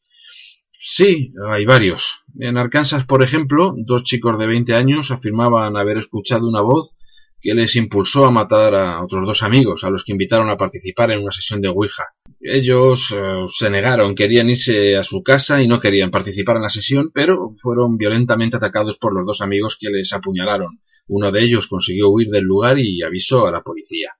Sí, 0.72 1.32
hay 1.50 1.64
varios. 1.64 2.22
En 2.38 2.56
Arkansas, 2.56 3.06
por 3.06 3.22
ejemplo, 3.22 3.74
dos 3.76 4.04
chicos 4.04 4.38
de 4.38 4.46
20 4.46 4.74
años 4.74 5.10
afirmaban 5.10 5.76
haber 5.76 5.96
escuchado 5.96 6.48
una 6.48 6.60
voz 6.60 6.94
que 7.42 7.54
les 7.54 7.74
impulsó 7.74 8.24
a 8.24 8.30
matar 8.30 8.72
a 8.76 9.02
otros 9.02 9.26
dos 9.26 9.42
amigos, 9.42 9.82
a 9.82 9.90
los 9.90 10.04
que 10.04 10.12
invitaron 10.12 10.48
a 10.48 10.56
participar 10.56 11.10
en 11.10 11.22
una 11.22 11.32
sesión 11.32 11.60
de 11.60 11.68
Ouija. 11.68 12.04
Ellos 12.40 13.12
eh, 13.12 13.46
se 13.52 13.68
negaron, 13.68 14.14
querían 14.14 14.48
irse 14.48 14.96
a 14.96 15.02
su 15.02 15.24
casa 15.24 15.60
y 15.60 15.66
no 15.66 15.80
querían 15.80 16.12
participar 16.12 16.56
en 16.56 16.62
la 16.62 16.68
sesión, 16.68 17.10
pero 17.12 17.52
fueron 17.60 17.96
violentamente 17.96 18.56
atacados 18.56 18.96
por 18.96 19.12
los 19.12 19.26
dos 19.26 19.40
amigos 19.40 19.76
que 19.78 19.90
les 19.90 20.12
apuñalaron. 20.12 20.80
Uno 21.08 21.32
de 21.32 21.42
ellos 21.42 21.66
consiguió 21.66 22.10
huir 22.10 22.28
del 22.28 22.44
lugar 22.44 22.78
y 22.78 23.02
avisó 23.02 23.48
a 23.48 23.50
la 23.50 23.62
policía. 23.62 24.12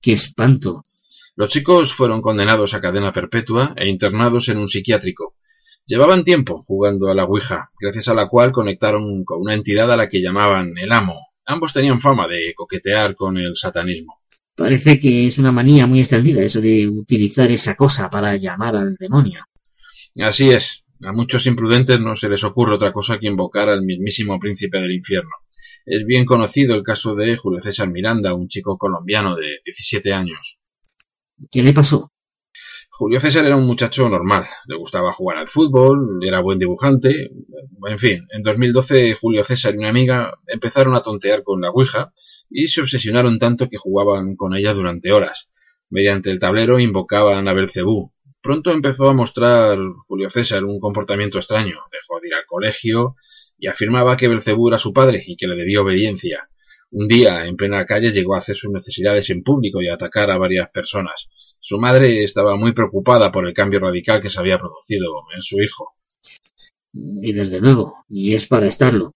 ¡Qué 0.00 0.12
espanto! 0.12 0.84
Los 1.34 1.50
chicos 1.50 1.92
fueron 1.92 2.22
condenados 2.22 2.72
a 2.74 2.80
cadena 2.80 3.12
perpetua 3.12 3.74
e 3.76 3.88
internados 3.88 4.48
en 4.48 4.58
un 4.58 4.68
psiquiátrico. 4.68 5.34
Llevaban 5.86 6.22
tiempo 6.22 6.64
jugando 6.68 7.10
a 7.10 7.14
la 7.14 7.24
Ouija, 7.24 7.70
gracias 7.80 8.08
a 8.08 8.14
la 8.14 8.28
cual 8.28 8.52
conectaron 8.52 9.24
con 9.24 9.40
una 9.40 9.54
entidad 9.54 9.90
a 9.90 9.96
la 9.96 10.08
que 10.08 10.20
llamaban 10.20 10.76
el 10.76 10.92
amo, 10.92 11.27
Ambos 11.50 11.72
tenían 11.72 11.98
fama 11.98 12.28
de 12.28 12.52
coquetear 12.54 13.16
con 13.16 13.38
el 13.38 13.56
satanismo. 13.56 14.20
Parece 14.54 15.00
que 15.00 15.26
es 15.26 15.38
una 15.38 15.50
manía 15.50 15.86
muy 15.86 16.00
extendida 16.00 16.42
eso 16.42 16.60
de 16.60 16.86
utilizar 16.86 17.50
esa 17.50 17.74
cosa 17.74 18.10
para 18.10 18.36
llamar 18.36 18.76
al 18.76 18.96
demonio. 18.96 19.44
Así 20.20 20.50
es. 20.50 20.84
A 21.02 21.12
muchos 21.12 21.46
imprudentes 21.46 22.00
no 22.00 22.16
se 22.16 22.28
les 22.28 22.44
ocurre 22.44 22.74
otra 22.74 22.92
cosa 22.92 23.18
que 23.18 23.28
invocar 23.28 23.70
al 23.70 23.82
mismísimo 23.82 24.38
príncipe 24.38 24.78
del 24.78 24.92
infierno. 24.92 25.30
Es 25.86 26.04
bien 26.04 26.26
conocido 26.26 26.74
el 26.74 26.82
caso 26.82 27.14
de 27.14 27.34
Julio 27.38 27.60
César 27.60 27.88
Miranda, 27.88 28.34
un 28.34 28.48
chico 28.48 28.76
colombiano 28.76 29.34
de 29.34 29.60
17 29.64 30.12
años. 30.12 30.58
¿Qué 31.50 31.62
le 31.62 31.72
pasó? 31.72 32.12
Julio 32.98 33.20
César 33.20 33.46
era 33.46 33.56
un 33.56 33.64
muchacho 33.64 34.08
normal, 34.08 34.48
le 34.66 34.76
gustaba 34.76 35.12
jugar 35.12 35.38
al 35.38 35.46
fútbol, 35.46 36.18
era 36.20 36.40
buen 36.40 36.58
dibujante, 36.58 37.30
en 37.88 37.98
fin, 38.00 38.26
en 38.32 38.42
2012 38.42 39.14
Julio 39.14 39.44
César 39.44 39.76
y 39.76 39.78
una 39.78 39.90
amiga 39.90 40.36
empezaron 40.48 40.96
a 40.96 41.00
tontear 41.00 41.44
con 41.44 41.60
la 41.60 41.70
Ouija 41.70 42.12
y 42.50 42.66
se 42.66 42.80
obsesionaron 42.80 43.38
tanto 43.38 43.68
que 43.68 43.76
jugaban 43.76 44.34
con 44.34 44.56
ella 44.56 44.72
durante 44.72 45.12
horas. 45.12 45.48
Mediante 45.90 46.32
el 46.32 46.40
tablero 46.40 46.80
invocaban 46.80 47.46
a 47.46 47.52
Belcebú. 47.52 48.12
Pronto 48.42 48.72
empezó 48.72 49.08
a 49.08 49.14
mostrar 49.14 49.78
Julio 50.08 50.28
César 50.28 50.64
un 50.64 50.80
comportamiento 50.80 51.38
extraño, 51.38 51.76
dejó 51.92 52.18
de 52.20 52.26
ir 52.26 52.34
al 52.34 52.46
colegio 52.46 53.14
y 53.60 53.68
afirmaba 53.68 54.16
que 54.16 54.26
Belcebú 54.26 54.70
era 54.70 54.78
su 54.78 54.92
padre 54.92 55.22
y 55.24 55.36
que 55.36 55.46
le 55.46 55.54
debía 55.54 55.82
obediencia. 55.82 56.48
Un 56.90 57.06
día, 57.06 57.46
en 57.46 57.56
plena 57.56 57.86
calle, 57.86 58.10
llegó 58.10 58.34
a 58.34 58.38
hacer 58.38 58.56
sus 58.56 58.72
necesidades 58.72 59.30
en 59.30 59.44
público 59.44 59.82
y 59.82 59.88
a 59.88 59.94
atacar 59.94 60.32
a 60.32 60.38
varias 60.38 60.70
personas. 60.70 61.28
Su 61.60 61.78
madre 61.78 62.22
estaba 62.22 62.56
muy 62.56 62.72
preocupada 62.72 63.30
por 63.30 63.46
el 63.46 63.54
cambio 63.54 63.80
radical 63.80 64.22
que 64.22 64.30
se 64.30 64.40
había 64.40 64.58
producido 64.58 65.08
en 65.34 65.42
su 65.42 65.60
hijo. 65.60 65.94
Y 66.92 67.32
desde 67.32 67.60
luego, 67.60 68.04
y 68.08 68.34
es 68.34 68.46
para 68.46 68.66
estarlo. 68.66 69.12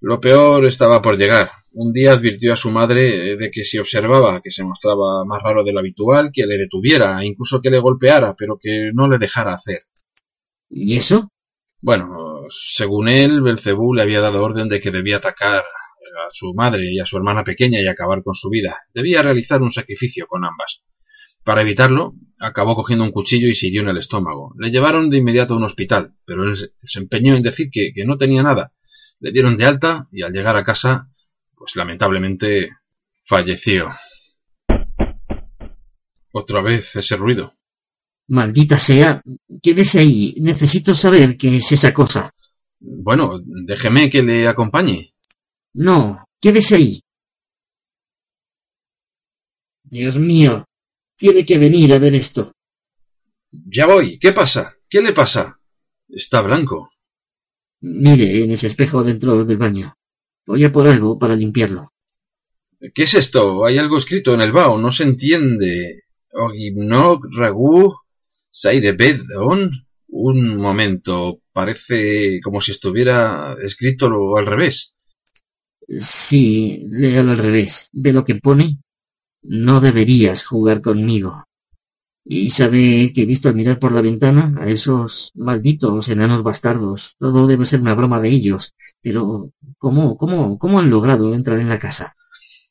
Lo 0.00 0.20
peor 0.20 0.66
estaba 0.66 1.02
por 1.02 1.18
llegar. 1.18 1.50
Un 1.72 1.92
día 1.92 2.12
advirtió 2.12 2.52
a 2.52 2.56
su 2.56 2.70
madre 2.70 3.36
de 3.36 3.50
que 3.50 3.64
si 3.64 3.78
observaba 3.78 4.40
que 4.40 4.50
se 4.50 4.64
mostraba 4.64 5.24
más 5.24 5.42
raro 5.42 5.62
de 5.62 5.72
lo 5.72 5.80
habitual, 5.80 6.30
que 6.32 6.46
le 6.46 6.56
detuviera, 6.56 7.24
incluso 7.24 7.60
que 7.60 7.70
le 7.70 7.78
golpeara, 7.78 8.34
pero 8.36 8.58
que 8.58 8.90
no 8.94 9.08
le 9.08 9.18
dejara 9.18 9.52
hacer. 9.52 9.80
¿Y 10.68 10.96
eso? 10.96 11.30
Bueno, 11.82 12.46
según 12.50 13.08
él, 13.08 13.42
Belcebú 13.42 13.94
le 13.94 14.02
había 14.02 14.20
dado 14.20 14.42
orden 14.42 14.68
de 14.68 14.80
que 14.80 14.90
debía 14.90 15.18
atacar 15.18 15.58
a 15.60 16.30
su 16.30 16.52
madre 16.54 16.90
y 16.90 16.98
a 16.98 17.06
su 17.06 17.16
hermana 17.16 17.44
pequeña 17.44 17.80
y 17.80 17.86
acabar 17.86 18.22
con 18.22 18.34
su 18.34 18.48
vida. 18.48 18.80
Debía 18.92 19.22
realizar 19.22 19.62
un 19.62 19.70
sacrificio 19.70 20.26
con 20.26 20.44
ambas. 20.44 20.82
Para 21.44 21.62
evitarlo, 21.62 22.14
acabó 22.38 22.74
cogiendo 22.74 23.04
un 23.04 23.12
cuchillo 23.12 23.48
y 23.48 23.54
se 23.54 23.68
hirió 23.68 23.82
en 23.82 23.88
el 23.88 23.98
estómago. 23.98 24.54
Le 24.58 24.70
llevaron 24.70 25.10
de 25.10 25.18
inmediato 25.18 25.54
a 25.54 25.56
un 25.56 25.64
hospital, 25.64 26.14
pero 26.24 26.44
él 26.44 26.56
se 26.82 26.98
empeñó 26.98 27.36
en 27.36 27.42
decir 27.42 27.70
que, 27.70 27.92
que 27.94 28.04
no 28.04 28.16
tenía 28.16 28.42
nada. 28.42 28.72
Le 29.20 29.32
dieron 29.32 29.56
de 29.56 29.66
alta 29.66 30.08
y 30.10 30.22
al 30.22 30.32
llegar 30.32 30.56
a 30.56 30.64
casa, 30.64 31.10
pues 31.54 31.76
lamentablemente 31.76 32.70
falleció. 33.24 33.90
Otra 36.32 36.62
vez 36.62 36.96
ese 36.96 37.16
ruido. 37.16 37.54
Maldita 38.28 38.78
sea, 38.78 39.22
quédese 39.60 39.98
ahí. 39.98 40.34
Necesito 40.40 40.94
saber 40.94 41.36
qué 41.36 41.56
es 41.56 41.72
esa 41.72 41.92
cosa. 41.92 42.30
Bueno, 42.78 43.40
déjeme 43.44 44.08
que 44.08 44.22
le 44.22 44.46
acompañe. 44.46 45.14
No, 45.74 46.24
quédese 46.40 46.76
ahí. 46.76 47.02
Dios 49.82 50.16
mío, 50.16 50.64
tiene 51.20 51.44
que 51.44 51.58
venir 51.58 51.92
a 51.92 51.98
ver 51.98 52.14
esto. 52.14 52.52
Ya 53.52 53.86
voy. 53.86 54.18
¿Qué 54.18 54.32
pasa? 54.32 54.74
¿Qué 54.88 55.02
le 55.02 55.12
pasa? 55.12 55.60
Está 56.08 56.40
blanco. 56.40 56.90
Mire 57.82 58.42
en 58.42 58.50
ese 58.52 58.68
espejo 58.68 59.04
dentro 59.04 59.44
del 59.44 59.58
baño. 59.58 59.94
Voy 60.46 60.64
a 60.64 60.72
por 60.72 60.88
algo 60.88 61.18
para 61.18 61.36
limpiarlo. 61.36 61.92
¿Qué 62.94 63.02
es 63.02 63.14
esto? 63.14 63.66
Hay 63.66 63.76
algo 63.76 63.98
escrito 63.98 64.32
en 64.32 64.40
el 64.40 64.52
bao. 64.52 64.78
No 64.78 64.90
se 64.92 65.02
entiende. 65.02 66.04
Ogibnog 66.32 67.26
Ragu 67.36 67.94
Bedon. 68.96 69.70
Un 70.08 70.56
momento. 70.56 71.42
Parece 71.52 72.40
como 72.42 72.62
si 72.62 72.70
estuviera 72.70 73.56
escrito 73.62 74.38
al 74.38 74.46
revés. 74.46 74.94
Sí, 75.86 76.86
léalo 76.88 77.32
al 77.32 77.38
revés. 77.38 77.90
¿Ve 77.92 78.14
lo 78.14 78.24
que 78.24 78.36
pone? 78.36 78.78
No 79.42 79.80
deberías 79.80 80.44
jugar 80.44 80.80
conmigo. 80.80 81.44
Y 82.24 82.50
sabe 82.50 83.12
que 83.14 83.22
he 83.22 83.26
visto 83.26 83.48
al 83.48 83.54
mirar 83.54 83.78
por 83.78 83.92
la 83.92 84.02
ventana 84.02 84.54
a 84.58 84.68
esos 84.68 85.32
malditos 85.34 86.08
enanos 86.08 86.42
bastardos. 86.42 87.16
Todo 87.18 87.46
debe 87.46 87.64
ser 87.64 87.80
una 87.80 87.94
broma 87.94 88.20
de 88.20 88.28
ellos. 88.28 88.74
Pero, 89.00 89.52
¿cómo, 89.78 90.16
cómo, 90.16 90.58
cómo 90.58 90.78
han 90.78 90.90
logrado 90.90 91.34
entrar 91.34 91.58
en 91.58 91.68
la 91.68 91.78
casa? 91.78 92.14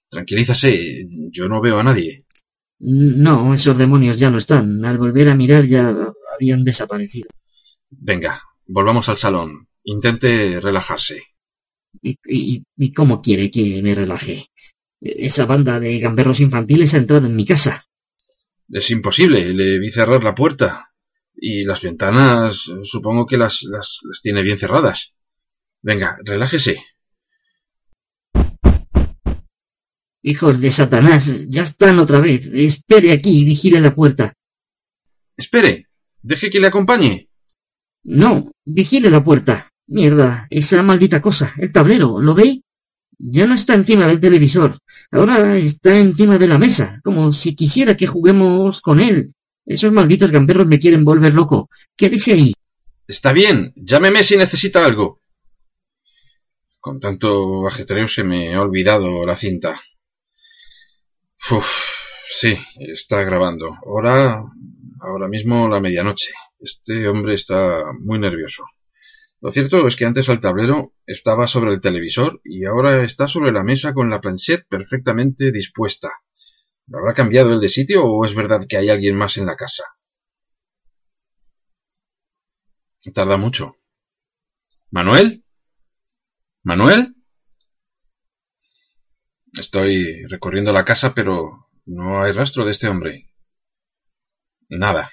Tranquilízase, 0.10 1.08
yo 1.32 1.50
no 1.50 1.62
veo 1.62 1.80
a 1.80 1.84
nadie. 1.84 2.18
No, 2.80 3.54
esos 3.54 3.78
demonios 3.78 4.18
ya 4.18 4.30
no 4.30 4.38
están. 4.38 4.86
Al 4.86 4.98
volver 4.98 5.30
a 5.30 5.36
mirar 5.36 5.66
ya 5.66 5.94
habían 6.34 6.64
desaparecido. 6.64 7.30
Venga, 7.90 8.42
volvamos 8.68 9.10
al 9.10 9.18
salón. 9.18 9.68
Intente 9.84 10.60
relajarse. 10.62 11.24
¿Y, 12.02 12.64
y, 12.78 12.94
cómo 12.94 13.22
quiere 13.22 13.50
que 13.50 13.82
me 13.82 13.96
relaje? 13.96 14.48
Esa 15.02 15.46
banda 15.46 15.80
de 15.80 16.00
gamberros 16.00 16.40
infantiles 16.40 16.94
ha 16.94 16.98
entrado 16.98 17.28
en 17.28 17.36
mi 17.36 17.46
casa. 17.46 17.86
Es 18.70 18.92
imposible, 18.92 19.54
le 19.54 19.80
vi 19.80 19.92
cerrar 19.92 20.24
la 20.24 20.36
puerta. 20.36 20.92
Y 21.36 21.64
las 21.64 21.82
ventanas 21.82 22.70
supongo 22.84 23.26
que 23.26 23.38
las, 23.38 23.64
las, 23.64 24.00
las 24.04 24.22
tiene 24.22 24.42
bien 24.44 24.58
cerradas. 24.58 25.14
Venga, 25.82 26.18
relájese. 26.24 26.84
Hijos 30.22 30.60
de 30.60 30.72
Satanás, 30.72 31.48
ya 31.48 31.62
están 31.62 31.98
otra 32.00 32.20
vez. 32.20 32.46
Espere 32.48 33.14
aquí 33.14 33.40
y 33.40 33.46
vigile 33.46 33.80
la 33.80 33.96
puerta. 33.96 34.34
Espere, 35.38 35.88
deje 36.22 36.50
que 36.50 36.60
le 36.60 36.68
acompañe. 36.68 37.30
No, 38.04 38.52
vigile 38.66 39.10
la 39.10 39.24
puerta. 39.24 39.70
Mierda, 39.88 40.46
esa 40.50 40.84
maldita 40.84 41.22
cosa, 41.22 41.54
el 41.58 41.72
tablero, 41.72 42.20
¿lo 42.20 42.36
ve? 42.36 42.62
Ya 43.22 43.46
no 43.46 43.54
está 43.54 43.74
encima 43.74 44.08
del 44.08 44.22
televisor, 44.22 44.80
ahora 45.12 45.58
está 45.58 45.98
encima 46.00 46.38
de 46.38 46.48
la 46.48 46.58
mesa, 46.58 47.02
como 47.04 47.34
si 47.34 47.54
quisiera 47.54 47.98
que 47.98 48.08
juguemos 48.08 48.82
con 48.82 49.02
él. 49.02 49.34
Esos 49.66 49.92
malditos 49.92 50.32
gamberros 50.32 50.66
me 50.66 50.80
quieren 50.80 51.04
volver 51.04 51.34
loco. 51.34 51.70
Quédese 51.98 52.32
ahí. 52.34 52.54
Está 53.06 53.34
bien, 53.34 53.74
llámeme 53.76 54.24
si 54.24 54.38
necesita 54.38 54.86
algo. 54.86 55.20
Con 56.80 57.00
tanto 57.00 57.68
ajetreo 57.68 58.08
se 58.08 58.24
me 58.24 58.56
ha 58.56 58.62
olvidado 58.62 59.26
la 59.26 59.36
cinta. 59.36 59.82
Uf, 61.52 61.68
sí, 62.26 62.58
está 62.80 63.24
grabando. 63.24 63.76
Ahora, 63.86 64.44
ahora 65.02 65.28
mismo 65.28 65.68
la 65.68 65.82
medianoche. 65.82 66.32
Este 66.58 67.08
hombre 67.08 67.34
está 67.34 67.84
muy 68.00 68.18
nervioso. 68.18 68.64
Lo 69.42 69.52
cierto 69.52 69.88
es 69.88 69.96
que 69.96 70.06
antes 70.06 70.28
el 70.28 70.42
tablero 70.42 70.94
estaba 71.06 71.48
sobre 71.48 71.74
el 71.74 71.80
televisor 71.80 72.42
y 72.44 72.66
ahora 72.66 73.04
está 73.04 73.28
sobre 73.28 73.52
la 73.52 73.64
mesa 73.64 73.94
con 73.94 74.10
la 74.10 74.20
planchette 74.20 74.68
perfectamente 74.68 75.52
dispuesta. 75.52 76.12
¿Habrá 76.92 77.14
cambiado 77.14 77.54
el 77.54 77.62
de 77.62 77.70
sitio 77.70 78.04
o 78.04 78.26
es 78.26 78.36
verdad 78.36 78.66
que 78.68 78.78
hay 78.78 78.90
alguien 78.90 79.16
más 79.16 79.38
en 79.38 79.46
la 79.46 79.56
casa? 79.56 79.84
Tarda 83.14 83.38
mucho. 83.38 83.78
¿Manuel? 84.92 85.46
¿Manuel? 86.64 87.16
Estoy 89.54 90.26
recorriendo 90.28 90.74
la 90.74 90.84
casa, 90.84 91.14
pero 91.14 91.70
no 91.86 92.22
hay 92.22 92.34
rastro 92.34 92.66
de 92.66 92.72
este 92.72 92.88
hombre. 92.88 93.34
Nada. 94.68 95.12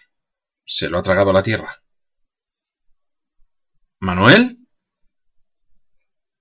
Se 0.64 0.88
lo 0.88 0.98
ha 0.98 1.02
tragado 1.02 1.32
la 1.32 1.42
tierra. 1.42 1.80
¿Manuel? 4.00 4.56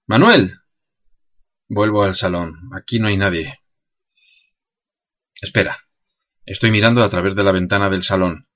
¿Manuel? 0.07 0.59
Vuelvo 1.69 2.03
al 2.03 2.13
salón. 2.13 2.69
Aquí 2.75 2.99
no 2.99 3.07
hay 3.07 3.17
nadie. 3.17 3.59
Espera. 5.41 5.79
Estoy 6.45 6.71
mirando 6.71 7.03
a 7.03 7.09
través 7.09 7.35
de 7.35 7.43
la 7.43 7.53
ventana 7.53 7.89
del 7.89 8.03
salón. 8.03 8.47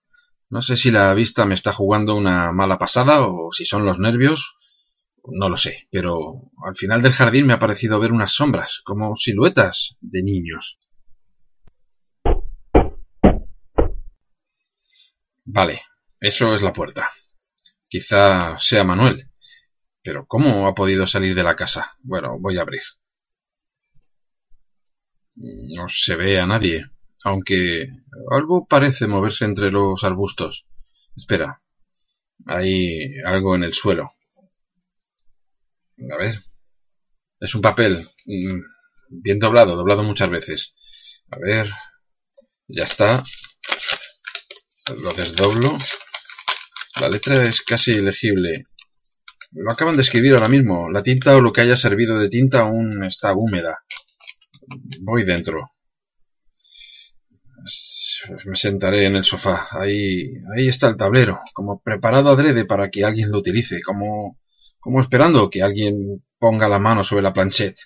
No 0.50 0.62
sé 0.62 0.76
si 0.76 0.92
la 0.92 1.14
vista 1.14 1.46
me 1.46 1.56
está 1.56 1.72
jugando 1.72 2.16
una 2.16 2.52
mala 2.52 2.78
pasada 2.78 3.22
o 3.22 3.54
si 3.54 3.66
son 3.66 3.86
los 3.86 4.00
nervios 4.00 4.56
No 5.26 5.48
lo 5.50 5.58
sé, 5.58 5.88
pero 5.92 6.52
al 6.66 6.76
final 6.76 7.02
del 7.02 7.14
jardín 7.14 7.48
me 7.48 7.54
ha 7.54 7.60
parecido 7.60 8.00
ver 8.00 8.12
unas 8.12 8.34
sombras, 8.34 8.82
como 8.84 9.16
siluetas 9.16 9.98
de 10.02 10.24
niños. 10.24 10.78
Vale, 15.46 15.82
eso 16.20 16.54
es 16.54 16.62
la 16.62 16.74
puerta. 16.74 17.10
Quizá 17.90 18.58
sea 18.60 18.84
Manuel. 18.84 19.30
Pero 20.04 20.26
¿cómo 20.28 20.68
ha 20.68 20.76
podido 20.76 21.08
salir 21.08 21.36
de 21.36 21.44
la 21.44 21.56
casa? 21.56 21.96
Bueno, 22.02 22.38
voy 22.40 22.58
a 22.58 22.62
abrir. 22.62 22.84
No 25.76 25.88
se 25.90 26.16
ve 26.16 26.40
a 26.40 26.46
nadie, 26.46 26.86
aunque 27.24 27.88
algo 28.32 28.66
parece 28.68 29.08
moverse 29.08 29.46
entre 29.46 29.72
los 29.72 30.04
arbustos. 30.04 30.66
Espera, 31.16 31.62
hay 32.46 33.20
algo 33.26 33.56
en 33.56 33.64
el 33.64 33.74
suelo. 33.74 34.12
A 36.12 36.18
ver. 36.18 36.40
Es 37.40 37.56
un 37.56 37.62
papel 37.62 38.08
mm, 38.26 38.60
bien 39.10 39.40
doblado, 39.40 39.76
doblado 39.76 40.04
muchas 40.04 40.30
veces. 40.30 40.74
A 41.32 41.38
ver. 41.40 41.72
Ya 42.68 42.84
está. 42.84 43.24
Lo 45.02 45.14
desdoblo. 45.14 45.78
La 47.00 47.08
letra 47.08 47.42
es 47.44 47.62
casi 47.62 47.94
ilegible. 47.94 48.66
Lo 49.52 49.72
acaban 49.72 49.96
de 49.96 50.02
escribir 50.02 50.34
ahora 50.34 50.50
mismo. 50.50 50.92
La 50.92 51.02
tinta 51.02 51.36
o 51.36 51.42
lo 51.42 51.54
que 51.54 51.62
haya 51.62 51.78
servido 51.78 52.20
de 52.20 52.30
tinta 52.30 52.62
aún 52.62 53.04
está 53.06 53.34
húmeda. 53.34 53.80
Voy 55.02 55.24
dentro. 55.24 55.72
Me 58.46 58.56
sentaré 58.56 59.06
en 59.06 59.16
el 59.16 59.24
sofá. 59.24 59.70
Ahí, 59.72 60.34
ahí 60.56 60.68
está 60.68 60.90
el 60.90 60.98
tablero, 60.98 61.40
como 61.54 61.82
preparado 61.82 62.32
adrede 62.32 62.66
para 62.66 62.90
que 62.90 63.06
alguien 63.06 63.32
lo 63.32 63.40
utilice, 63.40 63.82
como, 63.82 64.38
como 64.80 65.00
esperando 65.00 65.50
que 65.50 65.64
alguien 65.64 66.24
ponga 66.38 66.68
la 66.68 66.80
mano 66.80 67.04
sobre 67.04 67.24
la 67.24 67.34
planchette. 67.34 67.80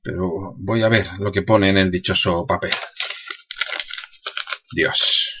Pero 0.00 0.54
voy 0.56 0.84
a 0.84 0.88
ver 0.88 1.08
lo 1.18 1.32
que 1.32 1.42
pone 1.42 1.70
en 1.70 1.78
el 1.78 1.90
dichoso 1.90 2.46
papel. 2.46 2.70
Dios. 4.72 5.37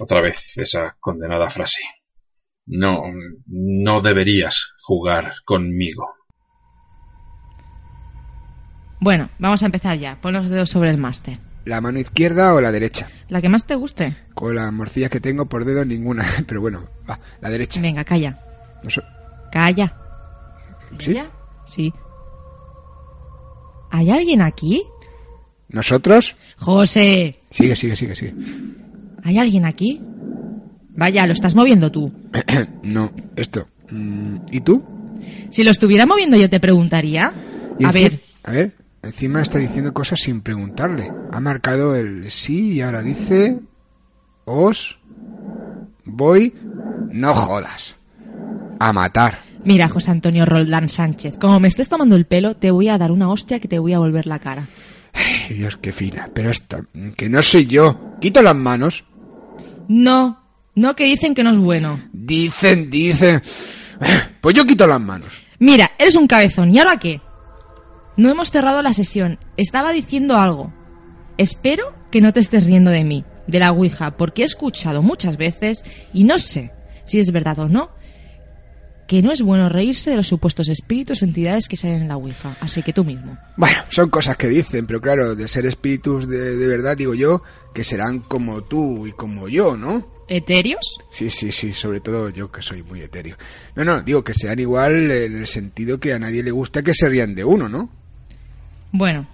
Otra 0.00 0.20
vez 0.20 0.56
esa 0.56 0.96
condenada 1.00 1.48
frase. 1.48 1.80
No, 2.66 3.02
no 3.46 4.00
deberías 4.00 4.72
jugar 4.82 5.34
conmigo. 5.44 6.06
Bueno, 9.00 9.28
vamos 9.38 9.62
a 9.62 9.66
empezar 9.66 9.98
ya. 9.98 10.18
Pon 10.20 10.32
los 10.34 10.48
dedos 10.48 10.70
sobre 10.70 10.90
el 10.90 10.98
máster. 10.98 11.38
¿La 11.64 11.80
mano 11.80 11.98
izquierda 11.98 12.54
o 12.54 12.60
la 12.60 12.72
derecha? 12.72 13.08
La 13.28 13.40
que 13.40 13.48
más 13.48 13.66
te 13.66 13.74
guste. 13.74 14.16
Con 14.34 14.54
las 14.54 14.72
morcillas 14.72 15.10
que 15.10 15.20
tengo 15.20 15.46
por 15.46 15.64
dedo 15.64 15.84
ninguna, 15.84 16.24
pero 16.46 16.60
bueno, 16.60 16.84
va, 17.08 17.18
la 17.40 17.50
derecha. 17.50 17.80
Venga, 17.80 18.04
calla. 18.04 18.38
No 18.82 18.90
so- 18.90 19.02
Calla. 19.50 19.94
¿Sí? 20.98 21.14
¿Calla? 21.14 21.30
Sí. 21.66 21.92
¿Hay 23.90 24.10
alguien 24.10 24.42
aquí? 24.42 24.82
¿Nosotros? 25.68 26.36
José, 26.58 27.38
Sigue, 27.50 27.76
sigue, 27.76 27.96
sigue, 27.96 28.16
sigue. 28.16 28.34
¿Hay 29.24 29.38
alguien 29.38 29.64
aquí? 29.64 30.00
Vaya, 30.96 31.26
lo 31.26 31.32
estás 31.32 31.56
moviendo 31.56 31.90
tú. 31.90 32.12
no, 32.84 33.10
esto. 33.34 33.66
Mm, 33.90 34.36
¿Y 34.52 34.60
tú? 34.60 34.82
Si 35.50 35.64
lo 35.64 35.70
estuviera 35.70 36.06
moviendo 36.06 36.36
yo 36.36 36.48
te 36.48 36.60
preguntaría. 36.60 37.32
Y 37.78 37.84
A 37.84 37.90
ver, 37.90 38.20
A 38.44 38.52
ver, 38.52 38.72
encima 39.02 39.42
está 39.42 39.58
diciendo 39.58 39.92
cosas 39.92 40.20
sin 40.20 40.40
preguntarle. 40.40 41.10
Ha 41.32 41.40
marcado 41.40 41.96
el 41.96 42.30
sí 42.30 42.74
y 42.74 42.80
ahora 42.80 43.02
dice... 43.02 43.58
Os 44.44 44.98
voy... 46.04 46.54
No 47.10 47.34
jodas. 47.34 47.96
A 48.78 48.92
matar. 48.92 49.38
mira, 49.64 49.88
José 49.88 50.10
Antonio 50.10 50.44
Roldán 50.44 50.88
Sánchez, 50.88 51.38
como 51.38 51.58
me 51.60 51.68
estés 51.68 51.88
tomando 51.88 52.16
el 52.16 52.26
pelo, 52.26 52.54
te 52.56 52.70
voy 52.70 52.88
a 52.88 52.98
dar 52.98 53.10
una 53.10 53.30
hostia 53.30 53.58
que 53.60 53.68
te 53.68 53.78
voy 53.78 53.94
a 53.94 53.98
volver 53.98 54.26
la 54.26 54.38
cara. 54.38 54.68
Dios, 55.48 55.78
qué 55.80 55.92
fina. 55.92 56.28
Pero 56.34 56.50
esto, 56.50 56.84
que 57.16 57.28
no 57.28 57.40
soy 57.42 57.66
yo. 57.66 58.16
Quito 58.20 58.42
las 58.42 58.56
manos. 58.56 59.04
No, 59.88 60.42
no 60.74 60.94
que 60.94 61.04
dicen 61.04 61.34
que 61.34 61.42
no 61.42 61.50
es 61.50 61.58
bueno. 61.58 62.00
Dicen, 62.12 62.90
dicen. 62.90 63.40
Pues 64.40 64.54
yo 64.54 64.66
quito 64.66 64.86
las 64.86 65.00
manos. 65.00 65.28
Mira, 65.58 65.92
eres 65.98 66.16
un 66.16 66.26
cabezón, 66.26 66.74
¿y 66.74 66.78
ahora 66.78 66.98
qué? 66.98 67.20
No 68.16 68.30
hemos 68.30 68.50
cerrado 68.50 68.82
la 68.82 68.92
sesión. 68.92 69.38
Estaba 69.56 69.92
diciendo 69.92 70.36
algo. 70.36 70.72
Espero 71.38 71.94
que 72.10 72.20
no 72.20 72.32
te 72.32 72.40
estés 72.40 72.64
riendo 72.64 72.90
de 72.90 73.04
mí, 73.04 73.24
de 73.46 73.58
la 73.58 73.72
Ouija, 73.72 74.16
porque 74.16 74.42
he 74.42 74.44
escuchado 74.44 75.02
muchas 75.02 75.36
veces, 75.36 75.84
y 76.12 76.24
no 76.24 76.38
sé 76.38 76.72
si 77.06 77.18
es 77.18 77.32
verdad 77.32 77.58
o 77.58 77.68
no, 77.68 77.90
que 79.14 79.22
no 79.22 79.30
es 79.30 79.42
bueno 79.42 79.68
reírse 79.68 80.10
de 80.10 80.16
los 80.16 80.26
supuestos 80.26 80.68
espíritus 80.68 81.22
o 81.22 81.24
entidades 81.24 81.68
que 81.68 81.76
salen 81.76 82.02
en 82.02 82.08
la 82.08 82.16
Ouija. 82.16 82.56
Así 82.58 82.82
que 82.82 82.92
tú 82.92 83.04
mismo. 83.04 83.38
Bueno, 83.56 83.78
son 83.88 84.10
cosas 84.10 84.36
que 84.36 84.48
dicen, 84.48 84.88
pero 84.88 85.00
claro, 85.00 85.36
de 85.36 85.46
ser 85.46 85.66
espíritus 85.66 86.26
de, 86.26 86.56
de 86.56 86.66
verdad, 86.66 86.96
digo 86.96 87.14
yo, 87.14 87.40
que 87.72 87.84
serán 87.84 88.18
como 88.18 88.64
tú 88.64 89.06
y 89.06 89.12
como 89.12 89.48
yo, 89.48 89.76
¿no? 89.76 90.04
¿Etéreos? 90.26 90.98
Sí, 91.12 91.30
sí, 91.30 91.52
sí, 91.52 91.72
sobre 91.72 92.00
todo 92.00 92.28
yo 92.30 92.50
que 92.50 92.60
soy 92.60 92.82
muy 92.82 93.02
etéreo. 93.02 93.36
No, 93.76 93.84
no, 93.84 94.02
digo 94.02 94.24
que 94.24 94.34
sean 94.34 94.58
igual 94.58 95.12
en 95.12 95.36
el 95.36 95.46
sentido 95.46 96.00
que 96.00 96.12
a 96.12 96.18
nadie 96.18 96.42
le 96.42 96.50
gusta 96.50 96.82
que 96.82 96.92
se 96.92 97.08
rían 97.08 97.36
de 97.36 97.44
uno, 97.44 97.68
¿no? 97.68 97.88
Bueno, 98.90 99.28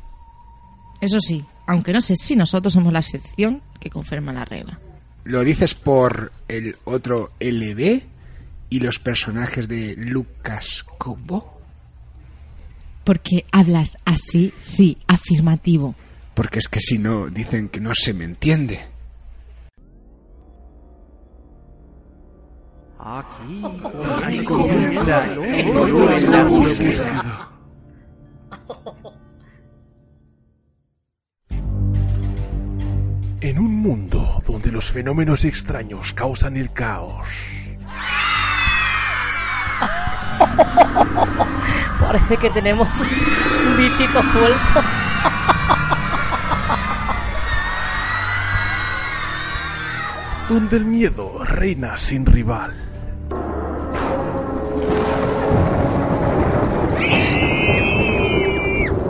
eso 1.00 1.20
sí, 1.20 1.42
aunque 1.66 1.94
no 1.94 2.02
sé 2.02 2.16
si 2.16 2.36
nosotros 2.36 2.74
somos 2.74 2.92
la 2.92 2.98
excepción 2.98 3.62
que 3.80 3.88
confirma 3.88 4.34
la 4.34 4.44
regla. 4.44 4.78
¿Lo 5.24 5.42
dices 5.42 5.72
por 5.72 6.32
el 6.48 6.76
otro 6.84 7.30
LB 7.40 8.02
y 8.70 8.80
los 8.80 8.98
personajes 8.98 9.68
de 9.68 9.94
Lucas 9.96 10.84
Cobo? 10.98 11.60
Porque 13.04 13.44
hablas 13.52 13.98
así, 14.04 14.54
sí, 14.58 14.98
afirmativo. 15.08 15.94
Porque 16.34 16.60
es 16.60 16.68
que 16.68 16.80
si 16.80 16.98
no, 16.98 17.28
dicen 17.28 17.68
que 17.68 17.80
no 17.80 17.92
se 17.94 18.14
me 18.14 18.24
entiende. 18.24 18.80
Aquí, 22.98 23.62
Aquí 24.24 24.44
comienza 24.44 25.20
de 25.22 26.20
la 26.20 26.44
búsqueda. 26.44 26.44
búsqueda. 26.44 27.46
En 33.40 33.58
un 33.58 33.74
mundo 33.74 34.42
donde 34.46 34.70
los 34.70 34.92
fenómenos 34.92 35.44
extraños 35.46 36.12
causan 36.12 36.56
el 36.58 36.72
caos, 36.72 37.26
Parece 42.00 42.36
que 42.36 42.50
tenemos 42.50 42.88
un 42.98 43.76
bichito 43.76 44.22
suelto. 44.22 44.82
donde 50.50 50.78
el 50.78 50.84
miedo 50.84 51.44
reina 51.44 51.96
sin 51.96 52.26
rival. 52.26 52.74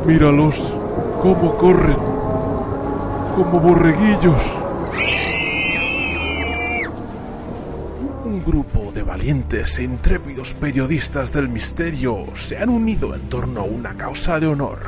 Míralos, 0.05 0.79
cómo 1.23 1.57
corren, 1.57 1.97
como 3.35 3.59
borreguillos. 3.59 4.43
Un 8.27 8.45
grupo 8.45 8.80
de 8.93 9.03
valientes 9.03 9.79
e 9.79 9.85
intrépidos 9.85 10.55
periodistas 10.55 11.33
del 11.33 11.49
misterio 11.49 12.27
se 12.35 12.59
han 12.59 12.69
unido 12.69 13.15
en 13.15 13.23
torno 13.29 13.61
a 13.61 13.65
una 13.65 13.95
causa 13.95 14.41
de 14.41 14.47
honor 14.47 14.79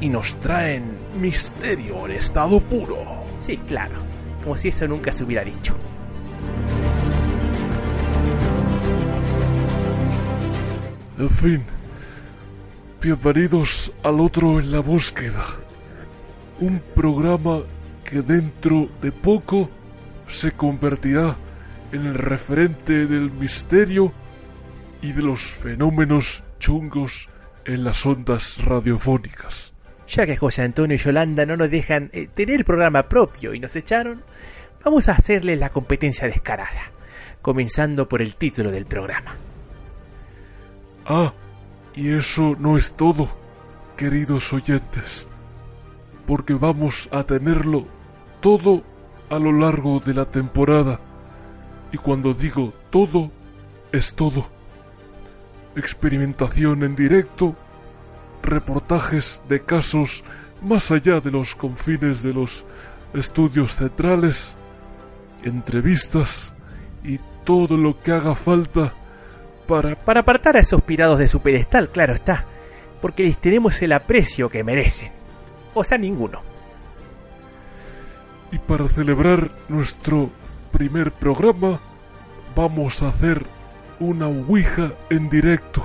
y 0.00 0.08
nos 0.08 0.34
traen 0.40 0.84
misterio 1.20 2.06
en 2.06 2.12
estado 2.12 2.60
puro. 2.60 2.98
Sí, 3.40 3.56
claro. 3.68 3.94
Como 4.42 4.56
si 4.56 4.68
eso 4.68 4.86
nunca 4.86 5.12
se 5.12 5.24
hubiera 5.24 5.44
dicho. 5.44 5.74
En 11.18 11.30
fin, 11.30 11.64
bienvenidos 13.00 13.92
al 14.02 14.20
otro 14.20 14.60
en 14.60 14.70
la 14.70 14.80
búsqueda. 14.80 15.44
Un 16.60 16.80
programa 16.94 17.60
que 18.04 18.22
dentro 18.22 18.88
de 19.02 19.10
poco 19.10 19.68
se 20.28 20.52
convertirá 20.52 21.36
en 21.92 22.06
el 22.06 22.14
referente 22.14 23.06
del 23.06 23.30
misterio 23.30 24.12
y 25.00 25.12
de 25.12 25.22
los 25.22 25.40
fenómenos 25.40 26.42
chungos 26.58 27.28
en 27.64 27.84
las 27.84 28.04
ondas 28.04 28.62
radiofónicas. 28.64 29.72
Ya 30.08 30.26
que 30.26 30.36
José 30.36 30.62
Antonio 30.62 30.96
y 30.96 30.98
Yolanda 30.98 31.44
no 31.44 31.56
nos 31.56 31.70
dejan 31.70 32.10
eh, 32.12 32.28
tener 32.34 32.64
programa 32.64 33.08
propio 33.08 33.54
y 33.54 33.60
nos 33.60 33.76
echaron, 33.76 34.22
vamos 34.84 35.08
a 35.08 35.12
hacerle 35.12 35.56
la 35.56 35.70
competencia 35.70 36.26
descarada, 36.26 36.92
comenzando 37.42 38.08
por 38.08 38.22
el 38.22 38.34
título 38.36 38.70
del 38.70 38.86
programa. 38.86 39.36
Ah, 41.06 41.32
y 41.94 42.12
eso 42.12 42.56
no 42.58 42.76
es 42.76 42.94
todo, 42.94 43.28
queridos 43.96 44.52
oyentes, 44.52 45.28
porque 46.26 46.54
vamos 46.54 47.08
a 47.12 47.24
tenerlo 47.24 47.86
todo 48.40 48.82
a 49.30 49.38
lo 49.38 49.52
largo 49.52 50.00
de 50.00 50.14
la 50.14 50.24
temporada. 50.24 51.00
Y 51.92 51.96
cuando 51.96 52.34
digo 52.34 52.72
todo, 52.90 53.30
es 53.92 54.14
todo. 54.14 54.46
experimentación 55.76 56.82
en 56.82 56.96
directo, 56.96 57.54
reportajes 58.42 59.40
de 59.48 59.62
casos 59.62 60.24
más 60.60 60.90
allá 60.90 61.20
de 61.20 61.30
los 61.30 61.54
confines 61.54 62.22
de 62.22 62.32
los 62.32 62.64
estudios 63.14 63.76
centrales, 63.76 64.56
entrevistas 65.44 66.52
y 67.04 67.20
todo 67.44 67.76
lo 67.76 68.00
que 68.00 68.12
haga 68.12 68.34
falta 68.34 68.92
para... 69.66 69.94
Para 69.94 70.20
apartar 70.20 70.56
a 70.56 70.60
esos 70.60 70.82
pirados 70.82 71.18
de 71.18 71.28
su 71.28 71.40
pedestal, 71.40 71.90
claro 71.90 72.14
está, 72.14 72.44
porque 73.00 73.22
les 73.22 73.38
tenemos 73.38 73.80
el 73.82 73.92
aprecio 73.92 74.48
que 74.48 74.64
merecen. 74.64 75.12
O 75.74 75.84
sea, 75.84 75.98
ninguno. 75.98 76.40
Y 78.50 78.58
para 78.58 78.88
celebrar 78.88 79.50
nuestro 79.68 80.30
primer 80.68 81.12
programa, 81.12 81.80
vamos 82.54 83.02
a 83.02 83.08
hacer 83.08 83.44
una 84.00 84.26
Ouija 84.26 84.92
en 85.10 85.28
directo 85.28 85.84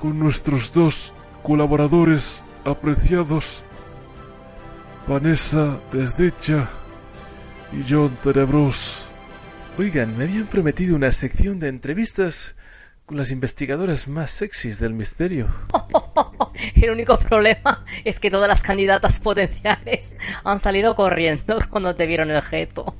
con 0.00 0.18
nuestros 0.18 0.72
dos 0.72 1.12
colaboradores 1.42 2.44
apreciados, 2.64 3.62
Vanessa 5.06 5.78
Desdecha 5.92 6.68
y 7.72 7.84
John 7.88 8.16
Terebros. 8.22 9.06
Oigan, 9.78 10.16
me 10.16 10.24
habían 10.24 10.46
prometido 10.46 10.96
una 10.96 11.12
sección 11.12 11.58
de 11.58 11.68
entrevistas 11.68 12.54
con 13.06 13.16
las 13.16 13.30
investigadoras 13.30 14.08
más 14.08 14.30
sexys 14.30 14.78
del 14.78 14.94
misterio. 14.94 15.48
El 16.74 16.90
único 16.90 17.18
problema 17.18 17.84
es 18.04 18.20
que 18.20 18.30
todas 18.30 18.48
las 18.48 18.62
candidatas 18.62 19.20
potenciales 19.20 20.16
han 20.44 20.60
salido 20.60 20.94
corriendo 20.94 21.58
cuando 21.70 21.94
te 21.94 22.06
vieron 22.06 22.30
el 22.30 22.42
jeto. 22.42 22.94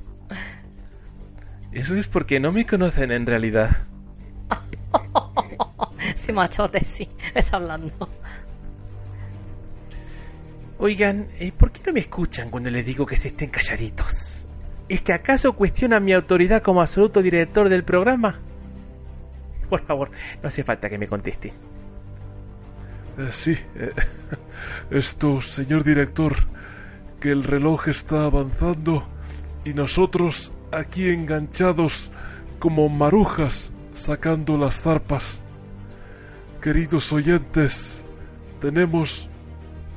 Eso 1.71 1.95
es 1.95 2.07
porque 2.07 2.39
no 2.39 2.51
me 2.51 2.65
conocen 2.65 3.11
en 3.11 3.25
realidad. 3.25 3.87
sí, 6.15 6.33
machote, 6.33 6.83
sí, 6.83 7.07
ves 7.33 7.53
hablando. 7.53 8.09
Oigan, 10.79 11.29
eh, 11.39 11.51
¿por 11.51 11.71
qué 11.71 11.81
no 11.85 11.93
me 11.93 12.01
escuchan 12.01 12.49
cuando 12.49 12.69
les 12.69 12.85
digo 12.85 13.05
que 13.05 13.15
se 13.15 13.29
estén 13.29 13.49
calladitos? 13.49 14.47
¿Es 14.89 15.01
que 15.01 15.13
acaso 15.13 15.53
cuestionan 15.53 16.03
mi 16.03 16.11
autoridad 16.11 16.61
como 16.61 16.81
absoluto 16.81 17.21
director 17.21 17.69
del 17.69 17.83
programa? 17.83 18.39
Por 19.69 19.85
favor, 19.85 20.11
no 20.41 20.47
hace 20.47 20.63
falta 20.63 20.89
que 20.89 20.97
me 20.97 21.07
conteste. 21.07 21.53
Eh, 23.17 23.27
sí, 23.29 23.55
eh, 23.75 23.93
esto, 24.91 25.39
señor 25.39 25.83
director, 25.83 26.35
que 27.21 27.31
el 27.31 27.43
reloj 27.43 27.87
está 27.87 28.25
avanzando 28.25 29.07
y 29.63 29.73
nosotros 29.73 30.51
aquí 30.71 31.09
enganchados 31.09 32.11
como 32.59 32.87
marujas 32.89 33.71
sacando 33.93 34.57
las 34.57 34.81
zarpas. 34.81 35.41
Queridos 36.61 37.11
oyentes, 37.11 38.05
tenemos 38.59 39.29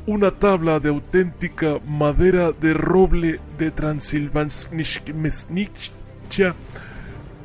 una 0.07 0.31
tabla 0.31 0.81
de 0.81 0.91
auténtica 0.91 1.79
madera 1.87 2.53
de 2.53 2.75
roble 2.75 3.41
de 3.59 3.71
Transilvania 3.71 4.49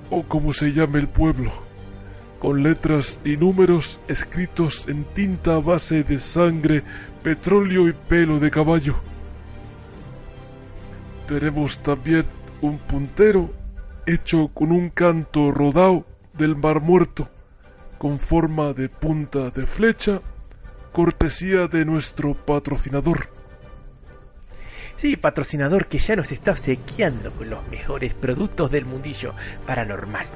o 0.10 0.24
como 0.24 0.54
se 0.54 0.74
llame 0.74 1.00
el 1.00 1.08
pueblo, 1.08 1.52
con 2.40 2.64
letras 2.64 3.20
y 3.24 3.38
números 3.38 4.00
escritos 4.08 4.88
en 4.88 5.04
tinta 5.04 5.56
a 5.56 5.60
base 5.60 6.04
de 6.04 6.20
sangre, 6.20 6.84
petróleo 7.22 7.88
y 7.88 7.94
pelo 7.94 8.40
de 8.40 8.50
caballo. 8.50 8.96
Tenemos 11.28 11.80
también 11.80 12.26
un 12.62 12.78
puntero 12.80 13.52
hecho 14.06 14.50
con 14.54 14.72
un 14.72 14.90
canto 14.90 15.52
rodado 15.52 16.06
del 16.34 16.56
Mar 16.56 16.82
Muerto, 16.82 17.30
con 17.98 18.20
forma 18.20 18.74
de 18.74 18.90
punta 18.90 19.50
de 19.50 19.66
flecha, 19.66 20.22
cortesía 20.92 21.68
de 21.68 21.86
nuestro 21.86 22.34
patrocinador. 22.34 23.30
Sí, 24.98 25.16
patrocinador 25.16 25.88
que 25.88 26.00
ya 26.00 26.16
nos 26.16 26.32
está 26.32 26.52
obsequiando 26.52 27.32
con 27.32 27.50
los 27.50 27.66
mejores 27.70 28.14
productos 28.14 28.70
del 28.72 28.86
mundillo 28.86 29.34
paranormal, 29.66 30.28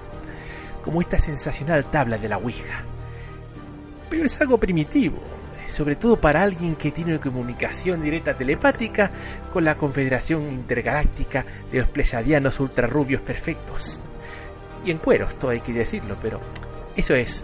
como 0.83 1.01
esta 1.01 1.19
sensacional 1.19 1.85
tabla 1.91 2.17
de 2.17 2.29
la 2.29 2.37
Ouija. 2.37 2.83
Pero 4.09 4.25
es 4.25 4.39
algo 4.39 4.57
primitivo, 4.57 5.21
sobre 5.67 5.95
todo 5.95 6.19
para 6.19 6.43
alguien 6.43 6.75
que 6.75 6.91
tiene 6.91 7.19
comunicación 7.19 8.01
directa 8.01 8.35
telepática 8.35 9.11
con 9.51 9.63
la 9.63 9.75
Confederación 9.75 10.51
Intergaláctica 10.51 11.45
de 11.71 11.79
los 11.79 11.89
Pleyadianos 11.89 12.59
Ultrarrubios 12.59 13.21
Perfectos. 13.21 13.99
Y 14.85 14.91
en 14.91 14.97
cueros, 14.97 15.35
todo 15.39 15.51
hay 15.51 15.61
que 15.61 15.73
decirlo, 15.73 16.17
pero 16.21 16.39
eso 16.95 17.15
es 17.15 17.43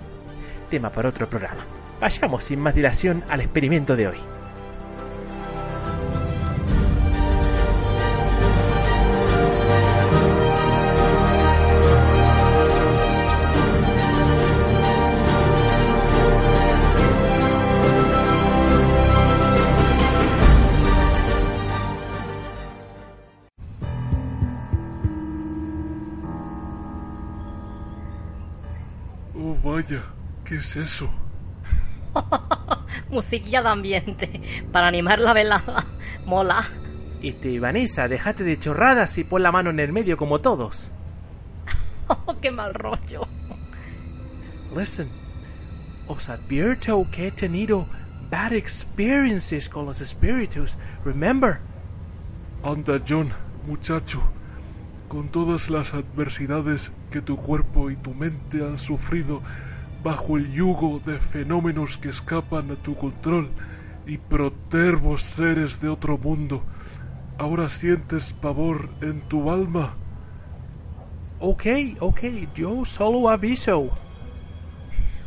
tema 0.69 0.89
para 0.91 1.09
otro 1.09 1.29
programa. 1.29 1.65
Vayamos 1.99 2.43
sin 2.43 2.59
más 2.59 2.75
dilación 2.75 3.23
al 3.29 3.41
experimento 3.41 3.95
de 3.95 4.07
hoy. 4.07 4.17
Vaya, 29.81 30.03
¿qué 30.43 30.55
es 30.57 30.75
eso? 30.75 31.09
Musiquilla 33.09 33.61
de 33.61 33.69
ambiente 33.69 34.41
para 34.71 34.87
animar 34.87 35.19
la 35.19 35.33
velada. 35.33 35.85
Mola. 36.25 36.67
Este, 37.21 37.59
Vanessa, 37.59 38.07
déjate 38.07 38.43
de 38.43 38.59
chorradas 38.59 39.17
y 39.17 39.23
pon 39.23 39.43
la 39.43 39.51
mano 39.51 39.69
en 39.69 39.79
el 39.79 39.93
medio 39.93 40.17
como 40.17 40.39
todos. 40.39 40.89
qué 42.41 42.51
mal 42.51 42.73
rollo. 42.73 43.27
Listen, 44.75 45.09
os 46.07 46.27
advierto 46.29 47.05
que 47.11 47.27
he 47.27 47.31
tenido 47.31 47.87
bad 48.29 48.53
experiences 48.53 49.69
con 49.69 49.85
los 49.85 50.01
espíritus. 50.01 50.75
Remember? 51.05 51.59
Anda, 52.63 52.99
John, 53.07 53.31
muchacho, 53.65 54.21
con 55.07 55.29
todas 55.29 55.69
las 55.69 55.93
adversidades 55.93 56.91
que 57.11 57.21
tu 57.21 57.35
cuerpo 57.35 57.89
y 57.89 57.95
tu 57.95 58.13
mente 58.13 58.63
han 58.63 58.77
sufrido 58.77 59.41
bajo 60.03 60.37
el 60.37 60.51
yugo 60.51 61.01
de 61.05 61.19
fenómenos 61.19 61.97
que 61.97 62.09
escapan 62.09 62.71
a 62.71 62.75
tu 62.75 62.95
control 62.95 63.49
y 64.05 64.17
protervos 64.17 65.21
seres 65.21 65.81
de 65.81 65.89
otro 65.89 66.17
mundo, 66.17 66.63
ahora 67.37 67.69
sientes 67.69 68.33
pavor 68.33 68.89
en 69.01 69.21
tu 69.21 69.51
alma. 69.51 69.93
Ok, 71.39 71.65
ok, 71.99 72.21
yo 72.55 72.83
solo 72.85 73.29
aviso. 73.29 73.89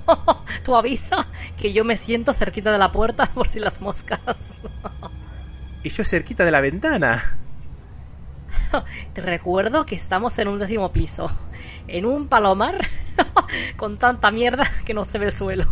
Tú 0.64 0.76
avisa 0.76 1.26
que 1.58 1.72
yo 1.72 1.84
me 1.84 1.96
siento 1.96 2.32
cerquita 2.32 2.72
de 2.72 2.78
la 2.78 2.92
puerta 2.92 3.26
por 3.34 3.48
si 3.48 3.60
las 3.60 3.80
moscas. 3.80 4.20
y 5.82 5.90
yo 5.90 6.04
cerquita 6.04 6.44
de 6.44 6.50
la 6.50 6.60
ventana. 6.60 7.38
Te 9.14 9.20
recuerdo 9.20 9.86
que 9.86 9.94
estamos 9.94 10.38
en 10.38 10.48
un 10.48 10.58
décimo 10.58 10.92
piso, 10.92 11.30
en 11.88 12.06
un 12.06 12.28
palomar 12.28 12.78
con 13.76 13.98
tanta 13.98 14.30
mierda 14.30 14.70
que 14.84 14.94
no 14.94 15.04
se 15.04 15.18
ve 15.18 15.26
el 15.26 15.34
suelo. 15.34 15.66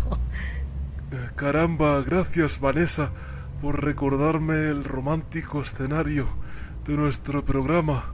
Caramba, 1.34 2.02
gracias 2.02 2.60
Vanessa 2.60 3.10
por 3.60 3.84
recordarme 3.84 4.68
el 4.68 4.84
romántico 4.84 5.60
escenario 5.60 6.26
de 6.86 6.94
nuestro 6.94 7.44
programa 7.44 8.04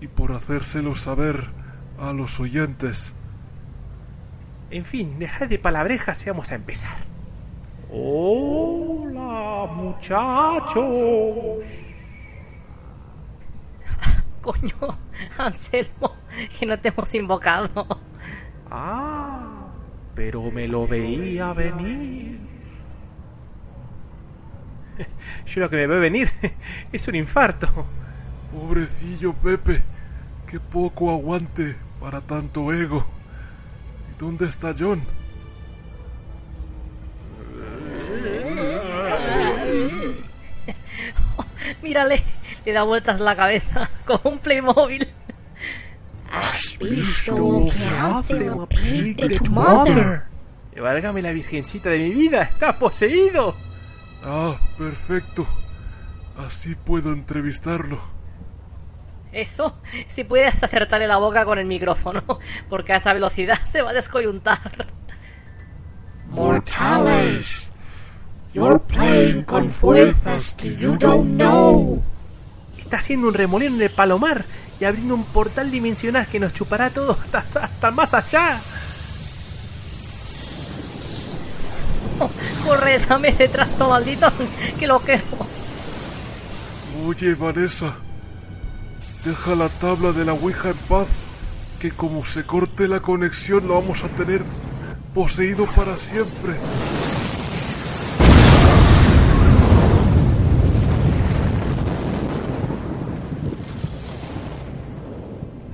y 0.00 0.08
por 0.08 0.32
hacérselo 0.32 0.94
saber 0.94 1.44
a 1.98 2.12
los 2.12 2.40
oyentes. 2.40 3.12
En 4.70 4.84
fin, 4.84 5.18
dejad 5.18 5.48
de 5.48 5.58
palabrejas 5.58 6.24
y 6.24 6.30
vamos 6.30 6.50
a 6.52 6.54
empezar. 6.54 6.96
Hola, 7.92 9.66
muchachos. 9.74 10.84
Coño, 14.42 14.98
Anselmo, 15.38 16.14
que 16.58 16.66
no 16.66 16.78
te 16.78 16.88
hemos 16.88 17.14
invocado. 17.14 17.86
Ah, 18.70 19.72
pero 20.14 20.50
me 20.50 20.66
lo 20.68 20.86
veía 20.86 21.52
venir. 21.52 22.38
Yo 25.46 25.60
lo 25.60 25.70
que 25.70 25.76
me 25.76 25.86
ve 25.86 25.98
venir 25.98 26.30
es 26.92 27.08
un 27.08 27.14
infarto. 27.16 27.68
Pobrecillo 28.52 29.32
Pepe, 29.34 29.82
qué 30.48 30.58
poco 30.58 31.10
aguante 31.10 31.76
para 32.00 32.20
tanto 32.20 32.72
ego. 32.72 33.04
¿Y 34.10 34.20
dónde 34.20 34.48
está 34.48 34.74
John? 34.78 35.02
Mírale, 41.82 42.22
le 42.64 42.72
da 42.72 42.82
vueltas 42.82 43.20
la 43.20 43.36
cabeza 43.36 43.90
como 44.06 44.32
un 44.32 44.38
Playmobil. 44.38 45.08
¿Has 46.30 46.78
visto 46.78 47.36
lo 47.36 47.72
que 47.72 47.84
hace 47.84 48.44
la 48.44 48.66
de 48.68 49.38
tu 49.42 49.50
madre? 49.50 50.22
Válgame 50.80 51.20
la 51.20 51.32
virgencita 51.32 51.90
de 51.90 51.98
mi 51.98 52.10
vida, 52.10 52.42
está 52.42 52.78
poseído. 52.78 53.54
Ah, 54.22 54.58
perfecto. 54.78 55.46
Así 56.38 56.74
puedo 56.74 57.12
entrevistarlo. 57.12 57.98
Eso, 59.32 59.76
si 60.08 60.24
puedes 60.24 60.62
acertarle 60.62 61.06
la 61.06 61.18
boca 61.18 61.44
con 61.44 61.58
el 61.58 61.66
micrófono, 61.66 62.22
porque 62.68 62.92
a 62.92 62.96
esa 62.96 63.12
velocidad 63.12 63.58
se 63.70 63.82
va 63.82 63.90
a 63.90 63.94
descoyuntar. 63.94 64.86
Mortales, 66.28 67.68
you're 68.54 68.78
playing 68.78 69.42
con 69.42 69.70
fuerzas 69.70 70.54
que 70.56 70.76
you 70.76 70.96
don't 70.96 71.34
know. 71.34 72.02
Está 72.90 72.98
haciendo 72.98 73.28
un 73.28 73.34
remolino 73.34 73.76
en 73.76 73.82
el 73.82 73.90
palomar 73.90 74.44
y 74.80 74.84
abriendo 74.84 75.14
un 75.14 75.22
portal 75.22 75.70
dimensional 75.70 76.26
que 76.26 76.40
nos 76.40 76.52
chupará 76.52 76.86
a 76.86 76.90
todos 76.90 77.16
hasta, 77.20 77.38
hasta, 77.38 77.64
hasta 77.66 77.90
más 77.92 78.12
allá. 78.12 78.58
Corre, 82.66 82.98
dame 82.98 83.28
ese 83.28 83.46
trasto 83.46 83.88
maldito, 83.88 84.26
que 84.76 84.88
lo 84.88 84.98
quiero. 84.98 85.22
Oye, 87.06 87.34
Vanessa, 87.36 87.94
deja 89.24 89.54
la 89.54 89.68
tabla 89.68 90.10
de 90.10 90.24
la 90.24 90.32
Ouija 90.32 90.70
en 90.70 90.76
paz, 90.88 91.06
que 91.78 91.92
como 91.92 92.24
se 92.24 92.42
corte 92.42 92.88
la 92.88 92.98
conexión 92.98 93.68
lo 93.68 93.74
vamos 93.80 94.02
a 94.02 94.08
tener 94.08 94.42
poseído 95.14 95.64
para 95.66 95.96
siempre. 95.96 96.54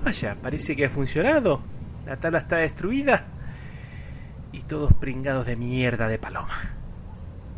Vaya, 0.07 0.37
parece 0.41 0.77
que 0.77 0.85
ha 0.85 0.89
funcionado. 0.89 1.61
La 2.07 2.17
tabla 2.17 2.39
está 2.39 2.59
destruida. 2.59 3.25
Y 4.53 4.61
todos 4.61 4.95
pringados 4.95 5.47
de 5.47 5.57
mierda 5.57 6.07
de 6.07 6.17
paloma. 6.17 6.71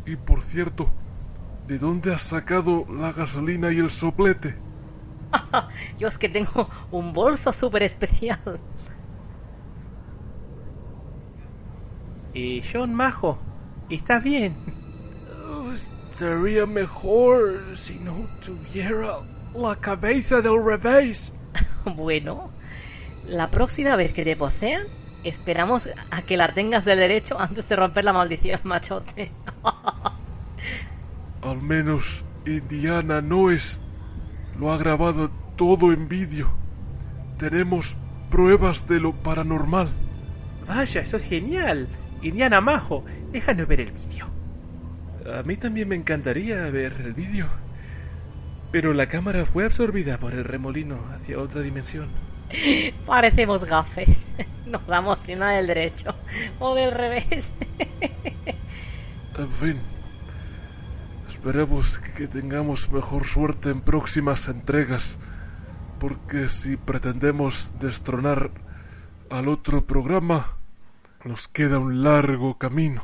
Y 0.07 0.15
por 0.15 0.41
cierto, 0.41 0.89
¿de 1.67 1.77
dónde 1.77 2.11
has 2.11 2.23
sacado 2.23 2.85
la 2.89 3.11
gasolina 3.11 3.71
y 3.71 3.77
el 3.77 3.91
soplete? 3.91 4.55
Yo 5.99 6.07
es 6.07 6.17
que 6.17 6.27
tengo 6.27 6.67
un 6.89 7.13
bolso 7.13 7.53
súper 7.53 7.83
especial. 7.83 8.59
Eh, 12.33 12.63
John 12.73 12.95
Majo, 12.95 13.37
¿estás 13.91 14.23
bien? 14.23 14.55
Oh, 15.47 15.71
estaría 15.71 16.65
mejor 16.65 17.77
si 17.77 17.99
no 17.99 18.27
tuviera 18.43 19.19
la 19.53 19.75
cabeza 19.75 20.41
del 20.41 20.65
revés. 20.65 21.31
Bueno, 21.95 22.51
la 23.25 23.49
próxima 23.49 23.95
vez 23.95 24.13
que 24.13 24.23
te 24.23 24.35
posean, 24.35 24.87
esperamos 25.23 25.89
a 26.11 26.21
que 26.23 26.37
la 26.37 26.53
tengas 26.53 26.85
del 26.85 26.99
derecho 26.99 27.39
antes 27.39 27.67
de 27.69 27.75
romper 27.75 28.05
la 28.05 28.13
maldición, 28.13 28.59
machote. 28.63 29.31
Al 31.41 31.61
menos 31.61 32.23
Indiana 32.45 33.21
Noes 33.21 33.79
lo 34.59 34.71
ha 34.71 34.77
grabado 34.77 35.29
todo 35.55 35.93
en 35.93 36.07
vídeo. 36.07 36.49
Tenemos 37.37 37.95
pruebas 38.29 38.87
de 38.87 38.99
lo 38.99 39.13
paranormal. 39.13 39.89
Vaya, 40.67 41.01
eso 41.01 41.17
es 41.17 41.23
genial. 41.23 41.87
Indiana 42.21 42.61
Majo, 42.61 43.03
déjanos 43.31 43.67
ver 43.67 43.81
el 43.81 43.91
vídeo. 43.91 44.27
A 45.37 45.43
mí 45.43 45.55
también 45.55 45.87
me 45.87 45.95
encantaría 45.95 46.69
ver 46.69 46.93
el 47.03 47.13
vídeo. 47.13 47.47
Pero 48.71 48.93
la 48.93 49.07
cámara 49.07 49.45
fue 49.45 49.65
absorbida 49.65 50.17
por 50.17 50.33
el 50.33 50.43
remolino 50.43 50.99
hacia 51.13 51.39
otra 51.39 51.61
dimensión. 51.61 52.07
Parecemos 53.05 53.63
gafes. 53.63 54.25
Nos 54.65 54.85
damos 54.85 55.27
una 55.27 55.53
del 55.53 55.67
derecho 55.67 56.13
o 56.59 56.75
del 56.75 56.91
revés. 56.91 57.49
En 59.37 59.49
fin. 59.49 59.79
Esperemos 61.29 61.97
que 62.17 62.27
tengamos 62.27 62.91
mejor 62.91 63.25
suerte 63.25 63.69
en 63.69 63.81
próximas 63.81 64.47
entregas. 64.49 65.17
Porque 65.99 66.47
si 66.47 66.77
pretendemos 66.77 67.73
destronar 67.79 68.51
al 69.29 69.47
otro 69.47 69.85
programa, 69.85 70.57
nos 71.23 71.47
queda 71.47 71.79
un 71.79 72.03
largo 72.03 72.57
camino. 72.57 73.01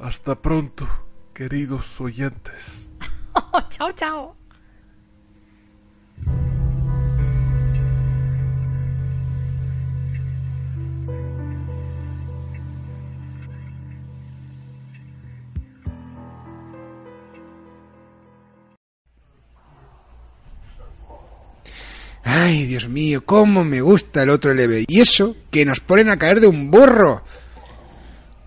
Hasta 0.00 0.36
pronto, 0.36 0.86
queridos 1.34 2.00
oyentes. 2.00 2.88
chao, 3.70 3.92
chao. 3.92 4.37
Ay, 22.48 22.64
Dios 22.64 22.88
mío, 22.88 23.22
cómo 23.24 23.62
me 23.62 23.80
gusta 23.82 24.22
el 24.22 24.30
otro 24.30 24.54
LB. 24.54 24.84
Y 24.88 25.00
eso, 25.00 25.36
que 25.50 25.64
nos 25.64 25.80
ponen 25.80 26.08
a 26.08 26.16
caer 26.16 26.40
de 26.40 26.46
un 26.46 26.70
burro. 26.70 27.22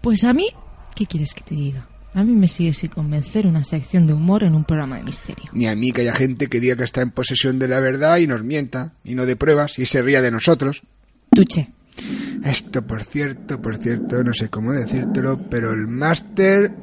Pues 0.01 0.23
a 0.23 0.33
mí, 0.33 0.47
¿qué 0.95 1.05
quieres 1.05 1.33
que 1.33 1.41
te 1.41 1.53
diga? 1.53 1.87
A 2.13 2.23
mí 2.23 2.33
me 2.33 2.47
sigue 2.47 2.73
sin 2.73 2.89
convencer 2.89 3.47
una 3.47 3.63
sección 3.63 4.05
de 4.05 4.13
humor 4.13 4.43
en 4.43 4.53
un 4.53 4.65
programa 4.65 4.97
de 4.97 5.03
misterio. 5.03 5.49
Ni 5.53 5.67
a 5.67 5.75
mí 5.75 5.91
que 5.91 6.01
haya 6.01 6.13
gente 6.13 6.47
que 6.47 6.59
diga 6.59 6.75
que 6.75 6.83
está 6.83 7.01
en 7.01 7.11
posesión 7.11 7.57
de 7.57 7.69
la 7.69 7.79
verdad 7.79 8.17
y 8.17 8.27
nos 8.27 8.43
mienta, 8.43 8.93
y 9.03 9.15
no 9.15 9.25
de 9.25 9.37
pruebas, 9.37 9.79
y 9.79 9.85
se 9.85 10.01
ría 10.01 10.21
de 10.21 10.31
nosotros. 10.31 10.83
Duche. 11.31 11.69
Esto, 12.43 12.81
por 12.81 13.03
cierto, 13.03 13.61
por 13.61 13.77
cierto, 13.77 14.23
no 14.23 14.33
sé 14.33 14.49
cómo 14.49 14.73
decírtelo, 14.73 15.39
pero 15.49 15.71
el 15.71 15.87
máster 15.87 16.73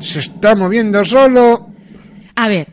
se 0.00 0.20
está 0.20 0.54
moviendo 0.54 1.04
solo. 1.04 1.70
A 2.36 2.48
ver, 2.48 2.68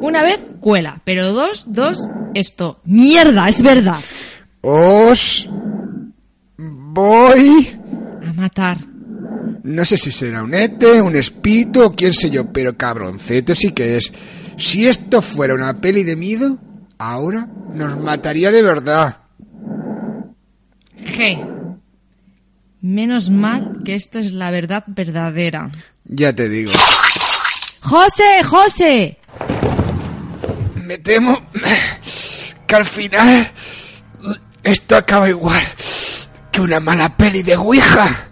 una 0.00 0.22
vez 0.22 0.40
cuela, 0.60 1.00
pero 1.04 1.32
dos, 1.32 1.66
dos, 1.68 1.98
esto. 2.34 2.80
¡Mierda! 2.84 3.48
Es 3.48 3.62
verdad. 3.62 4.00
Os 4.60 5.48
voy 6.58 7.78
A 8.26 8.32
matar. 8.34 8.93
No 9.62 9.84
sé 9.84 9.96
si 9.96 10.10
será 10.10 10.42
un 10.42 10.54
ete, 10.54 11.00
un 11.00 11.16
espíritu 11.16 11.82
o 11.82 11.94
quién 11.94 12.12
sé 12.12 12.30
yo, 12.30 12.52
pero 12.52 12.76
cabroncete 12.76 13.54
sí 13.54 13.72
que 13.72 13.96
es. 13.96 14.12
Si 14.56 14.86
esto 14.86 15.22
fuera 15.22 15.54
una 15.54 15.80
peli 15.80 16.04
de 16.04 16.16
miedo, 16.16 16.58
ahora 16.98 17.48
nos 17.72 17.98
mataría 17.98 18.52
de 18.52 18.62
verdad. 18.62 19.18
G. 21.04 21.50
Menos 22.80 23.30
mal 23.30 23.80
que 23.84 23.94
esto 23.94 24.18
es 24.18 24.32
la 24.32 24.50
verdad 24.50 24.84
verdadera. 24.86 25.70
Ya 26.04 26.34
te 26.34 26.48
digo. 26.48 26.70
¡José! 27.80 28.42
¡José! 28.44 29.18
Me 30.84 30.98
temo 30.98 31.40
que 32.66 32.74
al 32.74 32.84
final 32.84 33.48
esto 34.62 34.96
acaba 34.96 35.28
igual 35.28 35.62
que 36.52 36.60
una 36.60 36.78
mala 36.80 37.16
peli 37.16 37.42
de 37.42 37.56
Ouija. 37.56 38.28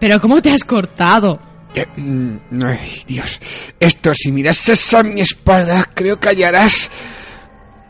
¿Pero 0.00 0.20
cómo 0.20 0.40
te 0.42 0.50
has 0.50 0.64
cortado? 0.64 1.40
Eh, 1.74 1.86
mm, 1.96 2.62
Ay, 2.64 3.02
Dios. 3.06 3.38
Esto, 3.78 4.12
si 4.14 4.32
mirases 4.32 4.92
a 4.94 5.02
mi 5.02 5.20
espalda, 5.20 5.88
creo 5.94 6.18
que 6.18 6.28
hallarás 6.30 6.90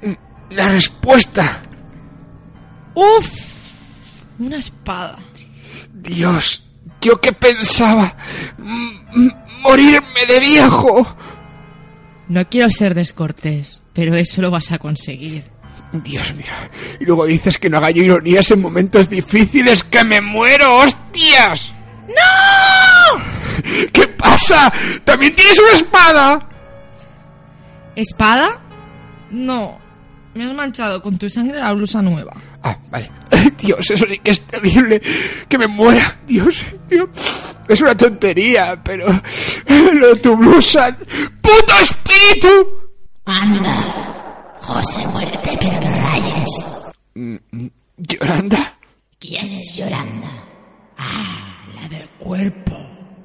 mm, 0.02 0.12
la 0.50 0.68
respuesta. 0.68 1.62
¡Uf! 2.94 3.30
Una 4.38 4.58
espada. 4.58 5.18
Dios, 5.92 6.64
yo 7.00 7.20
que 7.20 7.32
pensaba 7.32 8.16
morirme 9.62 10.26
de 10.26 10.40
viejo. 10.40 11.16
No 12.28 12.48
quiero 12.48 12.70
ser 12.70 12.94
descortés, 12.94 13.80
pero 13.92 14.16
eso 14.16 14.40
lo 14.42 14.50
vas 14.50 14.72
a 14.72 14.78
conseguir. 14.78 15.44
Dios 15.92 16.34
mío. 16.34 16.46
Y 17.00 17.04
luego 17.04 17.26
dices 17.26 17.58
que 17.58 17.68
no 17.68 17.78
haga 17.78 17.90
yo 17.90 18.02
ironías 18.02 18.50
en 18.50 18.60
momentos 18.60 19.08
difíciles, 19.08 19.84
que 19.84 20.04
me 20.04 20.20
muero, 20.20 20.76
hostias. 20.76 21.72
¡No! 22.16 23.22
¿Qué 23.92 24.06
pasa? 24.08 24.72
¿También 25.04 25.34
tienes 25.34 25.58
una 25.58 25.72
espada? 25.72 26.48
¿Espada? 27.96 28.60
No. 29.30 29.78
Me 30.34 30.44
has 30.44 30.54
manchado 30.54 31.02
con 31.02 31.18
tu 31.18 31.28
sangre 31.28 31.58
la 31.58 31.72
blusa 31.72 32.00
nueva. 32.00 32.32
Ah, 32.62 32.76
vale. 32.90 33.10
Dios, 33.58 33.90
eso 33.90 34.06
sí 34.08 34.18
que 34.18 34.30
es 34.30 34.42
terrible. 34.42 35.00
Que 35.48 35.58
me 35.58 35.66
muera. 35.66 36.16
Dios, 36.26 36.62
Dios. 36.88 37.08
Es 37.68 37.80
una 37.80 37.96
tontería, 37.96 38.80
pero... 38.82 39.06
Lo 39.68 40.14
de 40.14 40.20
tu 40.20 40.36
blusa... 40.36 40.96
¡Puto 40.96 41.74
espíritu! 41.80 42.48
Anda. 43.24 44.56
José, 44.60 45.06
muérete, 45.08 45.58
pero 45.60 45.80
no 45.80 45.90
rayes. 45.90 46.92
Mm, 47.14 47.66
¿Yolanda? 47.96 48.78
¿Quién 49.18 49.52
es 49.52 49.76
Yolanda? 49.76 50.28
Ah, 50.96 51.49
la 51.80 51.88
del 51.88 52.08
cuerpo. 52.10 52.76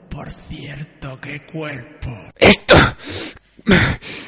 Por 0.09 0.31
cierto, 0.31 1.19
qué 1.21 1.45
cuerpo. 1.45 2.09
Esto... 2.37 2.75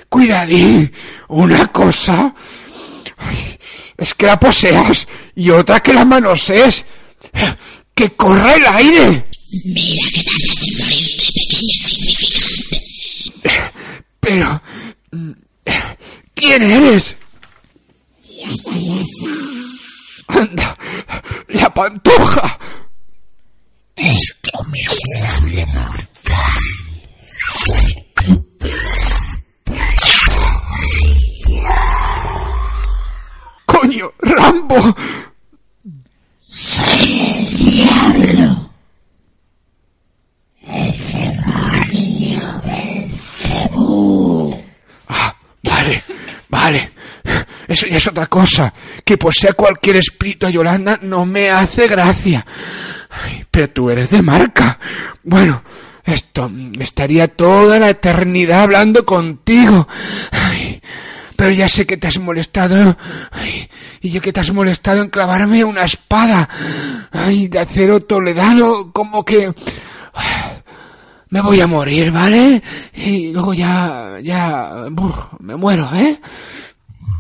Cuidadín. 0.10 0.92
Una 1.28 1.68
cosa... 1.68 2.34
Ay, 3.18 3.58
es 3.98 4.14
que 4.14 4.26
la 4.26 4.40
poseas 4.40 5.08
y 5.36 5.50
otra 5.50 5.80
que 5.80 5.94
la 5.94 6.06
manosees. 6.06 6.86
¡Que 7.94 8.16
corra 8.16 8.56
el 8.56 8.66
aire! 8.66 9.26
Mira 9.66 10.02
que 10.14 10.24
morirte, 10.80 11.32
pequeño 11.34 11.70
insignificante. 11.74 12.82
Pero... 14.20 14.62
¿Quién 16.36 16.64
eres? 16.64 17.16
Yasa, 18.22 18.72
yasa. 18.72 19.26
Anda, 20.28 20.78
la 21.48 21.74
pantoja. 21.74 22.60
Esto 23.98 24.64
miserable 24.66 25.66
mortal. 25.66 26.08
Tu 28.16 28.46
Coño, 33.66 34.12
Rambo. 34.20 34.96
Soy 36.40 37.22
el 37.22 37.58
diablo. 37.58 38.72
El 40.62 40.92
demonio 41.12 42.62
Belcebú. 42.66 44.64
Ah, 45.08 45.36
vale, 45.64 46.04
vale. 46.50 46.92
Eso 47.68 47.88
ya 47.88 47.98
es 47.98 48.08
otra 48.08 48.28
cosa. 48.28 48.72
Que 49.04 49.18
posea 49.18 49.54
cualquier 49.54 49.98
espíritu 49.98 50.46
a 50.46 50.52
Yolanda 50.52 51.00
no 51.02 51.26
me 51.26 51.50
hace 51.50 51.88
gracia. 51.88 52.46
Pero 53.52 53.70
tú 53.70 53.90
eres 53.90 54.10
de 54.10 54.22
marca. 54.22 54.80
Bueno, 55.24 55.64
esto 56.08 56.50
estaría 56.80 57.28
toda 57.28 57.80
la 57.80 57.90
eternidad 57.90 58.62
hablando 58.62 59.06
contigo. 59.06 59.88
Pero 61.36 61.52
ya 61.52 61.70
sé 61.70 61.86
que 61.86 61.98
te 61.98 62.08
has 62.08 62.18
molestado. 62.18 62.98
Y 64.02 64.10
yo 64.10 64.22
que 64.22 64.34
te 64.34 64.40
has 64.40 64.52
molestado 64.54 65.02
en 65.02 65.10
clavarme 65.10 65.64
una 65.64 65.84
espada. 65.84 66.48
Ay, 67.12 67.48
de 67.48 67.60
acero 67.60 68.00
toledano, 68.00 68.92
como 68.92 69.24
que. 69.24 69.54
Me 71.30 71.42
voy 71.42 71.60
a 71.60 71.68
morir, 71.68 72.10
¿vale? 72.10 72.62
Y 72.94 73.34
luego 73.34 73.54
ya. 73.54 74.18
ya. 74.24 74.88
me 75.40 75.56
muero, 75.58 75.90
¿eh? 75.94 76.20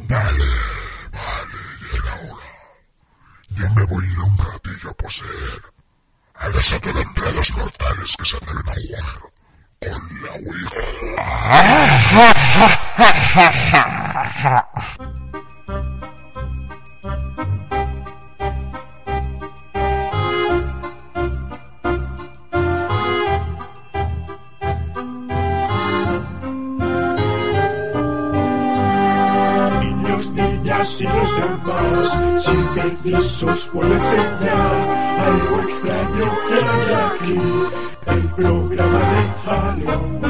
Vale, 0.07 0.45
vale, 1.11 1.57
llega 1.91 2.11
ahora. 2.13 2.45
Yo 3.49 3.69
me 3.75 3.83
voy 3.83 4.05
a 4.05 4.09
ir 4.09 4.19
un 4.19 4.37
ratillo 4.37 4.89
a 4.89 4.93
poseer 4.93 5.76
a 6.39 6.49
los 6.49 7.51
mortales 7.51 8.15
que 8.17 8.25
se 8.25 8.37
atreven 8.37 8.69
a 8.69 8.73
jugar 8.75 9.03
con 9.79 10.01
la 10.23 10.31
Ouija. 10.33 10.81
Niñas 30.77 31.01
y 31.01 31.03
los 31.05 31.35
demás, 31.35 32.43
si 32.43 32.55
venís 32.75 33.43
os 33.43 33.67
puedo 33.69 33.93
enseñar 33.93 35.17
algo 35.17 35.61
extraño 35.63 36.31
que 36.47 36.53
hay 36.53 36.93
aquí, 37.07 37.41
el 38.05 38.27
programa 38.35 38.99
de 38.99 39.21
Halloween. 39.45 40.21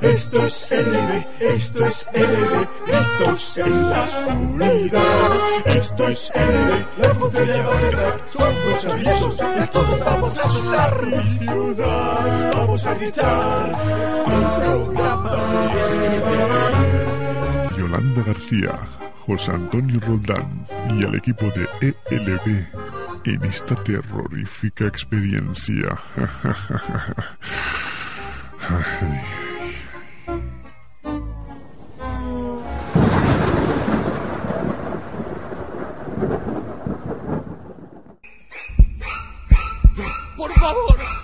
Esto 0.00 0.44
es 0.44 0.70
LB, 0.72 1.26
esto 1.40 1.86
es 1.86 2.08
LB, 2.12 2.68
gritos 2.86 3.58
en 3.58 3.90
la 3.90 4.02
oscuridad. 4.02 5.32
Esto 5.66 6.08
es 6.08 6.32
LB, 6.34 7.02
la 7.02 7.12
voz 7.12 7.32
de 7.32 7.46
la 7.46 7.70
verdad, 7.70 8.20
son 8.36 8.54
los 8.70 8.86
avisos 8.86 9.36
y 9.36 9.66
todos 9.70 10.00
vamos 10.04 10.38
a 10.38 10.42
asustar 10.42 11.06
mi 11.06 11.38
ciudad. 11.38 12.52
Vamos 12.56 12.86
a 12.86 12.94
gritar 12.94 13.70
el 14.26 14.64
programa 14.64 15.36
de 15.36 16.75
Yolanda 17.96 18.22
García, 18.24 18.78
José 19.26 19.52
Antonio 19.52 19.98
Roldán 20.00 20.66
y 20.90 21.04
al 21.04 21.14
equipo 21.14 21.46
de 21.46 21.66
ELB 22.10 22.66
en 23.24 23.44
esta 23.44 23.74
terrorífica 23.76 24.86
experiencia. 24.86 25.98
Por 40.36 40.52
favor, 40.52 41.15